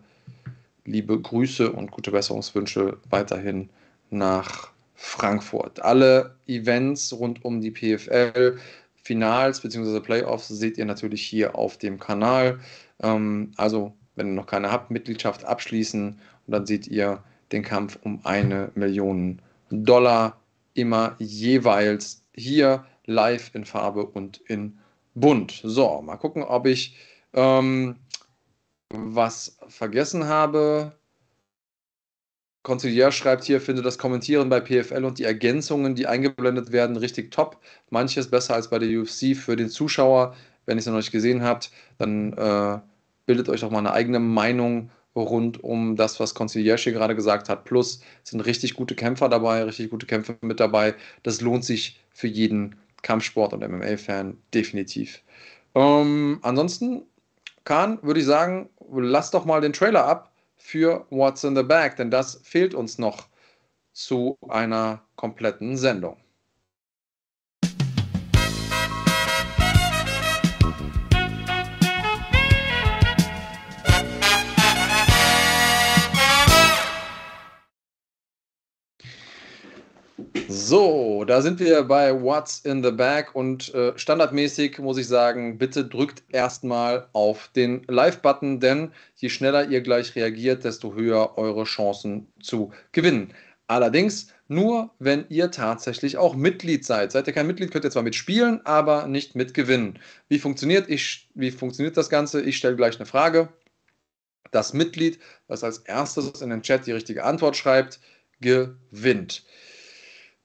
liebe 0.85 1.21
Grüße 1.21 1.71
und 1.73 1.91
gute 1.91 2.11
Besserungswünsche 2.13 2.97
weiterhin 3.11 3.69
nach 4.11 4.71
Frankfurt. 4.95 5.83
Alle 5.83 6.37
Events 6.47 7.13
rund 7.13 7.45
um 7.45 7.61
die 7.61 7.71
PFL, 7.71 8.59
Finals 9.03 9.61
bzw. 9.61 10.01
Playoffs 10.01 10.49
seht 10.49 10.79
ihr 10.79 10.85
natürlich 10.85 11.23
hier 11.23 11.55
auf 11.57 11.79
dem 11.79 11.99
Kanal. 11.99 12.61
Ähm, 13.03 13.53
also, 13.57 13.95
wenn 14.17 14.29
ihr 14.29 14.35
noch 14.35 14.47
keine 14.47 14.71
habt, 14.71 14.91
Mitgliedschaft 14.91 15.45
abschließen 15.45 16.19
und 16.49 16.53
dann 16.53 16.67
seht 16.67 16.87
ihr 16.89 17.23
den 17.53 17.63
Kampf 17.63 17.99
um 18.03 18.21
eine 18.25 18.73
Million 18.75 19.41
Dollar 19.71 20.41
immer 20.73 21.15
jeweils 21.19 22.25
hier 22.35 22.87
live 23.05 23.51
in 23.55 23.67
Farbe 23.67 24.07
und 24.07 24.39
in 24.39 24.79
bunt. 25.15 25.61
So, 25.63 26.01
mal 26.01 26.17
gucken, 26.17 26.43
ob 26.43 26.67
ich 26.67 26.97
ähm, 27.35 27.97
was 28.89 29.59
vergessen 29.69 30.25
habe. 30.25 30.93
Konziliär 32.63 33.13
schreibt 33.13 33.45
hier, 33.45 33.61
finde 33.61 33.83
das 33.83 33.99
Kommentieren 33.99 34.49
bei 34.49 34.61
PFL 34.61 35.05
und 35.05 35.19
die 35.19 35.25
Ergänzungen, 35.25 35.95
die 35.95 36.07
eingeblendet 36.07 36.73
werden, 36.73 36.97
richtig 36.97 37.31
top. 37.31 37.59
Manches 37.91 38.31
besser 38.31 38.55
als 38.55 38.71
bei 38.71 38.79
der 38.79 38.89
UFC 38.89 39.37
für 39.37 39.57
den 39.57 39.69
Zuschauer. 39.69 40.35
Wenn 40.65 40.79
ihr 40.79 40.81
es 40.81 40.87
noch 40.87 40.95
nicht 40.97 41.13
gesehen 41.13 41.43
habt, 41.43 41.71
dann 41.99 42.33
äh, 42.33 42.79
bildet 43.27 43.51
euch 43.51 43.61
doch 43.61 43.71
mal 43.71 43.79
eine 43.79 43.93
eigene 43.93 44.19
Meinung 44.19 44.91
rund 45.23 45.63
um 45.63 45.97
das, 45.97 46.21
was 46.21 46.35
Conciliaci 46.35 46.93
gerade 46.93 47.15
gesagt 47.15 47.49
hat. 47.49 47.65
Plus 47.65 48.01
sind 48.23 48.41
richtig 48.41 48.75
gute 48.75 48.95
Kämpfer 48.95 49.29
dabei, 49.29 49.65
richtig 49.65 49.91
gute 49.91 50.07
Kämpfe 50.07 50.37
mit 50.41 50.61
dabei. 50.61 50.95
Das 51.23 51.41
lohnt 51.41 51.65
sich 51.65 52.01
für 52.13 52.29
jeden 52.29 52.77
Kampfsport- 53.03 53.53
und 53.53 53.63
MMA-Fan 53.63 54.37
definitiv. 54.55 55.23
Ähm, 55.75 56.39
ansonsten, 56.43 57.03
Kahn, 57.65 57.99
würde 58.03 58.21
ich 58.21 58.27
sagen, 58.27 58.69
lass 58.93 59.31
doch 59.31 59.45
mal 59.45 59.61
den 59.61 59.73
Trailer 59.73 60.05
ab 60.07 60.33
für 60.57 61.07
What's 61.11 61.45
in 61.45 61.57
the 61.57 61.63
Bag, 61.63 61.97
denn 61.97 62.11
das 62.11 62.41
fehlt 62.43 62.75
uns 62.75 62.99
noch 62.99 63.29
zu 63.93 64.37
einer 64.49 65.03
kompletten 65.17 65.77
Sendung. 65.77 66.17
So, 80.51 81.25
da 81.27 81.43
sind 81.43 81.61
wir 81.61 81.83
bei 81.83 82.23
What's 82.23 82.61
in 82.61 82.83
the 82.83 82.91
Bag 82.91 83.35
und 83.35 83.75
äh, 83.75 83.93
standardmäßig 83.99 84.79
muss 84.79 84.97
ich 84.97 85.07
sagen, 85.07 85.59
bitte 85.59 85.85
drückt 85.85 86.23
erstmal 86.31 87.07
auf 87.13 87.51
den 87.55 87.83
Live-Button, 87.87 88.59
denn 88.59 88.93
je 89.17 89.29
schneller 89.29 89.69
ihr 89.69 89.83
gleich 89.83 90.17
reagiert, 90.17 90.65
desto 90.65 90.95
höher 90.95 91.37
eure 91.37 91.65
Chancen 91.65 92.33
zu 92.41 92.73
gewinnen. 92.93 93.35
Allerdings 93.67 94.29
nur, 94.47 94.91
wenn 94.99 95.27
ihr 95.29 95.51
tatsächlich 95.51 96.17
auch 96.17 96.35
Mitglied 96.35 96.83
seid. 96.83 97.13
Seid 97.13 97.27
ihr 97.27 97.35
kein 97.35 97.47
Mitglied, 97.47 97.71
könnt 97.71 97.85
ihr 97.85 97.91
zwar 97.91 98.03
mitspielen, 98.03 98.65
aber 98.65 99.07
nicht 99.07 99.35
mitgewinnen. 99.35 99.99
Wie 100.31 100.39
funktioniert, 100.39 100.89
ich, 100.89 101.29
wie 101.35 101.51
funktioniert 101.51 101.99
das 101.99 102.09
Ganze? 102.09 102.41
Ich 102.41 102.57
stelle 102.57 102.77
gleich 102.77 102.97
eine 102.97 103.05
Frage. 103.05 103.51
Das 104.51 104.73
Mitglied, 104.73 105.19
das 105.47 105.63
als 105.63 105.81
erstes 105.81 106.41
in 106.41 106.49
den 106.49 106.63
Chat 106.63 106.87
die 106.87 106.93
richtige 106.93 107.25
Antwort 107.25 107.55
schreibt, 107.55 108.01
gewinnt. 108.41 109.45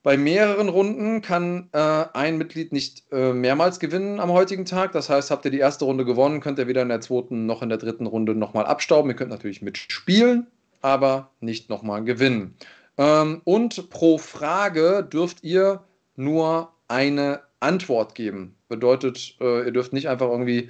Bei 0.04 0.18
mehreren 0.18 0.68
Runden 0.68 1.22
kann 1.22 1.70
äh, 1.72 1.78
ein 2.14 2.38
Mitglied 2.38 2.74
nicht 2.74 3.04
äh, 3.14 3.32
mehrmals 3.32 3.80
gewinnen 3.80 4.20
am 4.20 4.34
heutigen 4.34 4.66
Tag. 4.66 4.92
Das 4.92 5.10
heißt, 5.10 5.32
habt 5.32 5.46
ihr 5.46 5.52
die 5.52 5.60
erste 5.60 5.86
Runde 5.86 6.04
gewonnen, 6.04 6.42
könnt 6.42 6.60
ihr 6.60 6.68
weder 6.68 6.82
in 6.82 6.90
der 6.90 7.00
zweiten 7.00 7.46
noch 7.46 7.62
in 7.62 7.70
der 7.70 7.78
dritten 7.78 8.06
Runde 8.06 8.36
nochmal 8.36 8.66
abstauben. 8.66 9.10
Ihr 9.10 9.16
könnt 9.16 9.32
natürlich 9.32 9.62
mitspielen, 9.62 10.48
aber 10.82 11.32
nicht 11.40 11.70
nochmal 11.70 12.04
gewinnen. 12.04 12.54
Ähm, 12.98 13.42
und 13.46 13.90
pro 13.90 14.18
Frage 14.18 15.08
dürft 15.10 15.42
ihr 15.46 15.82
nur 16.18 16.74
eine 16.90 17.40
Antwort 17.62 18.14
geben. 18.14 18.56
Bedeutet, 18.68 19.38
äh, 19.40 19.66
ihr 19.66 19.72
dürft 19.72 19.94
nicht 19.94 20.10
einfach 20.10 20.28
irgendwie 20.28 20.70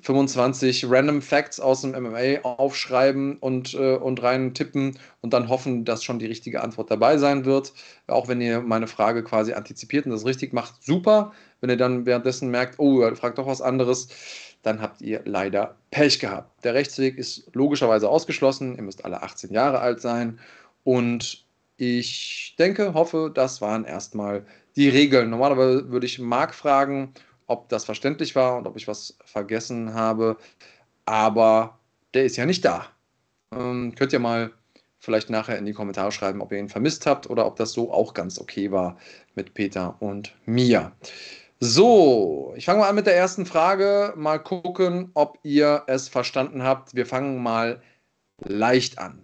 25 0.00 0.86
Random 0.88 1.20
Facts 1.20 1.60
aus 1.60 1.82
dem 1.82 1.90
MMA 1.90 2.40
aufschreiben 2.42 3.36
und, 3.36 3.74
äh, 3.74 3.96
und 3.96 4.22
rein 4.22 4.54
tippen 4.54 4.98
und 5.20 5.34
dann 5.34 5.48
hoffen, 5.48 5.84
dass 5.84 6.02
schon 6.02 6.18
die 6.18 6.26
richtige 6.26 6.62
Antwort 6.62 6.90
dabei 6.90 7.18
sein 7.18 7.44
wird. 7.44 7.74
Auch 8.06 8.26
wenn 8.26 8.40
ihr 8.40 8.60
meine 8.60 8.86
Frage 8.86 9.22
quasi 9.22 9.52
antizipiert 9.52 10.06
und 10.06 10.12
das 10.12 10.24
richtig 10.24 10.52
macht, 10.52 10.82
super. 10.82 11.32
Wenn 11.60 11.70
ihr 11.70 11.76
dann 11.76 12.06
währenddessen 12.06 12.50
merkt, 12.50 12.78
oh, 12.78 13.00
er 13.00 13.14
fragt 13.16 13.36
doch 13.38 13.46
was 13.46 13.60
anderes, 13.60 14.08
dann 14.62 14.80
habt 14.80 15.02
ihr 15.02 15.22
leider 15.24 15.76
Pech 15.90 16.20
gehabt. 16.20 16.64
Der 16.64 16.74
Rechtsweg 16.74 17.18
ist 17.18 17.50
logischerweise 17.52 18.08
ausgeschlossen. 18.08 18.76
Ihr 18.76 18.82
müsst 18.82 19.04
alle 19.04 19.22
18 19.22 19.52
Jahre 19.52 19.80
alt 19.80 20.00
sein. 20.00 20.38
Und 20.84 21.44
ich 21.76 22.54
denke, 22.58 22.94
hoffe, 22.94 23.30
das 23.34 23.60
waren 23.60 23.84
erstmal 23.84 24.46
die 24.76 24.88
Regeln. 24.88 25.30
Normalerweise 25.30 25.90
würde 25.90 26.06
ich 26.06 26.18
Marc 26.18 26.54
fragen, 26.54 27.12
ob 27.52 27.68
das 27.68 27.84
verständlich 27.84 28.34
war 28.34 28.56
und 28.56 28.66
ob 28.66 28.76
ich 28.76 28.88
was 28.88 29.16
vergessen 29.24 29.94
habe. 29.94 30.36
Aber 31.04 31.78
der 32.14 32.24
ist 32.24 32.36
ja 32.36 32.46
nicht 32.46 32.64
da. 32.64 32.86
Ähm, 33.52 33.94
könnt 33.94 34.12
ihr 34.12 34.18
mal 34.18 34.52
vielleicht 34.98 35.30
nachher 35.30 35.58
in 35.58 35.66
die 35.66 35.72
Kommentare 35.72 36.12
schreiben, 36.12 36.40
ob 36.40 36.52
ihr 36.52 36.58
ihn 36.58 36.68
vermisst 36.68 37.06
habt 37.06 37.28
oder 37.28 37.46
ob 37.46 37.56
das 37.56 37.72
so 37.72 37.92
auch 37.92 38.14
ganz 38.14 38.40
okay 38.40 38.70
war 38.70 38.96
mit 39.34 39.52
Peter 39.54 39.96
und 40.00 40.34
mir. 40.46 40.92
So, 41.60 42.54
ich 42.56 42.64
fange 42.64 42.80
mal 42.80 42.88
an 42.88 42.94
mit 42.94 43.06
der 43.06 43.16
ersten 43.16 43.46
Frage. 43.46 44.14
Mal 44.16 44.38
gucken, 44.38 45.10
ob 45.14 45.38
ihr 45.42 45.84
es 45.86 46.08
verstanden 46.08 46.62
habt. 46.62 46.94
Wir 46.94 47.06
fangen 47.06 47.42
mal 47.42 47.82
leicht 48.38 48.98
an. 48.98 49.22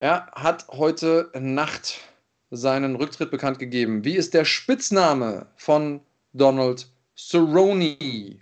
Er 0.00 0.26
hat 0.32 0.66
heute 0.68 1.30
Nacht 1.38 2.00
seinen 2.50 2.96
Rücktritt 2.96 3.30
bekannt 3.30 3.58
gegeben. 3.58 4.04
Wie 4.04 4.16
ist 4.16 4.34
der 4.34 4.44
Spitzname 4.44 5.46
von 5.56 6.00
Donald 6.32 6.90
Cerrone. 7.16 8.38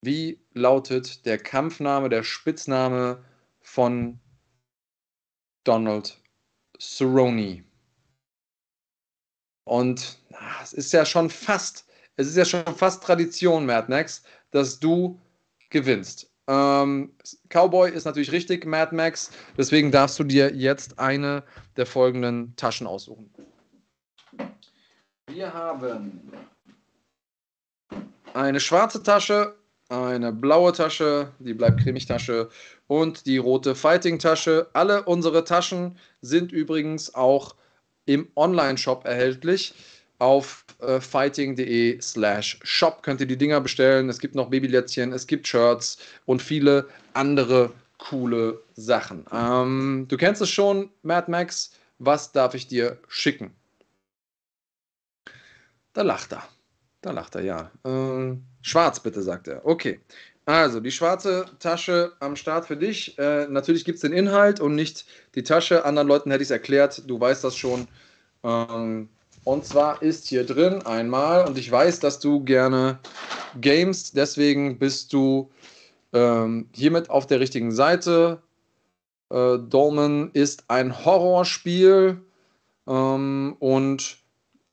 Wie 0.00 0.40
lautet 0.52 1.24
der 1.26 1.38
Kampfname, 1.38 2.08
der 2.08 2.22
Spitzname 2.22 3.24
von 3.60 4.20
Donald 5.64 6.20
Cerrone? 6.78 7.64
Und 9.64 10.18
ach, 10.32 10.62
es 10.62 10.72
ist 10.72 10.92
ja 10.92 11.06
schon 11.06 11.30
fast, 11.30 11.86
es 12.16 12.28
ist 12.28 12.36
ja 12.36 12.44
schon 12.44 12.64
fast 12.76 13.02
Tradition, 13.02 13.64
Mad 13.66 13.88
Max, 13.88 14.22
dass 14.50 14.78
du 14.78 15.18
gewinnst. 15.70 16.30
Ähm, 16.46 17.14
Cowboy 17.48 17.90
ist 17.90 18.04
natürlich 18.04 18.30
richtig, 18.30 18.66
Mad 18.66 18.94
Max. 18.94 19.30
Deswegen 19.56 19.90
darfst 19.90 20.18
du 20.18 20.24
dir 20.24 20.54
jetzt 20.54 20.98
eine 20.98 21.42
der 21.76 21.86
folgenden 21.86 22.54
Taschen 22.56 22.86
aussuchen. 22.86 23.32
Wir 25.26 25.52
haben 25.52 26.32
eine 28.34 28.60
schwarze 28.60 29.02
Tasche, 29.02 29.54
eine 29.88 30.32
blaue 30.32 30.72
Tasche, 30.72 31.32
die 31.38 31.54
bleibt 31.54 31.80
cremig 31.80 32.06
Tasche 32.06 32.48
und 32.86 33.26
die 33.26 33.38
rote 33.38 33.74
Fighting 33.74 34.18
Tasche. 34.18 34.68
Alle 34.72 35.04
unsere 35.04 35.44
Taschen 35.44 35.96
sind 36.20 36.52
übrigens 36.52 37.14
auch 37.14 37.54
im 38.06 38.28
Online-Shop 38.36 39.04
erhältlich. 39.06 39.74
Auf 40.18 40.64
äh, 40.80 41.00
fighting.de 41.00 42.00
slash 42.00 42.58
shop 42.62 43.02
könnt 43.02 43.20
ihr 43.20 43.26
die 43.26 43.36
Dinger 43.36 43.60
bestellen. 43.60 44.08
Es 44.08 44.18
gibt 44.18 44.34
noch 44.34 44.48
Babylätzchen, 44.48 45.12
es 45.12 45.26
gibt 45.26 45.46
Shirts 45.46 45.98
und 46.24 46.40
viele 46.40 46.88
andere 47.14 47.72
coole 47.98 48.60
Sachen. 48.74 49.26
Ähm, 49.32 50.06
du 50.08 50.16
kennst 50.16 50.40
es 50.40 50.50
schon, 50.50 50.90
Mad 51.02 51.30
Max. 51.30 51.72
Was 51.98 52.32
darf 52.32 52.54
ich 52.54 52.66
dir 52.66 52.98
schicken? 53.08 53.54
Da 55.92 56.02
lacht 56.02 56.32
er. 56.32 56.48
Da 57.04 57.10
lacht 57.10 57.34
er, 57.34 57.42
ja. 57.42 57.70
Ähm, 57.84 58.44
schwarz 58.62 58.98
bitte, 58.98 59.20
sagt 59.20 59.46
er. 59.46 59.66
Okay. 59.66 60.00
Also, 60.46 60.80
die 60.80 60.90
schwarze 60.90 61.44
Tasche 61.58 62.12
am 62.18 62.34
Start 62.34 62.64
für 62.64 62.78
dich. 62.78 63.18
Äh, 63.18 63.46
natürlich 63.46 63.84
gibt 63.84 63.96
es 63.96 64.00
den 64.00 64.14
Inhalt 64.14 64.58
und 64.58 64.74
nicht 64.74 65.04
die 65.34 65.42
Tasche. 65.42 65.84
Anderen 65.84 66.08
Leuten 66.08 66.30
hätte 66.30 66.42
ich 66.42 66.46
es 66.46 66.50
erklärt. 66.50 67.02
Du 67.06 67.20
weißt 67.20 67.44
das 67.44 67.56
schon. 67.56 67.88
Ähm, 68.42 69.10
und 69.44 69.66
zwar 69.66 70.00
ist 70.00 70.28
hier 70.28 70.46
drin 70.46 70.80
einmal, 70.86 71.46
und 71.46 71.58
ich 71.58 71.70
weiß, 71.70 72.00
dass 72.00 72.20
du 72.20 72.42
gerne 72.42 72.98
games, 73.60 74.12
deswegen 74.12 74.78
bist 74.78 75.12
du 75.12 75.50
ähm, 76.14 76.70
hiermit 76.72 77.10
auf 77.10 77.26
der 77.26 77.40
richtigen 77.40 77.70
Seite. 77.70 78.40
Äh, 79.28 79.58
Dolmen 79.58 80.30
ist 80.32 80.64
ein 80.68 81.04
Horrorspiel 81.04 82.22
ähm, 82.86 83.56
und 83.58 84.23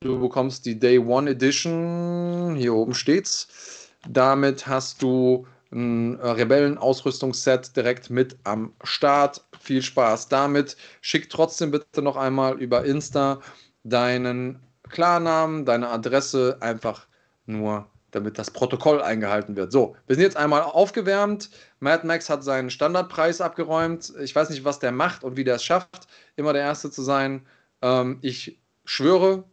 du 0.02 0.20
bekommst 0.20 0.66
die 0.66 0.78
Day 0.78 1.00
One 1.00 1.30
Edition. 1.30 2.56
Hier 2.58 2.74
oben 2.74 2.94
steht's. 2.94 3.90
Damit 4.10 4.68
hast 4.68 5.02
du 5.02 5.48
ein 5.72 6.16
Rebellen-Ausrüstungsset 6.16 7.76
direkt 7.76 8.10
mit 8.10 8.36
am 8.44 8.74
Start. 8.84 9.46
Viel 9.60 9.82
Spaß 9.82 10.28
damit. 10.28 10.76
Schick 11.02 11.30
trotzdem 11.30 11.72
bitte 11.72 12.02
noch 12.02 12.18
einmal 12.18 12.60
über 12.60 12.84
Insta 12.84 13.40
deinen 13.84 14.60
Klarnamen, 14.90 15.66
deine 15.66 15.88
Adresse, 15.90 16.58
einfach 16.60 17.08
nur 17.46 17.88
damit 18.10 18.38
das 18.38 18.52
Protokoll 18.52 19.02
eingehalten 19.02 19.56
wird. 19.56 19.72
So, 19.72 19.96
wir 20.08 20.18
sind 20.18 20.24
jetzt 20.24 20.36
einmal 20.36 20.64
aufgewärmt. 20.64 21.50
Mad 21.80 22.06
Max 22.06 22.30
hat 22.30 22.44
seinen 22.44 22.70
Standardpreis 22.70 23.40
abgeräumt. 23.40 24.12
Ich 24.22 24.36
weiß 24.36 24.50
nicht, 24.50 24.66
was 24.66 24.80
der 24.80 24.92
macht 24.92 25.24
und 25.24 25.38
wie 25.38 25.46
der 25.46 25.56
es 25.56 25.64
schafft, 25.64 26.08
immer 26.36 26.52
der 26.52 26.64
Erste 26.64 26.92
zu 26.92 27.04
sein. 27.04 27.46
Ähm, 27.82 28.18
ich 28.22 28.60
schwöre 28.84 29.46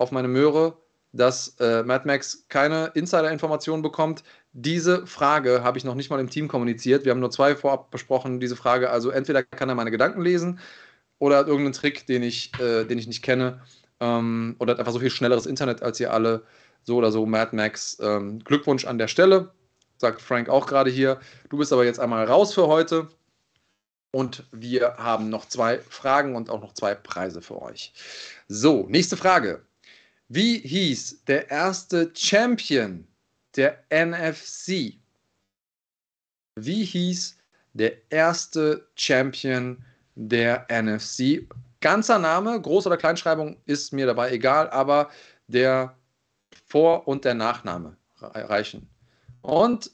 auf 0.00 0.12
meine 0.12 0.28
Möhre, 0.28 0.76
dass 1.12 1.56
äh, 1.60 1.82
Mad 1.82 2.06
Max 2.06 2.46
keine 2.48 2.92
Insider-Informationen 2.94 3.82
bekommt. 3.82 4.22
Diese 4.52 5.06
Frage 5.06 5.62
habe 5.62 5.76
ich 5.76 5.84
noch 5.84 5.94
nicht 5.94 6.10
mal 6.10 6.20
im 6.20 6.30
Team 6.30 6.48
kommuniziert. 6.48 7.04
Wir 7.04 7.12
haben 7.12 7.20
nur 7.20 7.30
zwei 7.30 7.54
vorab 7.54 7.90
besprochen, 7.90 8.40
diese 8.40 8.56
Frage. 8.56 8.90
Also 8.90 9.10
entweder 9.10 9.42
kann 9.42 9.68
er 9.68 9.74
meine 9.74 9.90
Gedanken 9.90 10.22
lesen 10.22 10.58
oder 11.18 11.38
hat 11.38 11.48
irgendeinen 11.48 11.74
Trick, 11.74 12.06
den 12.06 12.22
ich, 12.22 12.52
äh, 12.60 12.84
den 12.84 12.98
ich 12.98 13.06
nicht 13.06 13.22
kenne. 13.22 13.60
Ähm, 14.00 14.56
oder 14.58 14.72
hat 14.72 14.78
einfach 14.78 14.92
so 14.92 15.00
viel 15.00 15.10
schnelleres 15.10 15.46
Internet 15.46 15.82
als 15.82 16.00
ihr 16.00 16.12
alle. 16.12 16.44
So 16.82 16.96
oder 16.96 17.12
so, 17.12 17.26
Mad 17.26 17.54
Max. 17.54 17.98
Ähm, 18.00 18.38
Glückwunsch 18.42 18.86
an 18.86 18.96
der 18.98 19.08
Stelle, 19.08 19.52
sagt 19.98 20.22
Frank 20.22 20.48
auch 20.48 20.66
gerade 20.66 20.90
hier. 20.90 21.20
Du 21.50 21.58
bist 21.58 21.72
aber 21.72 21.84
jetzt 21.84 22.00
einmal 22.00 22.24
raus 22.24 22.54
für 22.54 22.68
heute. 22.68 23.08
Und 24.12 24.44
wir 24.50 24.96
haben 24.96 25.28
noch 25.28 25.46
zwei 25.46 25.78
Fragen 25.80 26.34
und 26.34 26.50
auch 26.50 26.60
noch 26.60 26.72
zwei 26.72 26.94
Preise 26.94 27.42
für 27.42 27.60
euch. 27.62 27.92
So, 28.48 28.86
nächste 28.88 29.16
Frage. 29.16 29.62
Wie 30.32 30.58
hieß 30.60 31.24
der 31.24 31.50
erste 31.50 32.12
Champion 32.14 33.04
der 33.56 33.82
NFC? 33.90 34.94
Wie 36.54 36.84
hieß 36.84 37.36
der 37.72 37.94
erste 38.12 38.86
Champion 38.94 39.84
der 40.14 40.68
NFC? 40.70 41.48
Ganzer 41.80 42.20
Name, 42.20 42.58
Groß- 42.58 42.86
oder 42.86 42.96
Kleinschreibung 42.96 43.56
ist 43.66 43.92
mir 43.92 44.06
dabei 44.06 44.30
egal, 44.30 44.70
aber 44.70 45.10
der 45.48 45.96
Vor- 46.64 47.08
und 47.08 47.24
der 47.24 47.34
Nachname 47.34 47.96
reichen. 48.20 48.88
Und 49.42 49.90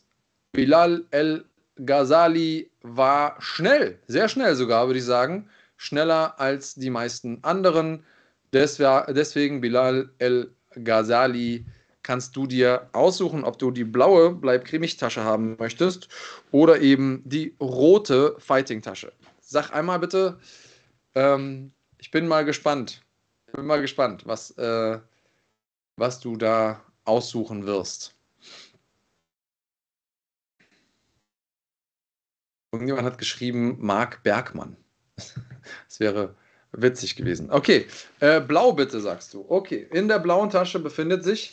Bilal 0.53 1.07
El 1.13 1.47
Ghazali 1.77 2.71
war 2.83 3.41
schnell, 3.41 3.99
sehr 4.07 4.29
schnell 4.29 4.55
sogar, 4.55 4.87
würde 4.87 4.99
ich 4.99 5.07
sagen. 5.07 5.49
Schneller 5.79 6.39
als 6.39 6.75
die 6.75 6.91
meisten 6.91 7.43
anderen. 7.43 8.05
Deswegen 8.53 9.61
Bilal 9.61 10.11
El 10.19 10.55
Ghazali 10.75 11.65
kannst 12.03 12.37
du 12.37 12.47
dir 12.47 12.89
aussuchen, 12.93 13.43
ob 13.43 13.59
du 13.59 13.73
die 13.73 13.85
blaue 13.85 14.33
Bleib 14.33 14.65
Tasche 14.65 15.25
haben 15.25 15.57
möchtest 15.59 16.09
oder 16.53 16.81
eben 16.81 17.23
die 17.25 17.57
rote 17.61 18.37
Fighting 18.39 18.81
Tasche. 18.81 19.13
Sag 19.41 19.73
einmal 19.73 19.99
bitte, 19.99 20.39
ähm, 21.15 21.73
ich 21.99 22.11
bin 22.11 22.29
mal 22.29 22.45
gespannt. 22.45 23.03
Ich 23.49 23.55
bin 23.55 23.67
mal 23.67 23.81
gespannt, 23.81 24.23
was, 24.27 24.53
äh, 24.53 25.01
was 25.97 26.21
du 26.21 26.37
da 26.37 26.81
aussuchen 27.05 27.67
wirst. 27.67 28.15
Irgendjemand 32.73 33.07
hat 33.07 33.19
geschrieben, 33.19 33.77
Marc 33.81 34.23
Bergmann. 34.23 34.77
Das 35.89 35.99
wäre 35.99 36.37
witzig 36.81 37.17
gewesen. 37.17 37.51
Okay, 37.51 37.87
äh, 38.21 38.41
blau 38.41 38.73
bitte, 38.73 39.01
sagst 39.01 39.35
du. 39.35 39.45
Okay, 39.49 39.87
in 39.93 40.09
der 40.09 40.19
blauen 40.19 40.51
Tasche 40.51 40.79
befindet 40.79 41.25
sich, 41.25 41.53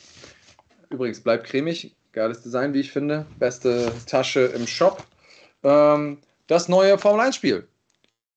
übrigens 0.89 1.21
bleibt 1.21 1.45
cremig, 1.45 1.95
geiles 2.11 2.41
Design, 2.41 2.73
wie 2.73 2.81
ich 2.81 2.91
finde, 2.91 3.25
beste 3.39 3.91
Tasche 4.05 4.41
im 4.55 4.67
Shop, 4.67 5.03
ähm, 5.63 6.19
das 6.47 6.67
neue 6.67 6.97
Formel 6.97 7.25
1-Spiel. 7.25 7.67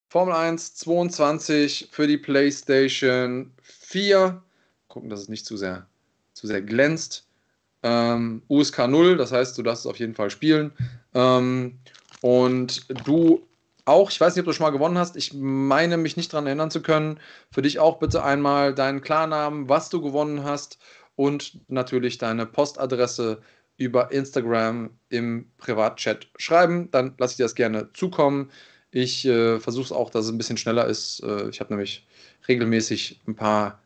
Formel 0.08 0.34
1 0.34 0.76
22 0.76 1.88
für 1.90 2.06
die 2.06 2.16
PlayStation 2.16 3.52
4. 3.62 4.42
Gucken, 4.88 5.10
dass 5.10 5.20
es 5.20 5.28
nicht 5.28 5.44
zu 5.44 5.56
sehr, 5.56 5.86
zu 6.32 6.46
sehr 6.46 6.62
glänzt. 6.62 7.26
Ähm, 7.82 8.42
USK 8.48 8.88
0, 8.88 9.16
das 9.16 9.32
heißt, 9.32 9.58
du 9.58 9.62
darfst 9.62 9.84
es 9.84 9.90
auf 9.90 9.98
jeden 9.98 10.14
Fall 10.14 10.30
spielen. 10.30 10.72
Ähm, 11.14 11.78
und 12.22 12.86
du 13.04 13.46
auch, 13.86 14.10
ich 14.10 14.20
weiß 14.20 14.34
nicht, 14.34 14.42
ob 14.42 14.46
du 14.46 14.52
schon 14.52 14.64
mal 14.64 14.70
gewonnen 14.70 14.98
hast, 14.98 15.16
ich 15.16 15.32
meine 15.32 15.96
mich 15.96 16.16
nicht 16.16 16.32
daran 16.32 16.46
erinnern 16.46 16.70
zu 16.70 16.82
können. 16.82 17.20
Für 17.50 17.62
dich 17.62 17.78
auch 17.78 17.98
bitte 17.98 18.22
einmal 18.22 18.74
deinen 18.74 19.00
Klarnamen, 19.00 19.68
was 19.68 19.88
du 19.88 20.02
gewonnen 20.02 20.44
hast 20.44 20.78
und 21.14 21.60
natürlich 21.68 22.18
deine 22.18 22.46
Postadresse 22.46 23.40
über 23.78 24.10
Instagram 24.10 24.90
im 25.08 25.50
Privatchat 25.58 26.28
schreiben. 26.36 26.90
Dann 26.90 27.14
lasse 27.18 27.32
ich 27.32 27.36
dir 27.36 27.44
das 27.44 27.54
gerne 27.54 27.92
zukommen. 27.92 28.50
Ich 28.90 29.24
äh, 29.24 29.60
versuche 29.60 29.84
es 29.84 29.92
auch, 29.92 30.10
dass 30.10 30.26
es 30.26 30.32
ein 30.32 30.38
bisschen 30.38 30.56
schneller 30.56 30.86
ist. 30.86 31.22
Äh, 31.22 31.48
ich 31.48 31.60
habe 31.60 31.72
nämlich 31.72 32.06
regelmäßig 32.48 33.20
ein 33.26 33.36
paar 33.36 33.80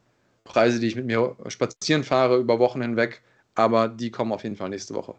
Preise, 0.44 0.80
die 0.80 0.86
ich 0.86 0.96
mit 0.96 1.06
mir 1.06 1.36
spazieren 1.48 2.04
fahre 2.04 2.38
über 2.38 2.58
Wochen 2.58 2.80
hinweg, 2.80 3.22
aber 3.54 3.88
die 3.88 4.10
kommen 4.10 4.32
auf 4.32 4.44
jeden 4.44 4.56
Fall 4.56 4.70
nächste 4.70 4.94
Woche. 4.94 5.14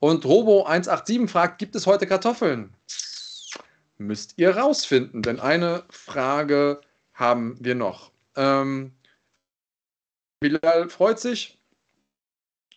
Und 0.00 0.24
Robo187 0.24 1.28
fragt: 1.28 1.58
Gibt 1.58 1.76
es 1.76 1.86
heute 1.86 2.06
Kartoffeln? 2.06 2.74
Müsst 3.98 4.34
ihr 4.36 4.56
rausfinden, 4.56 5.22
denn 5.22 5.40
eine 5.40 5.84
Frage 5.90 6.80
haben 7.12 7.56
wir 7.60 7.74
noch. 7.74 8.10
Ähm, 8.36 8.92
Bilal 10.40 10.88
freut 10.88 11.20
sich, 11.20 11.58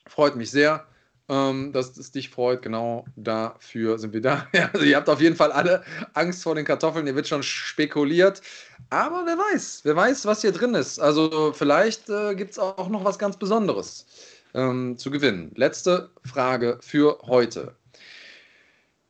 freut 0.08 0.36
mich 0.36 0.52
sehr 0.52 0.88
ähm, 1.30 1.74
dass 1.74 1.98
es 1.98 2.12
dich 2.12 2.30
freut. 2.30 2.62
Genau 2.62 3.06
dafür 3.16 4.00
sind 4.00 4.14
wir 4.14 4.22
da. 4.22 4.48
Also 4.74 4.86
ihr 4.86 4.96
habt 4.96 5.10
auf 5.10 5.22
jeden 5.22 5.36
Fall 5.36 5.52
alle 5.52 5.84
Angst 6.14 6.44
vor 6.44 6.56
den 6.56 6.66
Kartoffeln. 6.66 7.06
Hier 7.06 7.16
wird 7.16 7.28
schon 7.28 7.44
spekuliert. 7.44 8.42
Aber 8.90 9.26
wer 9.26 9.38
weiß, 9.38 9.82
wer 9.84 9.96
weiß, 9.96 10.26
was 10.26 10.42
hier 10.42 10.52
drin 10.52 10.74
ist. 10.74 11.00
Also 11.00 11.54
vielleicht 11.54 12.10
äh, 12.10 12.36
gibt 12.36 12.52
es 12.52 12.60
auch 12.60 12.90
noch 12.90 13.04
was 13.04 13.20
ganz 13.20 13.38
Besonderes 13.38 14.06
ähm, 14.54 14.98
zu 14.98 15.12
gewinnen. 15.12 15.52
Letzte 15.56 16.10
Frage 16.24 16.80
für 16.82 17.20
heute. 17.24 17.76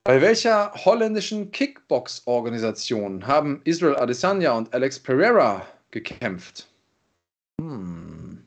Bei 0.07 0.21
welcher 0.21 0.71
holländischen 0.73 1.51
Kickbox-Organisation 1.51 3.27
haben 3.27 3.59
Israel 3.65 3.97
Adesanya 3.97 4.53
und 4.53 4.73
Alex 4.73 4.97
Pereira 4.97 5.67
gekämpft? 5.91 6.65
Hm. 7.59 8.41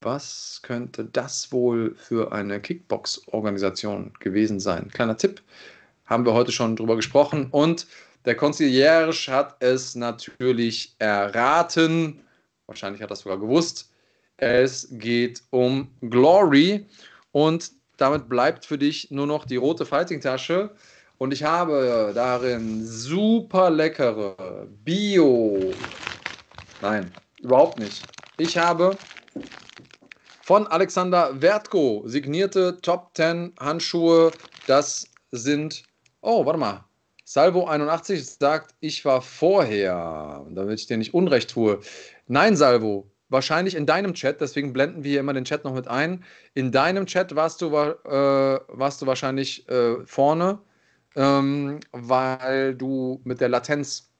Was 0.00 0.58
könnte 0.64 1.04
das 1.04 1.52
wohl 1.52 1.94
für 1.94 2.32
eine 2.32 2.60
Kickbox-Organisation 2.60 4.14
gewesen 4.18 4.58
sein? 4.58 4.88
Kleiner 4.88 5.16
Tipp, 5.16 5.40
haben 6.06 6.26
wir 6.26 6.32
heute 6.32 6.50
schon 6.50 6.74
drüber 6.74 6.96
gesprochen. 6.96 7.46
Und 7.52 7.86
der 8.24 8.34
Concierge 8.34 9.30
hat 9.30 9.54
es 9.60 9.94
natürlich 9.94 10.96
erraten. 10.98 12.20
Wahrscheinlich 12.66 13.00
hat 13.00 13.10
er 13.10 13.14
es 13.14 13.20
sogar 13.20 13.38
gewusst. 13.38 13.92
Es 14.38 14.88
geht 14.90 15.44
um 15.50 15.86
Glory. 16.00 16.84
Und 17.30 17.70
damit 17.96 18.28
bleibt 18.28 18.64
für 18.64 18.78
dich 18.78 19.10
nur 19.10 19.26
noch 19.26 19.44
die 19.44 19.56
rote 19.56 19.86
Fighting-Tasche. 19.86 20.70
Und 21.18 21.32
ich 21.32 21.42
habe 21.42 22.12
darin 22.14 22.84
super 22.84 23.70
leckere 23.70 24.66
Bio. 24.84 25.72
Nein, 26.82 27.10
überhaupt 27.40 27.78
nicht. 27.78 28.02
Ich 28.36 28.58
habe 28.58 28.96
von 30.42 30.66
Alexander 30.66 31.40
Wertko 31.40 32.02
signierte 32.06 32.78
Top 32.82 33.10
10 33.14 33.54
Handschuhe. 33.58 34.30
Das 34.66 35.08
sind, 35.32 35.84
oh, 36.20 36.44
warte 36.44 36.60
mal. 36.60 36.84
Salvo 37.24 37.66
81 37.66 38.24
sagt, 38.24 38.74
ich 38.78 39.04
war 39.04 39.20
vorher, 39.20 40.46
damit 40.50 40.78
ich 40.78 40.86
dir 40.86 40.96
nicht 40.96 41.14
Unrecht 41.14 41.50
tue. 41.50 41.80
Nein, 42.28 42.56
Salvo, 42.56 43.10
wahrscheinlich 43.28 43.74
in 43.74 43.86
deinem 43.86 44.14
Chat, 44.14 44.40
deswegen 44.40 44.72
blenden 44.72 45.04
wir 45.04 45.10
hier 45.12 45.20
immer 45.20 45.32
den 45.34 45.44
Chat 45.44 45.64
noch 45.64 45.74
mit 45.74 45.88
ein. 45.88 46.24
In 46.54 46.72
deinem 46.72 47.06
Chat 47.06 47.34
warst 47.36 47.60
du, 47.62 47.68
äh, 47.68 48.60
warst 48.68 49.02
du 49.02 49.06
wahrscheinlich 49.06 49.68
äh, 49.68 50.04
vorne, 50.06 50.60
ähm, 51.16 51.80
weil 51.92 52.74
du 52.74 53.20
mit 53.24 53.40
der 53.40 53.48
Latenz 53.48 54.10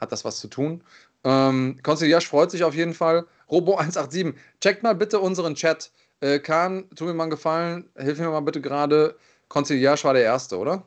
hat 0.00 0.12
das 0.12 0.24
was 0.24 0.38
zu 0.40 0.48
tun. 0.48 0.82
Ähm, 1.24 1.78
Conciliage 1.82 2.26
freut 2.26 2.50
sich 2.50 2.64
auf 2.64 2.74
jeden 2.74 2.94
Fall. 2.94 3.26
Robo187, 3.50 4.34
checkt 4.60 4.82
mal 4.82 4.94
bitte 4.94 5.20
unseren 5.20 5.54
Chat. 5.54 5.90
Äh, 6.20 6.38
Kahn, 6.40 6.88
tu 6.96 7.04
mir 7.04 7.14
mal 7.14 7.24
einen 7.24 7.30
Gefallen, 7.30 7.90
hilf 7.96 8.18
mir 8.18 8.30
mal 8.30 8.40
bitte 8.40 8.60
gerade. 8.60 9.16
Conciliage 9.48 10.04
war 10.04 10.14
der 10.14 10.22
Erste, 10.24 10.58
oder? 10.58 10.84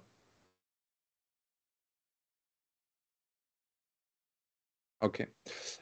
Okay. 5.02 5.28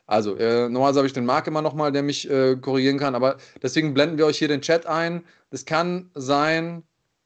Also, 0.08 0.36
äh, 0.38 0.70
normalerweise 0.70 1.00
habe 1.00 1.08
ich 1.08 1.14
den 1.14 1.26
Marc 1.26 1.48
immer 1.48 1.62
nochmal, 1.62 1.92
der 1.92 2.02
mich 2.02 2.30
äh, 2.30 2.56
korrigieren 2.56 2.98
kann, 2.98 3.14
aber 3.14 3.38
deswegen 3.62 3.94
blenden 3.94 4.18
wir 4.18 4.26
euch 4.26 4.38
hier 4.38 4.48
den 4.48 4.62
Chat 4.62 4.86
ein. 4.86 5.24
Es 5.52 5.66
kann 5.66 6.10
sein, 6.16 6.84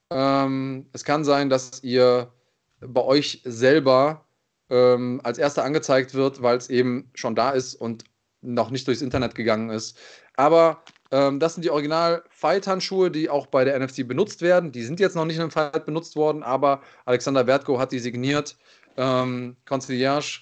ähm, 0.10 0.88
es 0.92 1.04
kann 1.04 1.24
sein, 1.24 1.50
dass 1.50 1.84
ihr 1.84 2.32
bei 2.80 3.02
euch 3.02 3.42
selber 3.46 4.26
ähm, 4.72 5.22
als 5.24 5.38
erster 5.38 5.64
angezeigt 5.64 6.16
wird, 6.16 6.42
weil 6.42 6.58
es 6.58 6.70
eben 6.70 7.12
schon 7.14 7.36
da 7.36 7.52
ist 7.52 7.76
und 7.76 8.04
noch 8.42 8.72
nicht 8.72 8.88
durchs 8.88 9.04
Internet 9.04 9.36
gegangen 9.36 9.70
ist. 9.70 9.98
Aber 10.36 10.82
ähm, 11.12 11.40
das 11.40 11.54
sind 11.54 11.64
die 11.64 11.70
Original-Fight-Handschuhe, 11.70 13.12
die 13.12 13.30
auch 13.30 13.46
bei 13.46 13.64
der 13.64 13.78
NFC 13.80 14.08
benutzt 14.08 14.42
werden. 14.42 14.72
Die 14.72 14.84
sind 14.84 15.00
jetzt 15.00 15.16
noch 15.16 15.26
nicht 15.26 15.36
in 15.36 15.44
einem 15.44 15.52
Fight 15.52 15.86
benutzt 15.86 16.16
worden, 16.16 16.42
aber 16.42 16.82
Alexander 17.06 17.46
Wertko 17.46 17.78
hat 17.78 17.92
die 17.92 18.00
signiert. 18.00 18.58
Ähm, 18.98 19.56
Conciliage 19.66 20.42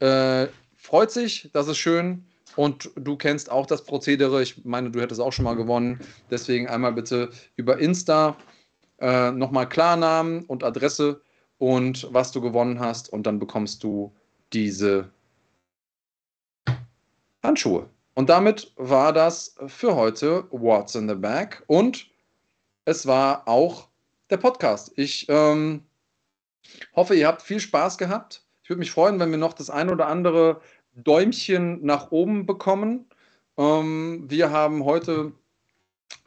äh, 0.00 0.46
freut 0.80 1.10
sich, 1.10 1.50
das 1.52 1.68
ist 1.68 1.78
schön. 1.78 2.24
Und 2.56 2.90
du 2.96 3.16
kennst 3.16 3.50
auch 3.50 3.66
das 3.66 3.84
Prozedere. 3.84 4.42
Ich 4.42 4.64
meine, 4.64 4.90
du 4.90 5.00
hättest 5.00 5.20
auch 5.20 5.32
schon 5.32 5.44
mal 5.44 5.54
gewonnen. 5.54 6.00
Deswegen 6.30 6.68
einmal 6.68 6.92
bitte 6.92 7.30
über 7.56 7.78
Insta 7.78 8.36
äh, 8.98 9.30
nochmal 9.30 9.68
Klarnamen 9.68 10.44
und 10.44 10.64
Adresse 10.64 11.22
und 11.58 12.08
was 12.12 12.32
du 12.32 12.40
gewonnen 12.40 12.80
hast. 12.80 13.12
Und 13.12 13.24
dann 13.24 13.38
bekommst 13.38 13.84
du 13.84 14.12
diese 14.52 15.10
Handschuhe. 17.42 17.88
Und 18.14 18.28
damit 18.28 18.72
war 18.76 19.12
das 19.12 19.54
für 19.66 19.94
heute 19.94 20.46
What's 20.50 20.94
in 20.94 21.08
the 21.08 21.14
Bag. 21.14 21.62
Und 21.68 22.10
es 22.84 23.06
war 23.06 23.46
auch 23.46 23.88
der 24.28 24.38
Podcast. 24.38 24.92
Ich 24.96 25.26
ähm, 25.28 25.84
hoffe, 26.96 27.14
ihr 27.14 27.28
habt 27.28 27.42
viel 27.42 27.60
Spaß 27.60 27.96
gehabt. 27.96 28.44
Ich 28.70 28.72
würde 28.72 28.82
mich 28.82 28.92
freuen, 28.92 29.18
wenn 29.18 29.32
wir 29.32 29.36
noch 29.36 29.54
das 29.54 29.68
ein 29.68 29.90
oder 29.90 30.06
andere 30.06 30.60
Däumchen 30.94 31.84
nach 31.84 32.12
oben 32.12 32.46
bekommen. 32.46 33.06
Ähm, 33.58 34.26
wir 34.28 34.52
haben 34.52 34.84
heute 34.84 35.32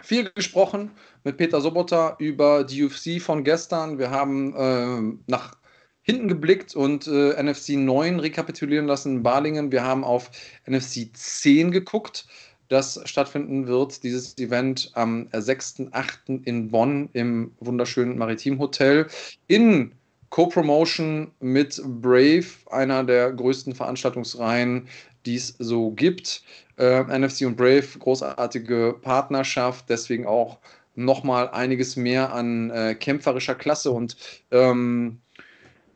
viel 0.02 0.30
gesprochen 0.30 0.92
mit 1.24 1.38
Peter 1.38 1.62
Sobotta 1.62 2.18
über 2.20 2.66
die 2.66 2.84
UFC 2.84 3.22
von 3.22 3.46
gestern. 3.46 3.98
Wir 3.98 4.12
haben 4.12 4.54
äh, 4.58 5.32
nach 5.32 5.56
hinten 6.02 6.28
geblickt 6.28 6.76
und 6.76 7.08
äh, 7.08 7.42
NFC 7.42 7.78
9 7.78 8.20
rekapitulieren 8.20 8.88
lassen 8.88 9.16
in 9.16 9.24
Balingen. 9.24 9.72
Wir 9.72 9.86
haben 9.86 10.04
auf 10.04 10.30
NFC 10.68 11.16
10 11.16 11.72
geguckt, 11.72 12.28
das 12.68 13.00
stattfinden 13.06 13.68
wird, 13.68 14.04
dieses 14.04 14.38
Event 14.38 14.92
am 14.96 15.30
6.8. 15.30 16.44
in 16.44 16.72
Bonn 16.72 17.10
im 17.14 17.54
wunderschönen 17.62 18.18
Maritim 18.18 18.60
Hotel 18.60 19.08
in 19.48 19.94
Co-Promotion 20.34 21.32
mit 21.42 21.80
Brave, 22.02 22.48
einer 22.72 23.04
der 23.04 23.32
größten 23.34 23.76
Veranstaltungsreihen, 23.76 24.88
die 25.28 25.36
es 25.36 25.54
so 25.60 25.92
gibt. 25.92 26.42
Äh, 26.80 27.04
NFC 27.04 27.46
und 27.46 27.56
Brave, 27.56 27.86
großartige 28.00 28.96
Partnerschaft, 29.00 29.86
deswegen 29.90 30.26
auch 30.26 30.58
nochmal 30.96 31.52
einiges 31.52 31.98
mehr 31.98 32.34
an 32.34 32.72
äh, 32.72 32.96
kämpferischer 32.96 33.54
Klasse 33.54 33.92
und 33.92 34.18
ähm, 34.50 35.20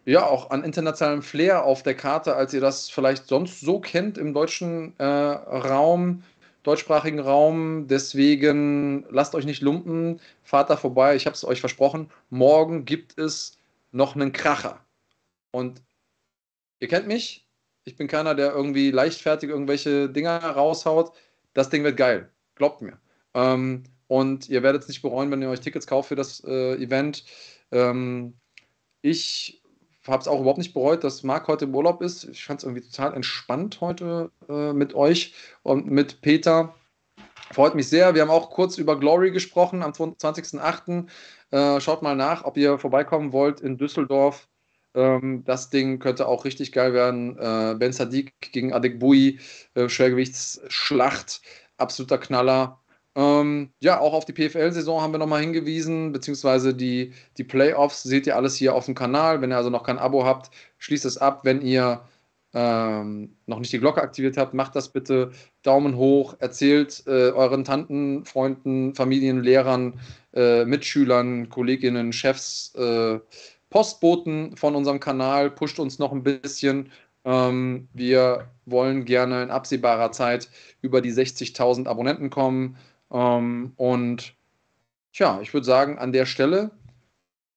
ja, 0.05 0.23
auch 0.23 0.51
an 0.51 0.63
internationalem 0.63 1.23
Flair 1.23 1.63
auf 1.63 1.81
der 1.81 1.95
Karte, 1.95 2.35
als 2.35 2.53
ihr 2.53 2.61
das 2.61 2.91
vielleicht 2.91 3.25
sonst 3.27 3.61
so 3.61 3.79
kennt 3.79 4.19
im 4.19 4.35
deutschen 4.35 4.93
äh, 4.99 5.03
Raum, 5.03 6.21
deutschsprachigen 6.61 7.19
Raum. 7.19 7.87
Deswegen 7.87 9.03
lasst 9.09 9.33
euch 9.33 9.45
nicht 9.45 9.63
lumpen, 9.63 10.21
fahrt 10.43 10.69
da 10.69 10.77
vorbei. 10.77 11.15
Ich 11.15 11.25
habe 11.25 11.33
es 11.33 11.43
euch 11.43 11.59
versprochen. 11.59 12.11
Morgen 12.29 12.85
gibt 12.85 13.17
es 13.17 13.56
noch 13.97 14.15
einen 14.15 14.31
Kracher. 14.31 14.85
Und 15.51 15.83
ihr 16.79 16.87
kennt 16.87 17.07
mich. 17.07 17.49
Ich 17.83 17.95
bin 17.95 18.07
keiner, 18.07 18.35
der 18.35 18.53
irgendwie 18.53 18.91
leichtfertig 18.91 19.49
irgendwelche 19.49 20.09
Dinger 20.09 20.39
raushaut. 20.39 21.13
Das 21.53 21.69
Ding 21.69 21.83
wird 21.83 21.97
geil. 21.97 22.31
Glaubt 22.55 22.81
mir. 22.81 22.99
Ähm, 23.33 23.83
und 24.07 24.49
ihr 24.49 24.63
werdet 24.63 24.83
es 24.83 24.87
nicht 24.87 25.01
bereuen, 25.01 25.31
wenn 25.31 25.41
ihr 25.41 25.49
euch 25.49 25.61
Tickets 25.61 25.87
kauft 25.87 26.09
für 26.09 26.15
das 26.15 26.43
äh, 26.45 26.75
Event. 26.75 27.25
Ähm, 27.71 28.35
ich 29.01 29.61
habe 30.05 30.21
es 30.21 30.27
auch 30.27 30.39
überhaupt 30.39 30.59
nicht 30.59 30.73
bereut, 30.73 31.03
dass 31.03 31.23
Marc 31.23 31.47
heute 31.47 31.65
im 31.65 31.75
Urlaub 31.75 32.01
ist. 32.01 32.23
Ich 32.25 32.45
fand 32.45 32.59
es 32.59 32.63
irgendwie 32.63 32.87
total 32.87 33.13
entspannt 33.13 33.81
heute 33.81 34.31
äh, 34.47 34.73
mit 34.73 34.93
euch 34.93 35.33
und 35.63 35.87
mit 35.87 36.21
Peter. 36.21 36.75
Freut 37.51 37.75
mich 37.75 37.87
sehr. 37.87 38.13
Wir 38.13 38.21
haben 38.21 38.29
auch 38.29 38.49
kurz 38.49 38.77
über 38.77 38.99
Glory 38.99 39.31
gesprochen 39.31 39.83
am 39.83 39.91
20.08. 39.91 41.07
Äh, 41.51 41.81
schaut 41.81 42.01
mal 42.01 42.15
nach, 42.15 42.43
ob 42.43 42.57
ihr 42.57 42.77
vorbeikommen 42.77 43.31
wollt 43.31 43.61
in 43.61 43.77
Düsseldorf. 43.77 44.47
Ähm, 44.95 45.43
das 45.45 45.69
Ding 45.69 45.99
könnte 45.99 46.27
auch 46.27 46.45
richtig 46.45 46.71
geil 46.71 46.93
werden. 46.93 47.37
Äh, 47.37 47.75
ben 47.77 47.93
Sadiq 47.93 48.33
gegen 48.51 48.73
Adek 48.73 48.99
Bui, 48.99 49.39
äh, 49.75 49.87
Schwergewichtsschlacht, 49.87 51.41
absoluter 51.77 52.17
Knaller. 52.17 52.81
Ähm, 53.15 53.71
ja, 53.79 53.99
auch 53.99 54.13
auf 54.13 54.25
die 54.25 54.33
PFL-Saison 54.33 55.01
haben 55.01 55.13
wir 55.13 55.17
nochmal 55.17 55.41
hingewiesen, 55.41 56.11
beziehungsweise 56.11 56.73
die, 56.75 57.13
die 57.37 57.43
Playoffs 57.43 58.03
seht 58.03 58.27
ihr 58.27 58.35
alles 58.35 58.55
hier 58.55 58.75
auf 58.75 58.85
dem 58.85 58.95
Kanal. 58.95 59.41
Wenn 59.41 59.51
ihr 59.51 59.57
also 59.57 59.69
noch 59.69 59.83
kein 59.83 59.97
Abo 59.99 60.25
habt, 60.25 60.51
schließt 60.77 61.05
es 61.05 61.17
ab. 61.17 61.41
Wenn 61.43 61.61
ihr 61.61 62.01
ähm, 62.53 63.35
noch 63.45 63.59
nicht 63.59 63.73
die 63.73 63.79
Glocke 63.79 64.01
aktiviert 64.01 64.37
habt, 64.37 64.53
macht 64.53 64.75
das 64.75 64.89
bitte. 64.89 65.31
Daumen 65.63 65.97
hoch, 65.97 66.35
erzählt 66.39 67.03
äh, 67.05 67.31
euren 67.31 67.63
Tanten, 67.63 68.25
Freunden, 68.25 68.95
Familien, 68.95 69.43
Lehrern, 69.43 69.99
äh, 70.33 70.65
Mitschülern, 70.65 71.49
Kolleginnen, 71.49 72.13
Chefs, 72.13 72.73
äh, 72.75 73.19
Postboten 73.69 74.55
von 74.55 74.75
unserem 74.75 74.99
Kanal, 74.99 75.51
pusht 75.51 75.79
uns 75.79 75.99
noch 75.99 76.13
ein 76.13 76.23
bisschen. 76.23 76.89
Ähm, 77.25 77.89
wir 77.93 78.47
wollen 78.65 79.03
gerne 79.03 79.43
in 79.43 79.51
absehbarer 79.51 80.11
Zeit 80.13 80.49
über 80.81 81.01
die 81.01 81.11
60.000 81.11 81.87
Abonnenten 81.87 82.29
kommen. 82.29 82.77
Ähm, 83.11 83.73
und 83.75 84.33
tja, 85.11 85.39
ich 85.41 85.53
würde 85.53 85.65
sagen, 85.65 85.97
an 85.97 86.13
der 86.13 86.25
Stelle 86.25 86.71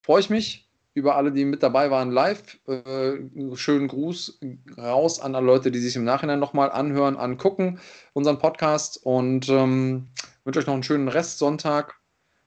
freue 0.02 0.20
ich 0.20 0.30
mich 0.30 0.69
über 1.00 1.16
alle, 1.16 1.32
die 1.32 1.44
mit 1.44 1.62
dabei 1.62 1.90
waren 1.90 2.12
live. 2.12 2.58
Äh, 2.68 3.56
schönen 3.56 3.88
Gruß 3.88 4.38
raus 4.78 5.20
an 5.20 5.34
alle 5.34 5.46
Leute, 5.46 5.70
die 5.70 5.80
sich 5.80 5.96
im 5.96 6.04
Nachhinein 6.04 6.38
nochmal 6.38 6.70
anhören, 6.70 7.16
angucken, 7.16 7.80
unseren 8.12 8.38
Podcast 8.38 9.04
und 9.04 9.48
ähm, 9.48 10.08
wünsche 10.44 10.60
euch 10.60 10.66
noch 10.66 10.74
einen 10.74 10.82
schönen 10.82 11.08
Restsonntag. 11.08 11.98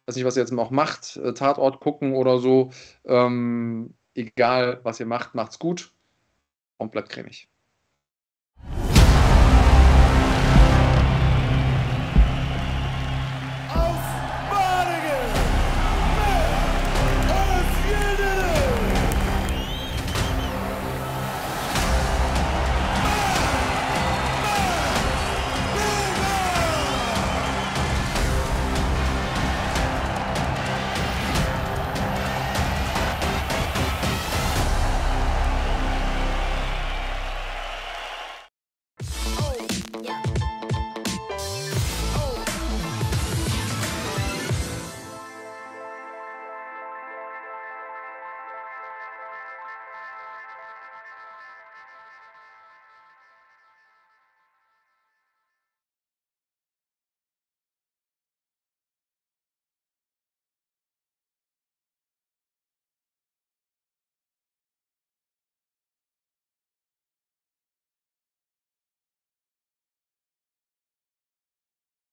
Weiß 0.06 0.16
nicht, 0.16 0.26
was 0.26 0.38
ihr 0.38 0.44
jetzt 0.44 0.58
auch 0.58 0.72
macht, 0.72 1.18
äh, 1.18 1.34
Tatort 1.34 1.80
gucken 1.80 2.14
oder 2.14 2.38
so. 2.40 2.72
Ähm, 3.06 3.94
egal, 4.14 4.80
was 4.84 5.00
ihr 5.00 5.06
macht, 5.06 5.36
macht's 5.36 5.60
gut 5.60 5.92
und 6.78 6.92
bleibt 6.92 7.10
cremig. 7.10 7.50